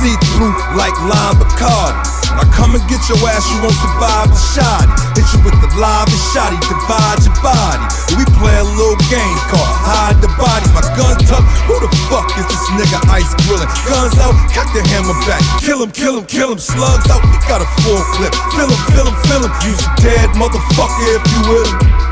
See 0.00 0.16
through 0.34 0.52
like 0.76 0.98
lime 1.02 1.38
Bacardi. 1.38 2.10
I 2.34 2.44
come 2.56 2.74
and 2.74 2.82
get 2.88 3.08
your 3.08 3.18
ass, 3.28 3.48
you 3.52 3.62
won't 3.62 3.72
survive 3.74 4.30
the 4.30 4.36
shoddy. 4.36 5.11
Hit 5.22 5.38
you 5.38 5.44
with 5.46 5.54
the 5.62 5.70
live 5.78 6.10
and 6.10 6.22
shoddy, 6.34 6.58
divide 6.66 7.22
your 7.22 7.36
body. 7.46 7.86
We 8.18 8.26
play 8.42 8.58
a 8.58 8.66
little 8.74 8.98
game 9.06 9.38
called 9.54 9.70
hide 9.70 10.18
the 10.18 10.26
body. 10.34 10.66
My 10.74 10.82
gun 10.98 11.14
tucked. 11.30 11.46
Who 11.70 11.78
the 11.78 11.86
fuck 12.10 12.26
is 12.34 12.42
this 12.50 12.64
nigga 12.74 12.98
ice 13.06 13.30
grilling? 13.46 13.70
Guns 13.86 14.18
out, 14.18 14.34
cock 14.50 14.66
the 14.74 14.82
hammer 14.90 15.14
back. 15.22 15.38
Kill 15.62 15.78
him, 15.78 15.94
kill 15.94 16.18
him, 16.18 16.26
kill 16.26 16.50
him. 16.50 16.58
Slugs 16.58 17.06
out, 17.06 17.22
got 17.46 17.62
a 17.62 17.68
full 17.86 18.02
clip. 18.18 18.34
Fill 18.58 18.66
him, 18.66 18.82
fill 18.90 19.06
him, 19.06 19.16
fill 19.30 19.46
him. 19.46 19.52
Use 19.62 19.78
a 19.78 19.90
dead 20.02 20.26
motherfucker 20.34 21.06
if 21.14 21.22
you 21.30 21.40
will. 21.46 22.11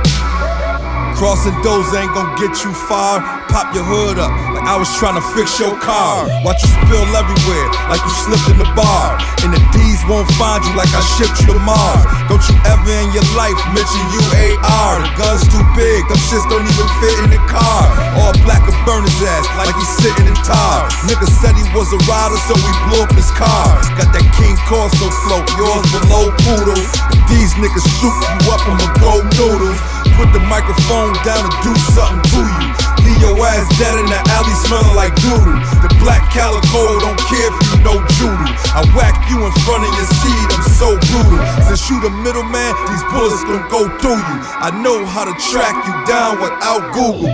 Crossing 1.21 1.53
doors 1.61 1.93
ain't 1.93 2.09
gon' 2.17 2.33
get 2.41 2.65
you 2.65 2.73
far. 2.73 3.21
Pop 3.53 3.77
your 3.77 3.85
hood 3.85 4.17
up 4.17 4.33
like 4.57 4.65
I 4.65 4.81
was 4.81 4.89
trying 4.97 5.21
to 5.21 5.25
fix 5.37 5.61
your 5.61 5.77
car. 5.77 6.25
Watch 6.41 6.65
you 6.65 6.73
spill 6.81 7.05
everywhere 7.13 7.69
like 7.93 8.01
you 8.01 8.13
slipped 8.25 8.49
in 8.49 8.57
the 8.57 8.65
bar. 8.73 9.21
And 9.45 9.53
the 9.53 9.61
D's 9.69 10.01
won't 10.09 10.25
find 10.41 10.65
you 10.65 10.73
like 10.81 10.89
I 10.97 11.05
shipped 11.21 11.45
you 11.45 11.53
to 11.53 11.61
Mars. 11.61 12.09
Don't 12.25 12.41
you 12.49 12.57
ever 12.65 12.89
in 13.05 13.13
your 13.13 13.29
life 13.37 13.61
mention 13.77 14.01
UAR. 14.17 15.05
The 15.05 15.13
gun's 15.21 15.45
too 15.53 15.61
big, 15.77 16.09
them 16.09 16.17
shits 16.25 16.49
don't 16.49 16.65
even 16.65 16.89
fit 17.05 17.17
in 17.29 17.37
the 17.37 17.43
car. 17.53 17.85
All 18.25 18.33
black 18.41 18.65
will 18.65 18.81
burn 18.89 19.05
his 19.05 19.21
ass 19.21 19.45
like 19.61 19.77
he's 19.77 19.93
sitting 20.01 20.25
in 20.25 20.37
tar. 20.41 20.89
Nigga 21.05 21.29
said 21.29 21.53
he 21.53 21.69
was 21.77 21.93
a 21.93 22.01
rider, 22.09 22.41
so 22.49 22.57
we 22.57 22.73
blew 22.89 23.05
up 23.05 23.13
his 23.13 23.29
car. 23.37 23.77
Got 24.01 24.09
that 24.17 24.25
Cane 24.41 24.57
Corso 24.65 25.13
float, 25.29 25.45
yours 25.61 25.85
below 25.93 26.33
poodles. 26.49 26.89
These 27.29 27.53
niggas 27.61 27.85
shoot 28.01 28.17
you 28.25 28.57
up, 28.57 28.65
I'ma 28.65 28.89
go 29.05 29.21
noodles. 29.37 30.00
Put 30.21 30.37
the 30.37 30.45
microphone 30.53 31.17
down 31.25 31.49
and 31.49 31.57
do 31.65 31.73
something 31.97 32.21
to 32.29 32.41
you. 32.45 32.69
Leave 33.09 33.25
your 33.25 33.41
ass 33.41 33.65
dead 33.81 33.97
in 33.97 34.05
the 34.05 34.21
alley 34.37 34.53
smelling 34.69 34.93
like 34.93 35.17
doodle. 35.17 35.57
The 35.81 35.89
black 35.97 36.29
calico 36.29 37.01
don't 37.01 37.17
care 37.25 37.49
if 37.49 37.57
you 37.73 37.81
know 37.81 37.97
judo. 38.21 38.53
I 38.77 38.85
whack 38.93 39.17
you 39.33 39.41
in 39.41 39.53
front 39.65 39.81
of 39.81 39.93
your 39.97 40.05
seat, 40.21 40.49
I'm 40.53 40.69
so 40.77 40.89
brutal. 41.09 41.41
Since 41.65 41.89
you 41.89 42.05
the 42.05 42.13
middleman, 42.21 42.77
these 42.93 43.05
bullets 43.09 43.41
gon' 43.49 43.65
go 43.73 43.89
through 43.97 44.21
you. 44.21 44.37
I 44.61 44.69
know 44.85 45.07
how 45.09 45.25
to 45.25 45.33
track 45.49 45.73
you 45.89 45.95
down 46.05 46.37
without 46.37 46.93
Google. 46.93 47.33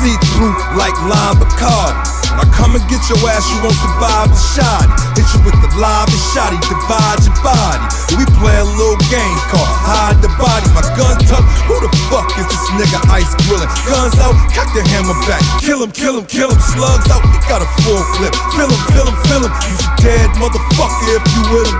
See 0.00 0.16
through 0.32 0.56
like 0.80 0.96
lime 1.12 1.36
Bacardi. 1.36 2.17
I 2.36 2.44
come 2.52 2.76
and 2.76 2.84
get 2.90 3.00
your 3.08 3.20
ass, 3.30 3.46
you 3.48 3.58
won't 3.64 3.78
survive 3.78 4.28
the 4.28 4.40
shoddy. 4.52 4.88
Hit 5.16 5.26
you 5.32 5.40
with 5.46 5.58
the 5.64 5.70
live 5.80 6.10
and 6.10 6.24
shoddy, 6.34 6.58
divide 6.68 7.20
your 7.24 7.36
body. 7.40 7.86
We 8.18 8.24
play 8.40 8.56
a 8.58 8.68
little 8.68 9.00
game 9.08 9.38
called 9.48 9.68
hide 9.68 10.18
the 10.20 10.30
body. 10.36 10.68
My 10.76 10.84
gun 10.96 11.16
tucked. 11.24 11.46
Who 11.70 11.76
the 11.80 11.90
fuck 12.10 12.28
is 12.36 12.46
this 12.48 12.64
nigga 12.76 13.00
ice 13.08 13.32
grilling? 13.46 13.70
Guns 13.86 14.16
out, 14.20 14.36
cock 14.52 14.68
the 14.74 14.82
hammer 14.92 15.16
back. 15.24 15.40
Kill 15.60 15.80
him, 15.80 15.92
kill 15.92 16.18
him, 16.18 16.26
kill 16.26 16.50
him. 16.50 16.60
Slugs 16.60 17.08
out, 17.08 17.22
we 17.24 17.38
got 17.46 17.62
a 17.62 17.68
full 17.84 18.02
clip. 18.18 18.34
Fill 18.56 18.68
him, 18.68 18.82
fill 18.92 19.08
him, 19.08 19.16
fill 19.28 19.42
him. 19.46 19.52
Use 19.64 19.82
a 19.84 19.90
dead 20.02 20.28
motherfucker 20.36 21.06
if 21.16 21.24
you 21.32 21.42
with 21.54 21.68
him. 21.70 21.78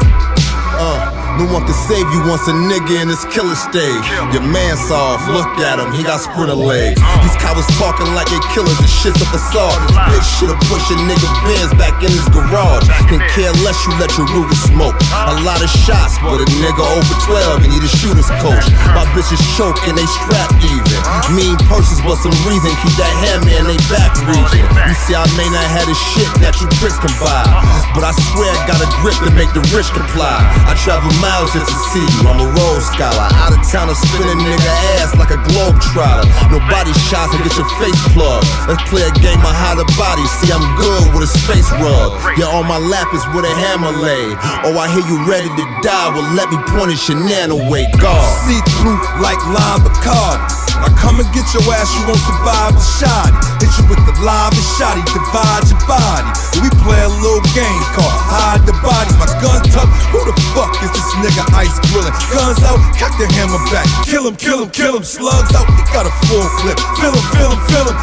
Uh, 0.79 1.18
no 1.39 1.47
one 1.55 1.63
can 1.63 1.79
save 1.87 2.03
you 2.11 2.19
once 2.27 2.43
a 2.51 2.55
nigga 2.67 2.99
in 2.99 3.07
his 3.07 3.23
killer 3.31 3.55
stage. 3.55 4.03
Your 4.35 4.43
man 4.43 4.75
soft, 4.75 5.31
look 5.31 5.47
at 5.63 5.79
him, 5.79 5.95
he 5.95 6.03
got 6.03 6.19
sprinter 6.19 6.59
legs. 6.59 6.99
These 7.23 7.39
cowards 7.39 7.71
talking 7.79 8.11
like 8.19 8.27
they 8.27 8.43
killers, 8.51 8.75
this 8.83 8.91
shit's 8.91 9.23
a 9.23 9.29
facade. 9.31 9.79
This 9.87 10.19
bitch 10.19 10.29
shit'll 10.35 10.59
push 10.67 10.83
a 10.91 10.99
nigga 11.07 11.31
Benz 11.47 11.71
back 11.79 11.95
in 12.03 12.11
his 12.11 12.27
garage. 12.35 12.91
Can 13.07 13.23
care 13.31 13.55
less 13.63 13.79
you 13.87 13.95
let 14.03 14.11
your 14.19 14.27
Ruger 14.35 14.59
smoke. 14.67 14.99
A 15.15 15.39
lot 15.47 15.63
of 15.63 15.71
shots, 15.87 16.19
but 16.19 16.43
a 16.43 16.47
nigga 16.59 16.83
over 16.83 17.15
12 17.23 17.63
and 17.63 17.71
need 17.71 17.87
a 17.87 17.93
shooter's 18.03 18.29
coach. 18.43 18.67
My 18.99 19.07
bitches 19.15 19.39
choke 19.55 19.79
and 19.87 19.95
they 19.95 20.09
strap 20.27 20.51
even. 20.59 20.99
Mean 21.39 21.55
purses, 21.71 22.03
but 22.03 22.19
some 22.19 22.35
reason 22.43 22.75
keep 22.83 22.95
that 22.99 23.15
hammer 23.23 23.55
in 23.55 23.65
they 23.71 23.79
back 23.87 24.11
region. 24.27 24.67
You 24.91 24.95
see, 25.07 25.15
I 25.15 25.23
may 25.39 25.47
not 25.55 25.67
have 25.71 25.87
the 25.87 25.95
shit 25.95 26.31
that 26.43 26.59
you 26.59 26.67
pricks 26.83 26.99
can 26.99 27.15
buy, 27.23 27.47
but 27.95 28.03
I 28.03 28.11
swear 28.35 28.51
I 28.51 28.59
got 28.67 28.83
a 28.83 28.91
grip 28.99 29.15
to 29.23 29.31
make 29.39 29.55
the 29.55 29.63
rich 29.71 29.87
comply. 29.95 30.43
I 30.67 30.75
travel 30.83 31.07
miles 31.23 31.28
just 31.53 31.69
to 31.69 31.77
see 31.93 32.05
you. 32.05 32.21
I'm 32.29 32.41
a 32.41 32.49
road 32.49 32.81
scholar, 32.81 33.29
out 33.39 33.53
of 33.55 33.61
town, 33.69 33.89
spin 33.95 34.29
a 34.29 34.37
nigga 34.37 34.73
ass 34.99 35.15
like 35.17 35.31
a 35.31 35.41
globe 35.53 35.79
trotter. 35.93 36.27
Nobody 36.53 36.93
shots 37.09 37.35
and 37.35 37.43
get 37.45 37.55
your 37.57 37.69
face 37.81 37.99
plugged. 38.13 38.49
Let's 38.69 38.83
play 38.89 39.05
a 39.05 39.15
game 39.21 39.41
of 39.41 39.55
how 39.55 39.77
the 39.77 39.87
body. 39.97 40.25
See, 40.41 40.51
I'm 40.53 40.65
good 40.77 41.15
with 41.15 41.29
a 41.29 41.31
space 41.31 41.71
rug. 41.79 42.19
Yeah, 42.37 42.53
on 42.53 42.67
my 42.67 42.79
lap 42.79 43.13
is 43.15 43.25
where 43.33 43.45
the 43.45 43.53
hammer 43.53 43.93
lay. 43.93 44.35
Oh, 44.67 44.77
I 44.77 44.89
hear 44.93 45.05
you 45.05 45.17
ready 45.29 45.49
to 45.49 45.65
die. 45.81 46.09
Well, 46.13 46.27
let 46.35 46.49
me 46.51 46.59
point 46.73 46.93
a 46.93 46.97
shenanigan 46.97 47.53
away. 47.53 47.87
God. 48.01 48.25
See 48.45 48.61
through 48.81 48.99
like 49.23 49.39
lime 49.53 49.85
Bacardi. 49.85 50.69
I 50.79 50.95
come 50.95 51.19
and 51.19 51.27
get 51.35 51.43
your 51.51 51.67
ass, 51.75 51.91
you 51.99 52.07
won't 52.07 52.23
survive 52.23 52.71
the 52.79 52.85
shoddy. 53.03 53.35
Hit 53.59 53.75
you 53.75 53.85
with 53.91 53.99
the 54.07 54.15
live 54.23 54.55
and 54.55 54.69
shoddy, 54.79 55.03
divide 55.11 55.67
your 55.67 55.83
body. 55.91 56.31
We 56.63 56.71
play 56.87 57.03
a 57.03 57.11
little 57.19 57.43
game 57.51 57.83
called 57.99 58.15
hide 58.15 58.63
the 58.63 58.75
body. 58.79 59.11
My 59.19 59.27
gun 59.43 59.59
tucked, 59.75 59.91
who 60.15 60.23
the 60.23 60.35
fuck 60.55 60.71
is 60.79 60.91
this 60.95 61.11
nigga 61.23 61.45
ice 61.55 61.75
grilling? 61.91 62.15
Guns 62.31 62.61
out, 62.65 62.79
cock 62.99 63.15
the 63.19 63.27
hammer 63.35 63.61
back. 63.71 63.87
Kill 64.05 64.27
him, 64.27 64.37
kill 64.37 64.63
him, 64.63 64.71
kill 64.71 64.97
him. 64.97 65.05
Slugs 65.05 65.55
out, 65.55 65.67
he 65.79 65.83
got 65.93 66.07
a 66.07 66.13
full 66.27 66.47
clip. 66.63 66.79
Fill 66.99 67.15
him, 67.15 67.27
fill 67.35 67.53
him, 67.53 67.61
fill 67.71 67.87
him. 67.91 67.97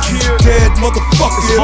Dead, 0.44 0.72
motherfucker. 0.80 1.60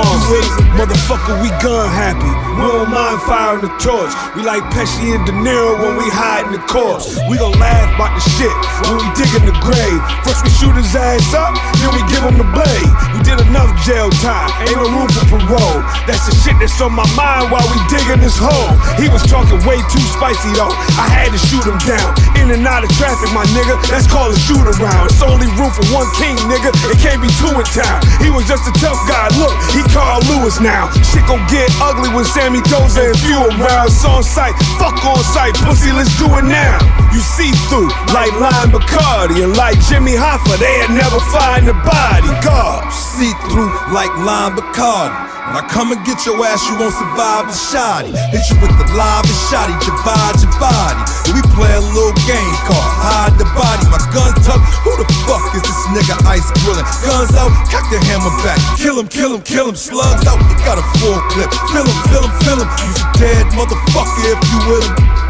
Motherfucker, 0.76 1.42
we 1.42 1.50
gun 1.62 1.88
happy. 1.90 2.51
We 2.62 2.70
don't 2.70 2.94
mind 2.94 3.18
firing 3.26 3.66
the 3.66 3.74
torch. 3.82 4.14
We 4.38 4.46
like 4.46 4.62
Pesci 4.70 5.18
and 5.18 5.26
De 5.26 5.34
Niro 5.34 5.82
when 5.82 5.98
we 5.98 6.06
hide 6.14 6.46
in 6.46 6.54
the 6.54 6.62
corpse. 6.70 7.18
We 7.26 7.42
gon' 7.42 7.58
laugh 7.58 7.90
about 7.98 8.14
the 8.14 8.24
shit 8.38 8.54
when 8.86 9.02
we 9.02 9.06
dig 9.18 9.34
in 9.34 9.50
the 9.50 9.58
grave. 9.66 9.98
First 10.22 10.46
we 10.46 10.54
shoot 10.54 10.78
his 10.78 10.94
ass 10.94 11.34
up, 11.34 11.58
then 11.82 11.90
we 11.90 12.06
give 12.14 12.22
him 12.22 12.38
the 12.38 12.46
blade. 12.54 12.92
We 13.18 13.26
did 13.26 13.42
enough 13.50 13.74
jail 13.82 14.14
time, 14.22 14.54
ain't 14.62 14.78
no 14.78 14.86
room 14.94 15.10
for 15.10 15.26
parole. 15.42 15.82
That's 16.06 16.30
the 16.30 16.38
shit 16.38 16.54
that's 16.62 16.78
on 16.86 16.94
my 16.94 17.06
mind 17.18 17.50
while 17.50 17.66
we 17.66 17.82
digging 17.90 18.22
this 18.22 18.38
hole. 18.38 18.78
He 19.02 19.10
was 19.10 19.26
talking 19.26 19.58
way 19.66 19.82
too 19.90 20.06
spicy 20.14 20.54
though. 20.54 20.70
I 21.02 21.10
had 21.10 21.34
to 21.34 21.42
shoot 21.42 21.66
him 21.66 21.82
down. 21.90 22.14
In 22.38 22.54
and 22.54 22.62
out 22.70 22.86
of 22.86 22.94
traffic, 22.94 23.34
my 23.34 23.46
nigga. 23.58 23.74
That's 23.90 24.06
called 24.06 24.38
a 24.38 24.40
shoot 24.46 24.62
around. 24.62 25.10
It's 25.10 25.26
only 25.26 25.50
room 25.58 25.74
for 25.74 25.86
one 25.90 26.06
king, 26.22 26.38
nigga. 26.46 26.70
It 26.94 27.02
can't 27.02 27.26
be 27.26 27.30
two 27.42 27.58
in 27.58 27.66
town. 27.74 28.06
He 28.22 28.30
was 28.30 28.46
just 28.46 28.70
a 28.70 28.74
tough 28.78 29.02
guy. 29.10 29.34
Look, 29.42 29.54
he 29.74 29.82
Carl 29.90 30.22
Lewis 30.30 30.62
now. 30.62 30.94
Shit 31.02 31.26
gon' 31.26 31.42
get 31.50 31.74
ugly 31.82 32.14
when 32.14 32.22
Sammy 32.52 32.64
Doza 32.68 33.08
and 33.08 33.20
few 33.20 33.40
around. 33.40 33.88
It's 33.88 34.04
on 34.04 34.24
sight, 34.24 34.54
fuck 34.78 35.06
on 35.06 35.24
sight, 35.24 35.56
pussy. 35.64 35.92
Let's 35.94 36.12
do 36.20 36.26
it 36.26 36.44
now. 36.44 36.80
You 37.14 37.20
see 37.20 37.52
through 37.70 37.88
like 38.14 38.34
Lime 38.40 38.72
Bacardi 38.72 39.44
and 39.44 39.56
like 39.56 39.80
Jimmy 39.88 40.12
Hoffa. 40.12 40.60
they'll 40.60 40.90
never 40.90 41.20
find 41.32 41.66
the 41.66 41.74
body. 41.74 42.28
God, 42.44 42.90
see 42.92 43.32
through 43.52 43.72
like 43.94 44.12
lime 44.18 44.58
Bacardi. 44.58 45.31
I 45.52 45.68
come 45.68 45.92
and 45.92 46.00
get 46.08 46.24
your 46.24 46.40
ass, 46.48 46.64
you 46.72 46.80
won't 46.80 46.96
survive 46.96 47.52
the 47.52 47.56
shoddy. 47.56 48.16
Hit 48.32 48.48
you 48.48 48.56
with 48.64 48.72
the 48.80 48.88
live 48.96 49.28
and 49.28 49.42
shoddy, 49.52 49.76
divide 49.84 50.40
your 50.40 50.56
body. 50.64 51.04
we 51.36 51.44
play 51.52 51.76
a 51.76 51.84
little 51.92 52.16
game 52.24 52.56
called 52.64 52.92
hide 53.04 53.36
the 53.36 53.44
body. 53.52 53.84
My 53.92 54.00
gun 54.16 54.32
tucked, 54.48 54.64
who 54.88 54.96
the 54.96 55.08
fuck 55.28 55.44
is 55.52 55.64
this 55.68 55.82
nigga 55.92 56.16
ice 56.24 56.48
grilling? 56.64 56.88
Guns 57.04 57.36
out, 57.36 57.52
cock 57.68 57.84
the 57.92 58.00
hammer 58.08 58.32
back. 58.48 58.60
Kill 58.80 58.96
him, 58.96 59.12
kill 59.12 59.36
him, 59.36 59.44
kill 59.44 59.68
him. 59.68 59.76
Slugs 59.76 60.24
out, 60.24 60.40
he 60.40 60.56
got 60.64 60.80
a 60.80 60.86
full 61.04 61.20
clip. 61.36 61.52
Fill 61.76 61.84
him, 61.84 62.00
fill 62.08 62.24
him, 62.24 62.34
fill 62.48 62.60
him. 62.64 62.70
He's 62.80 62.98
a 63.04 63.08
dead 63.20 63.46
motherfucker 63.52 64.24
if 64.32 64.40
you 64.48 64.60
with 64.72 64.88
him 64.88 65.21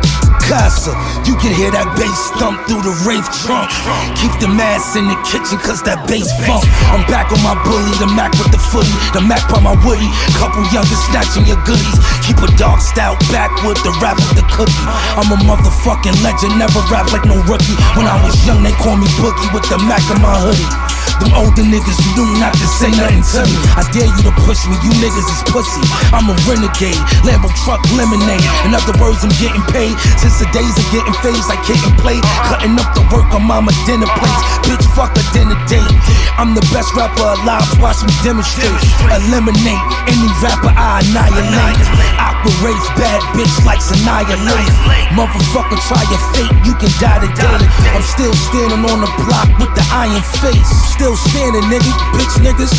casa. 0.48 0.94
You 1.28 1.38
can 1.38 1.54
hear 1.54 1.70
that 1.72 1.88
bass 1.98 2.32
thump 2.38 2.62
through 2.66 2.82
the 2.82 2.96
rave 3.06 3.26
trunk. 3.44 3.70
Keep 4.18 4.34
the 4.42 4.50
mass 4.50 4.96
in 4.96 5.06
the 5.08 5.18
kitchen, 5.28 5.58
cause 5.62 5.82
that 5.84 6.08
bass 6.08 6.30
funk. 6.46 6.64
I'm 6.94 7.04
back 7.10 7.30
on 7.34 7.42
my 7.46 7.56
bully, 7.66 7.94
the 8.02 8.10
Mac 8.14 8.32
with 8.40 8.52
the 8.54 8.62
footy, 8.72 8.92
the 9.14 9.22
Mac 9.22 9.44
by 9.50 9.62
my 9.62 9.76
woody. 9.86 10.08
Couple 10.38 10.64
youngers 10.74 11.02
snatching 11.10 11.46
your 11.46 11.60
goodies. 11.68 12.00
Keep 12.26 12.42
a 12.42 12.50
dark 12.58 12.82
style 12.82 13.18
back 13.34 13.52
with 13.66 13.80
the 13.84 13.94
rap 14.02 14.18
with 14.18 14.38
the 14.38 14.46
cookie. 14.52 14.88
I'm 15.18 15.30
a 15.32 15.38
motherfucking 15.46 16.18
legend, 16.24 16.58
never 16.58 16.82
rap 16.90 17.12
like 17.12 17.26
no 17.26 17.38
rookie. 17.50 17.78
When 17.98 18.08
I 18.08 18.18
was 18.24 18.36
young, 18.46 18.64
they 18.64 18.74
called 18.78 19.00
me 19.00 19.10
Boogie 19.20 19.50
with 19.54 19.66
the 19.70 19.78
Mac 19.86 20.04
in 20.10 20.22
my 20.22 20.36
hoodie. 20.38 21.01
Them 21.22 21.38
older 21.38 21.62
niggas 21.62 22.02
knew 22.18 22.26
not 22.42 22.50
to 22.58 22.66
say 22.82 22.90
nothing 22.98 23.22
to 23.22 23.46
me. 23.46 23.54
I 23.78 23.86
dare 23.94 24.10
you 24.10 24.22
to 24.26 24.34
push 24.42 24.66
me, 24.66 24.74
you 24.82 24.90
niggas 24.98 25.30
is 25.30 25.46
pussy. 25.54 25.86
I'm 26.10 26.26
a 26.26 26.36
renegade, 26.50 26.98
Lambo 27.22 27.46
truck 27.62 27.78
lemonade. 27.94 28.42
In 28.66 28.74
other 28.74 28.98
words, 28.98 29.22
I'm 29.22 29.30
getting 29.38 29.62
paid 29.70 29.94
since 30.18 30.42
the 30.42 30.50
days 30.50 30.74
of 30.82 30.86
getting 30.90 31.14
phased 31.22 31.46
kicking 31.70 31.94
play. 32.02 32.18
Cutting 32.50 32.74
up 32.74 32.90
the 32.98 33.06
work 33.14 33.30
on 33.38 33.46
mama 33.46 33.70
dinner 33.86 34.10
plates. 34.18 34.42
Bitch, 34.66 34.82
fuck 34.98 35.14
a 35.14 35.22
dinner 35.30 35.58
date. 35.70 35.94
I'm 36.42 36.58
the 36.58 36.66
best 36.74 36.90
rapper 36.98 37.22
alive, 37.38 37.70
watch 37.78 38.02
me 38.02 38.14
demonstrate. 38.26 38.74
Eliminate 39.14 39.86
any 40.10 40.30
rapper 40.42 40.74
I 40.74 41.06
annihilate. 41.06 42.22
Race, 42.66 42.90
bad 42.98 43.22
bitch 43.38 43.54
like 43.70 43.78
Sanaya 43.78 44.34
annihilate. 44.34 45.14
Motherfucker, 45.14 45.78
try 45.86 46.02
your 46.10 46.22
fate, 46.34 46.50
you 46.66 46.74
can 46.74 46.90
die 46.98 47.22
today. 47.22 47.62
I'm 47.94 48.02
still 48.02 48.34
standing 48.34 48.82
on 48.82 49.02
the 49.02 49.12
block 49.22 49.46
with 49.62 49.70
the 49.78 49.86
iron 49.94 50.26
face. 50.42 50.70
Still 50.90 51.11
standing, 51.16 51.66
nigga, 51.68 51.92
bitch 52.16 52.36
niggas. 52.42 52.74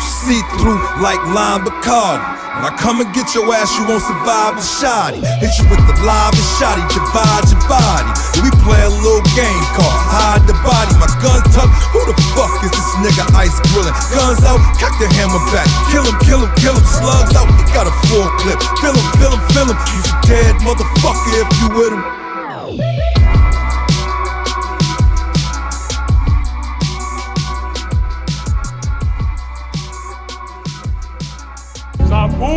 See 0.00 0.40
through 0.60 0.80
like 1.00 1.20
lime 1.32 1.64
Bacardi. 1.64 2.40
When 2.60 2.68
I 2.68 2.76
come 2.76 3.00
and 3.00 3.08
get 3.16 3.32
your 3.32 3.48
ass, 3.56 3.72
you 3.80 3.88
won't 3.88 4.04
survive 4.04 4.58
the 4.58 4.60
shoddy. 4.60 5.24
Hit 5.40 5.54
you 5.56 5.64
with 5.72 5.80
the 5.88 5.96
live 6.04 6.36
and 6.36 6.50
shoddy, 6.60 6.84
divide 6.92 7.48
your 7.48 7.62
body. 7.64 8.10
we 8.44 8.52
play 8.60 8.84
a 8.84 8.92
little 8.92 9.24
game 9.32 9.64
called 9.72 9.96
hide 10.12 10.44
the 10.44 10.52
body. 10.60 10.92
My 11.00 11.08
gun 11.24 11.40
tucked, 11.56 11.72
who 11.96 12.04
the 12.04 12.16
fuck 12.36 12.52
is 12.60 12.68
this 12.68 12.90
nigga 13.00 13.24
ice 13.32 13.56
grilling? 13.72 13.96
Guns 14.12 14.44
out, 14.44 14.60
cock 14.76 14.92
the 15.00 15.08
hammer 15.16 15.40
back. 15.56 15.64
Kill 15.88 16.04
him, 16.04 16.16
kill 16.20 16.44
him, 16.44 16.52
kill 16.60 16.76
him. 16.76 16.84
Slugs 16.84 17.32
out, 17.32 17.48
he 17.48 17.64
got 17.72 17.88
a 17.88 17.94
full 18.12 18.28
clip. 18.44 18.60
Fill 18.84 18.92
him, 18.92 19.08
fill 19.16 19.32
him, 19.32 19.42
fill 19.56 19.68
him. 19.72 19.78
He's 19.88 20.04
a 20.04 20.16
dead 20.28 20.54
motherfucker 20.60 21.32
if 21.40 21.48
you 21.64 21.68
with 21.72 21.96
him. 21.96 22.19
It's 32.42 32.48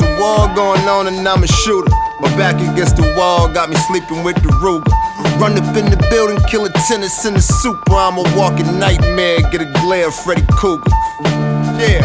a 0.00 0.18
war 0.18 0.52
going 0.56 0.80
on 0.88 1.06
and 1.06 1.28
I'm 1.28 1.44
a 1.44 1.46
shooter. 1.46 1.88
My 2.20 2.28
back 2.36 2.56
against 2.56 2.96
the 2.96 3.14
wall 3.16 3.46
got 3.46 3.70
me 3.70 3.76
sleeping 3.76 4.24
with 4.24 4.34
the 4.42 4.48
Ruger. 4.58 4.90
Run 5.40 5.52
up 5.52 5.76
in 5.76 5.88
the 5.88 6.04
building, 6.10 6.40
kill 6.48 6.64
a 6.64 6.70
tennis 6.88 7.24
in 7.24 7.34
the 7.34 7.40
super. 7.40 7.92
I'm 7.92 8.18
a 8.18 8.24
walking 8.36 8.76
nightmare, 8.80 9.38
get 9.52 9.60
a 9.60 9.70
glare 9.82 10.08
of 10.08 10.16
Freddy 10.16 10.44
Krueger. 10.50 10.90
Yeah, 11.78 12.02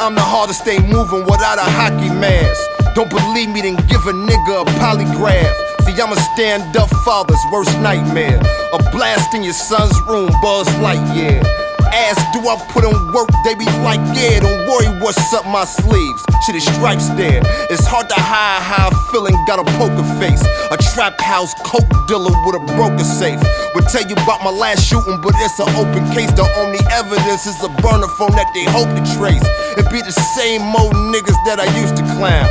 I'm 0.00 0.14
the 0.14 0.22
hardest 0.22 0.64
thing 0.64 0.88
moving 0.88 1.24
without 1.24 1.58
a 1.58 1.68
hockey 1.76 2.08
mask. 2.08 2.58
Don't 2.94 3.10
believe 3.10 3.50
me, 3.50 3.60
then 3.60 3.76
give 3.86 4.06
a 4.06 4.12
nigga 4.12 4.62
a 4.62 4.64
polygraph. 4.80 5.54
See, 5.84 6.00
I'm 6.00 6.10
a 6.10 6.16
stand 6.32 6.74
up 6.74 6.88
father's 7.04 7.44
worst 7.52 7.78
nightmare. 7.80 8.40
A 8.72 8.78
blast 8.92 9.34
in 9.34 9.42
your 9.42 9.52
son's 9.52 10.00
room, 10.08 10.30
Buzz 10.40 10.66
Lightyear. 10.80 11.59
Ask, 11.92 12.20
do 12.32 12.40
I 12.46 12.56
put 12.70 12.84
in 12.84 12.92
work? 13.12 13.28
They 13.44 13.54
be 13.54 13.64
like, 13.80 14.00
yeah, 14.16 14.40
don't 14.40 14.66
worry 14.68 14.88
what's 15.00 15.32
up 15.32 15.46
my 15.46 15.64
sleeves. 15.64 16.22
Shit 16.46 16.56
is 16.56 16.64
stripes 16.64 17.08
there. 17.16 17.40
It's 17.70 17.86
hard 17.86 18.08
to 18.08 18.18
hide 18.18 18.62
how 18.62 18.88
I'm 18.88 18.96
feeling, 19.12 19.34
got 19.46 19.58
a 19.58 19.66
poker 19.78 20.06
face. 20.20 20.42
A 20.70 20.76
trap 20.94 21.20
house 21.20 21.52
coke 21.64 21.88
dealer 22.06 22.32
with 22.46 22.56
a 22.56 22.64
broker 22.76 23.04
safe. 23.04 23.40
Would 23.74 23.88
tell 23.88 24.06
you 24.06 24.14
about 24.14 24.42
my 24.42 24.50
last 24.50 24.86
shooting, 24.86 25.20
but 25.20 25.34
it's 25.36 25.58
an 25.58 25.68
open 25.76 26.04
case. 26.14 26.32
The 26.32 26.46
only 26.58 26.80
evidence 26.90 27.46
is 27.46 27.58
a 27.62 27.70
burner 27.82 28.08
phone 28.18 28.32
that 28.32 28.50
they 28.54 28.64
hope 28.64 28.88
to 28.88 29.02
trace. 29.16 29.44
It 29.76 29.86
be 29.90 30.02
the 30.02 30.16
same 30.36 30.62
old 30.74 30.94
niggas 31.12 31.38
that 31.46 31.60
I 31.60 31.68
used 31.80 31.96
to 31.96 32.04
clown. 32.16 32.48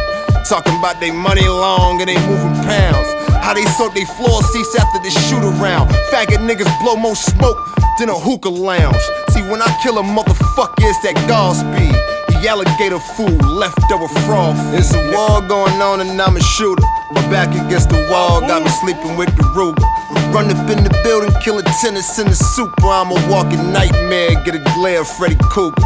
Talking 0.50 0.80
about 0.80 1.00
they 1.00 1.12
money 1.12 1.48
long 1.48 2.02
and 2.02 2.10
they 2.10 2.18
moving 2.26 2.58
pounds. 2.66 3.06
How 3.46 3.54
they 3.54 3.66
sold 3.78 3.94
they 3.94 4.06
floor 4.18 4.42
seats 4.42 4.74
after 4.74 4.98
the 4.98 5.12
shoot 5.12 5.46
around. 5.46 5.90
Faggot 6.10 6.42
niggas 6.42 6.66
blow 6.82 6.96
more 6.96 7.16
smoke 7.16 7.56
than 8.00 8.10
a 8.10 8.18
hookah 8.18 8.50
lounge. 8.50 8.98
See, 9.30 9.46
when 9.46 9.62
I 9.62 9.70
kill 9.84 10.00
a 10.00 10.02
motherfucker, 10.02 10.82
it's 10.82 10.98
that 11.06 11.14
Godspeed. 11.30 11.94
The 12.34 12.50
alligator 12.50 12.98
fool, 13.14 13.38
leftover 13.46 14.08
frog. 14.26 14.56
It's 14.74 14.92
a 14.92 15.02
war 15.14 15.46
going 15.46 15.78
on 15.86 16.02
and 16.02 16.20
I'm 16.20 16.36
a 16.36 16.42
shooter. 16.42 16.82
My 17.12 17.22
back 17.30 17.54
against 17.54 17.92
the 17.92 18.02
wall, 18.10 18.42
got 18.42 18.64
me 18.64 18.70
sleeping 18.82 19.18
with 19.18 19.30
the 19.38 19.44
Ruger. 19.54 19.86
Run 20.34 20.50
up 20.50 20.66
in 20.66 20.84
the 20.84 20.90
building, 21.04 21.30
kill 21.46 21.60
a 21.60 21.64
tennis 21.78 22.18
in 22.18 22.26
the 22.26 22.34
super. 22.34 22.90
I'm 22.90 23.12
a 23.14 23.20
walking 23.30 23.72
nightmare, 23.72 24.34
get 24.46 24.56
a 24.56 24.64
glare 24.74 25.02
of 25.02 25.08
Freddy 25.08 25.38
Krueger. 25.54 25.78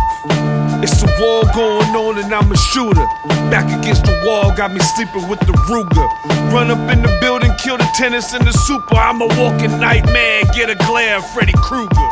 It's 0.84 1.02
a 1.02 1.08
war 1.18 1.44
going 1.56 1.96
on 1.96 2.18
and 2.22 2.34
I'm 2.34 2.52
a 2.52 2.58
shooter. 2.58 3.08
Back 3.48 3.72
against 3.72 4.04
the 4.04 4.22
wall, 4.28 4.52
got 4.54 4.74
me 4.74 4.82
sleeping 4.82 5.30
with 5.30 5.40
the 5.40 5.54
Ruger. 5.72 6.08
Run 6.52 6.72
up 6.72 6.92
in 6.92 7.02
the 7.02 7.18
building, 7.22 7.52
kill 7.64 7.78
the 7.78 7.88
tennis 7.96 8.34
in 8.34 8.44
the 8.44 8.52
super. 8.52 8.96
I'm 8.96 9.22
a 9.22 9.28
walking 9.40 9.80
nightmare, 9.80 10.44
get 10.54 10.70
a 10.70 10.76
glare 10.76 11.20
of 11.20 11.26
Freddy 11.32 11.54
Krueger. 11.56 12.10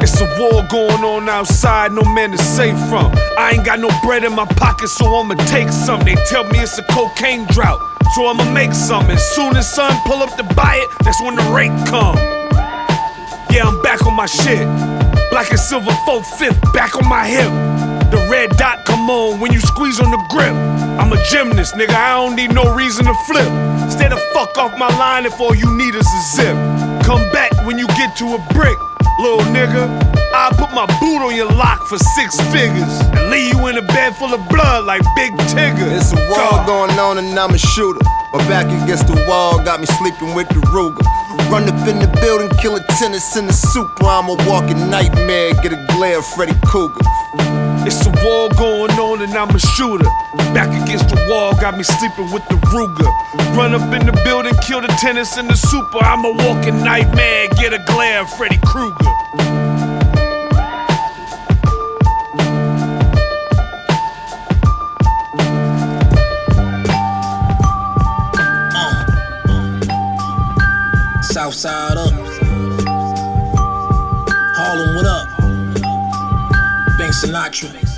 It's 0.00 0.18
a 0.22 0.24
war 0.40 0.64
going 0.70 1.04
on 1.04 1.28
outside, 1.28 1.92
no 1.92 2.00
man 2.14 2.32
is 2.32 2.40
safe 2.40 2.78
from. 2.88 3.12
I 3.36 3.52
ain't 3.56 3.66
got 3.66 3.78
no 3.78 3.90
bread 4.02 4.24
in 4.24 4.34
my 4.34 4.46
pocket, 4.56 4.88
so 4.88 5.04
I'ma 5.14 5.34
take 5.52 5.68
some. 5.68 6.00
They 6.00 6.14
tell 6.30 6.44
me 6.44 6.60
it's 6.60 6.78
a 6.78 6.84
cocaine 6.84 7.44
drought, 7.52 7.78
so 8.14 8.26
I'ma 8.26 8.50
make 8.54 8.72
some. 8.72 9.04
As 9.10 9.22
soon 9.36 9.54
as 9.54 9.70
son 9.70 9.92
pull 10.06 10.22
up 10.22 10.34
to 10.38 10.44
buy 10.54 10.76
it, 10.76 10.88
that's 11.04 11.20
when 11.20 11.36
the 11.36 11.44
rate 11.52 11.76
come. 11.88 12.16
Yeah, 13.52 13.68
I'm 13.68 13.82
back 13.82 14.06
on 14.06 14.16
my 14.16 14.24
shit. 14.24 14.66
Black 15.30 15.50
and 15.50 15.60
silver 15.60 15.92
4 16.06 16.22
fifth, 16.38 16.60
back 16.72 16.96
on 16.96 17.06
my 17.06 17.26
hip. 17.26 17.71
Red 18.32 18.56
dot 18.56 18.86
come 18.86 19.10
on 19.10 19.40
when 19.40 19.52
you 19.52 19.60
squeeze 19.60 20.00
on 20.00 20.10
the 20.10 20.16
grip. 20.32 20.56
I'm 20.96 21.12
a 21.12 21.20
gymnast, 21.28 21.74
nigga. 21.74 21.92
I 21.92 22.16
don't 22.16 22.34
need 22.34 22.54
no 22.54 22.64
reason 22.74 23.04
to 23.04 23.12
flip. 23.28 23.44
Stay 23.92 24.08
the 24.08 24.16
fuck 24.32 24.56
off 24.56 24.72
my 24.78 24.88
line 24.96 25.26
if 25.26 25.38
all 25.38 25.54
you 25.54 25.68
need 25.76 25.94
is 25.94 26.08
a 26.08 26.22
zip. 26.32 26.56
Come 27.04 27.20
back 27.28 27.52
when 27.66 27.76
you 27.76 27.86
get 27.88 28.16
to 28.24 28.32
a 28.32 28.40
brick, 28.56 28.78
little 29.20 29.44
nigga. 29.52 29.84
I'll 30.32 30.56
put 30.56 30.72
my 30.72 30.88
boot 30.96 31.20
on 31.20 31.36
your 31.36 31.52
lock 31.52 31.84
for 31.84 31.98
six 32.16 32.40
figures 32.48 32.88
and 33.12 33.28
leave 33.28 33.52
you 33.52 33.66
in 33.66 33.76
a 33.76 33.84
bed 33.92 34.16
full 34.16 34.32
of 34.32 34.40
blood 34.48 34.86
like 34.86 35.02
Big 35.14 35.36
Tigger. 35.52 35.92
It's 35.92 36.16
a 36.16 36.20
war 36.32 36.64
going 36.64 36.96
on 36.98 37.18
and 37.18 37.38
I'm 37.38 37.52
a 37.52 37.58
shooter. 37.58 38.00
My 38.32 38.40
back 38.48 38.64
against 38.64 39.08
the 39.08 39.26
wall 39.28 39.62
got 39.62 39.78
me 39.78 39.84
sleeping 40.00 40.32
with 40.32 40.48
the 40.48 40.64
Ruger. 40.72 41.04
Run 41.52 41.68
up 41.68 41.86
in 41.86 42.00
the 42.00 42.08
building, 42.24 42.48
kill 42.62 42.76
a 42.76 42.82
tennis 42.96 43.36
in 43.36 43.46
the 43.46 43.52
super. 43.52 44.08
I'm 44.08 44.32
a 44.32 44.36
walking 44.48 44.88
nightmare, 44.88 45.52
get 45.60 45.74
a 45.74 45.86
glare 45.92 46.20
of 46.20 46.24
Freddy 46.24 46.56
Krueger. 46.64 46.96
It's 47.84 48.06
a 48.06 48.10
war 48.24 48.48
going 48.50 48.92
on 48.92 49.22
and 49.22 49.34
I'm 49.34 49.50
a 49.50 49.58
shooter. 49.58 50.08
Back 50.54 50.70
against 50.82 51.08
the 51.08 51.16
wall, 51.28 51.52
got 51.60 51.76
me 51.76 51.82
sleeping 51.82 52.30
with 52.32 52.46
the 52.48 52.54
Ruger. 52.70 53.10
Run 53.56 53.74
up 53.74 53.92
in 53.92 54.06
the 54.06 54.12
building, 54.24 54.54
kill 54.62 54.80
the 54.80 54.88
tennis 55.00 55.36
in 55.36 55.48
the 55.48 55.56
super. 55.56 55.98
I'm 55.98 56.24
a 56.24 56.30
walking 56.30 56.78
nightmare, 56.84 57.48
get 57.56 57.72
a 57.72 57.82
glare 57.86 58.24
Freddy 58.26 58.58
Krueger. 58.64 59.10
South 71.22 71.54
side 71.54 71.96
up. 71.96 72.21
Sinatra. 77.22 77.70
That's 77.70 77.94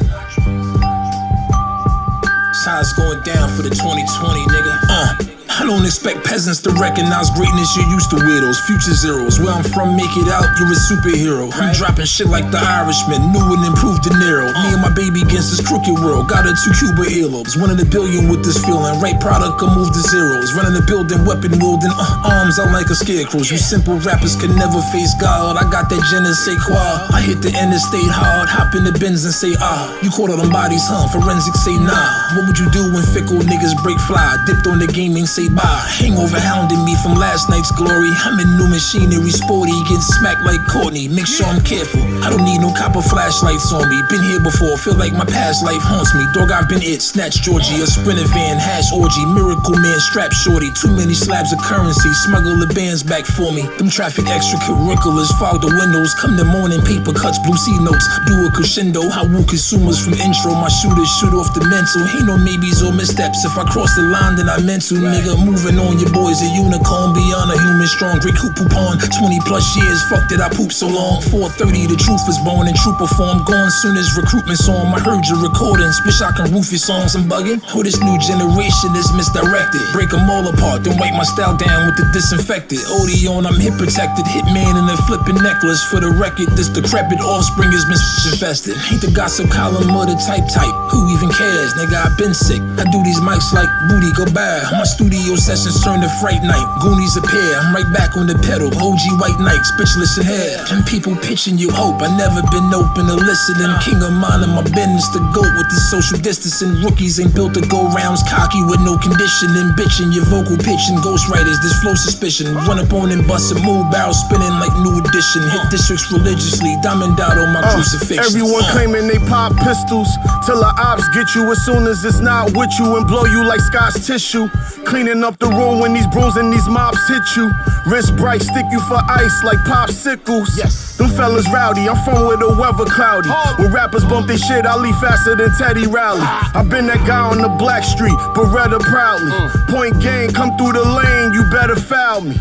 how 2.66 2.80
it's 2.80 2.92
going 2.92 3.22
down 3.22 3.48
for 3.56 3.62
the 3.62 3.70
2020, 3.70 4.40
nigga. 4.52 4.78
Uh. 4.86 5.33
I 5.54 5.62
don't 5.62 5.86
expect 5.86 6.26
peasants 6.26 6.58
to 6.66 6.74
recognize 6.82 7.30
greatness. 7.30 7.78
You're 7.78 7.86
used 7.86 8.10
to 8.10 8.18
weirdos, 8.18 8.58
future 8.66 8.90
zeros. 8.90 9.38
Where 9.38 9.54
I'm 9.54 9.62
from, 9.62 9.94
make 9.94 10.10
it 10.18 10.26
out, 10.26 10.50
you're 10.58 10.66
a 10.66 10.74
superhero. 10.74 11.46
I'm 11.54 11.70
dropping 11.70 12.10
shit 12.10 12.26
like 12.26 12.50
the 12.50 12.58
Irishman, 12.58 13.22
new 13.30 13.54
and 13.54 13.62
improved 13.62 14.02
De 14.02 14.10
Niro. 14.18 14.50
Me 14.50 14.74
and 14.74 14.82
my 14.82 14.90
baby 14.90 15.22
against 15.22 15.54
this 15.54 15.62
crooked 15.62 15.94
world. 16.02 16.26
Got 16.26 16.50
her 16.50 16.58
two 16.58 16.74
Cuba 16.74 17.06
earlobes, 17.06 17.54
one 17.54 17.70
in 17.70 17.78
a 17.78 17.86
billion 17.86 18.26
with 18.26 18.42
this 18.42 18.58
feeling. 18.66 18.98
Right 18.98 19.14
product 19.22 19.62
can 19.62 19.70
move 19.78 19.94
to 19.94 20.02
zeros. 20.02 20.58
Running 20.58 20.74
the 20.74 20.82
building, 20.90 21.22
weapon 21.22 21.54
wielding, 21.62 21.94
uh, 21.94 22.34
arms 22.34 22.58
out 22.58 22.74
like 22.74 22.90
a 22.90 22.98
scarecrow. 22.98 23.46
You 23.46 23.54
simple 23.54 23.94
rappers 24.02 24.34
can 24.34 24.58
never 24.58 24.82
face 24.90 25.14
God. 25.22 25.54
I 25.54 25.70
got 25.70 25.86
that 25.86 26.02
je 26.10 26.18
ne 26.18 26.34
sais 26.34 26.58
quoi. 26.58 26.82
I 27.14 27.22
hit 27.22 27.46
the 27.46 27.54
interstate 27.54 28.10
hard, 28.10 28.50
hop 28.50 28.74
in 28.74 28.82
the 28.82 28.94
Benz 28.98 29.22
and 29.22 29.34
say 29.34 29.54
ah. 29.62 29.86
You 30.02 30.10
caught 30.10 30.34
all 30.34 30.36
them 30.36 30.50
bodies, 30.50 30.82
huh? 30.82 31.06
Forensics 31.14 31.62
say 31.62 31.78
nah. 31.78 32.34
What 32.34 32.50
would 32.50 32.58
you 32.58 32.66
do 32.74 32.90
when 32.90 33.06
fickle 33.14 33.38
niggas 33.38 33.78
break 33.86 34.02
fly? 34.10 34.34
Dipped 34.50 34.66
on 34.66 34.82
the 34.82 34.90
game 34.90 35.14
and 35.14 35.28
say 35.30 35.43
bye. 35.48 35.84
Hangover 35.98 36.38
hounding 36.38 36.84
me 36.84 36.94
from 37.02 37.14
last 37.14 37.50
night's 37.50 37.70
glory. 37.72 38.10
I'm 38.24 38.38
in 38.40 38.48
new 38.56 38.68
machinery, 38.68 39.30
sporty, 39.30 39.74
getting 39.84 40.00
smacked 40.20 40.44
like 40.44 40.62
Courtney. 40.66 41.08
Make 41.08 41.26
sure 41.26 41.46
I'm 41.46 41.62
careful. 41.62 42.00
I 42.22 42.30
don't 42.30 42.44
need 42.44 42.60
no 42.60 42.72
copper 42.72 43.02
flashlights 43.02 43.72
on 43.72 43.88
me. 43.90 43.98
Been 44.08 44.22
here 44.22 44.40
before, 44.40 44.76
feel 44.78 44.96
like 44.96 45.12
my 45.12 45.24
past 45.26 45.64
life 45.64 45.82
haunts 45.82 46.14
me. 46.14 46.24
Dog, 46.32 46.50
I've 46.50 46.68
been 46.68 46.82
it. 46.82 47.02
Snatch 47.02 47.42
Georgie, 47.42 47.82
a 47.82 47.86
sprinter 47.86 48.28
van, 48.32 48.56
hash 48.56 48.92
orgy, 48.92 49.24
miracle 49.26 49.76
man, 49.76 49.98
strap 50.00 50.32
shorty. 50.32 50.70
Too 50.72 50.94
many 50.94 51.14
slabs 51.14 51.52
of 51.52 51.60
currency, 51.60 52.10
smuggle 52.24 52.56
the 52.56 52.70
bands 52.72 53.02
back 53.02 53.26
for 53.26 53.52
me. 53.52 53.68
Them 53.76 53.90
traffic 53.90 54.24
extracurriculars, 54.24 55.30
fog 55.38 55.60
the 55.60 55.68
windows. 55.68 56.14
Come 56.14 56.36
the 56.36 56.44
morning, 56.44 56.80
paper 56.82 57.12
cuts, 57.12 57.38
blue 57.42 57.56
C 57.56 57.76
notes. 57.82 58.06
Do 58.26 58.46
a 58.46 58.50
crescendo. 58.50 59.02
I 59.02 59.26
woo 59.26 59.44
consumers 59.44 59.98
from 59.98 60.14
intro. 60.14 60.54
My 60.54 60.68
shooters 60.68 61.10
shoot 61.18 61.34
off 61.34 61.52
the 61.52 61.66
mental. 61.66 62.06
Ain't 62.14 62.26
no 62.26 62.38
maybes 62.38 62.82
or 62.82 62.92
missteps. 62.92 63.44
If 63.44 63.58
I 63.58 63.64
cross 63.68 63.94
the 63.96 64.02
line, 64.02 64.36
then 64.36 64.48
I 64.48 64.60
meant 64.62 64.86
to, 64.88 64.94
nigga. 64.94 65.33
Moving 65.40 65.78
on, 65.78 65.98
your 65.98 66.10
boy's 66.12 66.42
a 66.42 66.50
unicorn 66.54 67.14
beyond 67.14 67.50
a 67.50 67.56
human 67.58 67.88
strong. 67.88 68.18
Great 68.20 68.36
coop 68.36 68.54
poupon. 68.54 69.00
20 69.00 69.40
plus 69.48 69.64
years, 69.76 69.98
fuck 70.10 70.28
did 70.28 70.40
I 70.40 70.48
poop 70.48 70.70
so 70.70 70.86
long. 70.86 71.22
430, 71.30 71.90
the 71.90 71.98
truth 71.98 72.22
was 72.26 72.38
born 72.44 72.68
in 72.68 72.74
trooper 72.78 73.08
form. 73.18 73.42
Gone 73.44 73.70
soon 73.82 73.96
as 73.96 74.10
recruitment's 74.14 74.68
on. 74.68 74.92
I 74.94 75.00
heard 75.00 75.24
your 75.26 75.40
recordings. 75.42 75.98
Wish 76.04 76.20
I 76.20 76.30
can 76.36 76.52
roof 76.52 76.70
your 76.70 76.82
songs. 76.82 77.16
I'm 77.16 77.24
bugging. 77.26 77.62
Oh, 77.74 77.82
this 77.82 77.98
new 77.98 78.16
generation 78.20 78.94
is 78.94 79.08
misdirected. 79.16 79.82
Break 79.96 80.10
them 80.10 80.28
all 80.28 80.46
apart, 80.46 80.84
then 80.84 80.98
wipe 80.98 81.14
my 81.16 81.24
style 81.24 81.56
down 81.56 81.86
with 81.88 81.96
the 81.96 82.06
disinfected. 82.12 82.82
Odeon, 83.00 83.46
I'm 83.46 83.58
hip 83.58 83.74
protected. 83.80 84.28
Hitman 84.28 84.76
in 84.76 84.86
a 84.86 84.96
flipping 85.08 85.40
necklace. 85.40 85.82
For 85.88 85.98
the 85.98 86.12
record, 86.12 86.52
this 86.58 86.68
decrepit 86.68 87.20
offspring 87.24 87.72
is 87.72 87.84
misinfested. 87.88 88.76
Ain't 88.92 89.00
the 89.00 89.10
gossip 89.10 89.48
column 89.50 89.96
or 89.96 90.04
the 90.04 90.18
type 90.28 90.44
type. 90.52 90.74
Who 90.92 91.08
even 91.16 91.32
cares? 91.32 91.72
Nigga, 91.80 91.96
I've 91.96 92.16
been 92.18 92.34
sick. 92.34 92.60
I 92.76 92.84
do 92.92 92.98
these 93.00 93.20
mics 93.24 93.54
like 93.56 93.70
booty 93.88 94.12
go 94.12 94.28
bad. 94.34 94.68
My 94.76 94.84
studio 94.84 95.23
sessions 95.32 95.80
turn 95.80 96.04
to 96.04 96.10
fright 96.20 96.44
night. 96.44 96.68
Goonies 96.84 97.16
appear. 97.16 97.56
I'm 97.56 97.72
right 97.72 97.88
back 97.96 98.12
on 98.20 98.28
the 98.28 98.36
pedal. 98.44 98.68
OG 98.68 99.00
white 99.16 99.40
night, 99.40 99.64
speechless 99.72 100.20
in 100.20 100.28
hair. 100.28 100.60
And 100.68 100.84
people 100.84 101.16
pitching 101.24 101.56
you 101.56 101.72
hope. 101.72 102.04
I 102.04 102.12
never 102.20 102.44
been 102.52 102.68
open 102.76 103.08
to 103.08 103.16
listening. 103.16 103.72
King 103.80 104.04
of 104.04 104.12
mine 104.12 104.44
and 104.44 104.52
my 104.52 104.60
business 104.76 105.08
to 105.16 105.20
go 105.32 105.40
with 105.40 105.68
the 105.72 105.80
social 105.88 106.20
distancing. 106.20 106.84
Rookies 106.84 107.16
ain't 107.16 107.32
built 107.32 107.56
to 107.56 107.64
go 107.72 107.88
rounds. 107.96 108.20
Cocky 108.28 108.60
with 108.68 108.84
no 108.84 109.00
conditioning. 109.00 109.72
Bitching 109.80 110.12
your 110.12 110.28
vocal 110.28 110.60
pitching. 110.60 111.00
Ghostwriters, 111.00 111.56
this 111.64 111.72
flow 111.80 111.96
suspicion. 111.96 112.52
Run 112.68 112.76
up 112.76 112.92
on 112.92 113.08
and 113.08 113.24
bust 113.24 113.48
a 113.52 113.56
move. 113.64 113.88
Barrel 113.88 114.12
spinning 114.12 114.52
like 114.60 114.76
new 114.84 115.00
edition. 115.00 115.40
Hit 115.48 115.64
districts 115.72 116.12
religiously. 116.12 116.76
Diamond 116.84 117.16
dot 117.16 117.40
on 117.40 117.48
my 117.56 117.64
Uh, 117.64 117.72
crucifix. 117.72 118.20
Everyone 118.28 118.60
claiming 118.76 119.08
they 119.08 119.18
pop 119.24 119.56
pistols 119.64 120.08
till 120.44 120.60
the 120.60 120.68
ops 120.76 121.08
get 121.16 121.32
you 121.34 121.48
as 121.50 121.64
soon 121.64 121.86
as 121.88 122.04
it's 122.04 122.20
not 122.20 122.52
with 122.52 122.68
you 122.78 122.96
and 123.00 123.06
blow 123.08 123.24
you 123.24 123.40
like 123.48 123.60
scotch 123.60 123.96
tissue. 124.04 124.44
Cleaning 124.84 125.13
up 125.22 125.38
the 125.38 125.46
room 125.46 125.80
when 125.80 125.92
these 125.92 126.06
bros 126.08 126.36
and 126.36 126.52
these 126.52 126.66
mops 126.68 127.06
hit 127.06 127.22
you. 127.36 127.52
Wrist 127.86 128.16
bright, 128.16 128.42
stick 128.42 128.66
you 128.72 128.80
for 128.88 128.98
ice 129.08 129.44
like 129.44 129.58
popsicles. 129.58 130.48
Yes. 130.56 130.96
Them 130.96 131.10
fellas 131.10 131.46
rowdy, 131.52 131.88
I'm 131.88 132.02
from 132.04 132.26
where 132.26 132.36
the 132.36 132.48
weather 132.48 132.86
cloudy. 132.90 133.28
When 133.60 133.72
rappers 133.72 134.04
bump 134.04 134.26
their 134.26 134.38
shit, 134.38 134.64
I 134.64 134.76
leave 134.76 134.96
faster 134.96 135.36
than 135.36 135.50
Teddy 135.58 135.86
Riley. 135.86 136.22
i 136.22 136.62
been 136.68 136.86
that 136.86 137.06
guy 137.06 137.20
on 137.20 137.42
the 137.42 137.48
black 137.50 137.84
street, 137.84 138.16
Beretta 138.34 138.80
proudly. 138.80 139.30
Mm. 139.30 139.68
Point 139.68 140.02
game, 140.02 140.30
come 140.30 140.56
through 140.56 140.72
the 140.72 140.84
lane, 140.84 141.34
you 141.34 141.44
better 141.50 141.76
foul 141.76 142.22
me. 142.22 142.36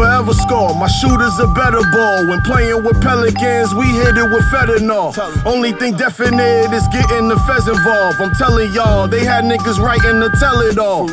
Forever 0.00 0.32
score, 0.32 0.74
my 0.80 0.88
shooters 0.88 1.38
a 1.40 1.46
better 1.52 1.84
ball. 1.92 2.26
When 2.26 2.40
playing 2.40 2.82
with 2.84 3.02
Pelicans, 3.02 3.74
we 3.74 3.84
hit 4.00 4.16
it 4.16 4.24
with 4.32 4.44
fentanyl. 4.48 5.12
Only 5.44 5.72
thing 5.72 5.92
definite 5.92 6.72
is 6.72 6.88
getting 6.88 7.28
the 7.28 7.36
feds 7.44 7.68
involved. 7.68 8.16
I'm 8.18 8.32
telling 8.32 8.72
y'all, 8.72 9.06
they 9.08 9.26
had 9.26 9.44
niggas 9.44 9.76
writing 9.76 10.24
to 10.24 10.32
tell 10.40 10.62
it 10.62 10.78
all. 10.78 11.04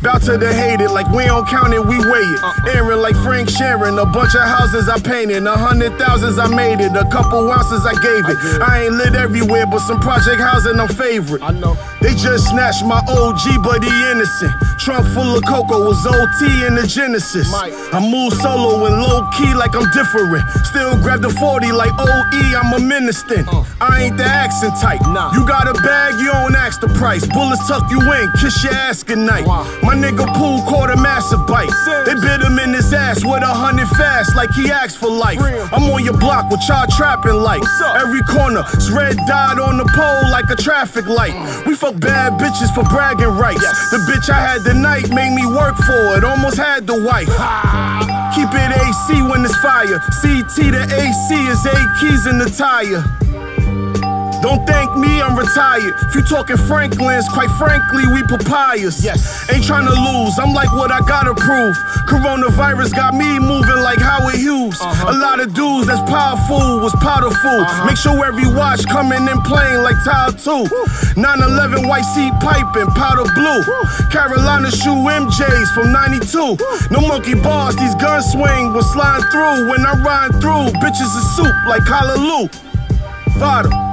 Bout 0.00 0.22
to 0.22 0.38
the 0.38 0.48
hate 0.48 0.80
it, 0.80 0.88
like 0.88 1.06
we 1.12 1.26
don't 1.26 1.46
count 1.46 1.74
it, 1.74 1.84
we 1.84 1.98
weigh 1.98 2.24
it. 2.24 2.42
Uh-uh. 2.42 2.72
Aaron 2.72 3.02
like 3.02 3.16
Frank 3.16 3.50
Sheeran, 3.50 4.00
a 4.00 4.06
bunch 4.06 4.34
of 4.34 4.48
houses 4.48 4.88
I 4.88 4.98
painted, 4.98 5.46
a 5.46 5.54
hundred 5.54 5.98
thousands 5.98 6.38
I 6.38 6.48
made 6.48 6.80
it, 6.80 6.96
a 6.96 7.04
couple 7.12 7.52
ounces 7.52 7.84
I 7.84 7.92
gave 8.00 8.24
it. 8.32 8.62
I 8.62 8.84
ain't 8.84 8.94
lit 8.94 9.14
everywhere, 9.14 9.66
but 9.66 9.80
some 9.80 10.00
project 10.00 10.40
housing 10.40 10.80
I'm 10.80 10.88
favorite. 10.88 11.42
I 11.42 11.52
know. 11.52 11.76
They 12.02 12.14
just 12.14 12.48
snatched 12.50 12.84
my 12.84 13.00
OG, 13.08 13.62
but 13.62 13.82
he 13.82 13.92
innocent. 14.10 14.52
Trunk 14.78 15.06
full 15.14 15.36
of 15.36 15.44
cocoa 15.46 15.86
was 15.86 16.04
OT 16.06 16.66
in 16.66 16.74
the 16.74 16.86
Genesis. 16.86 17.46
I 17.54 18.00
move 18.00 18.32
solo 18.34 18.86
and 18.86 19.00
low 19.00 19.22
key 19.38 19.54
like 19.54 19.74
I'm 19.74 19.86
different. 19.92 20.42
Still 20.66 20.98
grab 21.00 21.22
the 21.22 21.30
40 21.30 21.70
like 21.72 21.92
OE, 21.98 22.42
I'm 22.58 22.72
a 22.74 22.80
minister. 22.80 23.44
I 23.80 24.02
ain't 24.04 24.16
the 24.16 24.24
accent 24.24 24.74
type. 24.80 25.00
You 25.34 25.46
got 25.46 25.68
a 25.68 25.74
bag, 25.82 26.18
you 26.18 26.32
don't 26.32 26.56
ask 26.56 26.80
the 26.80 26.88
price. 26.98 27.26
Bullets 27.26 27.66
tuck 27.68 27.88
you 27.90 28.00
in, 28.00 28.32
kiss 28.40 28.64
your 28.64 28.72
ass 28.74 29.02
goodnight. 29.02 29.46
My 29.46 29.94
nigga 29.94 30.26
Pool 30.34 30.62
caught 30.66 30.90
a 30.90 30.96
massive 30.96 31.46
bite. 31.46 31.70
They 32.04 32.14
bit 32.14 32.42
him 32.42 32.58
in 32.58 32.74
his 32.74 32.92
ass 32.92 33.24
with 33.24 33.42
a 33.42 33.54
hundred 33.54 33.88
fast 33.94 34.34
like 34.34 34.50
he 34.54 34.70
asked 34.70 34.98
for 34.98 35.10
life. 35.10 35.38
I'm 35.72 35.84
on 35.90 36.04
your 36.04 36.18
block 36.18 36.50
with 36.50 36.60
y'all 36.68 36.86
trapping 36.96 37.38
like 37.38 37.62
every 37.96 38.22
corner. 38.22 38.64
It's 38.74 38.90
red 38.90 39.16
dot 39.28 39.58
on 39.58 39.76
the 39.76 39.86
pole 39.94 40.30
like 40.30 40.50
a 40.50 40.56
traffic 40.56 41.06
light. 41.06 41.34
We 41.66 41.76
fuck 41.76 41.91
bad 42.00 42.38
bitches 42.40 42.74
for 42.74 42.84
bragging 42.84 43.36
rights. 43.38 43.90
The 43.90 43.98
bitch 44.08 44.30
I 44.30 44.40
had 44.40 44.64
tonight 44.64 45.10
made 45.10 45.34
me 45.34 45.44
work 45.46 45.76
for 45.76 46.16
it. 46.16 46.24
Almost 46.24 46.56
had 46.56 46.86
the 46.86 46.96
wife. 47.02 47.28
Keep 48.34 48.48
it 48.52 48.70
AC 48.72 49.22
when 49.22 49.44
it's 49.44 49.56
fire. 49.56 49.98
CT 50.22 50.72
to 50.72 50.82
AC 50.82 51.34
is 51.34 51.66
eight 51.66 51.90
keys 52.00 52.26
in 52.26 52.38
the 52.38 52.48
tire. 52.48 53.04
Don't 54.42 54.66
thank 54.66 54.90
me, 54.98 55.22
I'm 55.22 55.38
retired. 55.38 55.94
If 56.10 56.14
you 56.14 56.22
talking 56.22 56.56
Franklin's, 56.66 57.28
quite 57.28 57.50
frankly, 57.62 58.02
we 58.10 58.22
papayas. 58.26 59.04
Yes. 59.04 59.22
Ain't 59.50 59.64
trying 59.64 59.86
to 59.86 59.94
lose, 59.94 60.34
I'm 60.38 60.52
like 60.52 60.70
what 60.74 60.90
I 60.90 60.98
gotta 61.06 61.32
prove. 61.34 61.76
Coronavirus 62.10 62.90
got 62.92 63.14
me 63.14 63.38
moving 63.38 63.78
like 63.86 64.00
Howard 64.02 64.34
Hughes. 64.34 64.76
Uh-huh. 64.80 65.12
A 65.12 65.14
lot 65.14 65.38
of 65.38 65.54
dudes 65.54 65.86
that's 65.86 66.02
powerful 66.10 66.82
was 66.82 66.92
powderful. 66.98 67.62
Uh-huh. 67.62 67.86
Make 67.86 67.96
sure 67.96 68.18
every 68.26 68.50
watch 68.52 68.84
coming 68.90 69.22
in 69.22 69.38
plain 69.46 69.82
like 69.86 69.96
Tile 70.02 70.34
2. 70.34 70.66
911 71.14 71.86
white 71.86 72.04
seat 72.10 72.34
piping, 72.42 72.90
powder 72.98 73.30
blue. 73.38 73.62
Carolina 74.10 74.70
shoe 74.74 75.06
MJs 75.06 75.70
from 75.70 75.92
92. 75.92 76.58
No 76.90 77.00
monkey 77.06 77.34
bars, 77.38 77.76
these 77.76 77.94
guns 77.94 78.26
swing 78.32 78.74
was 78.74 78.90
sliding 78.92 79.22
through. 79.30 79.70
When 79.70 79.86
I 79.86 79.94
ride 80.02 80.34
through, 80.42 80.74
bitches 80.82 81.14
is 81.14 81.36
soup 81.36 81.54
like 81.70 81.82
Callaloo. 81.86 82.50
Vada. 83.38 83.91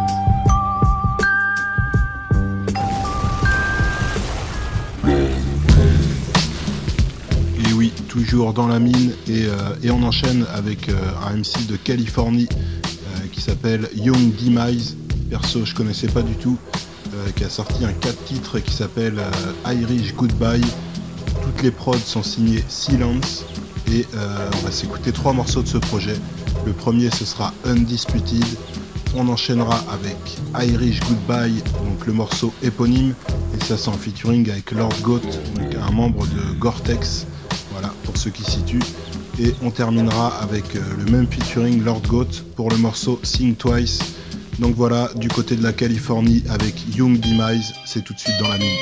Toujours 8.19 8.51
dans 8.53 8.67
la 8.67 8.79
mine 8.79 9.13
et, 9.29 9.45
euh, 9.45 9.91
on 9.93 10.03
enchaîne 10.03 10.45
avec 10.53 10.89
euh, 10.89 10.93
un 11.25 11.37
MC 11.37 11.65
de 11.67 11.77
Californie 11.77 12.49
euh, 12.51 13.27
qui 13.31 13.39
s'appelle 13.39 13.89
Young 13.95 14.35
Demise. 14.35 14.97
Perso, 15.29 15.63
je 15.63 15.73
connaissais 15.73 16.07
pas 16.07 16.21
du 16.21 16.35
tout, 16.35 16.57
qui 17.35 17.43
a 17.43 17.49
sorti 17.49 17.85
un 17.85 17.93
4 17.93 18.23
titres 18.25 18.59
qui 18.59 18.73
s'appelle 18.73 19.21
Irish 19.65 20.15
Goodbye. 20.15 20.65
Toutes 21.43 21.61
les 21.61 21.71
prods 21.71 21.97
sont 21.97 22.23
signées 22.23 22.63
Silence 22.67 23.45
et 23.91 24.07
on 24.15 24.65
va 24.65 24.71
s'écouter 24.71 25.11
trois 25.11 25.33
morceaux 25.33 25.61
de 25.61 25.67
ce 25.67 25.77
projet. 25.77 26.15
Le 26.65 26.73
premier 26.73 27.11
ce 27.11 27.25
sera 27.25 27.53
Undisputed. 27.63 28.43
On 29.15 29.27
enchaînera 29.27 29.83
avec 29.93 30.17
Irish 30.59 30.99
Goodbye, 31.01 31.61
donc 31.85 32.07
le 32.07 32.13
morceau 32.13 32.51
éponyme, 32.63 33.13
et 33.55 33.63
ça 33.63 33.77
c'est 33.77 33.89
en 33.89 33.93
featuring 33.93 34.49
avec 34.49 34.71
Lord 34.71 34.95
Goat, 35.03 35.21
donc 35.55 35.75
un 35.75 35.91
membre 35.91 36.25
de 36.25 36.57
Gore-Tex, 36.59 37.27
voilà 37.79 37.93
pour 38.03 38.17
ceux 38.17 38.29
qui 38.29 38.43
situent. 38.43 38.83
Et 39.39 39.53
on 39.63 39.71
terminera 39.71 40.37
avec 40.41 40.75
euh, 40.75 40.81
le 40.97 41.09
même 41.09 41.27
featuring 41.27 41.83
Lord 41.83 42.01
Goat 42.01 42.43
pour 42.55 42.69
le 42.69 42.77
morceau 42.77 43.19
Sing 43.23 43.55
Twice. 43.55 43.99
Donc 44.59 44.75
voilà, 44.75 45.09
du 45.15 45.29
côté 45.29 45.55
de 45.55 45.63
la 45.63 45.71
Californie 45.71 46.43
avec 46.49 46.75
Young 46.97 47.17
Demise, 47.19 47.73
c'est 47.85 48.03
tout 48.03 48.13
de 48.13 48.19
suite 48.19 48.35
dans 48.41 48.49
la 48.49 48.57
mine. 48.57 48.75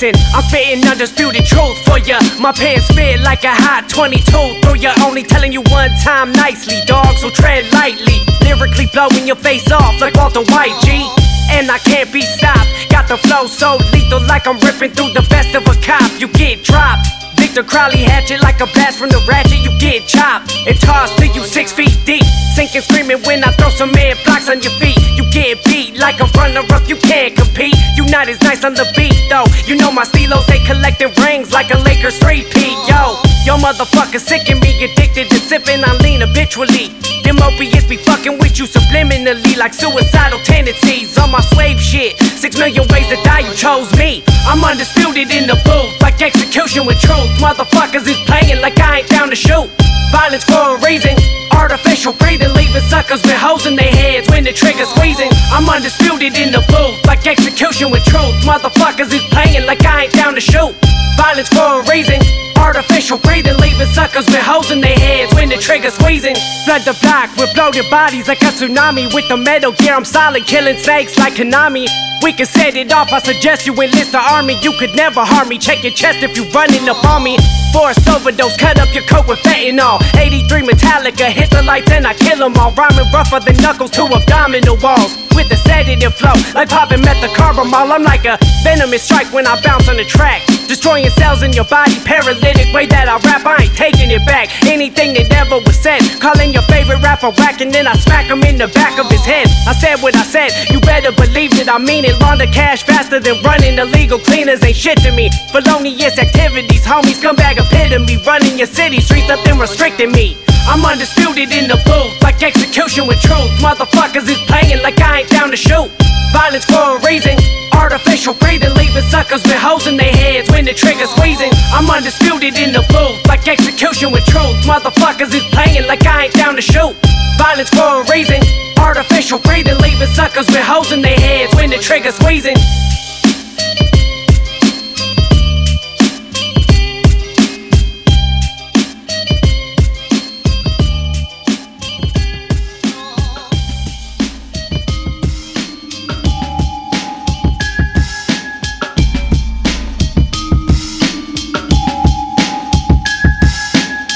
Listen, 0.00 0.20
I'm 0.34 0.42
spitting 0.42 0.86
undisputed 0.88 1.44
truth 1.44 1.78
for 1.84 1.98
ya. 1.98 2.18
My 2.40 2.52
pants 2.52 2.88
spit 2.88 3.20
like 3.20 3.44
a 3.44 3.52
hot 3.52 3.88
22 3.88 4.22
through 4.62 4.80
ya. 4.80 4.94
Only 5.04 5.22
telling 5.22 5.52
you 5.52 5.62
one 5.68 5.90
time 6.02 6.32
nicely, 6.32 6.80
dog, 6.86 7.16
so 7.18 7.30
tread 7.30 7.70
lightly. 7.72 8.18
Lyrically 8.42 8.86
blowing 8.92 9.26
your 9.26 9.36
face 9.36 9.70
off 9.70 10.00
like 10.00 10.14
Walter 10.14 10.42
White, 10.52 10.76
G. 10.82 11.06
And 11.52 11.70
I 11.70 11.78
can't 11.78 12.12
be 12.12 12.22
stopped. 12.22 12.68
Got 12.88 13.08
the 13.08 13.18
flow 13.18 13.46
so 13.46 13.76
lethal, 13.92 14.20
like 14.26 14.46
I'm 14.46 14.58
ripping 14.60 14.92
through 14.92 15.12
the 15.12 15.26
best 15.28 15.54
of 15.54 15.62
a 15.66 15.74
cop. 15.80 16.10
You 16.20 16.28
get 16.28 16.64
dropped. 16.64 17.19
Victor 17.50 17.66
Crowley 17.66 18.06
hatchet 18.06 18.40
like 18.46 18.60
a 18.60 18.66
blast 18.78 18.96
from 18.96 19.10
the 19.10 19.18
ratchet. 19.26 19.58
You 19.58 19.74
get 19.82 20.06
chopped 20.06 20.54
and 20.70 20.78
tossed 20.78 21.18
to 21.18 21.26
you 21.26 21.42
six 21.42 21.72
feet 21.72 21.98
deep. 22.06 22.22
Sinking, 22.54 22.82
screaming 22.82 23.18
when 23.26 23.42
I 23.42 23.50
throw 23.58 23.70
some 23.70 23.90
man 23.90 24.14
blocks 24.22 24.48
on 24.48 24.62
your 24.62 24.70
feet. 24.78 24.94
You 25.18 25.26
get 25.34 25.58
beat 25.64 25.98
like 25.98 26.22
a 26.22 26.30
runner 26.38 26.62
up. 26.70 26.86
You 26.86 26.94
can't 26.94 27.34
compete. 27.34 27.74
You 27.96 28.06
not 28.06 28.28
as 28.28 28.40
nice 28.42 28.62
on 28.62 28.74
the 28.74 28.86
beat 28.94 29.18
though. 29.26 29.50
You 29.66 29.74
know 29.74 29.90
my 29.90 30.04
stilos 30.06 30.46
they 30.46 30.62
collecting 30.62 31.10
rings 31.26 31.50
like 31.50 31.74
a 31.74 31.78
Lakers 31.82 32.22
three 32.22 32.46
P. 32.54 32.70
Yo, 32.86 33.18
yo 33.42 33.58
motherfucker 33.58 34.22
sickin' 34.22 34.62
me, 34.62 34.70
addicted 34.86 35.26
to 35.34 35.38
sipping 35.42 35.82
on 35.82 35.98
lean 36.06 36.20
habitually. 36.20 36.94
Them 37.26 37.42
opiates 37.42 37.84
be 37.90 37.96
fucking 37.96 38.38
with 38.38 38.62
you 38.62 38.66
subliminally 38.66 39.58
like 39.58 39.74
suicidal 39.74 40.38
tendencies 40.46 41.18
on 41.18 41.32
my 41.32 41.40
slave 41.40 41.80
shit. 41.80 42.16
Six 42.38 42.56
million 42.58 42.86
ways 42.94 43.08
to 43.10 43.18
die, 43.26 43.42
you 43.42 43.54
chose 43.54 43.90
me. 43.98 44.22
I'm 44.46 44.62
undisputed 44.62 45.30
in 45.34 45.50
the 45.50 45.58
booth, 45.66 45.98
execution 46.30 46.86
with 46.86 46.98
truth. 47.00 47.30
Motherfuckers 47.42 48.06
is 48.06 48.18
playing 48.26 48.60
like 48.62 48.78
I 48.78 49.00
ain't 49.00 49.08
down 49.08 49.30
to 49.30 49.36
shoot. 49.36 49.66
Violence 50.12 50.44
for 50.44 50.76
a 50.76 50.80
reason. 50.86 51.14
Artificial 51.52 52.12
breathing, 52.12 52.52
leaving 52.54 52.82
suckers 52.86 53.22
with 53.22 53.34
holes 53.34 53.66
in 53.66 53.74
their 53.74 53.90
heads 53.90 54.30
when 54.30 54.44
the 54.44 54.52
trigger 54.52 54.84
squeezing. 54.84 55.30
I'm 55.50 55.68
undisputed 55.68 56.38
in 56.38 56.52
the 56.52 56.62
booth, 56.70 56.96
like 57.06 57.26
execution 57.26 57.90
with 57.90 58.04
truth. 58.04 58.34
Motherfuckers 58.46 59.12
is 59.12 59.24
playing 59.34 59.66
like 59.66 59.84
I 59.84 60.04
ain't 60.04 60.12
down 60.12 60.34
to 60.34 60.40
shoot. 60.40 60.74
Violence 61.18 61.48
for 61.48 61.82
a 61.82 61.90
reason. 61.90 62.20
Artificial 62.56 63.18
breathing, 63.18 63.56
leaving 63.56 63.88
suckers 63.88 64.26
with 64.26 64.44
holes 64.44 64.70
in 64.70 64.80
their 64.80 64.98
heads 64.98 65.34
when 65.34 65.48
the 65.48 65.56
trigger 65.56 65.90
squeezing. 65.90 66.36
Flood 66.64 66.82
the 66.82 66.94
block 67.02 67.34
with 67.36 67.52
bloated 67.54 67.88
bodies 67.90 68.28
like 68.28 68.42
a 68.42 68.52
tsunami. 68.52 69.12
With 69.14 69.26
the 69.28 69.36
metal 69.36 69.72
gear, 69.72 69.94
I'm 69.94 70.04
solid, 70.04 70.46
killing 70.46 70.76
snakes 70.76 71.18
like 71.18 71.34
Konami. 71.34 71.88
We 72.22 72.34
can 72.34 72.44
set 72.44 72.76
it 72.76 72.92
off, 72.92 73.08
I 73.12 73.18
suggest 73.20 73.66
you 73.66 73.72
enlist 73.72 74.12
the 74.12 74.20
army. 74.20 74.58
You 74.60 74.72
could 74.78 74.94
never 74.94 75.24
harm 75.24 75.48
me. 75.48 75.56
Check 75.56 75.82
your 75.82 75.94
chest 75.94 76.19
if 76.22 76.36
you 76.36 76.44
running 76.50 76.88
up 76.88 77.02
on 77.04 77.22
me. 77.22 77.36
Forced 77.72 78.08
overdose, 78.08 78.56
cut 78.56 78.78
up 78.78 78.92
your 78.94 79.04
coat 79.04 79.28
with 79.28 79.38
fentanyl. 79.40 80.02
83 80.16 80.62
Metallica, 80.62 81.30
hit 81.30 81.50
the 81.50 81.62
lights 81.62 81.90
and 81.90 82.06
I 82.06 82.14
kill 82.14 82.38
them 82.38 82.56
all. 82.56 82.72
Rhyming 82.72 83.10
rougher 83.12 83.40
than 83.40 83.56
knuckles 83.56 83.90
to 83.92 84.04
abdominal 84.04 84.76
walls. 84.82 85.16
With 85.34 85.50
a 85.52 85.56
sedative 85.56 86.14
flow, 86.14 86.34
like 86.54 86.68
popping 86.68 87.02
methocarbamol. 87.02 87.90
I'm 87.90 88.02
like 88.02 88.24
a 88.24 88.38
venomous 88.62 89.02
strike 89.02 89.32
when 89.32 89.46
I 89.46 89.60
bounce 89.62 89.88
on 89.88 89.96
the 89.96 90.04
track. 90.04 90.42
Destroying 90.70 91.10
cells 91.18 91.42
in 91.42 91.52
your 91.52 91.64
body, 91.64 91.98
paralytic 92.06 92.72
way 92.72 92.86
that 92.86 93.10
I 93.10 93.18
rap, 93.26 93.42
I 93.42 93.66
ain't 93.66 93.74
taking 93.74 94.06
it 94.14 94.22
back. 94.22 94.54
Anything 94.70 95.18
that 95.18 95.26
ever 95.34 95.58
was 95.58 95.74
said, 95.74 95.98
calling 96.22 96.54
your 96.54 96.62
favorite 96.70 97.02
rapper 97.02 97.34
whack, 97.42 97.58
and 97.58 97.74
then 97.74 97.90
I 97.90 97.98
smack 97.98 98.30
him 98.30 98.38
in 98.46 98.54
the 98.54 98.68
back 98.70 98.94
of 99.02 99.10
his 99.10 99.26
head. 99.26 99.50
I 99.66 99.74
said 99.74 99.98
what 99.98 100.14
I 100.14 100.22
said, 100.22 100.54
you 100.70 100.78
better 100.78 101.10
believe 101.10 101.50
that 101.58 101.66
I 101.66 101.82
mean 101.82 102.04
it. 102.04 102.14
Launder 102.22 102.46
cash 102.46 102.84
faster 102.84 103.18
than 103.18 103.42
running 103.42 103.82
illegal 103.82 104.20
cleaners 104.20 104.62
ain't 104.62 104.76
shit 104.76 105.02
to 105.02 105.10
me. 105.10 105.26
Felonious 105.50 106.16
activities, 106.22 106.86
homies, 106.86 107.20
come 107.20 107.34
back 107.34 107.58
epitome. 107.58 108.22
Running 108.22 108.54
your 108.56 108.70
city 108.70 109.00
streets, 109.00 109.26
nothing 109.26 109.58
restricting 109.58 110.12
me. 110.12 110.38
I'm 110.68 110.84
undisputed 110.84 111.52
in 111.52 111.68
the 111.68 111.78
booth, 111.86 112.12
like 112.22 112.42
execution 112.42 113.06
with 113.06 113.20
truth. 113.20 113.50
Motherfuckers 113.60 114.28
is 114.28 114.40
playing 114.46 114.82
like 114.82 115.00
I 115.00 115.20
ain't 115.20 115.30
down 115.30 115.50
to 115.50 115.56
shoot. 115.56 115.88
Violence 116.32 116.64
for 116.64 116.96
a 116.96 117.00
reason. 117.06 117.36
Artificial 117.72 118.34
breathing, 118.34 118.74
leaving 118.74 119.02
suckers 119.08 119.42
with 119.42 119.56
holes 119.56 119.86
in 119.86 119.96
their 119.96 120.12
heads 120.12 120.50
when 120.50 120.64
the 120.64 120.74
trigger 120.74 121.06
squeezing. 121.06 121.50
I'm 121.72 121.88
undisputed 121.88 122.58
in 122.58 122.72
the 122.72 122.84
booth, 122.90 123.18
like 123.26 123.46
execution 123.48 124.12
with 124.12 124.24
truth. 124.26 124.56
Motherfuckers 124.66 125.32
is 125.34 125.44
playing 125.54 125.86
like 125.86 126.04
I 126.06 126.24
ain't 126.26 126.34
down 126.34 126.56
to 126.56 126.62
shoot. 126.62 126.94
Violence 127.38 127.70
for 127.70 128.02
a 128.02 128.04
reason. 128.10 128.42
Artificial 128.78 129.38
breathing, 129.38 129.78
leaving 129.78 130.08
suckers 130.14 130.46
with 130.46 130.64
holes 130.64 130.92
in 130.92 131.02
their 131.02 131.18
heads 131.18 131.54
when 131.54 131.70
the 131.70 131.78
trigger 131.78 132.12
squeezing. 132.12 132.56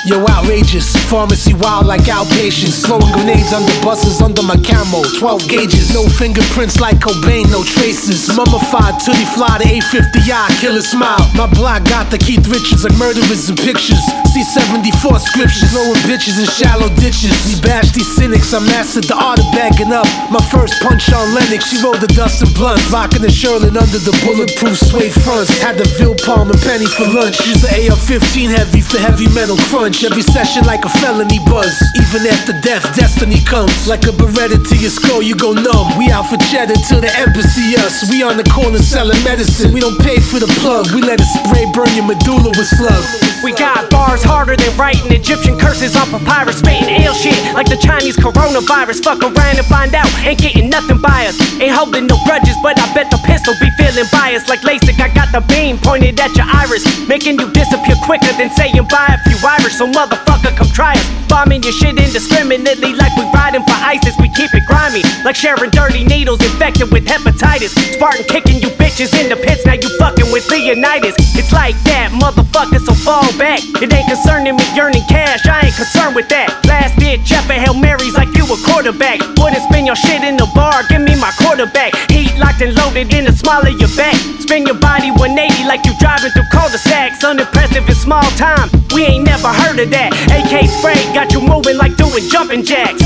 Yo, 0.05 0.21
outrageous. 0.29 0.93
Pharmacy 1.09 1.55
wild 1.55 1.87
like 1.87 2.05
outpatients. 2.13 2.85
Throwing 2.85 3.09
grenades 3.17 3.55
under 3.57 3.73
buses 3.81 4.21
under 4.21 4.43
my 4.43 4.61
camo. 4.61 5.01
12 5.17 5.49
gauges. 5.49 5.95
No 5.97 6.05
fingerprints 6.05 6.79
like 6.79 7.01
Cobain, 7.01 7.49
no 7.49 7.65
traces. 7.65 8.29
Mummified 8.37 9.01
till 9.01 9.17
he 9.17 9.25
fly 9.33 9.57
to 9.57 9.65
850i. 9.65 10.61
Killer 10.61 10.85
smile. 10.85 11.25
My 11.33 11.49
block 11.49 11.89
got 11.89 12.11
the 12.13 12.19
Keith 12.19 12.45
Richards 12.53 12.85
like 12.85 12.93
murderers 13.01 13.49
in 13.49 13.57
pictures. 13.57 14.05
See 14.37 14.45
74 14.45 15.25
scriptures. 15.25 15.73
Throwing 15.73 15.97
bitches 16.05 16.37
in 16.37 16.53
shallow 16.53 16.93
ditches. 17.01 17.33
We 17.49 17.57
bash 17.65 17.97
these 17.97 18.13
cynics. 18.13 18.53
I 18.53 18.61
mastered 18.61 19.09
the 19.09 19.17
art 19.17 19.41
of 19.41 19.49
bagging 19.57 19.89
up. 19.89 20.05
My 20.29 20.45
first 20.53 20.85
punch 20.85 21.09
on 21.17 21.33
Lennox. 21.33 21.73
She 21.73 21.81
rolled 21.81 22.05
the 22.05 22.13
dust 22.13 22.45
and 22.45 22.53
blunt. 22.53 22.85
Rocking 22.93 23.25
the 23.25 23.33
Sherlin 23.33 23.73
under 23.73 24.01
the 24.05 24.13
bulletproof 24.21 24.77
suede 24.77 25.17
fronts. 25.25 25.49
Had 25.65 25.81
the 25.81 25.89
Ville 25.97 26.19
Palm 26.29 26.53
and 26.53 26.61
Penny 26.61 26.85
for 26.93 27.09
lunch. 27.09 27.41
Use 27.49 27.65
the 27.65 27.73
AR 27.89 27.97
15 27.97 28.53
heavy 28.53 28.85
for 28.85 29.01
heavy 29.01 29.33
metal 29.33 29.57
crunch. 29.73 29.94
Every 30.03 30.27
session 30.27 30.67
like 30.67 30.85
a 30.85 30.89
felony 31.01 31.39
buzz. 31.47 31.71
Even 31.95 32.27
after 32.27 32.53
death, 32.61 32.83
destiny 32.97 33.39
comes. 33.47 33.87
Like 33.87 34.03
a 34.05 34.13
beretta 34.13 34.59
to 34.59 34.77
your 34.77 34.91
skull, 34.91 35.23
you 35.23 35.37
go 35.37 35.53
numb. 35.53 35.97
We 35.97 36.11
out 36.11 36.27
for 36.27 36.37
cheddar 36.51 36.75
till 36.89 37.01
the 37.01 37.13
embassy 37.15 37.79
us. 37.79 38.11
We 38.11 38.23
on 38.23 38.37
the 38.37 38.45
corner 38.51 38.83
selling 38.83 39.23
medicine. 39.23 39.73
We 39.73 39.81
don't 39.81 39.97
pay 40.03 40.19
for 40.19 40.41
the 40.41 40.51
plug. 40.61 40.91
We 40.93 41.01
let 41.01 41.21
it 41.21 41.31
spray 41.39 41.65
burn 41.73 41.89
your 41.95 42.05
medulla 42.05 42.51
with 42.51 42.67
slug. 42.67 43.05
We 43.45 43.53
got 43.53 43.89
bars 43.89 44.25
harder 44.25 44.57
than 44.57 44.73
writing 44.77 45.13
Egyptian 45.13 45.59
curses 45.59 45.95
on 45.97 46.09
papyrus, 46.11 46.59
spitting 46.59 47.05
ill 47.05 47.15
shit 47.15 47.37
like 47.55 47.69
the 47.69 47.77
Chinese 47.77 48.17
coronavirus. 48.17 49.05
Fuck 49.05 49.23
around 49.23 49.57
and 49.61 49.69
find 49.69 49.95
out, 49.95 50.09
ain't 50.25 50.41
getting 50.41 50.69
nothing 50.69 51.01
by 51.01 51.29
us. 51.29 51.37
Ain't 51.61 51.73
holding 51.73 52.09
no 52.09 52.17
grudges, 52.25 52.57
but 52.63 52.81
I 52.81 52.89
bet 52.95 53.11
the 53.13 53.21
pistol 53.25 53.55
be 53.61 53.71
feeling 53.77 54.09
biased 54.11 54.49
like 54.49 54.61
LASIK. 54.65 54.99
I 55.01 55.13
got 55.13 55.31
the 55.31 55.41
beam 55.53 55.79
pointed 55.79 56.19
at 56.21 56.35
your 56.37 56.49
iris, 56.49 56.83
making 57.07 57.39
you 57.39 57.53
disappear 57.53 57.97
quicker 58.05 58.33
than 58.41 58.51
saying 58.57 58.81
bye 58.89 59.17
if 59.21 59.23
you 59.29 59.39
Irish. 59.45 59.77
So 59.77 59.84
motherfucker, 59.87 60.57
come 60.57 60.69
try 60.69 60.93
us. 60.93 61.07
Bombing 61.29 61.63
your 61.63 61.73
shit 61.73 61.99
indiscriminately 61.99 62.95
like 62.95 63.11
we 63.17 63.25
riding 63.35 63.63
for 63.63 63.79
ISIS. 63.83 64.15
We 64.21 64.29
keep 64.31 64.55
it 64.55 64.65
grimy, 64.67 65.03
like 65.25 65.35
sharing 65.35 65.71
dirty 65.71 66.05
needles 66.05 66.41
infected 66.45 66.93
with 66.93 67.07
hepatitis. 67.07 67.75
Spartan 67.95 68.25
kicking 68.27 68.63
you 68.63 68.69
bitches 68.79 69.13
in 69.19 69.29
the 69.29 69.37
pits, 69.37 69.67
now 69.67 69.75
you 69.75 69.91
fucking 69.99 70.31
with 70.31 70.49
Leonidas. 70.51 71.15
It's 71.35 71.53
like 71.53 71.75
that, 71.91 72.13
motherfucker, 72.13 72.79
so 72.79 72.95
fall 72.95 73.27
back. 73.37 73.61
It 73.83 73.93
ain't 73.93 74.09
concerning 74.09 74.57
me 74.57 74.65
yearning 74.77 75.03
cash, 75.09 75.47
I 75.47 75.67
ain't 75.67 75.75
concerned 75.75 76.15
with 76.15 76.29
that. 76.29 76.55
Last 76.67 76.95
bitch, 76.97 77.25
Jeff 77.25 77.51
and 77.51 77.61
Hail 77.61 77.75
Marys 77.75 78.15
like 78.15 78.31
you 78.37 78.45
a 78.47 78.57
quarterback. 78.71 79.19
Wouldn't 79.43 79.63
spin 79.67 79.87
your 79.87 79.97
shit 79.97 80.23
in 80.23 80.37
the 80.37 80.47
bar, 80.55 80.87
give 80.89 81.03
me 81.03 81.19
my 81.19 81.33
quarterback. 81.43 81.95
Heat 82.11 82.31
locked 82.39 82.63
and 82.63 82.75
loaded 82.75 83.13
in 83.13 83.25
the 83.25 83.33
small 83.33 83.61
of 83.61 83.75
your 83.81 83.91
back. 83.97 84.15
Spin 84.39 84.67
your 84.67 84.79
body 84.79 85.11
180 85.11 85.67
like 85.67 85.85
you 85.85 85.93
driving 85.99 86.31
through 86.31 86.49
cul-de-sacs. 86.53 87.25
Unimpressive 87.25 87.89
in 87.89 87.95
small 87.95 88.25
time, 88.39 88.71
we 88.95 89.03
ain't 89.05 89.25
never 89.25 89.49
heard 89.49 89.74
of 89.79 89.91
that. 89.91 90.13
AK 90.31 90.69
spray 90.69 90.95
got 91.15 91.33
you 91.33 91.41
moving 91.41 91.77
like 91.77 91.97
doing 91.97 92.29
jumping 92.29 92.63
jacks. 92.63 93.03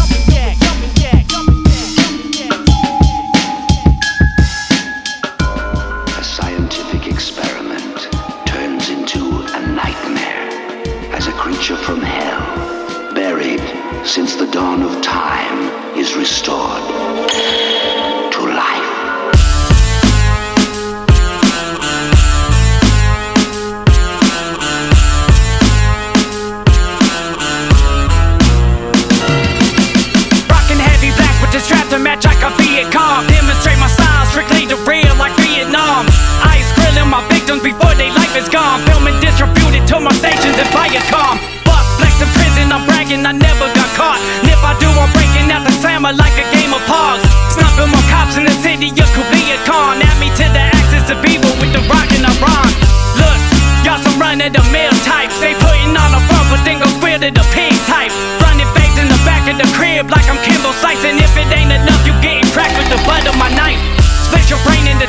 A 6.18 6.24
scientific 6.24 7.06
experiment 7.06 8.08
turns 8.46 8.90
into 8.90 9.20
a 9.54 9.60
nightmare 9.72 10.48
as 11.14 11.26
a 11.28 11.32
creature 11.32 11.76
from 11.76 12.00
hell, 12.00 13.14
buried 13.14 13.62
since 14.06 14.36
the 14.36 14.46
dawn 14.50 14.82
of 14.82 15.00
time, 15.02 15.96
is 15.96 16.16
restored 16.16 17.37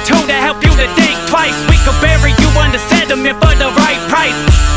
two 0.05 0.19
to 0.27 0.37
help 0.37 0.61
you 0.63 0.71
to 0.71 0.87
think 0.95 1.15
twice. 1.27 1.55
We 1.67 1.77
could 1.83 1.97
bury 1.99 2.31
you 2.37 2.49
under 2.59 2.79
sediment 2.91 3.39
for 3.41 3.53
the 3.55 3.71
right 3.73 4.01
price. 4.07 4.35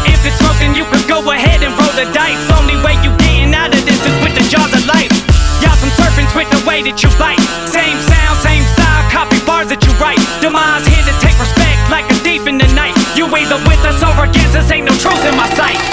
If 0.09 0.23
it's 0.27 0.39
smoking, 0.39 0.75
you 0.75 0.87
could 0.89 1.07
go 1.07 1.21
ahead 1.31 1.63
and 1.63 1.75
roll 1.77 1.95
the 1.95 2.07
dice. 2.15 2.41
Only 2.59 2.79
way 2.81 2.97
you 3.05 3.11
getting 3.21 3.55
out 3.55 3.75
of 3.75 3.83
this 3.85 4.01
is 4.01 4.17
with 4.23 4.35
the 4.35 4.45
jaws 4.49 4.73
of 4.73 4.85
life. 4.87 5.13
Y'all 5.61 5.77
some 5.79 5.93
serpents 5.95 6.35
with 6.35 6.51
the 6.51 6.63
way 6.67 6.83
that 6.83 7.03
you 7.03 7.11
bite. 7.21 7.43
Same 7.71 7.99
sound, 8.09 8.37
same 8.41 8.65
style, 8.75 9.03
copy 9.11 9.39
bars 9.47 9.69
that 9.71 9.83
you 9.85 9.93
write. 10.03 10.23
Demise 10.43 10.87
here 10.89 11.05
to 11.07 11.15
take 11.23 11.37
respect 11.39 11.79
like 11.91 12.07
a 12.11 12.17
thief 12.25 12.47
in 12.47 12.59
the 12.59 12.69
night. 12.75 12.97
You 13.15 13.29
either 13.31 13.61
with 13.69 13.83
us 13.85 14.01
or 14.03 14.15
against 14.25 14.57
us, 14.57 14.71
ain't 14.71 14.87
no 14.89 14.95
truth 14.99 15.23
in 15.29 15.37
my 15.37 15.47
sight. 15.55 15.92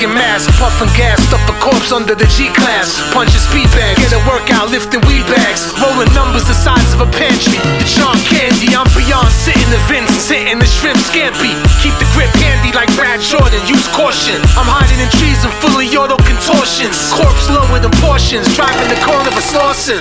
The 0.00 0.08
mask. 0.08 0.48
Puffing 0.56 0.88
gas, 0.96 1.20
stuff 1.28 1.44
a 1.48 1.54
corpse 1.60 1.92
under 1.92 2.16
the 2.16 2.24
G 2.32 2.48
class. 2.56 2.96
Punching 3.12 3.40
speed 3.40 3.68
bags, 3.76 4.00
get 4.00 4.16
a 4.16 4.22
workout, 4.24 4.72
lifting 4.72 5.04
weed 5.04 5.24
bags. 5.28 5.68
Rolling 5.76 6.08
numbers 6.16 6.48
the 6.48 6.56
size 6.56 6.88
of 6.96 7.04
a 7.04 7.10
pantry. 7.12 7.60
The 7.80 7.86
John 7.86 8.16
Candy, 8.24 8.72
I'm 8.72 8.88
beyond 8.96 9.28
sitting 9.28 9.68
the 9.68 9.80
Vince, 9.88 10.10
sitting 10.16 10.58
the 10.58 10.68
shrimp 10.68 10.98
scampi. 11.04 11.52
Keep 11.84 11.96
the 12.00 12.08
grip 12.16 12.32
handy 12.40 12.72
like 12.72 12.88
Brad 12.96 13.20
Jordan, 13.20 13.60
use 13.68 13.84
caution. 13.92 14.40
I'm 14.56 14.68
hiding 14.68 15.00
in 15.00 15.10
trees 15.20 15.44
and 15.44 15.52
fully 15.60 15.92
auto 15.92 16.16
contortions. 16.24 16.96
Corpse 17.12 17.46
lower 17.52 17.78
than 17.78 17.92
portions, 18.00 18.48
driving 18.56 18.88
the 18.88 19.00
corner 19.04 19.28
of 19.28 19.36
a 19.36 19.44
Slauson. 19.44 20.00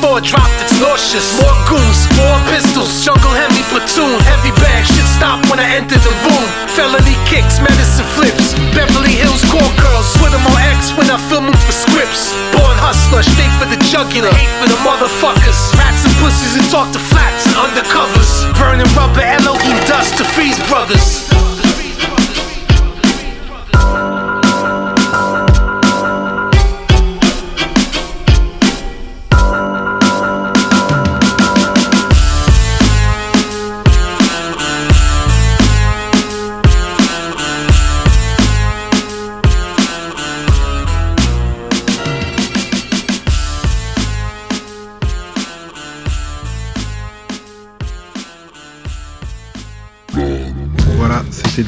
64, 0.00 0.20
dropped 0.24 0.56
it's 0.64 0.80
nauseous. 0.80 1.28
More 1.36 1.52
goons, 1.68 2.00
more 2.16 2.38
pistols, 2.48 3.04
jungle 3.04 3.36
heavy 3.36 3.60
platoon. 3.68 4.16
Heavy 4.24 4.48
bag, 4.56 4.88
shit 4.88 5.04
stop 5.04 5.44
when 5.52 5.60
I 5.60 5.76
enter 5.76 6.00
the 6.00 6.14
room. 6.24 6.46
Felony 6.72 7.16
kicks, 7.28 7.60
medicine 7.60 8.08
flips. 8.16 8.56
Beverly 8.72 9.12
Hills 9.12 9.44
call 9.52 9.68
girls, 9.76 10.08
put 10.16 10.32
them 10.32 10.40
on 10.40 10.56
X 10.72 10.96
when 10.96 11.04
I 11.12 11.20
film 11.28 11.52
them 11.52 11.60
for 11.68 11.76
scripts. 11.76 12.32
Born 12.56 12.76
hustler, 12.80 13.20
straight 13.20 13.52
for 13.60 13.68
the 13.68 13.76
jugular. 13.92 14.32
Hate 14.32 14.52
for 14.56 14.68
the 14.72 14.80
motherfuckers. 14.80 15.58
Rats 15.76 16.08
and 16.08 16.14
pussies 16.16 16.56
who 16.56 16.64
talk 16.72 16.88
to 16.96 17.00
flats 17.12 17.44
and 17.44 17.56
undercovers. 17.60 18.48
Burning 18.56 18.88
rubber, 18.96 19.20
Elohim 19.20 19.76
dust 19.84 20.16
to 20.16 20.24
freeze 20.24 20.56
brothers. 20.64 21.28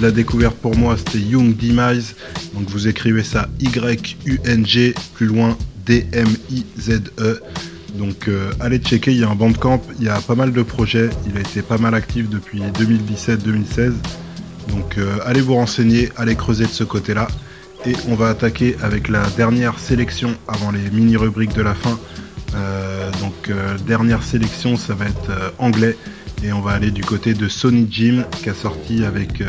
La 0.02 0.10
découverte 0.10 0.56
pour 0.56 0.76
moi, 0.76 0.96
c'était 0.98 1.18
Young 1.18 1.56
Demise. 1.56 2.16
Donc 2.54 2.68
vous 2.68 2.88
écrivez 2.88 3.22
ça 3.22 3.48
Y-U-N-G, 3.60 4.94
plus 5.14 5.26
loin 5.26 5.56
D-M-I-Z-E. 5.86 7.40
Donc 7.94 8.26
euh, 8.26 8.50
allez 8.58 8.78
checker, 8.78 9.12
il 9.12 9.20
y 9.20 9.24
a 9.24 9.30
un 9.30 9.34
bandcamp, 9.36 9.80
il 10.00 10.06
y 10.06 10.08
a 10.08 10.20
pas 10.20 10.34
mal 10.34 10.52
de 10.52 10.62
projets, 10.62 11.08
il 11.26 11.36
a 11.36 11.40
été 11.40 11.62
pas 11.62 11.78
mal 11.78 11.94
actif 11.94 12.28
depuis 12.28 12.60
2017-2016. 12.60 13.92
Donc 14.70 14.98
euh, 14.98 15.18
allez 15.24 15.40
vous 15.40 15.54
renseigner, 15.54 16.10
allez 16.16 16.34
creuser 16.34 16.64
de 16.64 16.70
ce 16.70 16.84
côté-là. 16.84 17.28
Et 17.86 17.92
on 18.08 18.16
va 18.16 18.28
attaquer 18.28 18.76
avec 18.82 19.08
la 19.08 19.22
dernière 19.36 19.78
sélection 19.78 20.34
avant 20.48 20.72
les 20.72 20.90
mini-rubriques 20.90 21.54
de 21.54 21.62
la 21.62 21.74
fin. 21.74 21.98
Euh, 22.54 23.08
donc 23.20 23.52
dernière 23.86 24.22
sélection, 24.24 24.76
ça 24.76 24.94
va 24.94 25.06
être 25.06 25.54
anglais. 25.58 25.96
Et 26.42 26.52
on 26.52 26.60
va 26.60 26.72
aller 26.72 26.90
du 26.90 27.02
côté 27.02 27.34
de 27.34 27.48
Sony 27.48 27.86
Jim 27.90 28.24
qui 28.42 28.48
a 28.48 28.54
sorti 28.54 29.04
avec, 29.04 29.40
euh, 29.40 29.46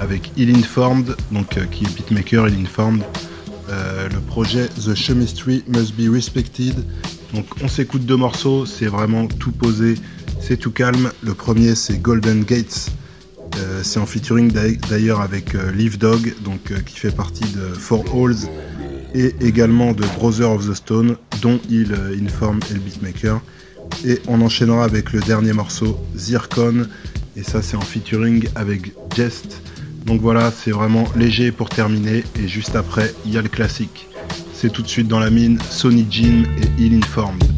avec 0.00 0.32
Informed, 0.38 1.16
donc 1.32 1.56
euh, 1.56 1.64
qui 1.64 1.84
est 1.84 1.94
beatmaker 1.94 2.48
Ill 2.48 2.60
Informed. 2.62 3.02
Euh, 3.70 4.08
le 4.12 4.20
projet 4.20 4.68
The 4.68 4.94
Chemistry 4.94 5.64
Must 5.68 5.94
Be 5.96 6.12
Respected. 6.12 6.74
Donc 7.32 7.46
on 7.62 7.68
s'écoute 7.68 8.04
deux 8.04 8.16
morceaux, 8.16 8.66
c'est 8.66 8.86
vraiment 8.86 9.26
tout 9.26 9.52
posé, 9.52 9.94
c'est 10.40 10.58
tout 10.58 10.70
calme. 10.70 11.10
Le 11.22 11.32
premier 11.32 11.74
c'est 11.74 11.98
Golden 11.98 12.44
Gates. 12.44 12.90
Euh, 13.56 13.80
c'est 13.82 13.98
en 14.00 14.06
featuring 14.06 14.50
d'ail- 14.52 14.78
d'ailleurs 14.90 15.20
avec 15.22 15.54
Leaf 15.74 15.98
Dog, 15.98 16.34
donc 16.44 16.72
qui 16.84 16.98
fait 16.98 17.14
partie 17.14 17.44
de 17.52 17.72
Four 17.72 18.04
Halls 18.14 18.48
et 19.14 19.34
également 19.40 19.92
de 19.92 20.04
Brother 20.18 20.50
of 20.50 20.68
the 20.68 20.74
Stone, 20.74 21.16
dont 21.40 21.60
il 21.70 21.94
informe 22.20 22.60
et 22.70 22.74
le 22.74 22.80
beatmaker. 22.80 23.40
Et 24.04 24.20
on 24.28 24.40
enchaînera 24.40 24.84
avec 24.84 25.12
le 25.12 25.20
dernier 25.20 25.52
morceau, 25.52 25.98
Zircon, 26.16 26.86
et 27.36 27.42
ça 27.42 27.62
c'est 27.62 27.76
en 27.76 27.80
featuring 27.80 28.48
avec 28.54 28.92
Jest. 29.16 29.60
Donc 30.04 30.20
voilà, 30.20 30.50
c'est 30.50 30.70
vraiment 30.70 31.04
léger 31.16 31.52
pour 31.52 31.68
terminer. 31.68 32.24
Et 32.38 32.48
juste 32.48 32.76
après, 32.76 33.14
il 33.24 33.32
y 33.32 33.38
a 33.38 33.42
le 33.42 33.48
classique. 33.48 34.08
C'est 34.52 34.70
tout 34.70 34.82
de 34.82 34.88
suite 34.88 35.08
dans 35.08 35.20
la 35.20 35.30
mine, 35.30 35.58
Sony 35.70 36.06
Jim 36.10 36.44
et 36.58 36.82
Ill 36.82 36.94
Informed. 36.94 37.53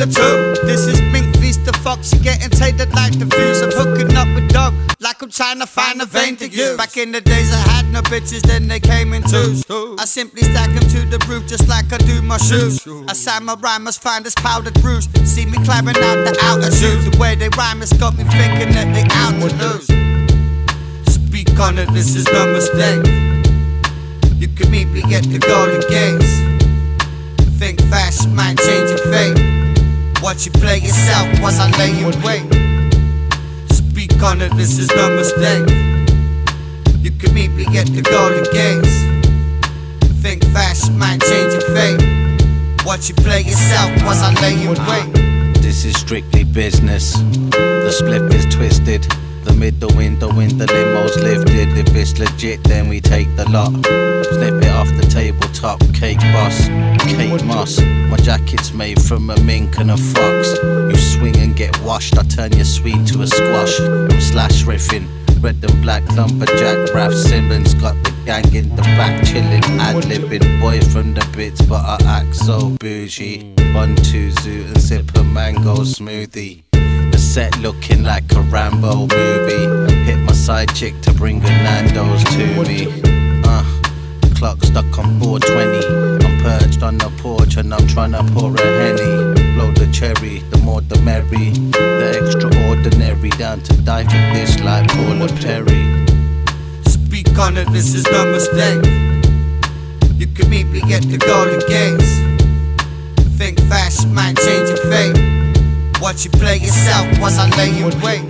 Or 0.00 0.06
two. 0.06 0.66
This 0.66 0.86
is 0.86 1.00
Mink 1.12 1.36
Feast 1.38 1.64
the 1.64 1.72
Fox, 1.84 2.12
you 2.12 2.20
getting 2.20 2.50
tainted 2.50 2.90
like 2.94 3.18
the 3.18 3.24
views. 3.24 3.62
I'm 3.62 3.72
hooking 3.72 4.16
up 4.16 4.28
with 4.34 4.48
dog, 4.52 4.72
like 5.00 5.20
I'm 5.22 5.30
trying 5.30 5.58
to 5.58 5.66
find 5.66 6.00
a 6.00 6.06
vein 6.06 6.36
to 6.36 6.48
use. 6.48 6.76
Back 6.76 6.96
in 6.96 7.10
the 7.10 7.20
days, 7.20 7.52
I 7.52 7.58
had 7.72 7.86
no 7.92 8.02
bitches, 8.02 8.42
then 8.42 8.68
they 8.68 8.80
came 8.80 9.12
in 9.12 9.22
twos. 9.22 9.64
I 9.98 10.04
simply 10.04 10.42
stack 10.42 10.70
them 10.70 10.86
to 10.94 11.00
the 11.06 11.18
roof 11.26 11.48
just 11.48 11.68
like 11.68 11.92
I 11.92 11.98
do 11.98 12.22
my 12.22 12.38
shoes. 12.38 12.86
A 13.08 13.14
samurai 13.14 13.78
must 13.78 14.00
find 14.00 14.24
this 14.24 14.34
powdered 14.34 14.74
bruise. 14.82 15.08
See 15.24 15.46
me 15.46 15.58
climbing 15.64 15.96
out 15.96 16.22
the 16.24 16.36
altitude. 16.42 17.12
The 17.12 17.18
way 17.18 17.34
they 17.34 17.48
rhyme 17.56 17.80
has 17.80 17.92
got 17.92 18.16
me 18.16 18.24
thinking 18.24 18.72
that 18.74 18.92
they 18.94 19.06
out 19.10 19.34
to 19.40 19.50
lose. 19.56 19.86
Speak 21.12 21.58
on 21.58 21.78
it, 21.78 21.90
this 21.92 22.14
is 22.14 22.26
no 22.26 22.46
mistake. 22.52 23.04
You 24.36 24.48
can 24.48 24.70
meet 24.70 24.88
me 24.88 25.02
at 25.14 25.24
the 25.24 25.38
Golden 25.38 25.80
Gates. 25.90 26.30
Think 27.58 27.80
fast, 27.90 28.28
mind 28.28 28.58
change 28.60 28.90
your 28.90 28.98
fate. 29.10 29.57
Watch 30.28 30.44
you 30.44 30.52
play 30.52 30.76
yourself 30.76 31.40
once 31.40 31.58
I 31.58 31.70
lay 31.78 31.88
in 31.88 32.12
wait. 32.20 32.44
Speak 33.72 34.22
on 34.22 34.42
it, 34.42 34.54
this 34.56 34.78
is 34.78 34.90
no 34.90 35.08
mistake. 35.16 35.66
You 37.00 37.10
can 37.12 37.32
meet 37.32 37.50
me 37.52 37.64
at 37.78 37.86
the 37.86 38.02
Golden 38.02 38.44
Gates. 38.52 38.92
Think 40.20 40.44
fast, 40.52 40.92
mind 40.92 41.22
change 41.22 41.54
your 41.54 41.62
fate. 41.72 42.84
Watch 42.84 43.08
you 43.08 43.14
play 43.14 43.40
yourself 43.40 43.90
once 44.04 44.20
I 44.20 44.34
lay 44.42 44.52
in 44.52 44.76
wait. 44.84 45.62
This 45.62 45.86
is 45.86 45.98
strictly 45.98 46.44
business. 46.44 47.14
The 47.14 47.90
split 47.90 48.30
is 48.34 48.44
twisted. 48.54 49.04
The 49.44 49.54
middle 49.54 49.96
window 49.96 50.28
in 50.40 50.58
the 50.58 50.66
limo's 50.66 51.16
lifted. 51.16 51.68
If 51.78 51.96
it's 51.96 52.18
legit, 52.18 52.62
then 52.64 52.90
we 52.90 53.00
take 53.00 53.34
the 53.34 53.48
lot. 53.48 53.72
Snip 53.72 54.62
it 54.62 54.67
off 54.78 54.88
the 54.96 55.06
tabletop. 55.10 55.80
Cake 55.92 56.20
boss, 56.32 56.68
cake 57.10 57.44
moss. 57.44 57.80
My 58.10 58.16
jacket's 58.16 58.72
made 58.72 59.02
from 59.02 59.28
a 59.30 59.40
mink 59.40 59.78
and 59.78 59.90
a 59.90 59.96
fox. 59.96 60.56
You 60.62 60.96
swing 60.96 61.36
and 61.36 61.56
get 61.56 61.78
washed. 61.82 62.16
I 62.16 62.22
turn 62.22 62.52
your 62.52 62.64
sweet 62.64 63.06
to 63.08 63.22
a 63.22 63.26
squash. 63.26 63.80
I'm 63.80 64.20
slash 64.20 64.64
riffing. 64.64 65.06
Red 65.42 65.62
and 65.62 65.82
black 65.82 66.04
lumberjack. 66.16 66.94
Ralph 66.94 67.14
Simmons 67.14 67.74
got 67.74 67.94
the 68.04 68.12
gang 68.24 68.54
in 68.54 68.74
the 68.76 68.82
back 68.82 69.24
chilling, 69.26 69.64
ad 69.80 70.04
libbing. 70.04 70.60
Boy 70.60 70.80
from 70.80 71.14
the 71.14 71.28
bits, 71.36 71.60
but 71.62 71.84
I 71.84 71.98
act 72.06 72.36
so 72.36 72.70
bougie. 72.78 73.54
One, 73.74 73.96
two, 73.96 74.30
zoo 74.30 74.64
and 74.68 74.80
sip 74.80 75.16
a 75.16 75.24
mango 75.24 75.76
smoothie. 75.78 76.62
The 77.12 77.18
set 77.18 77.58
looking 77.58 78.04
like 78.04 78.30
a 78.32 78.40
Rambo 78.42 79.08
movie. 79.08 79.94
Hit 80.04 80.18
my 80.18 80.32
side 80.32 80.72
chick 80.74 81.00
to 81.02 81.12
bring 81.12 81.42
a 81.42 81.48
Nando's 81.48 82.22
to 82.34 82.62
me. 82.62 83.02
Uh, 83.44 83.64
clock 84.38 84.62
stuck 84.62 84.98
on 84.98 85.18
420. 85.18 86.24
I'm 86.24 86.42
perched 86.42 86.82
on 86.84 86.96
the 86.96 87.10
porch 87.18 87.56
and 87.56 87.74
I'm 87.74 87.86
trying 87.88 88.12
to 88.12 88.22
pour 88.32 88.54
a 88.54 88.60
henny. 88.60 89.34
Blow 89.54 89.72
the 89.72 89.90
cherry, 89.92 90.38
the 90.50 90.58
more 90.58 90.80
the 90.80 90.96
merry. 91.02 91.50
The 91.74 92.22
extraordinary, 92.22 93.30
down 93.30 93.60
to 93.62 93.76
die 93.82 94.04
for 94.04 94.22
this 94.34 94.60
like 94.60 94.88
Paula 94.90 95.26
Perry. 95.42 96.06
Speak 96.86 97.36
on 97.36 97.56
it, 97.56 97.68
this 97.72 97.94
is 97.94 98.04
no 98.12 98.24
mistake. 98.30 98.84
You 100.14 100.28
can 100.28 100.48
meet 100.48 100.68
me 100.68 100.82
at 100.94 101.02
the 101.02 101.18
Golden 101.18 101.58
Gates. 101.66 102.10
Think 103.36 103.58
fast, 103.68 104.06
might 104.08 104.36
change 104.36 104.68
your 104.68 104.82
fate. 104.86 105.18
Watch 106.00 106.24
you 106.24 106.30
play 106.30 106.58
yourself 106.58 107.06
once 107.18 107.38
I 107.38 107.50
lay 107.58 107.70
in 107.82 107.90
wait. 108.06 108.22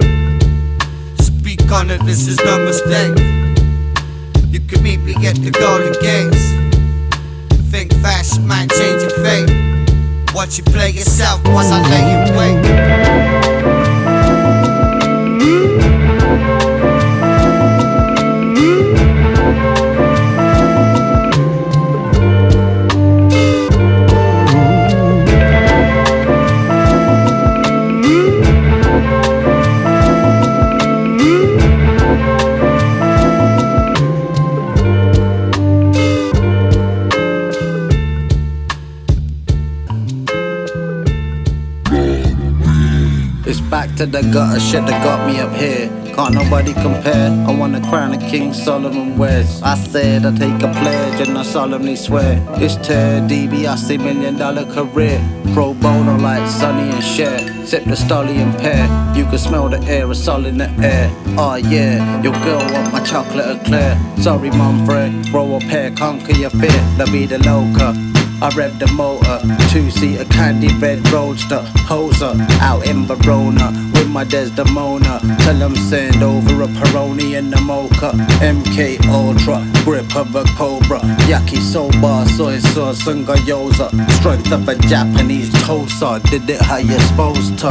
Speak 1.21 1.71
on 1.71 1.91
it, 1.91 2.03
this 2.07 2.27
is 2.29 2.39
no 2.39 2.59
mistake. 2.65 3.48
You 4.59 4.67
can 4.67 4.83
meet 4.83 4.99
me 5.03 5.15
at 5.25 5.37
the 5.37 5.53
Golden 5.53 5.93
Gates. 6.03 6.51
Think 7.71 7.93
fast, 8.03 8.41
mind 8.41 8.73
change 8.73 9.03
your 9.03 9.11
fate. 9.23 10.35
Watch 10.35 10.59
you 10.59 10.65
play 10.65 10.91
yourself 10.91 11.41
once 11.47 11.69
I 11.71 11.81
lay 11.89 12.27
you 12.27 12.37
wait. 12.37 13.38
It's 43.49 43.63
back 43.63 43.95
to 43.97 44.05
the 44.05 44.21
gutter 44.21 44.61
shit 44.61 44.85
that 44.85 45.03
got 45.03 45.27
me 45.27 45.41
up 45.41 45.55
here. 45.55 45.89
Can't 46.15 46.35
nobody 46.35 46.75
compare. 46.75 47.31
I 47.49 47.51
want 47.51 47.75
a 47.77 47.81
crown 47.89 48.13
of 48.13 48.21
King 48.21 48.53
Solomon 48.53 49.17
wears. 49.17 49.63
I 49.63 49.75
said 49.75 50.27
I 50.27 50.37
take 50.37 50.63
a 50.63 50.71
pledge 50.71 51.27
and 51.27 51.39
I 51.39 51.43
solemnly 51.45 51.97
swear. 51.97 52.45
It's 52.57 52.77
Ted 52.87 53.23
DiBiase 53.31 53.97
million 54.05 54.37
dollar 54.37 54.67
career. 54.67 55.19
Pro 55.55 55.73
bono 55.73 56.19
like 56.19 56.47
Sonny 56.47 56.91
and 56.91 57.03
Cher. 57.03 57.39
Sip 57.65 57.85
the 57.87 57.97
stallion 57.97 58.53
pear. 58.53 58.85
You 59.17 59.25
can 59.25 59.39
smell 59.39 59.71
the 59.71 59.79
aerosol 59.79 60.45
in 60.45 60.59
the 60.59 60.69
air. 60.85 61.11
Oh 61.39 61.55
yeah, 61.55 62.21
your 62.21 62.35
girl 62.45 62.61
want 62.75 62.93
my 62.93 63.01
chocolate 63.03 63.63
eclair. 63.63 63.99
Sorry, 64.19 64.51
mom, 64.51 64.85
Fred. 64.85 65.25
Grow 65.31 65.57
a 65.57 65.61
pair, 65.61 65.91
conquer 65.93 66.35
your 66.35 66.51
fear. 66.51 66.83
La 66.99 67.07
vida 67.07 67.39
loca. 67.39 67.95
I 68.41 68.51
rev 68.55 68.79
the 68.79 68.87
motor, 68.93 69.41
two 69.71 69.91
seater 69.91 70.25
candy 70.27 70.69
red 70.79 71.09
roadster, 71.11 71.61
hoser 71.91 72.39
out 72.61 72.87
in 72.87 73.05
Verona 73.05 73.73
with 73.95 74.09
my 74.09 74.23
Desdemona. 74.23 75.21
Tell 75.41 75.59
them 75.59 75.75
send 75.75 76.23
over 76.23 76.63
a 76.63 76.69
Peroni 76.69 77.37
and 77.37 77.53
a 77.53 77.61
mocha, 77.61 78.13
MK 78.39 79.05
Ultra, 79.09 79.67
grip 79.85 80.15
of 80.15 80.35
a 80.37 80.45
cobra, 80.57 81.01
yakisoba, 81.27 82.29
soy 82.37 82.59
sauce 82.59 83.07
and 83.09 83.27
gyoza, 83.27 83.91
strength 84.13 84.53
of 84.53 84.69
a 84.69 84.77
Japanese 84.87 85.53
toaster. 85.65 86.21
Did 86.31 86.49
it 86.49 86.61
how 86.61 86.77
you're 86.77 87.01
supposed 87.01 87.59
to. 87.59 87.71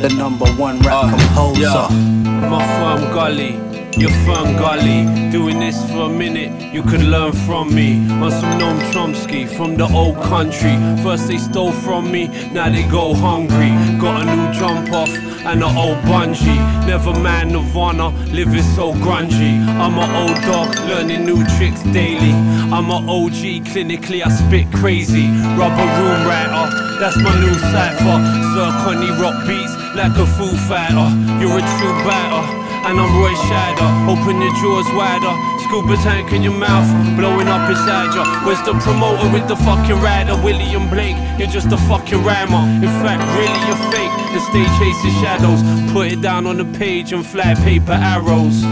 The 0.00 0.14
number 0.16 0.46
one 0.52 0.78
rap 0.80 1.04
uh, 1.04 1.10
composer. 1.10 1.60
Yeah. 1.60 2.48
My 2.48 2.64
firm 2.78 3.12
gully. 3.12 3.67
You're 3.96 4.10
fun 4.26 4.56
gully, 4.56 5.30
doing 5.32 5.58
this 5.58 5.82
for 5.90 6.02
a 6.02 6.08
minute, 6.08 6.72
you 6.72 6.82
could 6.82 7.02
learn 7.02 7.32
from 7.32 7.74
me. 7.74 7.96
On 8.22 8.30
some 8.30 8.58
Noam 8.60 8.78
Chomsky 8.92 9.48
from 9.48 9.76
the 9.76 9.88
old 9.88 10.16
country. 10.22 10.76
First 11.02 11.26
they 11.28 11.38
stole 11.38 11.72
from 11.72 12.12
me, 12.12 12.28
now 12.52 12.68
they 12.68 12.86
go 12.88 13.14
hungry. 13.14 13.70
Got 13.98 14.22
a 14.22 14.36
new 14.36 14.52
jump 14.52 14.92
off 14.92 15.08
and 15.08 15.62
an 15.62 15.76
old 15.76 15.98
bungee. 16.04 16.86
Never 16.86 17.12
man 17.18 17.48
Nirvana, 17.48 18.10
living 18.30 18.62
so 18.76 18.92
grungy. 18.92 19.66
I'm 19.66 19.98
an 19.98 20.10
old 20.14 20.40
dog, 20.42 20.76
learning 20.88 21.24
new 21.24 21.44
tricks 21.56 21.82
daily. 21.84 22.32
I'm 22.70 22.90
an 22.90 23.08
OG, 23.08 23.66
clinically 23.72 24.22
I 24.24 24.28
spit 24.28 24.70
crazy. 24.72 25.26
Rubber 25.58 25.88
room 25.98 26.26
writer, 26.28 26.98
that's 27.00 27.16
my 27.16 27.34
new 27.40 27.54
cipher. 27.72 28.18
Sir 28.54 28.70
Connie 28.84 29.10
rock 29.20 29.46
beats 29.46 29.74
like 29.96 30.16
a 30.16 30.26
Foo 30.36 30.54
Fighter. 30.68 31.08
You're 31.40 31.58
a 31.58 31.62
true 31.78 31.96
batter 32.06 32.57
and 32.86 33.00
I'm 33.00 33.10
Roy 33.18 33.34
Shadow. 33.48 33.88
Open 34.12 34.40
your 34.40 34.52
jaws 34.60 34.86
wider, 34.94 35.34
scuba 35.64 35.96
tank 35.96 36.32
in 36.32 36.42
your 36.42 36.54
mouth, 36.54 36.88
blowing 37.16 37.48
up 37.48 37.68
inside 37.70 38.14
you. 38.14 38.24
Where's 38.46 38.62
the 38.62 38.74
promoter 38.80 39.28
with 39.32 39.48
the 39.48 39.56
fucking 39.56 40.00
rider? 40.00 40.36
William 40.42 40.88
Blake, 40.88 41.16
you're 41.38 41.48
just 41.48 41.72
a 41.72 41.78
fucking 41.88 42.22
rhymer. 42.22 42.64
In 42.84 42.92
fact, 43.02 43.22
really 43.36 43.60
you're 43.66 43.82
fake. 43.92 44.12
The 44.34 44.40
stage 44.40 44.72
chasing 44.78 45.22
shadows. 45.22 45.62
Put 45.92 46.12
it 46.12 46.20
down 46.20 46.46
on 46.46 46.56
the 46.58 46.78
page 46.78 47.12
and 47.12 47.24
flat 47.24 47.56
paper 47.58 47.92
arrows. 47.92 48.64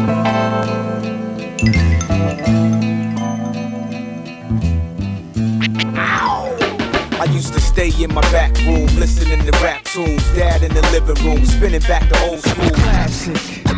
I 7.18 7.24
used 7.32 7.54
to 7.54 7.60
stay 7.60 7.90
in 8.02 8.14
my 8.14 8.20
back 8.32 8.56
room, 8.58 8.86
listening 8.98 9.44
to 9.44 9.52
rap 9.62 9.84
tunes. 9.84 10.22
Dad 10.34 10.62
in 10.62 10.72
the 10.74 10.82
living 10.92 11.24
room, 11.24 11.44
spinning 11.44 11.80
back 11.80 12.08
the 12.08 12.18
old 12.28 12.40
school. 12.40 12.70
Classic. 12.70 13.75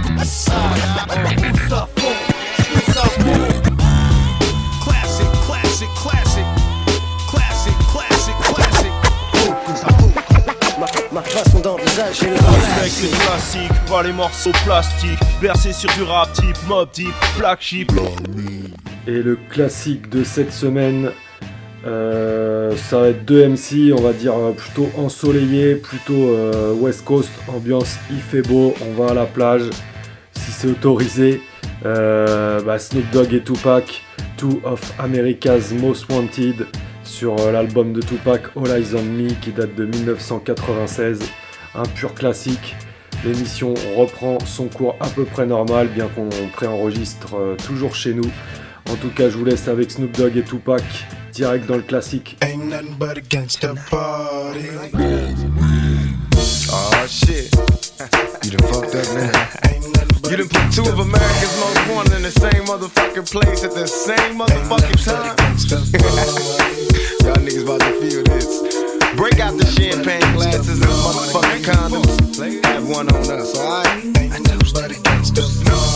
Classic, 4.82 5.26
classic, 5.46 5.88
classic. 5.94 6.44
Classic, 7.30 7.74
classic, 7.92 8.34
classic. 8.54 8.92
Ma 11.12 11.22
façon 11.22 11.60
d'envisager 11.60 12.30
le 12.30 12.34
Respecte 12.34 13.02
les 13.02 13.10
classiques, 13.18 13.86
pas 13.88 14.02
les 14.02 14.12
morceaux 14.12 14.52
plastiques. 14.64 15.18
Bercé 15.40 15.72
sur 15.72 15.90
du 15.94 16.02
rap 16.02 16.32
type, 16.32 16.56
mob 16.66 16.90
type, 16.90 17.14
black 17.38 17.60
sheep. 17.62 17.92
Et 19.06 19.22
le 19.22 19.38
classique 19.50 20.08
de 20.10 20.24
cette 20.24 20.52
semaine, 20.52 21.10
euh, 21.86 22.76
ça 22.76 23.00
va 23.00 23.08
être 23.08 23.24
2 23.24 23.48
MC, 23.48 23.92
on 23.96 24.02
va 24.02 24.12
dire 24.12 24.34
euh, 24.36 24.52
plutôt 24.52 24.88
ensoleillé, 24.96 25.76
plutôt 25.76 26.34
euh, 26.34 26.74
West 26.74 27.04
Coast, 27.04 27.30
ambiance 27.48 27.96
il 28.10 28.20
fait 28.20 28.42
beau, 28.42 28.74
on 28.82 29.00
va 29.00 29.12
à 29.12 29.14
la 29.14 29.26
plage, 29.26 29.70
si 30.48 30.52
c'est 30.52 30.68
autorisé. 30.68 31.42
Euh, 31.84 32.60
bah, 32.62 32.78
Snoop 32.78 33.04
Dogg 33.12 33.34
et 33.34 33.42
Tupac, 33.42 34.02
Two 34.36 34.60
of 34.64 34.80
America's 34.98 35.72
Most 35.72 36.10
Wanted, 36.10 36.66
sur 37.04 37.38
euh, 37.38 37.52
l'album 37.52 37.92
de 37.92 38.00
Tupac 38.00 38.42
All 38.56 38.70
Eyes 38.70 38.94
on 38.96 39.02
Me 39.02 39.28
qui 39.40 39.52
date 39.52 39.74
de 39.74 39.84
1996, 39.84 41.20
un 41.74 41.82
pur 41.82 42.14
classique. 42.14 42.76
L'émission 43.24 43.74
reprend 43.96 44.38
son 44.46 44.68
cours 44.68 44.96
à 45.00 45.08
peu 45.08 45.24
près 45.24 45.44
normal, 45.44 45.88
bien 45.88 46.08
qu'on 46.08 46.28
préenregistre 46.52 47.36
euh, 47.36 47.56
toujours 47.66 47.94
chez 47.94 48.14
nous. 48.14 48.30
En 48.90 48.94
tout 48.96 49.10
cas, 49.10 49.28
je 49.28 49.36
vous 49.36 49.44
laisse 49.44 49.68
avec 49.68 49.90
Snoop 49.90 50.12
Dogg 50.12 50.36
et 50.36 50.42
Tupac, 50.42 50.82
direct 51.32 51.66
dans 51.66 51.76
le 51.76 51.82
classique. 51.82 52.38
Shit. 57.08 57.48
You 58.44 58.56
done 58.56 58.68
fucked 58.70 58.94
up 58.94 59.08
now. 59.16 60.30
You 60.30 60.36
done 60.36 60.48
put 60.48 60.72
two 60.72 60.82
of 60.88 60.98
America's 61.08 61.60
most 61.60 61.88
wanted 61.90 62.14
in 62.14 62.22
the 62.22 62.30
same 62.30 62.64
motherfucking 62.64 63.30
place 63.30 63.64
at 63.64 63.72
the 63.72 63.86
same 63.86 64.38
motherfucking 64.38 65.04
time. 65.04 65.36
Y'all 67.24 67.36
niggas 67.44 67.64
about 67.64 67.80
to 67.80 67.92
feel 68.00 68.22
this. 68.24 68.60
Break 69.16 69.40
out 69.40 69.58
the 69.58 69.66
champagne 69.66 70.20
glasses 70.32 70.80
and 70.80 70.80
motherfucking 70.80 71.64
condoms. 71.64 72.64
Have 72.64 72.88
one 72.88 73.08
on 73.08 73.30
us, 73.30 73.58
alright? 73.58 73.88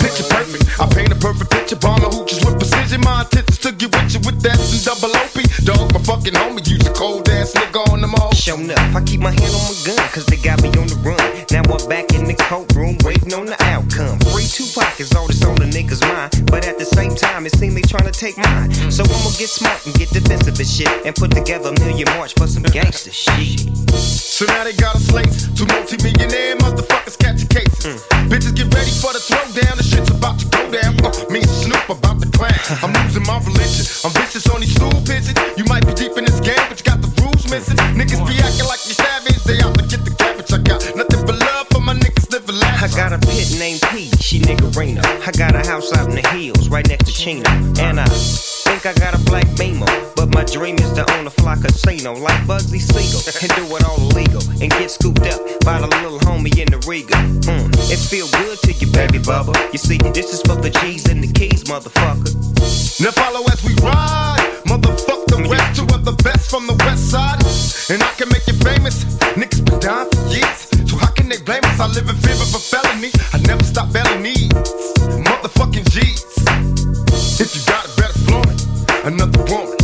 Picture 0.02 0.28
perfect. 0.28 0.80
I 0.80 0.86
paint 0.92 1.12
a 1.12 1.16
perfect 1.16 1.50
picture. 1.50 1.76
Bomber 1.76 2.10
hooches 2.10 2.44
with 2.44 2.58
precision. 2.58 3.00
My 3.02 3.22
intentions 3.22 3.58
to 3.60 3.72
get 3.72 3.92
with 3.94 4.12
you 4.12 4.20
with 4.26 4.42
that 4.42 4.58
and 4.58 4.84
double 4.84 5.14
OP. 5.14 5.36
Dog, 5.64 5.92
my 5.94 6.02
fucking 6.02 6.34
homie. 6.34 6.66
Use 6.66 6.84
a 6.86 6.92
cold 6.92 7.28
ass 7.28 7.52
nigga 7.54 7.86
on 7.92 8.00
them 8.00 8.14
all. 8.16 8.32
Shown 8.34 8.70
up, 8.70 8.78
I 8.94 9.00
keep 9.02 9.20
my 9.20 9.30
hand 9.30 9.54
on 9.54 9.62
my 9.62 9.74
gun, 9.86 10.08
cause 10.10 10.26
they 10.26 10.36
got 10.36 10.60
me 10.62 10.68
on 10.74 10.90
the 10.90 10.98
run. 11.06 11.22
Now 11.54 11.62
I'm 11.62 11.88
back 11.88 12.10
in 12.14 12.24
the 12.24 12.34
courtroom, 12.34 12.98
waiting 13.04 13.32
on 13.32 13.46
the 13.46 13.58
outcome. 13.70 14.18
Free 14.34 14.46
Tupac 14.50 14.98
is 14.98 15.14
all 15.14 15.26
that's 15.28 15.44
on 15.44 15.54
the 15.56 15.70
nigga's 15.70 16.02
mind. 16.02 16.50
But 16.50 16.66
at 16.66 16.78
the 16.78 16.84
same 16.84 17.14
time, 17.14 17.46
it 17.46 17.54
seems 17.54 17.74
they 17.74 17.82
trying 17.82 18.10
to 18.10 18.14
take 18.14 18.36
mine. 18.38 18.74
So 18.90 19.04
I'ma 19.06 19.30
get 19.38 19.50
smart 19.50 19.86
and 19.86 19.94
get 19.94 20.10
defensive 20.10 20.58
and 20.58 20.66
shit. 20.66 20.90
And 21.06 21.14
put 21.14 21.30
together 21.30 21.70
a 21.70 21.78
million 21.78 22.10
march 22.18 22.34
for 22.34 22.48
some 22.48 22.64
gangster 22.64 23.12
shit. 23.12 23.62
So 23.94 24.46
now 24.46 24.64
they 24.64 24.74
got 24.74 24.96
a 24.96 25.00
slate. 25.00 25.30
Two 25.54 25.66
multi-millionaire 25.70 26.58
motherfuckers 26.58 27.14
catching 27.14 27.46
cases. 27.46 28.02
Bitches 28.26 28.54
get 28.58 28.66
ready 28.74 28.90
for 28.98 29.14
the 29.14 29.22
throwdown. 29.22 29.78
The 29.78 29.86
shit's 29.86 30.10
about 30.10 30.42
to 30.42 30.46
go 30.50 30.66
down. 30.74 30.98
Uh, 31.06 31.14
me 31.30 31.38
and 31.38 31.54
Snoop 31.62 31.86
about 31.86 32.18
to 32.18 32.31
I'm 32.82 32.92
losing 33.04 33.22
my 33.22 33.38
religion. 33.38 33.86
I'm 34.04 34.12
vicious 34.18 34.48
on 34.48 34.60
these 34.60 34.74
stool 34.74 34.90
pigeons. 35.06 35.38
You 35.56 35.64
might 35.64 35.86
be 35.86 35.94
deep 35.94 36.16
in 36.18 36.24
this 36.24 36.40
game, 36.40 36.58
but 36.68 36.78
you 36.78 36.84
got 36.84 37.00
the 37.00 37.10
rules 37.22 37.48
missing. 37.50 37.76
Niggas 37.94 38.22
be 38.26 38.34
acting 38.42 38.66
like 38.66 38.82
you 38.86 38.94
savage. 38.94 39.42
They 39.44 39.60
out 39.62 39.78
to 39.78 39.84
get 39.86 40.04
the 40.04 40.14
cabbage. 40.18 40.52
I 40.52 40.58
got 40.58 40.82
nothing 40.96 41.22
but 41.26 41.38
love 41.38 41.68
for 41.70 41.80
my 41.80 41.94
niggas 41.94 42.30
living 42.32 42.62
I 42.82 42.88
got 42.96 43.12
a 43.12 43.18
pit 43.18 43.56
named 43.60 43.80
P, 43.90 44.10
she 44.18 44.40
niggerina. 44.40 45.04
I 45.04 45.30
got 45.38 45.54
a 45.54 45.64
house 45.68 45.92
out 45.92 46.08
in 46.08 46.16
the 46.16 46.28
hills, 46.30 46.68
right 46.68 46.86
next 46.88 47.06
to 47.06 47.12
Chino. 47.12 47.48
And 47.78 48.00
I 48.00 48.06
think 48.06 48.86
I 48.86 48.92
got 48.94 49.14
a 49.14 49.22
black 49.24 49.46
beamer. 49.56 49.86
But 50.16 50.21
my 50.32 50.44
dream 50.44 50.76
is 50.76 50.92
to 50.92 51.04
own 51.14 51.26
a 51.26 51.30
fly 51.30 51.56
casino 51.56 52.14
like 52.14 52.40
Bugsy 52.46 52.80
Siegel. 52.80 53.20
And 53.42 53.50
do 53.56 53.76
it 53.76 53.84
all 53.84 53.98
illegal. 54.10 54.42
And 54.60 54.70
get 54.70 54.90
scooped 54.90 55.26
up 55.26 55.40
by 55.64 55.80
the 55.80 55.86
little 56.02 56.18
homie 56.20 56.56
in 56.58 56.68
the 56.70 56.80
Riga. 56.88 57.16
Mm, 57.48 57.68
it 57.90 57.98
feel 57.98 58.28
good 58.40 58.58
to 58.64 58.72
you, 58.72 58.90
baby 58.92 59.18
bubba. 59.18 59.54
You 59.72 59.78
see, 59.78 59.98
this 59.98 60.32
is 60.32 60.40
for 60.42 60.56
the 60.56 60.70
G's 60.70 61.08
and 61.08 61.22
the 61.22 61.32
keys, 61.32 61.64
motherfucker. 61.64 62.32
Now 63.00 63.10
follow 63.12 63.44
as 63.50 63.62
we 63.64 63.74
ride. 63.82 64.62
Motherfuck 64.64 65.26
the 65.26 65.48
rest, 65.48 65.76
two 65.76 65.86
of 65.94 66.04
the 66.04 66.12
best 66.22 66.50
from 66.50 66.66
the 66.66 66.74
west 66.84 67.10
side. 67.10 67.40
And 67.90 68.02
I 68.02 68.10
can 68.16 68.28
make 68.28 68.46
you 68.46 68.54
famous. 68.64 69.04
Niggas 69.34 69.64
been 69.64 69.80
down 69.80 70.08
for 70.10 70.22
years. 70.28 70.68
So 70.88 70.96
how 70.96 71.10
can 71.12 71.28
they 71.28 71.40
blame 71.42 71.64
us? 71.64 71.80
I 71.80 71.86
live 71.88 72.08
in 72.08 72.16
fear 72.16 72.36
of 72.36 72.54
a 72.54 72.62
felony. 72.62 73.10
I 73.32 73.38
never 73.48 73.64
stop 73.64 73.92
belly 73.92 74.20
needs. 74.22 74.54
Motherfucking 75.28 75.88
G's. 75.90 76.24
If 77.40 77.56
you 77.56 77.62
got 77.66 77.84
it, 77.84 77.96
better 77.96 78.18
flaunt 78.24 78.48
it. 78.48 79.06
Another 79.06 79.42
woman. 79.52 79.81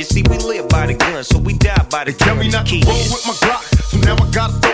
You 0.00 0.04
see, 0.04 0.22
we 0.30 0.38
live 0.38 0.66
by 0.70 0.86
the 0.86 0.94
gun, 0.94 1.22
so 1.22 1.36
we 1.36 1.52
die 1.52 1.76
by 1.90 2.04
the 2.04 2.14
Tell 2.14 2.34
gun. 2.34 2.38
me 2.38 2.48
not 2.48 2.64
to 2.68 2.80
roll 2.88 2.96
with 3.12 3.20
my 3.26 3.34
Glock. 3.34 3.60
So 3.84 3.98
now 3.98 4.16
I 4.16 4.30
gotta 4.30 4.69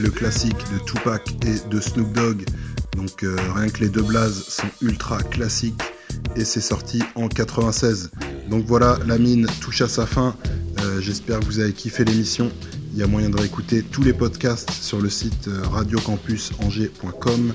le 0.00 0.10
classique 0.10 0.56
de 0.72 0.78
Tupac 0.84 1.22
et 1.46 1.68
de 1.68 1.80
Snoop 1.80 2.12
Dogg. 2.12 2.44
Donc 2.96 3.22
euh, 3.22 3.36
rien 3.54 3.68
que 3.68 3.80
les 3.80 3.88
deux 3.88 4.02
blazes 4.02 4.44
sont 4.48 4.68
ultra 4.80 5.18
classiques 5.22 5.80
et 6.34 6.44
c'est 6.44 6.60
sorti 6.60 7.02
en 7.14 7.28
96. 7.28 8.10
Donc 8.50 8.64
voilà, 8.66 8.98
la 9.06 9.18
mine 9.18 9.46
touche 9.60 9.82
à 9.82 9.88
sa 9.88 10.06
fin. 10.06 10.34
Euh, 10.80 11.00
j'espère 11.00 11.40
que 11.40 11.44
vous 11.46 11.60
avez 11.60 11.72
kiffé 11.72 12.04
l'émission. 12.04 12.50
Il 12.92 12.98
y 12.98 13.02
a 13.02 13.06
moyen 13.06 13.30
de 13.30 13.36
réécouter 13.36 13.82
tous 13.82 14.02
les 14.02 14.12
podcasts 14.12 14.70
sur 14.70 15.00
le 15.00 15.08
site 15.08 15.48
euh, 15.48 15.62
radiocampusangers.com. 15.68 17.52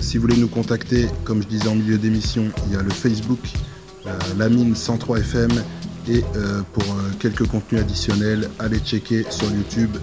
si 0.00 0.16
vous 0.16 0.22
voulez 0.22 0.36
nous 0.36 0.48
contacter, 0.48 1.08
comme 1.24 1.42
je 1.42 1.48
disais 1.48 1.68
en 1.68 1.74
milieu 1.74 1.98
d'émission, 1.98 2.46
il 2.66 2.74
y 2.74 2.76
a 2.76 2.82
le 2.82 2.90
Facebook, 2.90 3.40
la 4.38 4.48
mine 4.48 4.74
103 4.74 5.18
FM. 5.18 5.50
Et 6.08 6.24
pour 6.72 6.84
quelques 7.20 7.46
contenus 7.46 7.82
additionnels, 7.82 8.48
allez 8.58 8.78
checker 8.78 9.24
sur 9.30 9.50
YouTube 9.50 9.96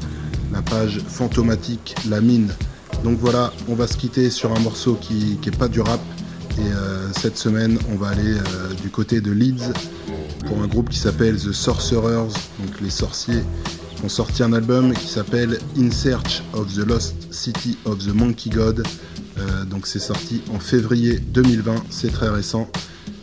la 0.52 0.62
page 0.62 1.00
fantomatique 1.08 1.96
La 2.10 2.22
Mine. 2.22 2.52
Donc 3.04 3.20
voilà, 3.20 3.54
on 3.68 3.76
va 3.76 3.88
se 3.88 3.98
quitter 3.98 4.30
sur 4.30 4.54
un 4.54 4.60
morceau 4.60 4.98
qui 5.00 5.38
n'est 5.44 5.52
pas 5.52 5.68
du 5.68 5.82
rap. 5.82 6.02
Et 6.58 6.62
euh, 6.62 7.12
cette 7.14 7.38
semaine, 7.38 7.78
on 7.92 7.96
va 7.98 8.10
aller 8.10 8.34
euh, 8.34 8.74
du 8.82 8.90
côté 8.90 9.22
de 9.22 9.32
Leeds 9.32 9.74
pour 10.48 10.62
un 10.62 10.68
groupe 10.68 10.90
qui 10.90 10.98
s'appelle 10.98 11.38
The 11.38 11.52
Sorcerers, 11.52 12.34
donc 12.60 12.82
les 12.82 12.90
sorciers, 12.90 13.44
ont 14.04 14.10
sorti 14.10 14.42
un 14.42 14.54
album 14.54 14.94
qui 14.94 15.08
s'appelle 15.08 15.60
In 15.78 15.92
Search 15.92 16.42
of 16.54 16.74
the 16.74 16.88
Lost 16.88 17.16
City 17.32 17.78
of 17.86 18.00
the 18.00 18.14
Monkey 18.14 18.50
God. 18.50 18.84
Euh, 19.38 19.66
donc 19.66 19.86
c'est 19.86 20.00
sorti 20.00 20.42
en 20.52 20.60
février 20.60 21.20
2020, 21.20 21.76
c'est 21.92 22.12
très 22.12 22.30
récent. 22.30 22.68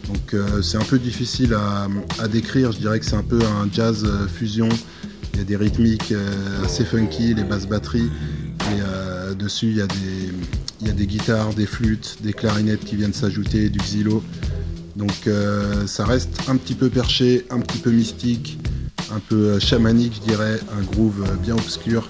Donc 0.07 0.37
c'est 0.63 0.77
un 0.77 0.85
peu 0.85 0.99
difficile 0.99 1.55
à, 1.55 1.89
à, 2.23 2.29
décrire, 2.29 2.73
je 2.73 2.79
dirais 2.79 3.01
que 3.01 3.07
c'est 3.07 3.17
un 3.17 3.23
peu 3.23 3.41
un 3.43 3.67
jazz 3.73 4.07
fusion 4.29 4.69
il 5.35 5.39
y 5.39 5.41
a 5.41 5.45
des 5.45 5.57
rythmiques 5.57 6.13
euh, 6.13 6.65
assez 6.65 6.85
funky, 6.85 7.35
les 7.35 7.43
basses 7.43 7.67
batteries. 7.67 8.11
Et 8.71 8.81
euh, 8.81 9.35
dessus, 9.35 9.67
il 9.67 9.77
y, 9.77 9.81
a 9.83 10.93
des, 10.93 11.07
guitares, 11.07 11.53
des 11.55 11.67
flûtes, 11.67 12.19
des 12.23 12.33
clarinettes 12.33 12.85
qui 12.85 12.95
viennent 12.95 13.13
s'ajouter, 13.13 13.69
du 13.69 13.79
xylo. 13.79 14.23
Donc 14.95 15.27
euh, 15.27 15.89
ça 15.89 16.05
reste 16.05 16.39
un 16.49 16.57
petit 16.57 16.75
peu 16.75 16.89
perché, 16.89 17.47
un 17.51 17.59
petit 17.59 17.79
peu 17.79 17.91
mystique, 17.91 18.59
un 19.13 19.19
peu 19.19 19.59
chamanique, 19.59 20.15
je 20.23 20.29
dirais, 20.29 20.61
un 20.79 20.83
groove 20.83 21.25
bien 21.43 21.55
obscur. 21.55 22.09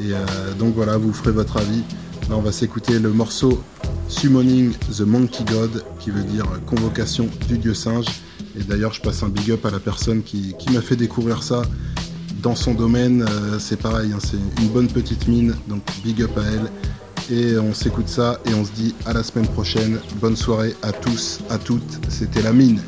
Et 0.00 0.10
donc 0.58 0.74
voilà, 0.74 0.96
vous 0.96 1.12
ferez 1.12 1.30
votre 1.30 1.56
avis. 1.56 1.82
Là, 2.28 2.36
on 2.36 2.40
va 2.40 2.50
s'écouter 2.50 2.98
le 2.98 3.10
morceau 3.10 3.62
Summoning 4.08 4.72
the 4.90 5.02
Monkey 5.02 5.44
God, 5.44 5.84
qui 6.00 6.10
veut 6.10 6.24
dire 6.24 6.44
convocation 6.66 7.28
du 7.46 7.58
dieu 7.58 7.74
singe. 7.74 8.06
Et 8.58 8.64
d'ailleurs, 8.64 8.92
je 8.92 9.00
passe 9.00 9.22
un 9.22 9.28
big 9.28 9.52
up 9.52 9.64
à 9.64 9.70
la 9.70 9.78
personne 9.78 10.24
qui 10.24 10.56
m'a 10.72 10.80
fait 10.80 10.96
découvrir 10.96 11.44
ça 11.44 11.62
dans 12.44 12.54
son 12.54 12.74
domaine, 12.74 13.22
euh, 13.22 13.58
c'est 13.58 13.80
pareil, 13.80 14.12
hein, 14.12 14.18
c'est 14.22 14.36
une 14.62 14.68
bonne 14.68 14.86
petite 14.86 15.26
mine, 15.26 15.54
donc 15.66 15.80
big 16.04 16.22
up 16.22 16.36
à 16.36 16.42
elle. 16.42 17.34
Et 17.34 17.58
on 17.58 17.72
s'écoute 17.72 18.06
ça 18.06 18.38
et 18.44 18.52
on 18.52 18.66
se 18.66 18.72
dit 18.72 18.94
à 19.06 19.14
la 19.14 19.22
semaine 19.22 19.48
prochaine. 19.48 19.98
Bonne 20.20 20.36
soirée 20.36 20.74
à 20.82 20.92
tous, 20.92 21.40
à 21.48 21.56
toutes. 21.56 22.00
C'était 22.10 22.42
la 22.42 22.52
mine. 22.52 22.80